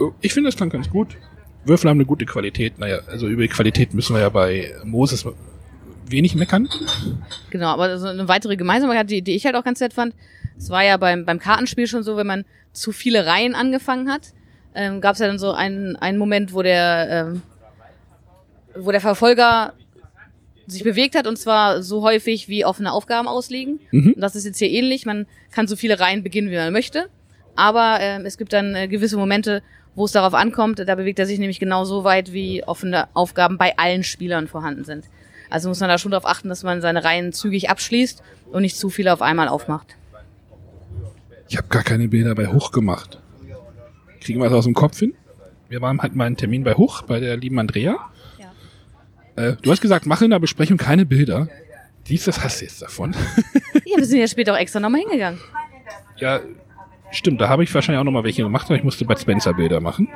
äh, 0.00 0.10
ich 0.20 0.32
finde, 0.32 0.48
das 0.48 0.56
klang 0.56 0.70
ganz 0.70 0.90
gut. 0.90 1.16
Würfel 1.64 1.90
haben 1.90 1.98
eine 1.98 2.06
gute 2.06 2.26
Qualität. 2.26 2.78
Naja, 2.78 3.00
also 3.06 3.26
über 3.26 3.42
die 3.42 3.48
Qualität 3.48 3.94
müssen 3.94 4.14
wir 4.14 4.20
ja 4.20 4.28
bei 4.28 4.74
Moses 4.84 5.26
wenig 6.06 6.34
meckern. 6.34 6.68
Genau, 7.50 7.68
aber 7.68 7.98
so 7.98 8.08
eine 8.08 8.28
weitere 8.28 8.56
Gemeinsamkeit, 8.56 9.10
die, 9.10 9.22
die 9.22 9.32
ich 9.32 9.46
halt 9.46 9.54
auch 9.54 9.64
ganz 9.64 9.80
nett 9.80 9.92
fand, 9.92 10.14
es 10.58 10.70
war 10.70 10.84
ja 10.84 10.96
beim, 10.96 11.24
beim 11.24 11.38
Kartenspiel 11.38 11.86
schon 11.86 12.02
so, 12.02 12.16
wenn 12.16 12.26
man 12.26 12.44
zu 12.72 12.92
viele 12.92 13.26
Reihen 13.26 13.54
angefangen 13.54 14.10
hat, 14.10 14.32
ähm, 14.74 15.00
gab 15.00 15.14
es 15.14 15.20
ja 15.20 15.26
dann 15.26 15.38
so 15.38 15.52
einen, 15.52 15.96
einen 15.96 16.18
Moment, 16.18 16.52
wo 16.52 16.62
der, 16.62 17.30
ähm, 17.32 17.42
wo 18.76 18.90
der 18.90 19.00
Verfolger 19.00 19.74
sich 20.66 20.84
bewegt 20.84 21.16
hat 21.16 21.26
und 21.26 21.36
zwar 21.36 21.82
so 21.82 22.02
häufig 22.02 22.48
wie 22.48 22.64
offene 22.64 22.92
Aufgaben 22.92 23.26
auslegen. 23.26 23.80
Mhm. 23.90 24.12
Und 24.14 24.20
das 24.20 24.36
ist 24.36 24.44
jetzt 24.44 24.58
hier 24.58 24.70
ähnlich. 24.70 25.06
Man 25.06 25.26
kann 25.50 25.66
so 25.66 25.76
viele 25.76 25.98
Reihen 25.98 26.22
beginnen, 26.22 26.50
wie 26.50 26.56
man 26.56 26.72
möchte. 26.72 27.08
Aber 27.56 27.98
ähm, 28.00 28.24
es 28.24 28.38
gibt 28.38 28.52
dann 28.52 28.74
äh, 28.74 28.86
gewisse 28.86 29.16
Momente, 29.16 29.62
wo 29.94 30.04
es 30.04 30.12
darauf 30.12 30.34
ankommt. 30.34 30.78
Da 30.78 30.94
bewegt 30.94 31.18
er 31.18 31.26
sich 31.26 31.38
nämlich 31.38 31.60
genau 31.60 31.84
so 31.84 32.04
weit, 32.04 32.32
wie 32.32 32.64
offene 32.64 33.08
Aufgaben 33.14 33.58
bei 33.58 33.76
allen 33.78 34.04
Spielern 34.04 34.48
vorhanden 34.48 34.84
sind. 34.84 35.06
Also 35.50 35.68
muss 35.68 35.80
man 35.80 35.88
da 35.88 35.98
schon 35.98 36.12
darauf 36.12 36.26
achten, 36.26 36.48
dass 36.48 36.62
man 36.62 36.80
seine 36.80 37.04
Reihen 37.04 37.32
zügig 37.32 37.70
abschließt 37.70 38.22
und 38.52 38.62
nicht 38.62 38.76
zu 38.76 38.88
viele 38.88 39.12
auf 39.12 39.22
einmal 39.22 39.48
aufmacht. 39.48 39.96
Ich 41.48 41.56
habe 41.56 41.66
gar 41.68 41.82
keine 41.82 42.08
Bilder 42.08 42.34
bei 42.34 42.46
Hoch 42.46 42.70
gemacht. 42.70 43.20
Kriegen 44.20 44.38
wir 44.38 44.44
das 44.44 44.58
aus 44.58 44.64
dem 44.64 44.74
Kopf 44.74 44.98
hin? 44.98 45.14
Wir 45.68 45.80
waren 45.80 46.00
halt 46.00 46.14
mal 46.14 46.26
einen 46.26 46.36
Termin 46.36 46.62
bei 46.62 46.74
Hoch, 46.74 47.02
bei 47.02 47.18
der 47.20 47.36
lieben 47.36 47.58
Andrea. 47.58 47.96
Ja. 48.38 48.52
Äh, 49.42 49.56
du 49.60 49.70
hast 49.70 49.80
gesagt, 49.80 50.06
mach 50.06 50.22
in 50.22 50.30
der 50.30 50.38
Besprechung 50.38 50.76
keine 50.76 51.06
Bilder. 51.06 51.48
Dies, 52.06 52.24
das 52.24 52.42
hast 52.42 52.60
du 52.60 52.64
jetzt 52.64 52.82
davon. 52.82 53.14
Ja, 53.84 53.96
wir 53.96 54.04
sind 54.04 54.20
ja 54.20 54.28
später 54.28 54.52
auch 54.52 54.58
extra 54.58 54.78
nochmal 54.78 55.00
hingegangen. 55.00 55.40
ja, 56.18 56.40
stimmt, 57.12 57.40
da 57.40 57.48
habe 57.48 57.62
ich 57.62 57.74
wahrscheinlich 57.74 58.00
auch 58.00 58.04
noch 58.04 58.12
mal 58.12 58.24
welche 58.24 58.42
gemacht, 58.42 58.66
aber 58.66 58.76
ich 58.76 58.84
musste 58.84 59.04
Bud 59.04 59.18
Spencer 59.18 59.54
Bilder 59.54 59.80
machen. 59.80 60.08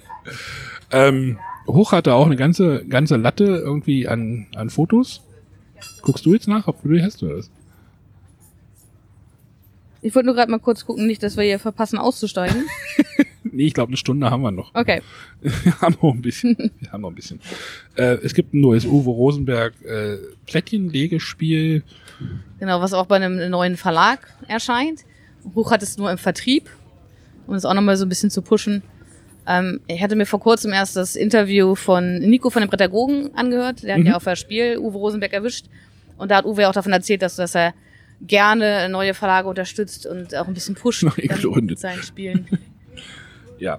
ähm, 0.90 1.38
Hoch 1.66 1.92
hatte 1.92 2.14
auch 2.14 2.26
eine 2.26 2.36
ganze, 2.36 2.84
ganze 2.86 3.16
Latte 3.16 3.44
irgendwie 3.44 4.06
an, 4.08 4.46
an 4.54 4.70
Fotos. 4.70 5.22
Guckst 6.02 6.26
du 6.26 6.34
jetzt 6.34 6.48
nach, 6.48 6.66
ob 6.68 6.82
du 6.82 6.88
die 6.88 7.02
hast 7.02 7.22
oder 7.22 7.38
was? 7.38 7.50
Ich 10.02 10.14
wollte 10.14 10.26
nur 10.26 10.34
gerade 10.34 10.50
mal 10.50 10.58
kurz 10.58 10.84
gucken, 10.84 11.06
nicht, 11.06 11.22
dass 11.22 11.36
wir 11.36 11.44
hier 11.44 11.58
verpassen 11.58 11.98
auszusteigen. 11.98 12.66
Nee, 13.54 13.66
ich 13.66 13.74
glaube, 13.74 13.90
eine 13.90 13.96
Stunde 13.96 14.30
haben 14.30 14.42
wir 14.42 14.50
noch. 14.50 14.74
Okay. 14.74 15.00
Wir 15.40 15.80
haben 15.80 15.96
noch 16.02 16.12
ein 16.12 16.22
bisschen. 16.22 16.56
Wir 16.80 16.90
haben 16.90 17.02
noch 17.02 17.10
ein 17.10 17.14
bisschen. 17.14 17.38
Äh, 17.94 18.16
es 18.24 18.34
gibt 18.34 18.52
ein 18.52 18.60
neues 18.60 18.84
Uwe 18.84 19.10
Rosenberg 19.10 19.74
äh, 19.84 20.16
Plättchenlegespiel. 20.46 21.84
Genau, 22.58 22.80
was 22.80 22.94
auch 22.94 23.06
bei 23.06 23.16
einem 23.16 23.50
neuen 23.50 23.76
Verlag 23.76 24.26
erscheint. 24.48 25.04
Hoch 25.54 25.70
hat 25.70 25.82
es 25.82 25.96
nur 25.98 26.10
im 26.10 26.18
Vertrieb, 26.18 26.68
um 27.46 27.54
es 27.54 27.64
auch 27.64 27.74
nochmal 27.74 27.96
so 27.96 28.04
ein 28.06 28.08
bisschen 28.08 28.30
zu 28.30 28.42
pushen. 28.42 28.82
Ähm, 29.46 29.80
ich 29.86 30.02
hatte 30.02 30.16
mir 30.16 30.26
vor 30.26 30.40
kurzem 30.40 30.72
erst 30.72 30.96
das 30.96 31.16
Interview 31.16 31.74
von 31.74 32.18
Nico 32.18 32.48
von 32.50 32.62
den 32.62 32.70
Pädagogen 32.70 33.34
angehört. 33.34 33.82
Der 33.82 33.94
hat 33.94 34.00
Mhm. 34.00 34.06
ja 34.06 34.16
auf 34.16 34.24
das 34.24 34.38
Spiel 34.40 34.78
Uwe 34.78 34.96
Rosenberg 34.96 35.32
erwischt. 35.32 35.66
Und 36.16 36.30
da 36.30 36.36
hat 36.36 36.44
Uwe 36.46 36.68
auch 36.68 36.72
davon 36.72 36.92
erzählt, 36.92 37.20
dass, 37.22 37.36
dass 37.36 37.54
er 37.54 37.74
gerne 38.22 38.88
neue 38.88 39.12
Verlage 39.12 39.48
unterstützt 39.48 40.06
und 40.06 40.34
auch 40.34 40.46
ein 40.48 40.54
bisschen 40.54 40.76
pusht 40.76 41.02
mit 41.16 41.78
seinen 41.78 42.02
Spielen. 42.02 42.46
Ja. 43.58 43.78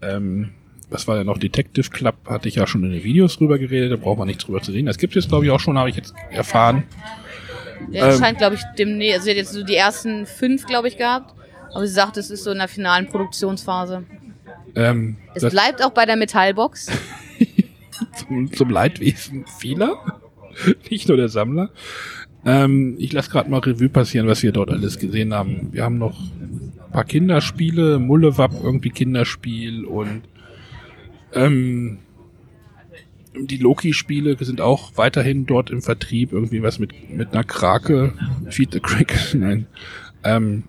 Ähm, 0.00 0.50
was 0.90 1.06
war 1.08 1.16
denn 1.16 1.26
noch? 1.26 1.38
Detective 1.38 1.90
Club 1.90 2.14
hatte 2.26 2.48
ich 2.48 2.54
ja 2.54 2.66
schon 2.66 2.84
in 2.84 2.92
den 2.92 3.02
Videos 3.04 3.36
drüber 3.36 3.58
geredet, 3.58 3.92
da 3.92 3.96
braucht 3.96 4.18
man 4.18 4.28
nichts 4.28 4.44
drüber 4.44 4.62
zu 4.62 4.70
reden. 4.72 4.86
Das 4.86 4.96
gibt 4.96 5.16
es 5.16 5.24
jetzt, 5.24 5.28
glaube 5.30 5.44
ich, 5.44 5.50
auch 5.50 5.60
schon, 5.60 5.76
habe 5.76 5.90
ich 5.90 5.96
jetzt 5.96 6.14
erfahren. 6.30 6.84
Der 7.92 8.04
Ähm. 8.04 8.10
erscheint, 8.10 8.38
glaube 8.38 8.56
ich, 8.56 8.62
demnächst. 8.78 9.14
Also 9.14 9.24
sie 9.24 9.30
hat 9.30 9.36
jetzt 9.36 9.52
so 9.52 9.64
die 9.64 9.74
ersten 9.76 10.26
fünf, 10.26 10.66
glaube 10.66 10.88
ich, 10.88 10.96
gehabt. 10.96 11.34
Aber 11.72 11.86
sie 11.86 11.92
sagt, 11.92 12.16
es 12.16 12.30
ist 12.30 12.44
so 12.44 12.50
in 12.50 12.58
der 12.58 12.68
finalen 12.68 13.06
Produktionsphase. 13.06 14.04
Ähm, 14.74 15.16
Es 15.34 15.48
bleibt 15.48 15.82
auch 15.82 15.90
bei 15.90 16.06
der 16.06 16.16
Metallbox. 16.16 16.86
zum, 18.16 18.52
zum 18.52 18.70
Leidwesen 18.70 19.44
vieler, 19.58 19.96
nicht 20.90 21.08
nur 21.08 21.16
der 21.16 21.28
Sammler. 21.28 21.70
Ähm, 22.44 22.96
ich 22.98 23.12
lasse 23.12 23.30
gerade 23.30 23.50
mal 23.50 23.58
Revue 23.58 23.88
passieren, 23.88 24.28
was 24.28 24.42
wir 24.42 24.52
dort 24.52 24.70
alles 24.70 24.98
gesehen 24.98 25.34
haben. 25.34 25.68
Wir 25.72 25.84
haben 25.84 25.98
noch 25.98 26.18
ein 26.20 26.72
paar 26.92 27.04
Kinderspiele, 27.04 27.98
Mullewapp 27.98 28.52
irgendwie 28.62 28.90
Kinderspiel 28.90 29.84
und 29.84 30.22
ähm, 31.34 31.98
die 33.40 33.56
Loki-Spiele 33.56 34.36
sind 34.40 34.60
auch 34.60 34.92
weiterhin 34.96 35.46
dort 35.46 35.70
im 35.70 35.82
Vertrieb. 35.82 36.32
Irgendwie 36.32 36.62
was 36.62 36.78
mit, 36.78 37.10
mit 37.10 37.32
einer 37.32 37.44
Krake. 37.44 38.14
Feed 38.50 38.72
the 38.72 38.80
Crack. 38.80 39.14
Nein. 39.34 39.66
Ähm, 40.24 40.64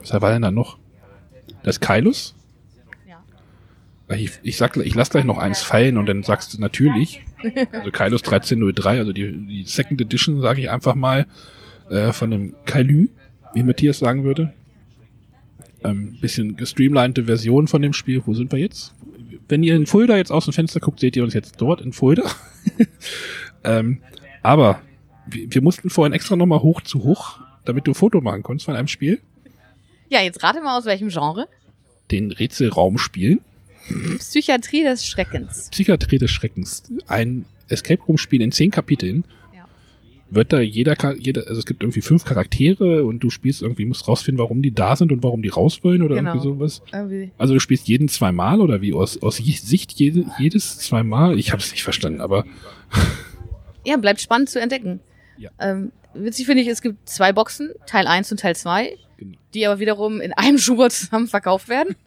was 0.00 0.12
war 0.20 0.32
denn 0.32 0.42
da 0.42 0.50
noch? 0.50 0.78
Das 1.62 1.80
Kailus? 1.80 2.34
Ja. 3.08 3.22
Ich, 4.16 4.32
ich 4.42 4.56
sag, 4.56 4.76
ich 4.76 4.94
lass 4.94 5.10
gleich 5.10 5.24
noch 5.24 5.38
eins 5.38 5.62
fallen 5.62 5.96
und 5.96 6.06
dann 6.06 6.22
sagst 6.22 6.54
du 6.54 6.60
natürlich. 6.60 7.22
Also 7.72 7.90
Kailus 7.90 8.22
1303, 8.22 8.98
also 8.98 9.12
die, 9.12 9.32
die 9.32 9.64
Second 9.64 10.00
Edition, 10.00 10.40
sage 10.40 10.60
ich 10.60 10.70
einfach 10.70 10.94
mal, 10.94 11.26
äh, 11.90 12.12
von 12.12 12.30
dem 12.30 12.54
Kailü, 12.64 13.08
wie 13.54 13.62
Matthias 13.62 13.98
sagen 13.98 14.24
würde. 14.24 14.52
Ähm, 15.84 16.18
bisschen 16.20 16.56
gestreamlinete 16.56 17.24
Version 17.24 17.66
von 17.66 17.82
dem 17.82 17.92
Spiel. 17.92 18.22
Wo 18.24 18.34
sind 18.34 18.52
wir 18.52 18.58
jetzt? 18.58 18.94
Wenn 19.48 19.62
ihr 19.62 19.76
in 19.76 19.86
Fulda 19.86 20.16
jetzt 20.16 20.30
aus 20.30 20.44
dem 20.44 20.52
Fenster 20.52 20.80
guckt, 20.80 21.00
seht 21.00 21.16
ihr 21.16 21.24
uns 21.24 21.34
jetzt 21.34 21.60
dort 21.60 21.80
in 21.80 21.92
Fulda. 21.92 22.24
ähm, 23.64 24.02
aber 24.42 24.82
wir, 25.26 25.52
wir 25.52 25.62
mussten 25.62 25.90
vorhin 25.90 26.12
extra 26.12 26.36
nochmal 26.36 26.60
hoch 26.60 26.80
zu 26.80 27.04
hoch, 27.04 27.40
damit 27.64 27.86
du 27.86 27.92
ein 27.92 27.94
Foto 27.94 28.20
machen 28.20 28.42
konntest 28.42 28.66
von 28.66 28.76
einem 28.76 28.88
Spiel. 28.88 29.20
Ja, 30.08 30.20
jetzt 30.20 30.42
rate 30.42 30.60
mal 30.60 30.78
aus 30.78 30.84
welchem 30.84 31.08
Genre. 31.08 31.48
Den 32.10 32.32
Rätselraum 32.32 32.98
spielen. 32.98 33.40
Psychiatrie 34.18 34.84
des 34.84 35.06
Schreckens. 35.06 35.68
Psychiatrie 35.70 36.18
des 36.18 36.30
Schreckens. 36.30 36.84
Ein 37.06 37.46
Escape 37.68 38.02
Room 38.02 38.18
Spiel 38.18 38.42
in 38.42 38.52
zehn 38.52 38.70
Kapiteln. 38.70 39.24
Wird 40.34 40.52
da 40.52 40.60
jeder, 40.60 40.96
jeder, 41.18 41.46
also 41.46 41.58
es 41.58 41.66
gibt 41.66 41.82
irgendwie 41.82 42.00
fünf 42.00 42.24
Charaktere 42.24 43.04
und 43.04 43.20
du 43.20 43.28
spielst 43.28 43.60
irgendwie, 43.60 43.84
musst 43.84 44.08
rausfinden, 44.08 44.38
warum 44.42 44.62
die 44.62 44.72
da 44.72 44.96
sind 44.96 45.12
und 45.12 45.22
warum 45.22 45.42
die 45.42 45.50
raus 45.50 45.84
wollen 45.84 46.00
oder 46.02 46.14
Genau. 46.16 46.30
irgendwie 46.30 46.48
sowas. 46.48 46.82
Irgendwie. 46.92 47.32
Also 47.36 47.52
du 47.54 47.60
spielst 47.60 47.86
jeden 47.86 48.08
zweimal 48.08 48.60
oder 48.62 48.80
wie 48.80 48.94
aus, 48.94 49.20
aus 49.22 49.36
Sicht 49.36 49.92
jede, 49.92 50.24
jedes 50.38 50.78
zweimal? 50.78 51.38
Ich 51.38 51.52
habe 51.52 51.60
es 51.62 51.70
nicht 51.72 51.82
verstanden, 51.82 52.20
aber 52.22 52.44
Ja, 53.84 53.96
bleibt 53.96 54.20
spannend 54.20 54.48
zu 54.48 54.60
entdecken. 54.60 55.00
Ja. 55.38 55.50
Ähm, 55.60 55.92
witzig 56.14 56.46
finde 56.46 56.62
ich, 56.62 56.68
es 56.68 56.82
gibt 56.82 57.08
zwei 57.08 57.32
Boxen, 57.32 57.70
Teil 57.86 58.06
1 58.06 58.30
und 58.32 58.40
Teil 58.40 58.56
2, 58.56 58.96
Genau. 59.18 59.36
die 59.54 59.66
aber 59.66 59.80
wiederum 59.80 60.20
in 60.20 60.32
einem 60.32 60.58
Schuber 60.58 60.88
zusammen 60.90 61.26
verkauft 61.28 61.68
werden. 61.68 61.94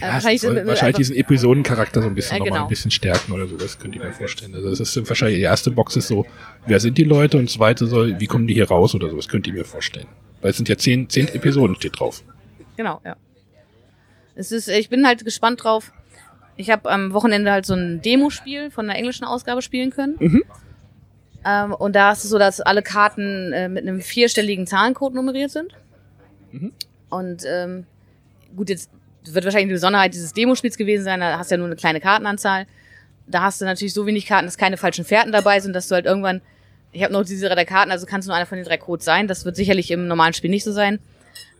ja, 0.00 0.12
wahrscheinlich 0.12 0.42
es 0.42 0.42
soll 0.42 0.66
wahrscheinlich 0.66 0.96
diesen 0.96 1.16
Episodencharakter 1.16 2.02
so 2.02 2.08
ein 2.08 2.14
bisschen 2.14 2.38
nochmal 2.38 2.50
genau. 2.50 2.62
ein 2.64 2.68
bisschen 2.68 2.90
stärken 2.90 3.32
oder 3.32 3.46
so, 3.46 3.56
das 3.56 3.78
könnte 3.78 3.98
ich 3.98 4.04
mir 4.04 4.12
vorstellen. 4.12 4.54
Also 4.54 4.70
das 4.70 4.80
ist 4.80 5.08
wahrscheinlich 5.08 5.38
die 5.38 5.44
erste 5.44 5.70
Box 5.70 5.96
ist 5.96 6.08
so, 6.08 6.26
wer 6.66 6.80
sind 6.80 6.98
die 6.98 7.04
Leute 7.04 7.38
und 7.38 7.50
zweite 7.50 7.86
soll, 7.86 8.18
wie 8.20 8.26
kommen 8.26 8.46
die 8.46 8.54
hier 8.54 8.68
raus 8.68 8.94
oder 8.94 9.10
so, 9.10 9.16
das 9.16 9.28
könnt 9.28 9.46
ihr 9.46 9.52
mir 9.52 9.64
vorstellen. 9.64 10.06
Weil 10.40 10.50
es 10.50 10.56
sind 10.56 10.68
ja 10.68 10.76
zehn, 10.76 11.08
zehn 11.08 11.28
Episoden 11.28 11.76
steht 11.76 11.98
drauf. 11.98 12.22
Genau, 12.76 13.00
ja. 13.04 13.16
Es 14.34 14.52
ist, 14.52 14.68
ich 14.68 14.88
bin 14.88 15.06
halt 15.06 15.24
gespannt 15.24 15.62
drauf. 15.62 15.92
Ich 16.56 16.70
habe 16.70 16.90
am 16.90 17.12
Wochenende 17.12 17.50
halt 17.50 17.66
so 17.66 17.74
ein 17.74 18.02
Demospiel 18.02 18.70
von 18.70 18.86
der 18.86 18.96
englischen 18.96 19.24
Ausgabe 19.24 19.62
spielen 19.62 19.90
können. 19.90 20.16
Mhm. 20.18 20.44
Ähm, 21.44 21.72
und 21.72 21.94
da 21.94 22.12
ist 22.12 22.24
es 22.24 22.30
so, 22.30 22.38
dass 22.38 22.60
alle 22.60 22.82
Karten 22.82 23.52
äh, 23.52 23.68
mit 23.68 23.86
einem 23.86 24.00
vierstelligen 24.00 24.66
Zahlencode 24.66 25.14
nummeriert 25.14 25.50
sind. 25.50 25.74
Mhm. 26.52 26.72
Und 27.10 27.44
ähm, 27.46 27.86
gut, 28.56 28.70
jetzt 28.70 28.90
wird 29.32 29.44
wahrscheinlich 29.44 29.68
die 29.68 29.74
Besonderheit 29.74 30.12
dieses 30.12 30.32
Demospiels 30.32 30.76
gewesen 30.76 31.04
sein, 31.04 31.20
da 31.20 31.38
hast 31.38 31.50
du 31.50 31.54
ja 31.54 31.58
nur 31.58 31.66
eine 31.66 31.76
kleine 31.76 32.00
Kartenanzahl. 32.00 32.66
Da 33.26 33.42
hast 33.42 33.60
du 33.60 33.64
natürlich 33.64 33.94
so 33.94 34.06
wenig 34.06 34.26
Karten, 34.26 34.46
dass 34.46 34.58
keine 34.58 34.76
falschen 34.76 35.04
Fährten 35.04 35.32
dabei 35.32 35.60
sind, 35.60 35.74
dass 35.74 35.88
du 35.88 35.94
halt 35.94 36.04
irgendwann, 36.04 36.42
ich 36.92 37.02
habe 37.02 37.12
noch 37.12 37.24
diese 37.24 37.48
drei 37.48 37.64
Karten, 37.64 37.90
also 37.90 38.04
kannst 38.04 38.26
du 38.26 38.30
nur 38.30 38.36
einer 38.36 38.46
von 38.46 38.56
den 38.56 38.66
drei 38.66 38.76
Codes 38.76 39.04
sein. 39.04 39.28
Das 39.28 39.44
wird 39.44 39.56
sicherlich 39.56 39.90
im 39.90 40.06
normalen 40.06 40.34
Spiel 40.34 40.50
nicht 40.50 40.64
so 40.64 40.72
sein. 40.72 40.98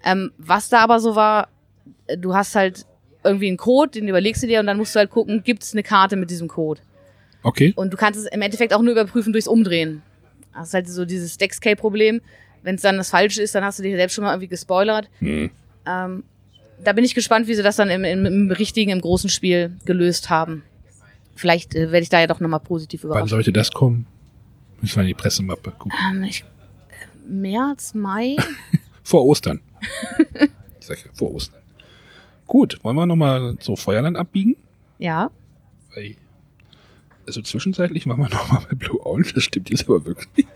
Ähm, 0.04 0.32
was 0.36 0.68
da 0.68 0.80
aber 0.80 1.00
so 1.00 1.16
war, 1.16 1.48
du 2.18 2.34
hast 2.34 2.54
halt 2.54 2.84
irgendwie 3.22 3.48
einen 3.48 3.56
Code, 3.56 3.92
den 3.92 4.08
überlegst 4.08 4.42
du 4.42 4.46
dir 4.46 4.60
und 4.60 4.66
dann 4.66 4.76
musst 4.76 4.94
du 4.94 4.98
halt 4.98 5.10
gucken, 5.10 5.42
gibt 5.42 5.62
es 5.62 5.72
eine 5.72 5.82
Karte 5.82 6.16
mit 6.16 6.30
diesem 6.30 6.48
Code. 6.48 6.82
Okay. 7.42 7.72
Und 7.76 7.92
du 7.92 7.96
kannst 7.96 8.20
es 8.20 8.26
im 8.26 8.42
Endeffekt 8.42 8.74
auch 8.74 8.82
nur 8.82 8.92
überprüfen 8.92 9.32
durchs 9.32 9.48
Umdrehen. 9.48 10.02
Das 10.54 10.68
ist 10.68 10.74
halt 10.74 10.88
so 10.88 11.04
dieses 11.04 11.38
Deckscape-Problem. 11.38 12.20
Wenn 12.62 12.74
es 12.76 12.82
dann 12.82 12.96
das 12.96 13.10
Falsche 13.10 13.42
ist, 13.42 13.54
dann 13.54 13.64
hast 13.64 13.78
du 13.78 13.82
dich 13.82 13.94
selbst 13.94 14.14
schon 14.14 14.24
mal 14.24 14.32
irgendwie 14.32 14.48
gespoilert. 14.48 15.08
Hm. 15.18 15.50
Ähm, 15.86 16.24
da 16.82 16.92
bin 16.92 17.04
ich 17.04 17.14
gespannt, 17.14 17.46
wie 17.46 17.54
sie 17.54 17.62
das 17.62 17.76
dann 17.76 17.90
im, 17.90 18.04
im, 18.04 18.26
im 18.26 18.50
richtigen, 18.50 18.90
im 18.90 19.00
großen 19.00 19.30
Spiel 19.30 19.76
gelöst 19.84 20.30
haben. 20.30 20.62
Vielleicht 21.36 21.74
äh, 21.74 21.90
werde 21.92 22.02
ich 22.02 22.08
da 22.08 22.20
ja 22.20 22.26
doch 22.26 22.40
nochmal 22.40 22.60
positiv 22.60 23.02
Wann 23.04 23.10
überrascht. 23.10 23.30
sollte 23.30 23.52
das 23.52 23.70
kommen? 23.72 24.06
Müssen 24.80 24.96
wir 24.96 25.02
in 25.02 25.08
die 25.08 25.14
Pressemappe 25.14 25.70
gucken. 25.72 25.92
Ähm, 26.10 26.24
ich, 26.24 26.44
März, 27.26 27.94
Mai? 27.94 28.36
Vor 29.02 29.24
Ostern. 29.24 29.60
ich 30.80 30.86
sag 30.86 30.98
ja, 31.04 31.10
vor 31.12 31.34
Ostern. 31.34 31.60
Gut, 32.46 32.78
wollen 32.82 32.96
wir 32.96 33.06
nochmal 33.06 33.56
so 33.60 33.76
Feuerland 33.76 34.16
abbiegen? 34.16 34.56
ja. 34.98 35.30
Weil, 35.94 36.16
also 37.26 37.40
zwischenzeitlich 37.42 38.04
machen 38.06 38.22
wir 38.22 38.28
nochmal 38.34 38.62
bei 38.68 38.74
Blue 38.76 38.98
Orange, 39.04 39.34
das 39.34 39.44
stimmt 39.44 39.70
jetzt 39.70 39.84
aber 39.88 40.04
wirklich. 40.04 40.46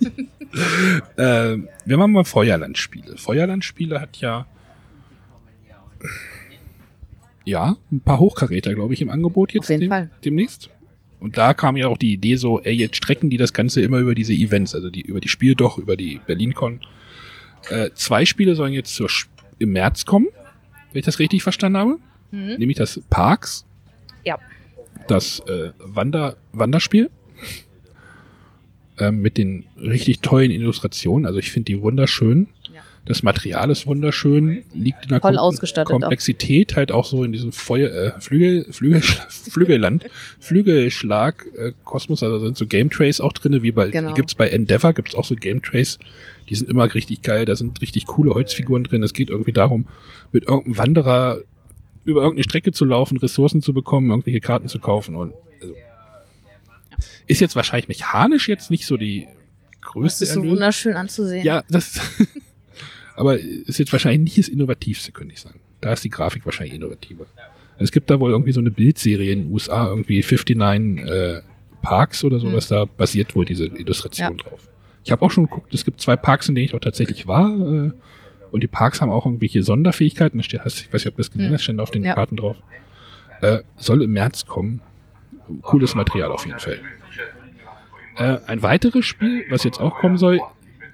äh, 1.16 1.56
wir 1.84 1.96
machen 1.96 2.12
mal 2.12 2.24
Feuerlandspiele. 2.24 3.16
Feuerlandspiele 3.16 4.00
hat 4.00 4.16
ja 4.16 4.46
ja, 7.44 7.76
ein 7.90 8.00
paar 8.00 8.18
Hochkaräter, 8.18 8.74
glaube 8.74 8.94
ich, 8.94 9.00
im 9.00 9.08
Angebot 9.10 9.52
jetzt 9.54 9.64
Auf 9.64 9.70
jeden 9.70 9.80
dem- 9.82 9.90
Fall. 9.90 10.10
demnächst. 10.24 10.70
Und 11.20 11.36
da 11.36 11.52
kam 11.54 11.76
ja 11.76 11.88
auch 11.88 11.98
die 11.98 12.12
Idee 12.12 12.36
so, 12.36 12.60
ey, 12.60 12.74
jetzt 12.74 12.96
strecken 12.96 13.28
die 13.30 13.36
das 13.38 13.52
Ganze 13.52 13.80
immer 13.80 13.98
über 13.98 14.14
diese 14.14 14.32
Events, 14.32 14.74
also 14.74 14.88
die 14.90 15.00
über 15.02 15.20
die 15.20 15.28
Spieldoch, 15.28 15.76
über 15.78 15.96
die 15.96 16.20
BerlinCon. 16.26 16.80
Äh, 17.70 17.90
zwei 17.94 18.24
Spiele 18.24 18.54
sollen 18.54 18.72
jetzt 18.72 18.94
zur, 18.94 19.08
im 19.58 19.72
März 19.72 20.04
kommen, 20.04 20.28
wenn 20.92 21.00
ich 21.00 21.04
das 21.06 21.18
richtig 21.18 21.42
verstanden 21.42 21.78
habe. 21.78 21.98
Mhm. 22.30 22.54
Nämlich 22.58 22.76
das 22.76 23.00
Parks 23.10 23.66
Ja. 24.24 24.38
das 25.08 25.40
äh, 25.40 25.72
Wander 25.78 26.36
Wanderspiel. 26.52 27.10
ähm, 29.00 29.20
mit 29.20 29.38
den 29.38 29.64
richtig 29.76 30.20
tollen 30.20 30.50
Illustrationen. 30.50 31.26
Also 31.26 31.38
ich 31.38 31.50
finde 31.50 31.66
die 31.66 31.80
wunderschön. 31.82 32.48
Das 33.04 33.22
Material 33.22 33.70
ist 33.70 33.86
wunderschön, 33.86 34.64
liegt 34.74 35.04
in 35.04 35.08
der 35.08 35.20
Toll 35.20 35.36
Kom- 35.36 35.38
ausgestattet 35.38 35.88
auch. 35.94 36.00
Komplexität 36.00 36.76
halt 36.76 36.92
auch 36.92 37.06
so 37.06 37.24
in 37.24 37.32
diesem 37.32 37.52
Feuer, 37.52 37.90
äh, 37.90 38.20
Flügel, 38.20 38.66
Flügel, 38.70 39.00
Flügelland, 39.28 40.04
Flügelschlag, 40.40 41.46
äh, 41.56 41.72
Kosmos, 41.84 42.22
also 42.22 42.38
sind 42.40 42.58
so 42.58 42.66
Game 42.66 42.90
Trays 42.90 43.20
auch 43.20 43.32
drinne, 43.32 43.62
wie 43.62 43.72
bei, 43.72 43.88
Genau. 43.88 44.12
gibt's 44.12 44.34
bei 44.34 44.48
Endeavor, 44.50 44.92
gibt's 44.92 45.14
auch 45.14 45.24
so 45.24 45.34
Game 45.36 45.62
Trays, 45.62 45.98
die 46.50 46.54
sind 46.54 46.68
immer 46.68 46.92
richtig 46.94 47.22
geil, 47.22 47.46
da 47.46 47.56
sind 47.56 47.80
richtig 47.80 48.06
coole 48.06 48.34
Holzfiguren 48.34 48.84
drin, 48.84 49.02
es 49.02 49.14
geht 49.14 49.30
irgendwie 49.30 49.52
darum, 49.52 49.86
mit 50.32 50.44
irgendeinem 50.46 50.76
Wanderer 50.78 51.38
über 52.04 52.20
irgendeine 52.22 52.44
Strecke 52.44 52.72
zu 52.72 52.84
laufen, 52.84 53.16
Ressourcen 53.18 53.62
zu 53.62 53.72
bekommen, 53.72 54.10
irgendwelche 54.10 54.40
Karten 54.40 54.68
zu 54.68 54.78
kaufen 54.80 55.14
und 55.14 55.32
also, 55.62 55.74
ist 57.26 57.40
jetzt 57.40 57.56
wahrscheinlich 57.56 57.88
mechanisch 57.88 58.48
jetzt 58.48 58.70
nicht 58.70 58.84
so 58.86 58.96
die 58.96 59.26
Das 59.80 59.92
größte 59.92 60.24
ist 60.24 60.30
so 60.32 60.40
Erlösung. 60.40 60.56
wunderschön 60.58 60.94
anzusehen. 60.96 61.44
Ja, 61.44 61.62
das. 61.70 62.00
aber 63.18 63.38
ist 63.38 63.78
jetzt 63.78 63.92
wahrscheinlich 63.92 64.20
nicht 64.22 64.38
das 64.38 64.48
Innovativste, 64.48 65.12
könnte 65.12 65.34
ich 65.34 65.40
sagen. 65.40 65.60
Da 65.80 65.92
ist 65.92 66.04
die 66.04 66.10
Grafik 66.10 66.44
wahrscheinlich 66.44 66.74
innovativer. 66.76 67.26
Es 67.78 67.92
gibt 67.92 68.10
da 68.10 68.18
wohl 68.18 68.30
irgendwie 68.30 68.52
so 68.52 68.60
eine 68.60 68.70
Bildserie 68.70 69.32
in 69.32 69.44
den 69.44 69.52
USA, 69.52 69.88
irgendwie 69.88 70.20
59 70.22 71.04
äh, 71.08 71.42
Parks 71.82 72.24
oder 72.24 72.40
sowas, 72.40 72.66
da 72.68 72.84
basiert 72.86 73.36
wohl 73.36 73.44
diese 73.44 73.66
Illustration 73.66 74.36
Ja. 74.36 74.42
drauf. 74.42 74.68
Ich 75.04 75.12
habe 75.12 75.22
auch 75.24 75.30
schon 75.30 75.44
geguckt, 75.44 75.72
es 75.72 75.84
gibt 75.84 76.00
zwei 76.00 76.16
Parks, 76.16 76.48
in 76.48 76.54
denen 76.56 76.64
ich 76.66 76.74
auch 76.74 76.80
tatsächlich 76.80 77.26
war. 77.28 77.48
Äh, 77.50 77.92
und 78.50 78.62
die 78.62 78.66
Parks 78.66 79.00
haben 79.00 79.10
auch 79.10 79.26
irgendwelche 79.26 79.62
Sonderfähigkeiten. 79.62 80.38
Da 80.38 80.42
steht, 80.42 80.64
hast, 80.64 80.80
ich 80.80 80.86
weiß 80.92 81.04
nicht, 81.04 81.12
ob 81.12 81.16
das 81.18 81.30
gesehen 81.30 81.46
Hm. 81.48 81.54
hast, 81.54 81.62
stehen 81.62 81.80
auf 81.80 81.90
den 81.92 82.02
Ja. 82.04 82.14
Karten 82.14 82.36
drauf. 82.36 82.56
Äh, 83.42 83.58
soll 83.76 84.02
im 84.02 84.12
März 84.12 84.46
kommen. 84.46 84.80
Cooles 85.62 85.94
Material 85.94 86.30
auf 86.32 86.44
jeden 86.44 86.58
Fall. 86.58 86.80
Äh, 88.16 88.38
ein 88.46 88.62
weiteres 88.62 89.06
Spiel, 89.06 89.44
was 89.50 89.62
jetzt 89.64 89.80
auch 89.80 89.98
kommen 89.98 90.18
soll, 90.18 90.40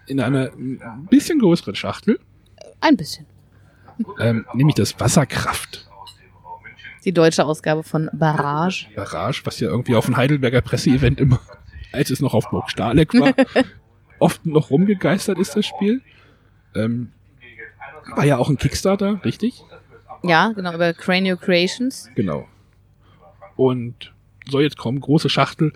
in 0.07 0.21
einer 0.21 0.51
ein 0.53 1.07
bisschen 1.11 1.39
größeren 1.39 1.75
Schachtel, 1.75 2.19
Ein 2.81 2.97
bisschen. 2.97 3.27
ähm, 4.21 4.47
nämlich 4.55 4.75
das 4.75 4.99
Wasserkraft. 5.01 5.89
Die 7.05 7.13
deutsche 7.13 7.45
Ausgabe 7.45 7.83
von 7.83 8.09
Barrage. 8.13 8.87
Barrage, 8.97 9.43
was 9.45 9.61
ja 9.61 9.69
irgendwie 9.69 9.95
auf 9.95 10.07
dem 10.07 10.17
Heidelberger 10.17 10.63
Presseevent 10.63 11.21
immer, 11.21 11.41
als 11.93 12.11
es 12.11 12.21
noch 12.21 12.33
auf 12.35 12.49
Burg 12.51 12.71
Stahleck 12.71 13.13
war, 13.15 13.35
oft 14.19 14.45
noch 14.47 14.71
rumgegeistert 14.71 15.39
ist, 15.39 15.55
das 15.57 15.67
Spiel. 15.67 16.01
Ähm, 16.75 17.13
war 18.17 18.25
ja 18.25 18.39
auch 18.39 18.49
ein 18.49 18.57
Kickstarter, 18.57 19.23
richtig? 19.25 19.63
Ja, 20.23 20.53
genau, 20.53 20.75
über 20.75 20.93
Cranio 20.95 21.37
Creations. 21.37 22.09
Genau. 22.15 22.49
Und 23.57 24.13
soll 24.49 24.63
jetzt 24.63 24.79
kommen, 24.79 25.01
große 25.01 25.29
Schachtel. 25.29 25.73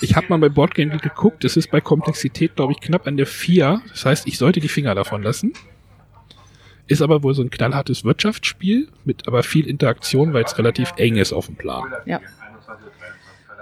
Ich 0.00 0.16
habe 0.16 0.26
mal 0.30 0.38
bei 0.38 0.48
Boardgame 0.48 0.96
geguckt, 0.98 1.44
es 1.44 1.56
ist 1.56 1.70
bei 1.70 1.80
Komplexität, 1.80 2.56
glaube 2.56 2.72
ich, 2.72 2.80
knapp 2.80 3.06
an 3.06 3.16
der 3.16 3.26
4. 3.26 3.82
Das 3.90 4.04
heißt, 4.04 4.26
ich 4.26 4.38
sollte 4.38 4.60
die 4.60 4.68
Finger 4.68 4.94
davon 4.94 5.22
lassen. 5.22 5.52
Ist 6.86 7.02
aber 7.02 7.22
wohl 7.22 7.34
so 7.34 7.42
ein 7.42 7.50
knallhartes 7.50 8.04
Wirtschaftsspiel, 8.04 8.88
mit 9.04 9.28
aber 9.28 9.42
viel 9.42 9.68
Interaktion, 9.68 10.32
weil 10.32 10.44
es 10.44 10.58
relativ 10.58 10.92
eng 10.96 11.16
ist 11.16 11.32
auf 11.32 11.46
dem 11.46 11.56
Plan. 11.56 11.84
Ja. 12.06 12.20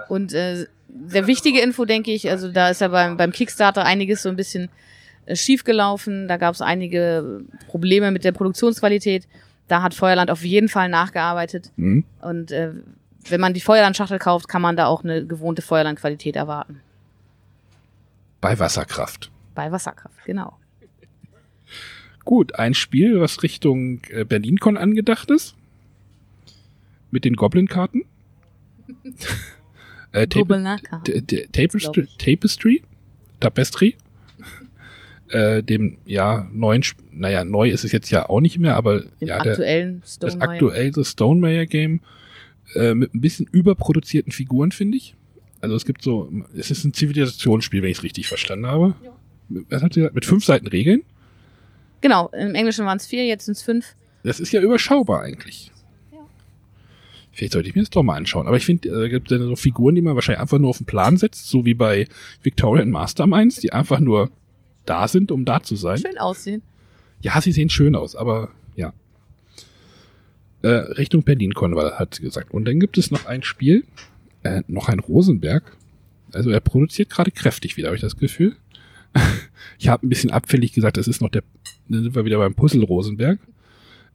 Und 0.07 0.33
äh, 0.33 0.65
der 0.87 1.27
wichtige 1.27 1.61
Info, 1.61 1.85
denke 1.85 2.11
ich, 2.11 2.29
also 2.29 2.51
da 2.51 2.69
ist 2.69 2.81
ja 2.81 2.87
beim, 2.87 3.17
beim 3.17 3.31
Kickstarter 3.31 3.85
einiges 3.85 4.23
so 4.23 4.29
ein 4.29 4.35
bisschen 4.35 4.69
äh, 5.25 5.35
schief 5.35 5.63
gelaufen. 5.63 6.27
Da 6.27 6.37
gab 6.37 6.55
es 6.55 6.61
einige 6.61 7.41
Probleme 7.67 8.11
mit 8.11 8.23
der 8.23 8.31
Produktionsqualität. 8.31 9.27
Da 9.67 9.83
hat 9.83 9.93
Feuerland 9.93 10.31
auf 10.31 10.43
jeden 10.43 10.69
Fall 10.69 10.89
nachgearbeitet. 10.89 11.71
Hm? 11.77 12.03
Und 12.21 12.51
äh, 12.51 12.71
wenn 13.31 13.41
man 13.41 13.53
die 13.53 13.61
Feuerland-Schachtel 13.61 14.19
kauft, 14.19 14.47
kann 14.47 14.61
man 14.61 14.75
da 14.75 14.87
auch 14.87 15.03
eine 15.03 15.25
gewohnte 15.25 15.61
Feuerland-Qualität 15.61 16.35
erwarten. 16.35 16.81
Bei 18.41 18.57
Wasserkraft. 18.57 19.31
Bei 19.55 19.71
Wasserkraft, 19.71 20.23
genau. 20.25 20.57
Gut, 22.25 22.55
ein 22.55 22.73
Spiel, 22.73 23.19
was 23.19 23.43
Richtung 23.43 24.01
äh, 24.09 24.23
BerlinCon 24.23 24.77
angedacht 24.77 25.31
ist. 25.31 25.55
Mit 27.11 27.25
den 27.25 27.35
Goblin-Karten. 27.35 28.03
äh, 30.11 30.27
Tapestry. 30.27 32.07
Tapestry, 32.17 32.83
Tapestry, 33.39 33.95
äh, 35.29 35.63
dem 35.63 35.97
ja 36.05 36.47
neuen, 36.51 36.81
Sp- 36.85 37.01
naja 37.11 37.43
neu 37.43 37.69
ist 37.69 37.83
es 37.83 37.91
jetzt 37.91 38.09
ja 38.09 38.29
auch 38.29 38.41
nicht 38.41 38.59
mehr, 38.59 38.75
aber 38.75 39.01
Dem 39.01 39.27
ja 39.27 39.39
der, 39.39 39.51
aktuellen 39.53 40.01
das 40.01 40.33
Stone 40.33 40.41
aktuelle 40.41 41.05
Stonemeyer 41.05 41.65
Game 41.65 42.01
äh, 42.75 42.93
mit 42.93 43.13
ein 43.13 43.21
bisschen 43.21 43.47
überproduzierten 43.51 44.31
Figuren 44.31 44.71
finde 44.71 44.97
ich. 44.97 45.15
Also 45.61 45.75
es 45.75 45.85
gibt 45.85 46.01
so, 46.01 46.31
es 46.55 46.71
ist 46.71 46.85
ein 46.85 46.93
Zivilisationsspiel, 46.93 47.81
wenn 47.81 47.91
ich 47.91 47.97
es 47.97 48.03
richtig 48.03 48.27
verstanden 48.27 48.67
habe. 48.67 48.95
Was 49.69 49.81
hat 49.81 49.93
sie 49.93 50.01
gesagt? 50.01 50.15
Mit 50.15 50.25
fünf 50.25 50.45
Seiten 50.45 50.67
Regeln. 50.67 51.03
Genau, 52.01 52.29
im 52.29 52.55
Englischen 52.55 52.85
waren 52.85 52.97
es 52.97 53.07
vier, 53.07 53.25
jetzt 53.25 53.45
sind 53.45 53.57
es 53.57 53.63
fünf. 53.63 53.95
Das 54.23 54.39
ist 54.39 54.51
ja 54.51 54.61
überschaubar 54.61 55.21
eigentlich. 55.21 55.71
Ja. 56.11 56.19
Vielleicht 57.31 57.53
sollte 57.53 57.69
ich 57.69 57.75
mir 57.75 57.81
das 57.81 57.89
doch 57.89 58.03
mal 58.03 58.15
anschauen. 58.15 58.47
Aber 58.47 58.57
ich 58.57 58.65
finde, 58.65 58.89
äh, 58.89 59.05
es 59.05 59.09
gibt 59.09 59.31
dann 59.31 59.41
so 59.41 59.55
Figuren, 59.55 59.95
die 59.95 60.01
man 60.01 60.15
wahrscheinlich 60.15 60.41
einfach 60.41 60.59
nur 60.59 60.69
auf 60.69 60.77
den 60.77 60.85
Plan 60.85 61.17
setzt, 61.17 61.49
so 61.49 61.65
wie 61.65 61.73
bei 61.73 62.07
Victorian 62.43 62.89
Masterminds, 62.89 63.57
die 63.57 63.73
einfach 63.73 63.99
nur 63.99 64.31
da 64.85 65.07
sind, 65.07 65.31
um 65.31 65.45
da 65.45 65.61
zu 65.61 65.75
sein. 65.75 65.97
Schön 65.97 66.17
aussehen. 66.17 66.61
Ja, 67.21 67.41
sie 67.41 67.51
sehen 67.51 67.69
schön 67.69 67.95
aus, 67.95 68.15
aber 68.15 68.41
ja. 68.41 68.49
Äh, 70.61 70.67
Richtung 70.67 71.23
BerlinCon 71.23 71.75
war, 71.75 71.99
hat 71.99 72.15
sie 72.15 72.23
gesagt. 72.23 72.51
Und 72.51 72.65
dann 72.65 72.79
gibt 72.79 72.97
es 72.97 73.11
noch 73.11 73.25
ein 73.25 73.43
Spiel, 73.43 73.85
äh, 74.43 74.63
noch 74.67 74.89
ein 74.89 74.99
Rosenberg. 74.99 75.77
Also 76.31 76.49
er 76.49 76.59
produziert 76.59 77.09
gerade 77.09 77.31
kräftig 77.31 77.77
wieder, 77.77 77.87
habe 77.87 77.95
ich 77.95 78.01
das 78.01 78.17
Gefühl. 78.17 78.55
ich 79.79 79.87
habe 79.87 80.05
ein 80.05 80.09
bisschen 80.09 80.31
abfällig 80.31 80.73
gesagt, 80.73 80.97
das 80.97 81.07
ist 81.07 81.21
noch 81.21 81.29
der, 81.29 81.43
dann 81.87 82.03
sind 82.03 82.15
wir 82.15 82.25
wieder 82.25 82.37
beim 82.37 82.53
Puzzle 82.53 82.83
Rosenberg. 82.83 83.39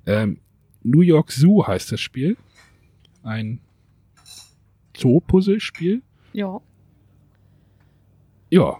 Ähm, 0.06 0.38
New 0.82 1.00
York 1.00 1.32
Zoo 1.32 1.66
heißt 1.66 1.90
das 1.90 2.00
Spiel. 2.00 2.36
Ein 3.22 3.60
Zoo-Puzzle-Spiel. 4.96 6.02
Ja. 6.32 6.60
Ja. 8.50 8.78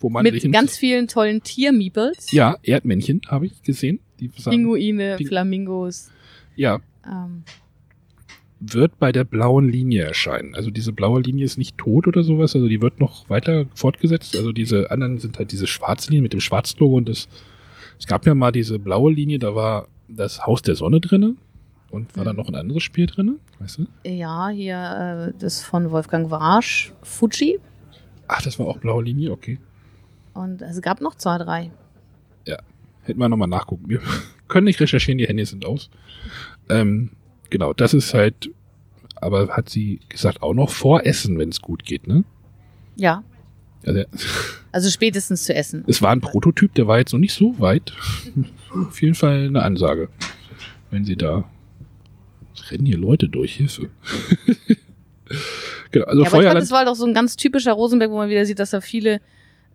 Wo 0.00 0.08
man 0.08 0.22
Mit 0.24 0.50
ganz 0.52 0.76
vielen 0.78 1.08
tollen 1.08 1.42
Tiermeeples. 1.42 2.32
ja, 2.32 2.56
Erdmännchen 2.62 3.20
habe 3.28 3.46
ich 3.46 3.62
gesehen. 3.62 4.00
Die 4.18 4.28
sagen, 4.36 4.56
Pinguine, 4.56 5.16
Ping- 5.16 5.28
Flamingos. 5.28 6.10
ja, 6.56 6.80
Ähm, 7.06 7.44
wird 8.60 8.98
bei 8.98 9.10
der 9.12 9.24
blauen 9.24 9.68
Linie 9.70 10.02
erscheinen. 10.04 10.54
Also 10.54 10.70
diese 10.70 10.92
blaue 10.92 11.22
Linie 11.22 11.46
ist 11.46 11.56
nicht 11.56 11.78
tot 11.78 12.06
oder 12.06 12.22
sowas, 12.22 12.54
also 12.54 12.68
die 12.68 12.82
wird 12.82 13.00
noch 13.00 13.28
weiter 13.30 13.64
fortgesetzt. 13.74 14.36
Also 14.36 14.52
diese 14.52 14.90
anderen 14.90 15.18
sind 15.18 15.38
halt 15.38 15.50
diese 15.52 15.66
schwarze 15.66 16.10
Linie 16.10 16.22
mit 16.22 16.32
dem 16.34 16.40
Schwarzlogo 16.40 16.96
und 16.96 17.08
das, 17.08 17.28
es 17.98 18.06
gab 18.06 18.26
ja 18.26 18.34
mal 18.34 18.52
diese 18.52 18.78
blaue 18.78 19.12
Linie, 19.12 19.38
da 19.38 19.54
war 19.54 19.88
das 20.08 20.44
Haus 20.46 20.60
der 20.60 20.74
Sonne 20.76 21.00
drinne 21.00 21.36
und 21.90 22.14
war 22.16 22.24
Mhm. 22.24 22.26
dann 22.26 22.36
noch 22.36 22.48
ein 22.48 22.54
anderes 22.54 22.82
Spiel 22.82 23.06
drinne, 23.06 23.36
weißt 23.60 23.78
du? 23.78 23.86
ja, 24.08 24.48
hier 24.50 25.32
äh, 25.34 25.38
das 25.40 25.62
von 25.62 25.90
Wolfgang 25.90 26.30
Warsch, 26.30 26.92
Fuji. 27.02 27.58
Ach, 28.28 28.42
das 28.42 28.58
war 28.58 28.66
auch 28.66 28.78
blaue 28.78 29.02
Linie, 29.04 29.32
okay. 29.32 29.58
Und 30.34 30.62
es 30.62 30.80
gab 30.80 31.00
noch 31.00 31.14
zwei, 31.16 31.38
drei. 31.38 31.70
Hätten 33.02 33.18
wir 33.18 33.28
nochmal 33.28 33.48
nachgucken. 33.48 33.88
Wir 33.88 34.00
können 34.48 34.66
nicht 34.66 34.80
recherchieren, 34.80 35.18
die 35.18 35.26
Hände 35.26 35.44
sind 35.46 35.64
aus. 35.64 35.90
Ähm, 36.68 37.10
genau, 37.48 37.72
das 37.72 37.94
ist 37.94 38.14
halt, 38.14 38.50
aber 39.16 39.48
hat 39.48 39.68
sie 39.68 40.00
gesagt, 40.08 40.42
auch 40.42 40.54
noch 40.54 40.70
vor 40.70 41.06
Essen, 41.06 41.38
wenn 41.38 41.48
es 41.48 41.60
gut 41.60 41.84
geht, 41.84 42.06
ne? 42.06 42.24
Ja, 42.96 43.24
Also, 43.84 44.04
also 44.72 44.90
spätestens 44.90 45.44
zu 45.44 45.54
essen. 45.54 45.84
Es 45.86 46.02
war 46.02 46.10
ein 46.10 46.20
Prototyp, 46.20 46.74
der 46.74 46.86
war 46.86 46.98
jetzt 46.98 47.12
noch 47.12 47.18
nicht 47.18 47.32
so 47.32 47.58
weit. 47.58 47.92
Auf 48.70 49.00
jeden 49.00 49.14
Fall 49.14 49.46
eine 49.46 49.62
Ansage. 49.62 50.08
Wenn 50.90 51.04
sie 51.04 51.16
da. 51.16 51.44
Es 52.54 52.70
rennen 52.70 52.84
hier 52.84 52.98
Leute 52.98 53.28
durch, 53.28 53.54
Hilfe. 53.54 53.88
genau, 55.90 56.04
also 56.04 56.22
ja, 56.22 56.26
aber 56.26 56.26
ich 56.26 56.28
fand, 56.28 56.30
Feuerland. 56.30 56.60
das 56.62 56.70
war 56.70 56.78
halt 56.80 56.88
auch 56.88 56.96
so 56.96 57.06
ein 57.06 57.14
ganz 57.14 57.36
typischer 57.36 57.72
Rosenberg, 57.72 58.10
wo 58.10 58.16
man 58.16 58.28
wieder 58.28 58.44
sieht, 58.44 58.58
dass 58.58 58.72
er 58.72 58.82
viele 58.82 59.20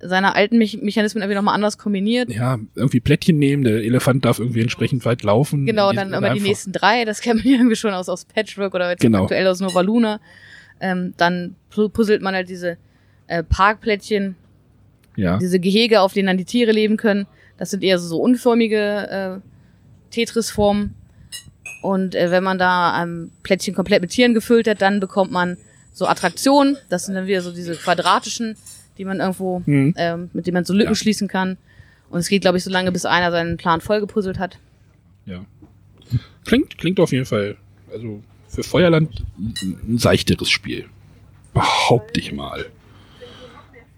seiner 0.07 0.35
alten 0.35 0.57
Me 0.57 0.67
Mechanismen 0.81 1.21
irgendwie 1.21 1.35
nochmal 1.35 1.55
anders 1.55 1.77
kombiniert. 1.77 2.29
Ja, 2.29 2.57
irgendwie 2.75 2.99
Plättchen 2.99 3.37
nehmen, 3.37 3.63
der 3.63 3.83
Elefant 3.83 4.25
darf 4.25 4.39
irgendwie 4.39 4.61
entsprechend 4.61 5.05
weit 5.05 5.23
laufen. 5.23 5.65
Genau, 5.65 5.91
dann 5.93 6.13
immer 6.13 6.33
die 6.33 6.39
nächsten 6.41 6.71
drei, 6.71 7.05
das 7.05 7.21
kennt 7.21 7.43
man 7.43 7.53
ja 7.53 7.57
irgendwie 7.59 7.75
schon 7.75 7.93
aus, 7.93 8.09
aus 8.09 8.25
Patchwork 8.25 8.73
oder 8.73 8.89
jetzt 8.91 9.01
Genau. 9.01 9.23
aktuell 9.23 9.47
aus 9.47 9.59
Nova 9.59 9.81
Luna. 9.81 10.19
Ähm, 10.79 11.13
dann 11.17 11.55
pu- 11.73 11.89
puzzelt 11.89 12.21
man 12.21 12.35
halt 12.35 12.49
diese 12.49 12.77
äh, 13.27 13.43
Parkplättchen, 13.43 14.35
Ja, 15.15 15.37
diese 15.37 15.59
Gehege, 15.59 16.01
auf 16.01 16.13
denen 16.13 16.27
dann 16.27 16.37
die 16.37 16.45
Tiere 16.45 16.71
leben 16.71 16.97
können. 16.97 17.27
Das 17.57 17.71
sind 17.71 17.83
eher 17.83 17.97
so, 17.99 18.07
so 18.07 18.17
unförmige 18.19 19.41
äh, 19.41 20.11
Tetris-Formen. 20.11 20.93
Und 21.81 22.15
äh, 22.15 22.31
wenn 22.31 22.43
man 22.43 22.57
da 22.57 22.93
ein 22.93 23.31
Plättchen 23.43 23.75
komplett 23.75 24.01
mit 24.01 24.11
Tieren 24.11 24.33
gefüllt 24.33 24.67
hat, 24.67 24.81
dann 24.81 24.99
bekommt 24.99 25.31
man 25.31 25.57
so 25.93 26.07
Attraktionen. 26.07 26.77
Das 26.89 27.05
sind 27.05 27.15
dann 27.15 27.27
wieder 27.27 27.41
so 27.41 27.53
diese 27.53 27.75
quadratischen, 27.75 28.57
die 28.97 29.05
man 29.05 29.19
irgendwo, 29.19 29.61
Mhm. 29.65 29.93
ähm, 29.97 30.29
mit 30.33 30.47
denen 30.47 30.55
man 30.55 30.65
so 30.65 30.73
Lücken 30.73 30.91
Ja. 30.91 30.95
schließen 30.95 31.27
kann. 31.27 31.57
Und 32.09 32.19
es 32.19 32.27
geht, 32.29 32.41
glaube 32.41 32.57
ich, 32.57 32.63
so 32.63 32.69
lange, 32.71 32.91
bis 32.91 33.05
einer 33.05 33.31
seinen 33.31 33.57
Plan 33.57 33.81
vollgepuzzelt 33.81 34.39
hat. 34.39 34.57
ja. 35.25 35.45
Klingt, 36.45 36.77
klingt 36.77 36.99
auf 36.99 37.11
jeden 37.11 37.25
Fall, 37.25 37.57
also 37.91 38.21
für 38.47 38.61
Feuerland 38.61 39.25
ein 39.39 39.97
seichteres 39.97 40.49
Spiel. 40.49 40.85
Behaupte 41.55 42.19
ich 42.19 42.31
mal. 42.31 42.67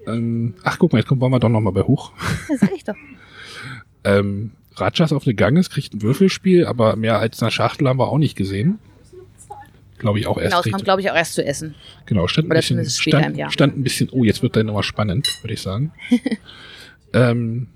Ähm, 0.07 0.53
ach, 0.64 0.78
guck 0.80 0.94
mal, 0.94 0.99
jetzt 0.99 1.07
kommen 1.10 1.19
wir 1.22 1.40
doch 1.40 1.49
noch 1.49 1.60
mal 1.60 1.72
bei 1.72 1.82
hoch. 1.84 2.14
Das 2.48 2.61
sag 2.61 2.72
ich 2.76 2.84
doch. 2.84 2.95
Ähm, 4.03 4.52
Rajas 4.78 5.11
auf 5.11 5.26
eine 5.26 5.34
Ganges 5.34 5.69
kriegt 5.69 5.94
ein 5.94 6.02
Würfelspiel, 6.02 6.65
aber 6.65 6.95
mehr 6.95 7.19
als 7.19 7.41
eine 7.41 7.52
Schachtel 7.52 7.90
haben 7.90 7.99
wir 7.99 8.07
auch 8.07 8.19
nicht 8.19 8.38
gesehen. 8.38 8.80
Glaube 9.98 10.19
ich 10.19 10.28
auch 10.28 10.38
erst. 10.38 10.52
Genau, 10.52 10.61
es 10.64 10.72
kommt, 10.72 10.84
glaube 10.84 11.02
ich, 11.02 11.10
auch 11.11 11.15
erst 11.15 11.34
zu 11.34 11.44
essen. 11.45 11.76
Genau, 12.06 12.28
stand 12.28 12.49
ein 12.49 12.56
bisschen, 12.56 12.86
stand, 12.86 13.53
stand 13.53 13.78
ein 13.78 13.84
bisschen, 13.84 14.10
oh, 14.11 14.24
jetzt 14.24 14.44
wird 14.44 14.56
dann 14.56 14.68
nochmal 14.68 14.84
spannend, 14.84 15.28
würde 15.41 15.53
ich 15.53 15.61
sagen. 15.61 15.91
ähm, 17.14 17.68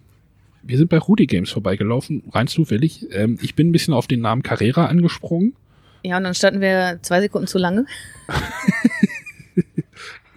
wir 0.63 0.77
sind 0.77 0.89
bei 0.89 0.99
Rudy 0.99 1.25
Games 1.25 1.49
vorbeigelaufen, 1.49 2.23
rein 2.31 2.47
zufällig. 2.47 3.07
Ähm, 3.11 3.39
ich 3.41 3.55
bin 3.55 3.69
ein 3.69 3.71
bisschen 3.71 3.93
auf 3.93 4.07
den 4.07 4.21
Namen 4.21 4.43
Carrera 4.43 4.85
angesprungen. 4.85 5.55
Ja, 6.03 6.17
und 6.17 6.23
dann 6.23 6.35
standen 6.35 6.61
wir 6.61 6.99
zwei 7.01 7.21
Sekunden 7.21 7.47
zu 7.47 7.57
lange. 7.57 7.85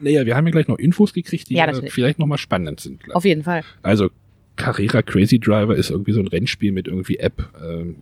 Naja, 0.04 0.26
wir 0.26 0.36
haben 0.36 0.46
ja 0.46 0.50
gleich 0.50 0.68
noch 0.68 0.78
Infos 0.78 1.14
gekriegt, 1.14 1.48
die 1.48 1.54
Ja, 1.54 1.66
äh, 1.66 1.90
vielleicht 1.90 2.18
nochmal 2.18 2.38
spannend 2.38 2.80
sind. 2.80 3.02
glaub 3.02 3.16
Auf 3.16 3.24
jeden 3.24 3.42
Fall. 3.42 3.62
Also 3.82 4.10
Carrera 4.56 5.02
Crazy 5.02 5.38
Driver 5.38 5.74
ist 5.74 5.90
irgendwie 5.90 6.12
so 6.12 6.20
ein 6.20 6.26
Rennspiel 6.26 6.72
mit 6.72 6.86
irgendwie 6.88 7.16
App. 7.16 7.48
Ähm, 7.62 7.96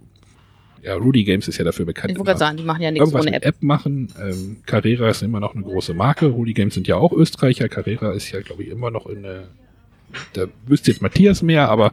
ja, 0.82 0.94
Rudy 0.94 1.24
Games 1.24 1.46
ist 1.48 1.58
ja 1.58 1.64
dafür 1.64 1.86
bekannt. 1.86 2.10
Ich 2.10 2.18
wollte 2.18 2.28
gerade 2.30 2.38
sagen, 2.38 2.56
die 2.56 2.64
machen 2.64 2.82
ja 2.82 2.90
nichts 2.90 3.08
irgendwas 3.08 3.26
ohne 3.26 3.36
App. 3.36 3.44
App 3.46 3.62
machen. 3.62 4.08
Ähm, 4.20 4.56
Carrera 4.66 5.08
ist 5.08 5.22
immer 5.22 5.38
noch 5.40 5.54
eine 5.54 5.62
große 5.62 5.94
Marke. 5.94 6.26
Rudy 6.26 6.52
Games 6.54 6.74
sind 6.74 6.88
ja 6.88 6.96
auch 6.96 7.12
Österreicher. 7.12 7.68
Carrera 7.68 8.12
ist 8.12 8.30
ja, 8.32 8.40
glaube 8.40 8.64
ich, 8.64 8.68
immer 8.70 8.90
noch 8.90 9.06
in 9.06 9.22
der. 9.22 9.44
Da 10.32 10.46
wüsste 10.66 10.90
jetzt 10.90 11.00
Matthias 11.00 11.40
mehr, 11.42 11.68
aber 11.70 11.92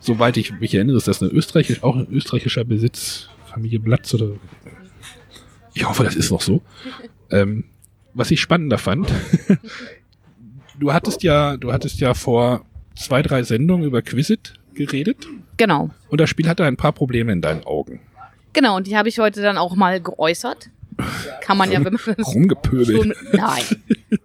soweit 0.00 0.36
ich 0.36 0.52
mich 0.60 0.74
erinnere, 0.74 0.98
ist 0.98 1.08
das 1.08 1.22
eine 1.22 1.32
österreichisch, 1.32 1.82
auch 1.82 1.96
ein 1.96 2.06
österreichischer 2.12 2.64
Besitz. 2.64 3.28
Familie 3.52 3.80
Blatz 3.80 4.12
oder. 4.14 4.30
Ich 5.74 5.88
hoffe, 5.88 6.04
das 6.04 6.14
ist 6.14 6.30
noch 6.30 6.42
so. 6.42 6.60
Ähm, 7.30 7.64
was 8.14 8.30
ich 8.30 8.40
spannender 8.40 8.78
fand, 8.78 9.10
du 10.78 10.92
hattest 10.92 11.22
ja, 11.22 11.56
du 11.56 11.72
hattest 11.72 12.00
ja 12.00 12.14
vor 12.14 12.64
zwei, 12.94 13.22
drei 13.22 13.42
Sendungen 13.42 13.86
über 13.86 14.02
Quizit 14.02 14.54
geredet 14.74 15.26
Genau. 15.56 15.90
und 16.08 16.20
das 16.20 16.28
Spiel 16.30 16.48
hatte 16.48 16.64
ein 16.64 16.76
paar 16.76 16.92
Probleme 16.92 17.32
in 17.32 17.40
deinen 17.40 17.64
Augen. 17.64 18.00
Genau, 18.56 18.74
und 18.74 18.86
die 18.86 18.96
habe 18.96 19.10
ich 19.10 19.18
heute 19.18 19.42
dann 19.42 19.58
auch 19.58 19.76
mal 19.76 20.00
geäußert. 20.00 20.70
Kann 21.42 21.58
man 21.58 21.70
ja, 21.70 21.84
wenn 21.84 21.92
man 21.92 21.98
schon 21.98 22.14
Rumgepöbelt. 22.14 23.14
Nein. 23.34 23.64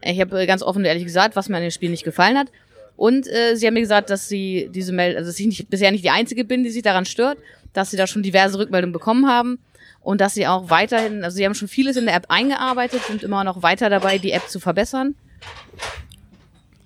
Ich 0.04 0.22
habe 0.22 0.42
äh, 0.42 0.48
ganz 0.48 0.64
offen 0.64 0.80
und 0.80 0.86
ehrlich 0.86 1.04
gesagt, 1.04 1.36
was 1.36 1.50
mir 1.50 1.58
an 1.58 1.64
dem 1.64 1.72
Spiel 1.72 1.90
nicht 1.90 2.06
gefallen 2.06 2.38
hat. 2.38 2.48
Und 2.96 3.28
äh, 3.28 3.58
sie 3.58 3.68
haben 3.68 3.74
mir 3.74 3.82
gesagt, 3.82 4.10
dass 4.10 4.30
sie 4.30 4.70
diese 4.74 4.94
Meldung, 4.94 5.18
also 5.18 5.30
dass 5.30 5.38
ich 5.38 5.48
nicht, 5.48 5.70
bisher 5.70 5.92
nicht 5.92 6.06
die 6.06 6.12
Einzige 6.12 6.46
bin, 6.46 6.64
die 6.64 6.70
sich 6.70 6.82
daran 6.82 7.04
stört, 7.04 7.40
dass 7.74 7.92
sie 7.92 7.98
da 7.98 8.08
schon 8.08 8.24
diverse 8.24 8.58
Rückmeldungen 8.58 8.94
bekommen 8.94 9.28
haben 9.28 9.60
und 10.00 10.22
dass 10.22 10.34
sie 10.34 10.48
auch 10.48 10.70
weiterhin, 10.70 11.26
also 11.26 11.36
sie 11.36 11.46
haben 11.46 11.54
schon 11.54 11.68
vieles 11.68 11.98
in 11.98 12.06
der 12.06 12.16
App 12.16 12.28
eingearbeitet, 12.30 13.02
sind 13.06 13.24
immer 13.24 13.44
noch 13.44 13.64
weiter 13.64 13.90
dabei, 13.90 14.18
die 14.18 14.32
App 14.32 14.48
zu 14.48 14.62
verbessern. 14.62 15.16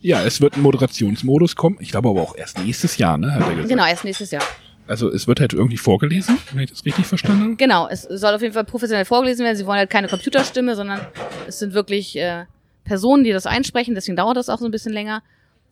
Ja, 0.02 0.24
es 0.24 0.42
wird 0.42 0.58
ein 0.58 0.62
Moderationsmodus 0.62 1.56
kommen. 1.56 1.78
Ich 1.80 1.92
glaube 1.92 2.10
aber 2.10 2.24
auch 2.24 2.36
erst 2.36 2.58
nächstes 2.58 2.98
Jahr, 2.98 3.20
ne? 3.20 3.36
Hat 3.36 3.42
er 3.42 3.50
gesagt. 3.50 3.70
Genau, 3.70 3.86
erst 3.86 4.04
nächstes 4.04 4.32
Jahr. 4.32 4.44
Also 4.88 5.10
es 5.12 5.28
wird 5.28 5.40
halt 5.40 5.54
irgendwie 5.54 5.78
vorgelesen, 5.78 6.38
wenn 6.54 6.64
ich 6.64 6.70
das 6.70 6.86
richtig 6.86 7.06
verstanden 7.06 7.44
habe. 7.44 7.56
Genau, 7.56 7.88
es 7.90 8.04
soll 8.04 8.34
auf 8.34 8.42
jeden 8.42 8.54
Fall 8.54 8.66
professionell 8.66 9.06
vorgelesen 9.06 9.44
werden. 9.44 9.58
Sie 9.58 9.66
wollen 9.66 9.80
halt 9.80 9.90
keine 9.90 10.08
Computerstimme, 10.08 10.76
sondern 10.76 11.02
es 11.48 11.60
sind 11.60 11.74
wirklich 11.74 12.16
äh, 12.18 12.46
Personen, 12.84 13.24
die 13.24 13.32
das 13.32 13.48
einsprechen. 13.48 13.96
Deswegen 13.96 14.16
dauert 14.16 14.38
das 14.38 14.50
auch 14.50 14.60
so 14.60 14.66
ein 14.66 14.72
bisschen 14.72 14.94
länger. 14.94 15.24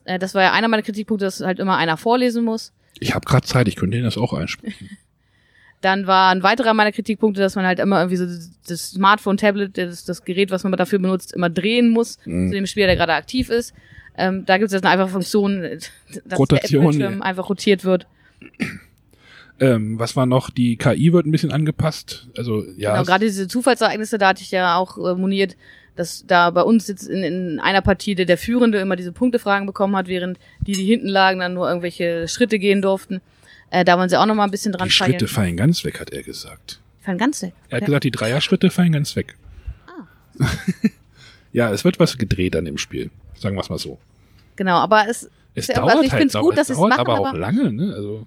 Äh, 0.06 0.20
das 0.20 0.34
war 0.34 0.42
ja 0.42 0.52
einer 0.52 0.68
meiner 0.68 0.84
Kritikpunkte, 0.84 1.26
dass 1.26 1.42
halt 1.42 1.60
immer 1.60 1.78
einer 1.78 1.98
vorlesen 1.98 2.44
muss. 2.44 2.74
Ich 3.00 3.14
habe 3.14 3.26
gerade 3.26 3.46
Zeit, 3.46 3.68
ich 3.68 3.76
könnte 3.76 3.98
Ihnen 3.98 4.06
das 4.06 4.18
auch 4.18 4.34
einsprechen. 4.34 4.90
Dann 5.82 6.08
war 6.08 6.32
ein 6.32 6.44
weiterer 6.44 6.74
meiner 6.74 6.94
Kritikpunkte, 6.94 7.42
dass 7.42 7.56
man 7.56 7.66
halt 7.66 7.80
immer 7.80 8.00
irgendwie 8.00 8.16
so 8.16 8.26
das 8.68 8.92
Smartphone, 8.92 9.36
Tablet, 9.36 9.78
das, 9.78 10.06
das 10.06 10.24
Gerät, 10.24 10.50
was 10.50 10.64
man 10.64 10.72
dafür 10.72 10.98
benutzt, 11.00 11.34
immer 11.34 11.50
drehen 11.50 11.90
muss 11.90 12.18
Mhm. 12.26 12.48
zu 12.48 12.54
dem 12.56 12.66
Spieler, 12.66 12.88
der 12.88 12.96
gerade 12.96 13.14
aktiv 13.14 13.50
ist. 13.50 13.74
Ähm, 14.18 14.46
da 14.46 14.58
gibt 14.58 14.68
es 14.68 14.74
jetzt 14.74 14.86
eine 14.86 14.94
einfache 14.94 15.10
Funktion, 15.10 15.62
dass 16.26 16.40
Rotation, 16.40 16.82
der 16.82 16.90
App-Bildschirm 16.90 17.20
ja. 17.20 17.26
einfach 17.26 17.50
rotiert 17.50 17.84
wird. 17.84 18.08
Ähm, 19.60 20.00
was 20.00 20.16
war 20.16 20.26
noch? 20.26 20.50
Die 20.50 20.78
KI 20.78 21.14
wird 21.14 21.26
ein 21.26 21.32
bisschen 21.32 21.52
angepasst. 21.52 22.28
Also 22.38 22.64
ja, 22.76 22.94
Genau, 22.94 23.06
gerade 23.06 23.26
diese 23.26 23.48
Zufallsereignisse, 23.48 24.18
da 24.18 24.30
hatte 24.30 24.42
ich 24.42 24.52
ja 24.52 24.76
auch 24.78 24.98
äh, 24.98 25.16
moniert, 25.16 25.56
dass 25.96 26.26
da 26.26 26.50
bei 26.50 26.64
uns 26.64 26.88
jetzt 26.88 27.04
in, 27.08 27.24
in 27.24 27.60
einer 27.60 27.82
Partie 27.82 28.16
der, 28.16 28.26
der 28.26 28.38
Führende 28.40 28.80
immer 28.80 28.96
diese 28.96 29.12
Punktefragen 29.12 29.68
bekommen 29.68 29.96
hat, 29.96 30.08
während 30.08 30.40
die, 30.62 30.72
die 30.74 30.86
hinten 30.86 31.08
lagen, 31.08 31.40
dann 31.40 31.54
nur 31.54 31.68
irgendwelche 31.68 32.28
Schritte 32.28 32.58
gehen 32.58 32.82
durften. 32.82 33.22
Äh, 33.70 33.86
da 33.86 33.98
wollen 33.98 34.10
sie 34.10 34.20
auch 34.20 34.26
noch 34.26 34.36
mal 34.36 34.44
ein 34.46 34.52
bisschen 34.52 34.72
dran 34.72 34.88
die 34.88 34.94
feilen. 34.94 35.12
Schritte 35.14 35.28
fallen 35.28 35.56
ganz 35.56 35.84
weg, 35.86 36.00
hat 36.00 36.10
er 36.10 36.24
gesagt. 36.24 36.80
Fallen 37.02 37.18
ganz 37.20 37.42
weg. 37.44 37.54
Er 37.70 37.78
hat 37.78 37.82
Okay. 37.84 37.86
gesagt, 37.86 38.04
die 38.06 38.12
Dreierschritte 38.12 38.70
fallen 38.72 38.92
ganz 38.92 39.16
weg. 39.16 39.36
Ah. 39.88 40.46
ja, 41.54 41.72
es 41.72 41.84
wird 41.84 42.00
was 42.00 42.18
gedreht 42.18 42.56
an 42.56 42.66
dem 42.66 42.78
Spiel. 42.80 43.12
Sagen 43.36 43.56
wir 43.56 43.62
es 43.62 43.70
mal 43.70 43.78
so. 43.78 44.00
Genau, 44.56 44.78
aber 44.78 45.08
es, 45.08 45.30
Es 45.56 45.68
Ja, 45.68 45.76
dauert 45.76 45.92
also 45.92 46.04
ich 46.04 46.12
halt, 46.12 46.22
find's 46.22 46.34
dauert- 46.34 46.46
gut, 46.46 46.58
dass 46.58 46.70
es 46.70 46.78
dauert 46.78 46.90
machen, 46.90 47.02
aber 47.02 47.20
auch 47.20 47.28
aber- 47.28 47.38
lange, 47.38 47.72
ne? 47.72 47.94
Also 47.96 48.26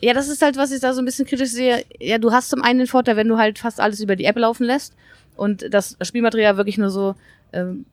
ja, 0.00 0.12
das 0.12 0.28
ist 0.28 0.42
halt, 0.42 0.56
was 0.56 0.72
ich 0.72 0.80
da 0.80 0.92
so 0.92 1.00
ein 1.00 1.04
bisschen 1.04 1.26
kritisch 1.26 1.50
sehe. 1.50 1.84
Ja, 1.98 2.18
du 2.18 2.32
hast 2.32 2.50
zum 2.50 2.62
einen 2.62 2.80
den 2.80 2.88
Vorteil, 2.88 3.16
wenn 3.16 3.28
du 3.28 3.38
halt 3.38 3.58
fast 3.58 3.80
alles 3.80 4.00
über 4.00 4.16
die 4.16 4.24
App 4.24 4.36
laufen 4.36 4.64
lässt 4.64 4.94
und 5.36 5.72
das 5.72 5.96
Spielmaterial 6.02 6.56
wirklich 6.56 6.78
nur 6.78 6.90
so 6.90 7.14
ähm, 7.52 7.86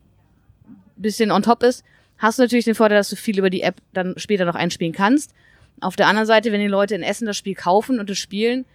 bisschen 0.96 1.32
on 1.32 1.44
top 1.44 1.64
ist, 1.64 1.84
hast 2.18 2.40
du 2.40 2.44
natürlich 2.44 2.66
den 2.66 2.76
Vorteil, 2.76 2.98
dass 2.98 3.10
du 3.10 3.16
viel 3.16 3.38
über 3.40 3.50
die 3.50 3.62
App 3.62 3.76
dann 3.94 4.16
später 4.18 4.46
noch 4.46 4.56
einspielen 4.56 4.94
kannst. 4.94 5.34
Auf 5.82 5.96
der 5.96 6.08
anderen 6.08 6.28
Seite, 6.28 6.52
wenn 6.52 6.62
die 6.62 6.68
Leute 6.68 6.96
in 6.96 7.04
Essen 7.04 7.26
das 7.26 7.38
Spiel 7.38 7.56
kaufen 7.56 8.00
und 8.00 8.10
es 8.10 8.20
spielen, 8.20 8.66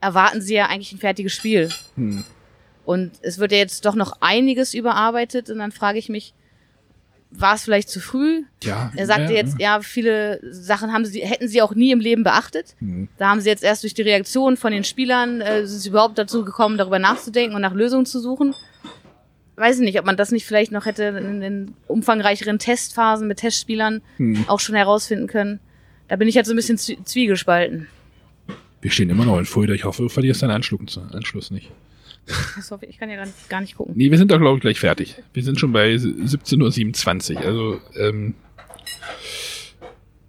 erwarten 0.00 0.40
sie 0.40 0.54
ja 0.54 0.66
eigentlich 0.66 0.92
ein 0.92 0.98
fertiges 0.98 1.32
Spiel. 1.32 1.70
hm. 1.94 2.24
Und 2.84 3.14
es 3.22 3.38
wird 3.38 3.50
ja 3.50 3.58
jetzt 3.58 3.84
doch 3.84 3.96
noch 3.96 4.18
einiges 4.20 4.72
überarbeitet 4.72 5.50
und 5.50 5.58
dann 5.58 5.72
frage 5.72 5.98
ich 5.98 6.08
mich, 6.08 6.34
war 7.30 7.54
es 7.54 7.62
vielleicht 7.64 7.88
zu 7.90 8.00
früh? 8.00 8.44
ja. 8.62 8.92
Er 8.96 9.06
sagte 9.06 9.32
ja, 9.32 9.38
jetzt, 9.40 9.56
ja, 9.60 9.80
viele 9.80 10.40
Sachen 10.52 10.92
haben 10.92 11.04
sie, 11.04 11.20
hätten 11.20 11.48
sie 11.48 11.60
auch 11.62 11.74
nie 11.74 11.90
im 11.92 12.00
Leben 12.00 12.22
beachtet. 12.22 12.74
Hm. 12.78 13.08
Da 13.18 13.28
haben 13.30 13.40
sie 13.40 13.48
jetzt 13.50 13.62
erst 13.64 13.82
durch 13.82 13.94
die 13.94 14.02
Reaktion 14.02 14.56
von 14.56 14.72
den 14.72 14.84
Spielern, 14.84 15.40
äh, 15.40 15.66
sind 15.66 15.80
sie 15.80 15.88
überhaupt 15.90 16.16
dazu 16.18 16.44
gekommen, 16.44 16.78
darüber 16.78 16.98
nachzudenken 16.98 17.54
und 17.56 17.62
nach 17.62 17.74
Lösungen 17.74 18.06
zu 18.06 18.20
suchen. 18.20 18.54
Weiß 19.56 19.76
ich 19.78 19.84
nicht, 19.84 19.98
ob 19.98 20.04
man 20.06 20.16
das 20.16 20.32
nicht 20.32 20.44
vielleicht 20.46 20.70
noch 20.72 20.84
hätte 20.86 21.04
in 21.04 21.40
den 21.40 21.74
umfangreicheren 21.86 22.58
Testphasen 22.58 23.26
mit 23.26 23.38
Testspielern 23.38 24.02
Hm. 24.18 24.44
auch 24.48 24.60
schon 24.60 24.74
herausfinden 24.74 25.26
können. 25.26 25.60
Da 26.08 26.16
bin 26.16 26.28
ich 26.28 26.36
halt 26.36 26.46
so 26.46 26.52
ein 26.52 26.56
bisschen 26.56 26.78
zwie- 26.78 27.02
zwiegespalten. 27.04 27.88
Wir 28.82 28.90
stehen 28.90 29.10
immer 29.10 29.24
noch 29.24 29.38
in 29.38 29.46
Fulda. 29.46 29.72
Ich 29.74 29.84
hoffe, 29.84 30.02
du 30.02 30.08
verlierst 30.08 30.42
deinen 30.42 30.50
Anschluss, 30.52 30.98
Anschluss 31.12 31.50
nicht. 31.50 31.70
Hoffe 32.70 32.86
ich, 32.86 32.98
kann 32.98 33.08
ja 33.10 33.16
gar 33.16 33.26
nicht, 33.26 33.48
gar 33.48 33.60
nicht 33.60 33.76
gucken. 33.76 33.94
Nee, 33.96 34.10
wir 34.10 34.18
sind 34.18 34.30
da, 34.30 34.36
glaube 34.36 34.56
ich, 34.56 34.62
gleich 34.62 34.80
fertig. 34.80 35.16
Wir 35.32 35.42
sind 35.42 35.60
schon 35.60 35.72
bei 35.72 35.94
17.27 35.94 37.36
Uhr. 37.36 37.40
Also, 37.42 37.80
ähm, 37.98 38.34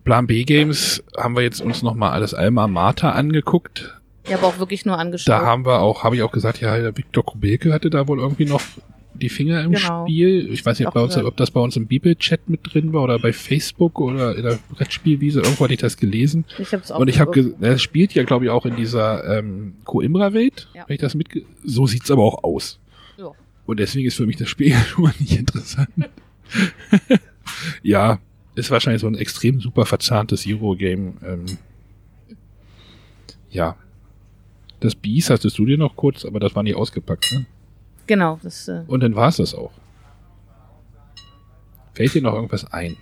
Plan 0.03 0.27
B 0.27 0.43
Games 0.43 1.03
haben 1.17 1.35
wir 1.35 1.43
jetzt 1.43 1.59
uns 1.59 1.81
nochmal 1.81 2.11
alles 2.11 2.33
Alma 2.33 2.67
Mater 2.67 3.13
angeguckt. 3.13 3.99
Ich 4.23 4.33
habe 4.33 4.45
auch 4.45 4.59
wirklich 4.59 4.85
nur 4.85 4.97
angeschaut. 4.97 5.27
Da 5.27 5.41
haben 5.41 5.65
wir 5.65 5.79
auch, 5.79 6.03
habe 6.03 6.15
ich 6.15 6.21
auch 6.21 6.31
gesagt, 6.31 6.61
ja, 6.61 6.77
der 6.77 6.95
Viktor 6.95 7.25
Kubelke 7.25 7.73
hatte 7.73 7.89
da 7.89 8.07
wohl 8.07 8.19
irgendwie 8.19 8.45
noch 8.45 8.61
die 9.21 9.29
Finger 9.29 9.63
im 9.63 9.71
Genau. 9.73 10.05
Spiel. 10.05 10.49
Ich 10.51 10.65
weiß 10.65 10.79
nicht, 10.79 10.87
ob, 10.87 10.95
uns, 10.95 11.17
ob 11.17 11.35
das 11.37 11.51
bei 11.51 11.59
uns 11.59 11.75
im 11.75 11.87
Bibelchat 11.87 12.49
mit 12.49 12.61
drin 12.63 12.93
war 12.93 13.03
oder 13.03 13.19
bei 13.19 13.33
Facebook 13.33 13.99
oder 13.99 14.35
in 14.35 14.43
der 14.43 14.59
Brettspielwiese. 14.71 15.41
Irgendwo 15.41 15.63
hatte 15.65 15.73
ich 15.73 15.79
das 15.79 15.97
gelesen. 15.97 16.45
ich 16.57 16.73
hab's 16.73 16.91
auch 16.91 16.99
Und 16.99 17.07
ich 17.07 17.19
habe, 17.19 17.53
er 17.61 17.77
spielt 17.77 18.13
ja, 18.13 18.23
glaube 18.23 18.45
ich, 18.45 18.51
auch 18.51 18.65
in 18.65 18.75
dieser 18.75 19.37
ähm, 19.39 19.73
Coimbra-Welt, 19.83 20.69
Ja. 20.73 20.83
wenn 20.87 20.95
ich 20.95 21.01
das 21.01 21.15
mitge... 21.15 21.43
So 21.63 21.87
sieht's 21.87 22.09
aber 22.11 22.23
auch 22.23 22.43
aus. 22.43 22.79
Ja. 23.17 23.31
Und 23.65 23.79
deswegen 23.79 24.07
ist 24.07 24.15
für 24.15 24.25
mich 24.25 24.37
das 24.37 24.49
Spiel 24.49 24.73
schon 24.87 25.03
mal 25.05 25.13
nicht 25.19 25.37
interessant. 25.37 25.89
ja, 27.83 28.19
ist 28.55 28.71
wahrscheinlich 28.71 29.01
so 29.01 29.07
ein 29.07 29.15
extrem 29.15 29.59
super 29.59 29.85
verzahntes 29.85 30.45
Eurogame. 30.47 31.13
Ähm, 31.25 31.45
ja. 33.49 33.75
Das 34.79 34.93
Beast 34.95 35.29
hattest 35.31 35.57
du 35.57 35.65
dir 35.65 35.77
noch 35.77 35.95
kurz, 35.95 36.23
aber 36.23 36.39
das 36.39 36.55
war 36.55 36.61
nicht 36.63 36.75
ausgepackt, 36.75 37.31
ne? 37.31 37.45
Genau, 38.07 38.39
das, 38.41 38.67
äh, 38.67 38.83
Und 38.87 39.01
dann 39.01 39.15
war's 39.15 39.37
das 39.37 39.53
auch. 39.53 39.71
Fällt 41.93 42.13
dir 42.13 42.21
noch 42.21 42.33
irgendwas 42.33 42.71
ein? 42.71 42.97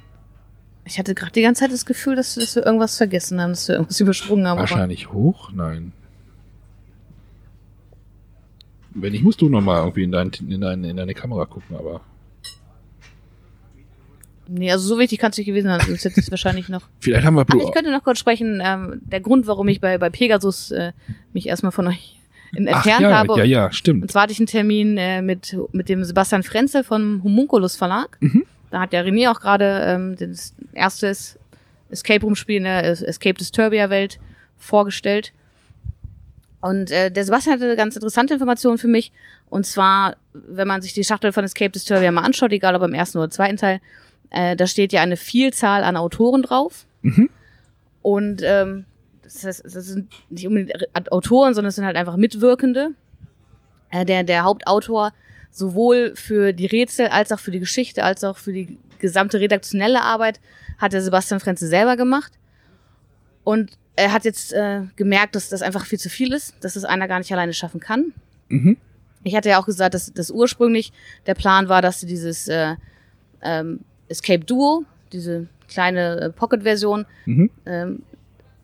ich 0.87 0.99
hatte 0.99 1.15
gerade 1.15 1.31
die 1.31 1.41
ganze 1.41 1.61
Zeit 1.61 1.71
das 1.71 1.85
Gefühl, 1.85 2.15
dass, 2.15 2.35
dass 2.35 2.55
wir 2.55 2.63
irgendwas 2.65 2.95
vergessen 2.97 3.41
haben, 3.41 3.51
dass 3.51 3.67
wir 3.67 3.75
irgendwas 3.75 3.99
übersprungen 4.01 4.47
haben. 4.47 4.59
Wahrscheinlich 4.59 5.11
hoch? 5.11 5.51
Nein. 5.51 5.91
Wenn 8.91 9.11
nicht, 9.11 9.23
musst 9.23 9.41
du 9.41 9.49
noch 9.49 9.61
mal 9.61 9.79
irgendwie 9.79 10.03
in, 10.03 10.11
dein, 10.11 10.29
in, 10.47 10.61
dein, 10.61 10.83
in 10.83 10.95
deine 10.95 11.13
Kamera 11.13 11.45
gucken, 11.45 11.75
aber 11.75 12.01
Nee, 14.47 14.71
also 14.71 14.87
so 14.87 14.99
wichtig 14.99 15.17
kann 15.17 15.31
es 15.31 15.37
nicht 15.37 15.47
gewesen 15.47 15.67
sein. 15.67 15.81
Sonst 15.81 16.05
hätte 16.05 16.19
es 16.19 16.29
wahrscheinlich 16.29 16.69
noch. 16.69 16.83
vielleicht 16.99 17.25
haben 17.25 17.33
wir 17.33 17.41
Ach, 17.41 17.45
Blue. 17.45 17.63
ich 17.63 17.71
könnte 17.71 17.91
noch 17.91 18.03
kurz 18.03 18.19
sprechen. 18.19 18.61
Ähm, 18.63 19.01
der 19.03 19.19
Grund, 19.19 19.47
warum 19.47 19.67
ich 19.69 19.81
bei, 19.81 19.97
bei 19.97 20.11
Pegasus 20.11 20.69
äh, 20.69 20.93
mich 21.33 21.47
erstmal 21.47 21.71
von 21.71 21.87
euch 21.87 22.14
in- 22.55 22.67
Ach 22.69 22.75
entfernt 22.77 23.01
ja, 23.01 23.17
habe. 23.17 23.37
ja, 23.39 23.43
ja, 23.43 23.65
Und 23.65 23.75
stimmt. 23.75 24.11
zwar 24.11 24.23
hatte 24.23 24.33
ich 24.33 24.39
einen 24.39 24.47
Termin 24.47 24.97
äh, 24.97 25.21
mit, 25.21 25.55
mit 25.71 25.89
dem 25.89 26.03
Sebastian 26.03 26.43
Frenzel 26.43 26.83
vom 26.83 27.21
Homunculus 27.23 27.75
Verlag. 27.75 28.17
Mhm. 28.21 28.43
Da 28.71 28.81
hat 28.81 28.93
der 28.93 29.05
René 29.05 29.29
auch 29.31 29.39
gerade 29.39 29.81
ähm, 29.87 30.15
das 30.17 30.53
erste 30.73 31.07
Escape 31.89 32.21
Room 32.25 32.35
Spiel 32.35 32.57
in 32.57 32.63
der 32.63 32.83
Escape 32.85 33.35
Disturbia 33.35 33.89
Welt 33.89 34.19
vorgestellt. 34.57 35.31
Und 36.61 36.89
äh, 36.91 37.11
der 37.11 37.23
Sebastian 37.25 37.55
hatte 37.55 37.65
eine 37.65 37.75
ganz 37.75 37.95
interessante 37.95 38.33
Information 38.33 38.77
für 38.77 38.87
mich. 38.87 39.11
Und 39.49 39.65
zwar, 39.65 40.15
wenn 40.33 40.67
man 40.67 40.81
sich 40.81 40.93
die 40.93 41.03
Schachtel 41.03 41.31
von 41.31 41.43
Escape 41.43 41.69
Disturbia 41.69 42.11
mal 42.11 42.23
anschaut, 42.23 42.51
egal 42.51 42.75
ob 42.75 42.81
im 42.81 42.93
ersten 42.93 43.17
oder 43.19 43.29
zweiten 43.29 43.57
Teil, 43.57 43.79
Äh, 44.31 44.55
da 44.55 44.65
steht 44.65 44.91
ja 44.91 45.01
eine 45.01 45.17
Vielzahl 45.17 45.83
an 45.83 45.95
Autoren 45.95 46.41
drauf. 46.41 46.85
Mhm. 47.03 47.29
Und 48.01 48.41
ähm, 48.43 48.85
das, 49.25 49.43
heißt, 49.43 49.65
das 49.65 49.73
sind 49.73 50.11
nicht 50.29 50.47
unbedingt 50.47 50.73
Autoren, 51.11 51.53
sondern 51.53 51.69
es 51.69 51.75
sind 51.75 51.85
halt 51.85 51.97
einfach 51.97 52.15
Mitwirkende. 52.15 52.91
Äh, 53.91 54.05
der, 54.05 54.23
der 54.23 54.43
Hauptautor 54.43 55.11
sowohl 55.51 56.13
für 56.15 56.53
die 56.53 56.65
Rätsel 56.65 57.07
als 57.07 57.31
auch 57.31 57.39
für 57.39 57.51
die 57.51 57.59
Geschichte, 57.59 58.03
als 58.03 58.23
auch 58.23 58.37
für 58.37 58.51
die 58.53 58.77
gesamte 58.99 59.39
redaktionelle 59.39 60.01
Arbeit 60.01 60.39
hat 60.77 60.93
der 60.93 61.01
Sebastian 61.01 61.39
Frenze 61.39 61.67
selber 61.67 61.95
gemacht. 61.95 62.33
Und 63.43 63.71
er 63.95 64.11
hat 64.11 64.25
jetzt 64.25 64.51
äh, 64.53 64.81
gemerkt, 64.95 65.35
dass 65.35 65.49
das 65.49 65.61
einfach 65.61 65.85
viel 65.85 65.99
zu 65.99 66.09
viel 66.09 66.33
ist, 66.33 66.55
dass 66.61 66.75
es 66.75 66.83
einer 66.83 67.07
gar 67.07 67.19
nicht 67.19 67.31
alleine 67.31 67.53
schaffen 67.53 67.79
kann. 67.79 68.13
Mhm. 68.49 68.77
Ich 69.23 69.35
hatte 69.35 69.49
ja 69.49 69.59
auch 69.59 69.65
gesagt, 69.65 69.93
dass 69.93 70.11
das 70.13 70.29
ursprünglich 70.31 70.91
der 71.25 71.35
Plan 71.35 71.69
war, 71.69 71.81
dass 71.81 71.99
sie 72.01 72.07
dieses 72.07 72.47
äh, 72.47 72.75
ähm, 73.41 73.79
Escape 74.09 74.43
Duo, 74.43 74.83
diese 75.13 75.47
kleine 75.67 76.19
äh, 76.19 76.29
Pocket-Version, 76.31 77.05
Mhm. 77.25 77.49
ähm, 77.65 78.03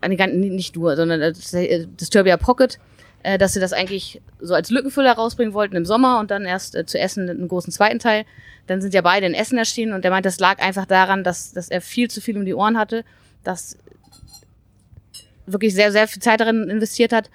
nicht 0.07 0.75
Duo, 0.75 0.95
sondern 0.95 1.19
das, 1.19 1.53
äh, 1.53 1.85
Disturbia 1.87 2.37
Pocket, 2.37 2.79
äh, 3.23 3.37
dass 3.37 3.53
sie 3.53 3.59
das 3.59 3.73
eigentlich 3.73 4.21
so 4.39 4.53
als 4.53 4.69
Lückenfüller 4.69 5.13
rausbringen 5.13 5.53
wollten 5.53 5.75
im 5.75 5.85
Sommer 5.85 6.19
und 6.19 6.31
dann 6.31 6.45
erst 6.45 6.75
äh, 6.75 6.85
zu 6.85 6.99
Essen 6.99 7.29
einen 7.29 7.47
großen 7.47 7.71
zweiten 7.71 7.99
Teil. 7.99 8.25
Dann 8.67 8.81
sind 8.81 8.93
ja 8.93 9.01
beide 9.01 9.25
in 9.25 9.33
Essen 9.33 9.57
erschienen 9.57 9.93
und 9.93 10.05
er 10.05 10.11
meint, 10.11 10.25
das 10.25 10.39
lag 10.39 10.59
einfach 10.59 10.85
daran, 10.85 11.23
dass, 11.23 11.53
dass 11.53 11.69
er 11.69 11.81
viel 11.81 12.09
zu 12.09 12.21
viel 12.21 12.37
um 12.37 12.45
die 12.45 12.53
Ohren 12.53 12.77
hatte, 12.77 13.03
dass 13.43 13.77
wirklich 15.45 15.73
sehr, 15.73 15.91
sehr 15.91 16.07
viel 16.07 16.21
Zeit 16.21 16.39
darin 16.39 16.69
investiert 16.69 17.11
hat. 17.11 17.29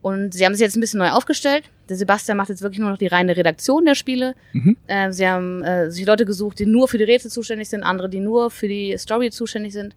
Und 0.00 0.32
sie 0.32 0.44
haben 0.44 0.54
sich 0.54 0.60
jetzt 0.60 0.76
ein 0.76 0.80
bisschen 0.80 0.98
neu 0.98 1.10
aufgestellt. 1.10 1.64
Der 1.88 1.96
Sebastian 1.96 2.36
macht 2.36 2.50
jetzt 2.50 2.62
wirklich 2.62 2.78
nur 2.78 2.90
noch 2.90 2.98
die 2.98 3.08
reine 3.08 3.36
Redaktion 3.36 3.84
der 3.84 3.96
Spiele. 3.96 4.34
Mhm. 4.52 4.76
Äh, 4.86 5.12
sie 5.12 5.26
haben 5.26 5.64
äh, 5.64 5.90
sich 5.90 6.06
Leute 6.06 6.24
gesucht, 6.24 6.60
die 6.60 6.66
nur 6.66 6.86
für 6.86 6.98
die 6.98 7.04
Rätsel 7.04 7.30
zuständig 7.30 7.68
sind, 7.68 7.82
andere, 7.82 8.08
die 8.08 8.20
nur 8.20 8.50
für 8.50 8.68
die 8.68 8.96
Story 8.96 9.30
zuständig 9.30 9.72
sind. 9.72 9.96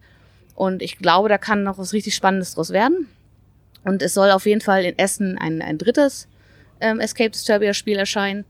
Und 0.56 0.82
ich 0.82 0.98
glaube, 0.98 1.30
da 1.30 1.38
kann 1.38 1.64
noch 1.64 1.78
was 1.78 1.94
richtig 1.94 2.16
Spannendes 2.16 2.56
draus 2.56 2.72
werden. 2.72 3.08
Und 3.84 4.02
es 4.02 4.14
soll 4.14 4.30
auf 4.32 4.46
jeden 4.46 4.62
Fall 4.62 4.84
in 4.86 4.98
Essen 5.00 5.38
ein, 5.38 5.62
ein 5.62 5.78
drittes 5.78 6.28
ähm, 6.80 7.00
Escape 7.00 7.32
Disturbia 7.32 7.74
Spiel 7.74 7.98
erscheinen. 7.98 8.46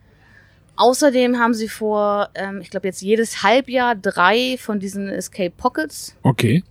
Außerdem 0.75 1.37
haben 1.37 1.53
sie 1.53 1.67
vor, 1.69 2.29
ähm, 2.33 2.59
ich 2.61 2.69
glaube 2.69 2.87
jetzt 2.87 3.01
jedes 3.01 3.43
Halbjahr 3.43 3.95
drei 3.95 4.57
von 4.59 4.79
diesen 4.79 5.07
Escape 5.09 5.51
Pockets 5.51 6.15
Okay. 6.23 6.63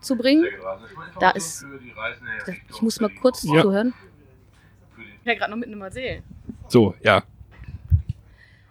zu 0.00 0.16
bringen. 0.16 0.46
Da 1.20 1.30
ist, 1.30 1.64
ich 2.70 2.82
muss 2.82 3.00
mal 3.00 3.10
kurz 3.10 3.42
Ja. 3.44 3.62
zuhören. 3.62 3.92
Ich 4.96 5.24
bin 5.24 5.32
ja 5.32 5.34
gerade 5.34 5.50
noch 5.50 5.58
mitten 5.58 5.72
im 5.74 5.82
Erzählen. 5.82 6.22
So, 6.68 6.94
ja. 7.02 7.22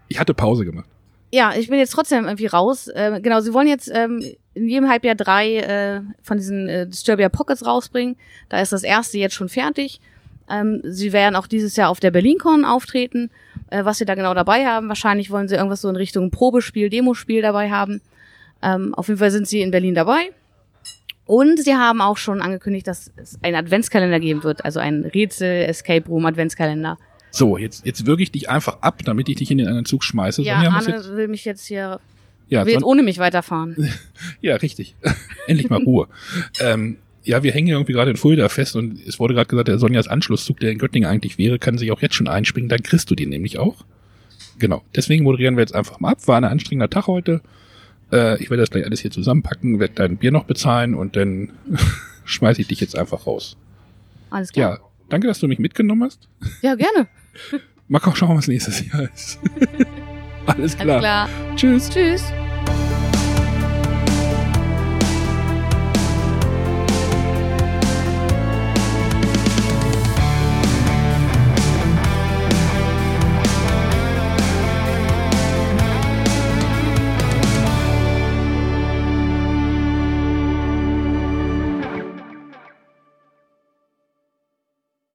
Ich 0.08 0.20
hatte 0.20 0.34
Pause 0.34 0.66
gemacht. 0.66 0.90
Ja, 1.32 1.54
ich 1.56 1.68
bin 1.68 1.78
jetzt 1.78 1.92
trotzdem 1.92 2.26
irgendwie 2.26 2.46
raus. 2.46 2.90
Ähm, 2.94 3.22
genau, 3.22 3.42
sie 3.42 3.54
wollen 3.54 3.68
jetzt 3.68 3.92
ähm, 3.94 4.24
in 4.54 4.70
jedem 4.70 4.90
Halbjahr 4.90 5.16
drei 5.16 5.58
äh, 5.58 6.02
von 6.22 6.38
diesen 6.38 6.70
äh, 6.70 6.88
Disturbia 6.88 7.30
Pockets 7.30 7.66
rausbringen. 7.66 8.16
Da 8.50 8.62
ist 8.62 8.72
das 8.72 8.84
erste 8.84 9.18
jetzt 9.18 9.36
schon 9.36 9.50
fertig. 9.50 10.00
Ähm, 10.50 10.82
sie 10.84 11.12
werden 11.12 11.36
auch 11.36 11.48
dieses 11.48 11.76
Jahr 11.76 11.90
auf 11.90 12.00
der 12.00 12.12
BerlinCon 12.12 12.64
auftreten. 12.64 13.30
Äh, 13.70 13.84
was 13.84 13.98
sie 13.98 14.06
da 14.06 14.16
genau 14.16 14.34
dabei 14.34 14.66
haben, 14.66 14.88
wahrscheinlich 14.88 15.30
wollen 15.30 15.50
sie 15.50 15.56
irgendwas 15.56 15.82
so 15.82 15.90
in 15.90 15.98
Richtung 15.98 16.32
Probespiel, 16.32 16.90
Demospiel 16.90 17.42
dabei 17.42 17.70
haben. 17.70 18.02
Ähm, 18.62 18.94
auf 18.96 19.10
jeden 19.10 19.20
Fall 19.20 19.32
sind 19.32 19.48
sie 19.48 19.62
in 19.62 19.72
Berlin 19.72 19.96
dabei. 19.96 20.32
Und 21.26 21.62
sie 21.62 21.76
haben 21.76 22.00
auch 22.00 22.16
schon 22.16 22.42
angekündigt, 22.42 22.88
dass 22.88 23.12
es 23.18 23.38
einen 23.44 23.58
Adventskalender 23.58 24.22
geben 24.22 24.44
wird, 24.44 24.64
also 24.64 24.80
einen 24.80 25.04
Rätsel-Escape 25.04 26.08
Room 26.08 26.26
Adventskalender. 26.26 26.98
So, 27.32 27.58
jetzt, 27.58 27.86
jetzt 27.86 28.06
würge 28.06 28.24
ich 28.24 28.32
dich 28.32 28.50
einfach 28.50 28.82
ab, 28.82 29.02
damit 29.04 29.30
ich 29.30 29.36
dich 29.36 29.52
in 29.52 29.58
den 29.58 29.68
anderen 29.68 29.86
Zug 29.86 30.04
schmeiße. 30.04 30.42
Ja, 30.42 30.56
Sonja 30.56 30.72
Arne 30.72 30.90
jetzt, 30.90 31.10
will 31.12 31.28
mich 31.28 31.46
jetzt 31.46 31.66
hier, 31.66 32.00
ja, 32.50 32.66
will 32.66 32.74
jetzt 32.74 32.84
ohne 32.84 33.04
mich 33.04 33.20
weiterfahren. 33.20 33.76
ja, 34.42 34.56
richtig. 34.56 34.96
Endlich 35.48 35.70
mal 35.70 35.82
Ruhe. 35.84 36.08
ähm, 36.60 36.98
ja, 37.24 37.44
wir 37.44 37.52
hängen 37.52 37.68
irgendwie 37.68 37.92
gerade 37.92 38.10
in 38.10 38.18
Fulda 38.18 38.48
fest 38.48 38.78
und 38.78 39.06
es 39.06 39.20
wurde 39.20 39.34
gerade 39.34 39.48
gesagt, 39.48 39.68
der 39.68 39.80
Sonjas 39.80 40.08
Anschlusszug, 40.08 40.62
der 40.62 40.72
in 40.72 40.78
Göttingen 40.78 41.10
eigentlich 41.10 41.38
wäre, 41.38 41.60
kann 41.60 41.78
sich 41.78 41.92
auch 41.92 42.02
jetzt 42.02 42.16
schon 42.16 42.30
einspringen. 42.30 42.70
Dann 42.70 42.82
kriegst 42.82 43.12
du 43.12 43.16
den 43.16 43.30
nämlich 43.30 43.60
auch. 43.60 43.84
Genau. 44.60 44.82
Deswegen 44.96 45.26
moderieren 45.26 45.58
wir 45.58 45.62
jetzt 45.62 45.76
einfach 45.76 46.00
mal 46.00 46.14
ab. 46.14 46.26
War 46.28 46.38
ein 46.38 46.46
anstrengender 46.46 46.90
Tag 46.90 47.08
heute. 47.08 47.42
Äh, 48.12 48.42
ich 48.42 48.50
werde 48.50 48.62
das 48.62 48.72
gleich 48.72 48.86
alles 48.86 49.02
hier 49.02 49.12
zusammenpacken, 49.12 49.80
werde 49.80 49.94
dein 49.96 50.18
Bier 50.18 50.32
noch 50.32 50.46
bezahlen 50.46 50.96
und 50.96 51.18
dann 51.18 51.50
schmeiße 52.26 52.62
ich 52.62 52.68
dich 52.68 52.80
jetzt 52.80 52.98
einfach 52.98 53.28
raus. 53.28 53.58
Alles 54.30 54.52
klar. 54.52 54.80
Ja, 54.80 54.87
danke, 55.10 55.28
dass 55.28 55.40
du 55.40 55.48
mich 55.48 55.60
mitgenommen 55.60 56.04
hast. 56.04 56.28
Ja, 56.62 56.76
gerne. 56.76 57.08
Mal 57.88 58.00
schauen, 58.16 58.38
was 58.38 58.48
nächstes 58.48 58.86
Jahr 58.86 59.04
ist. 59.14 59.40
alles 60.46 60.78
klar. 60.78 60.98
Alles 60.98 61.02
klar. 61.02 61.30
Tschüss. 61.56 61.90
Tschüss. 61.90 62.24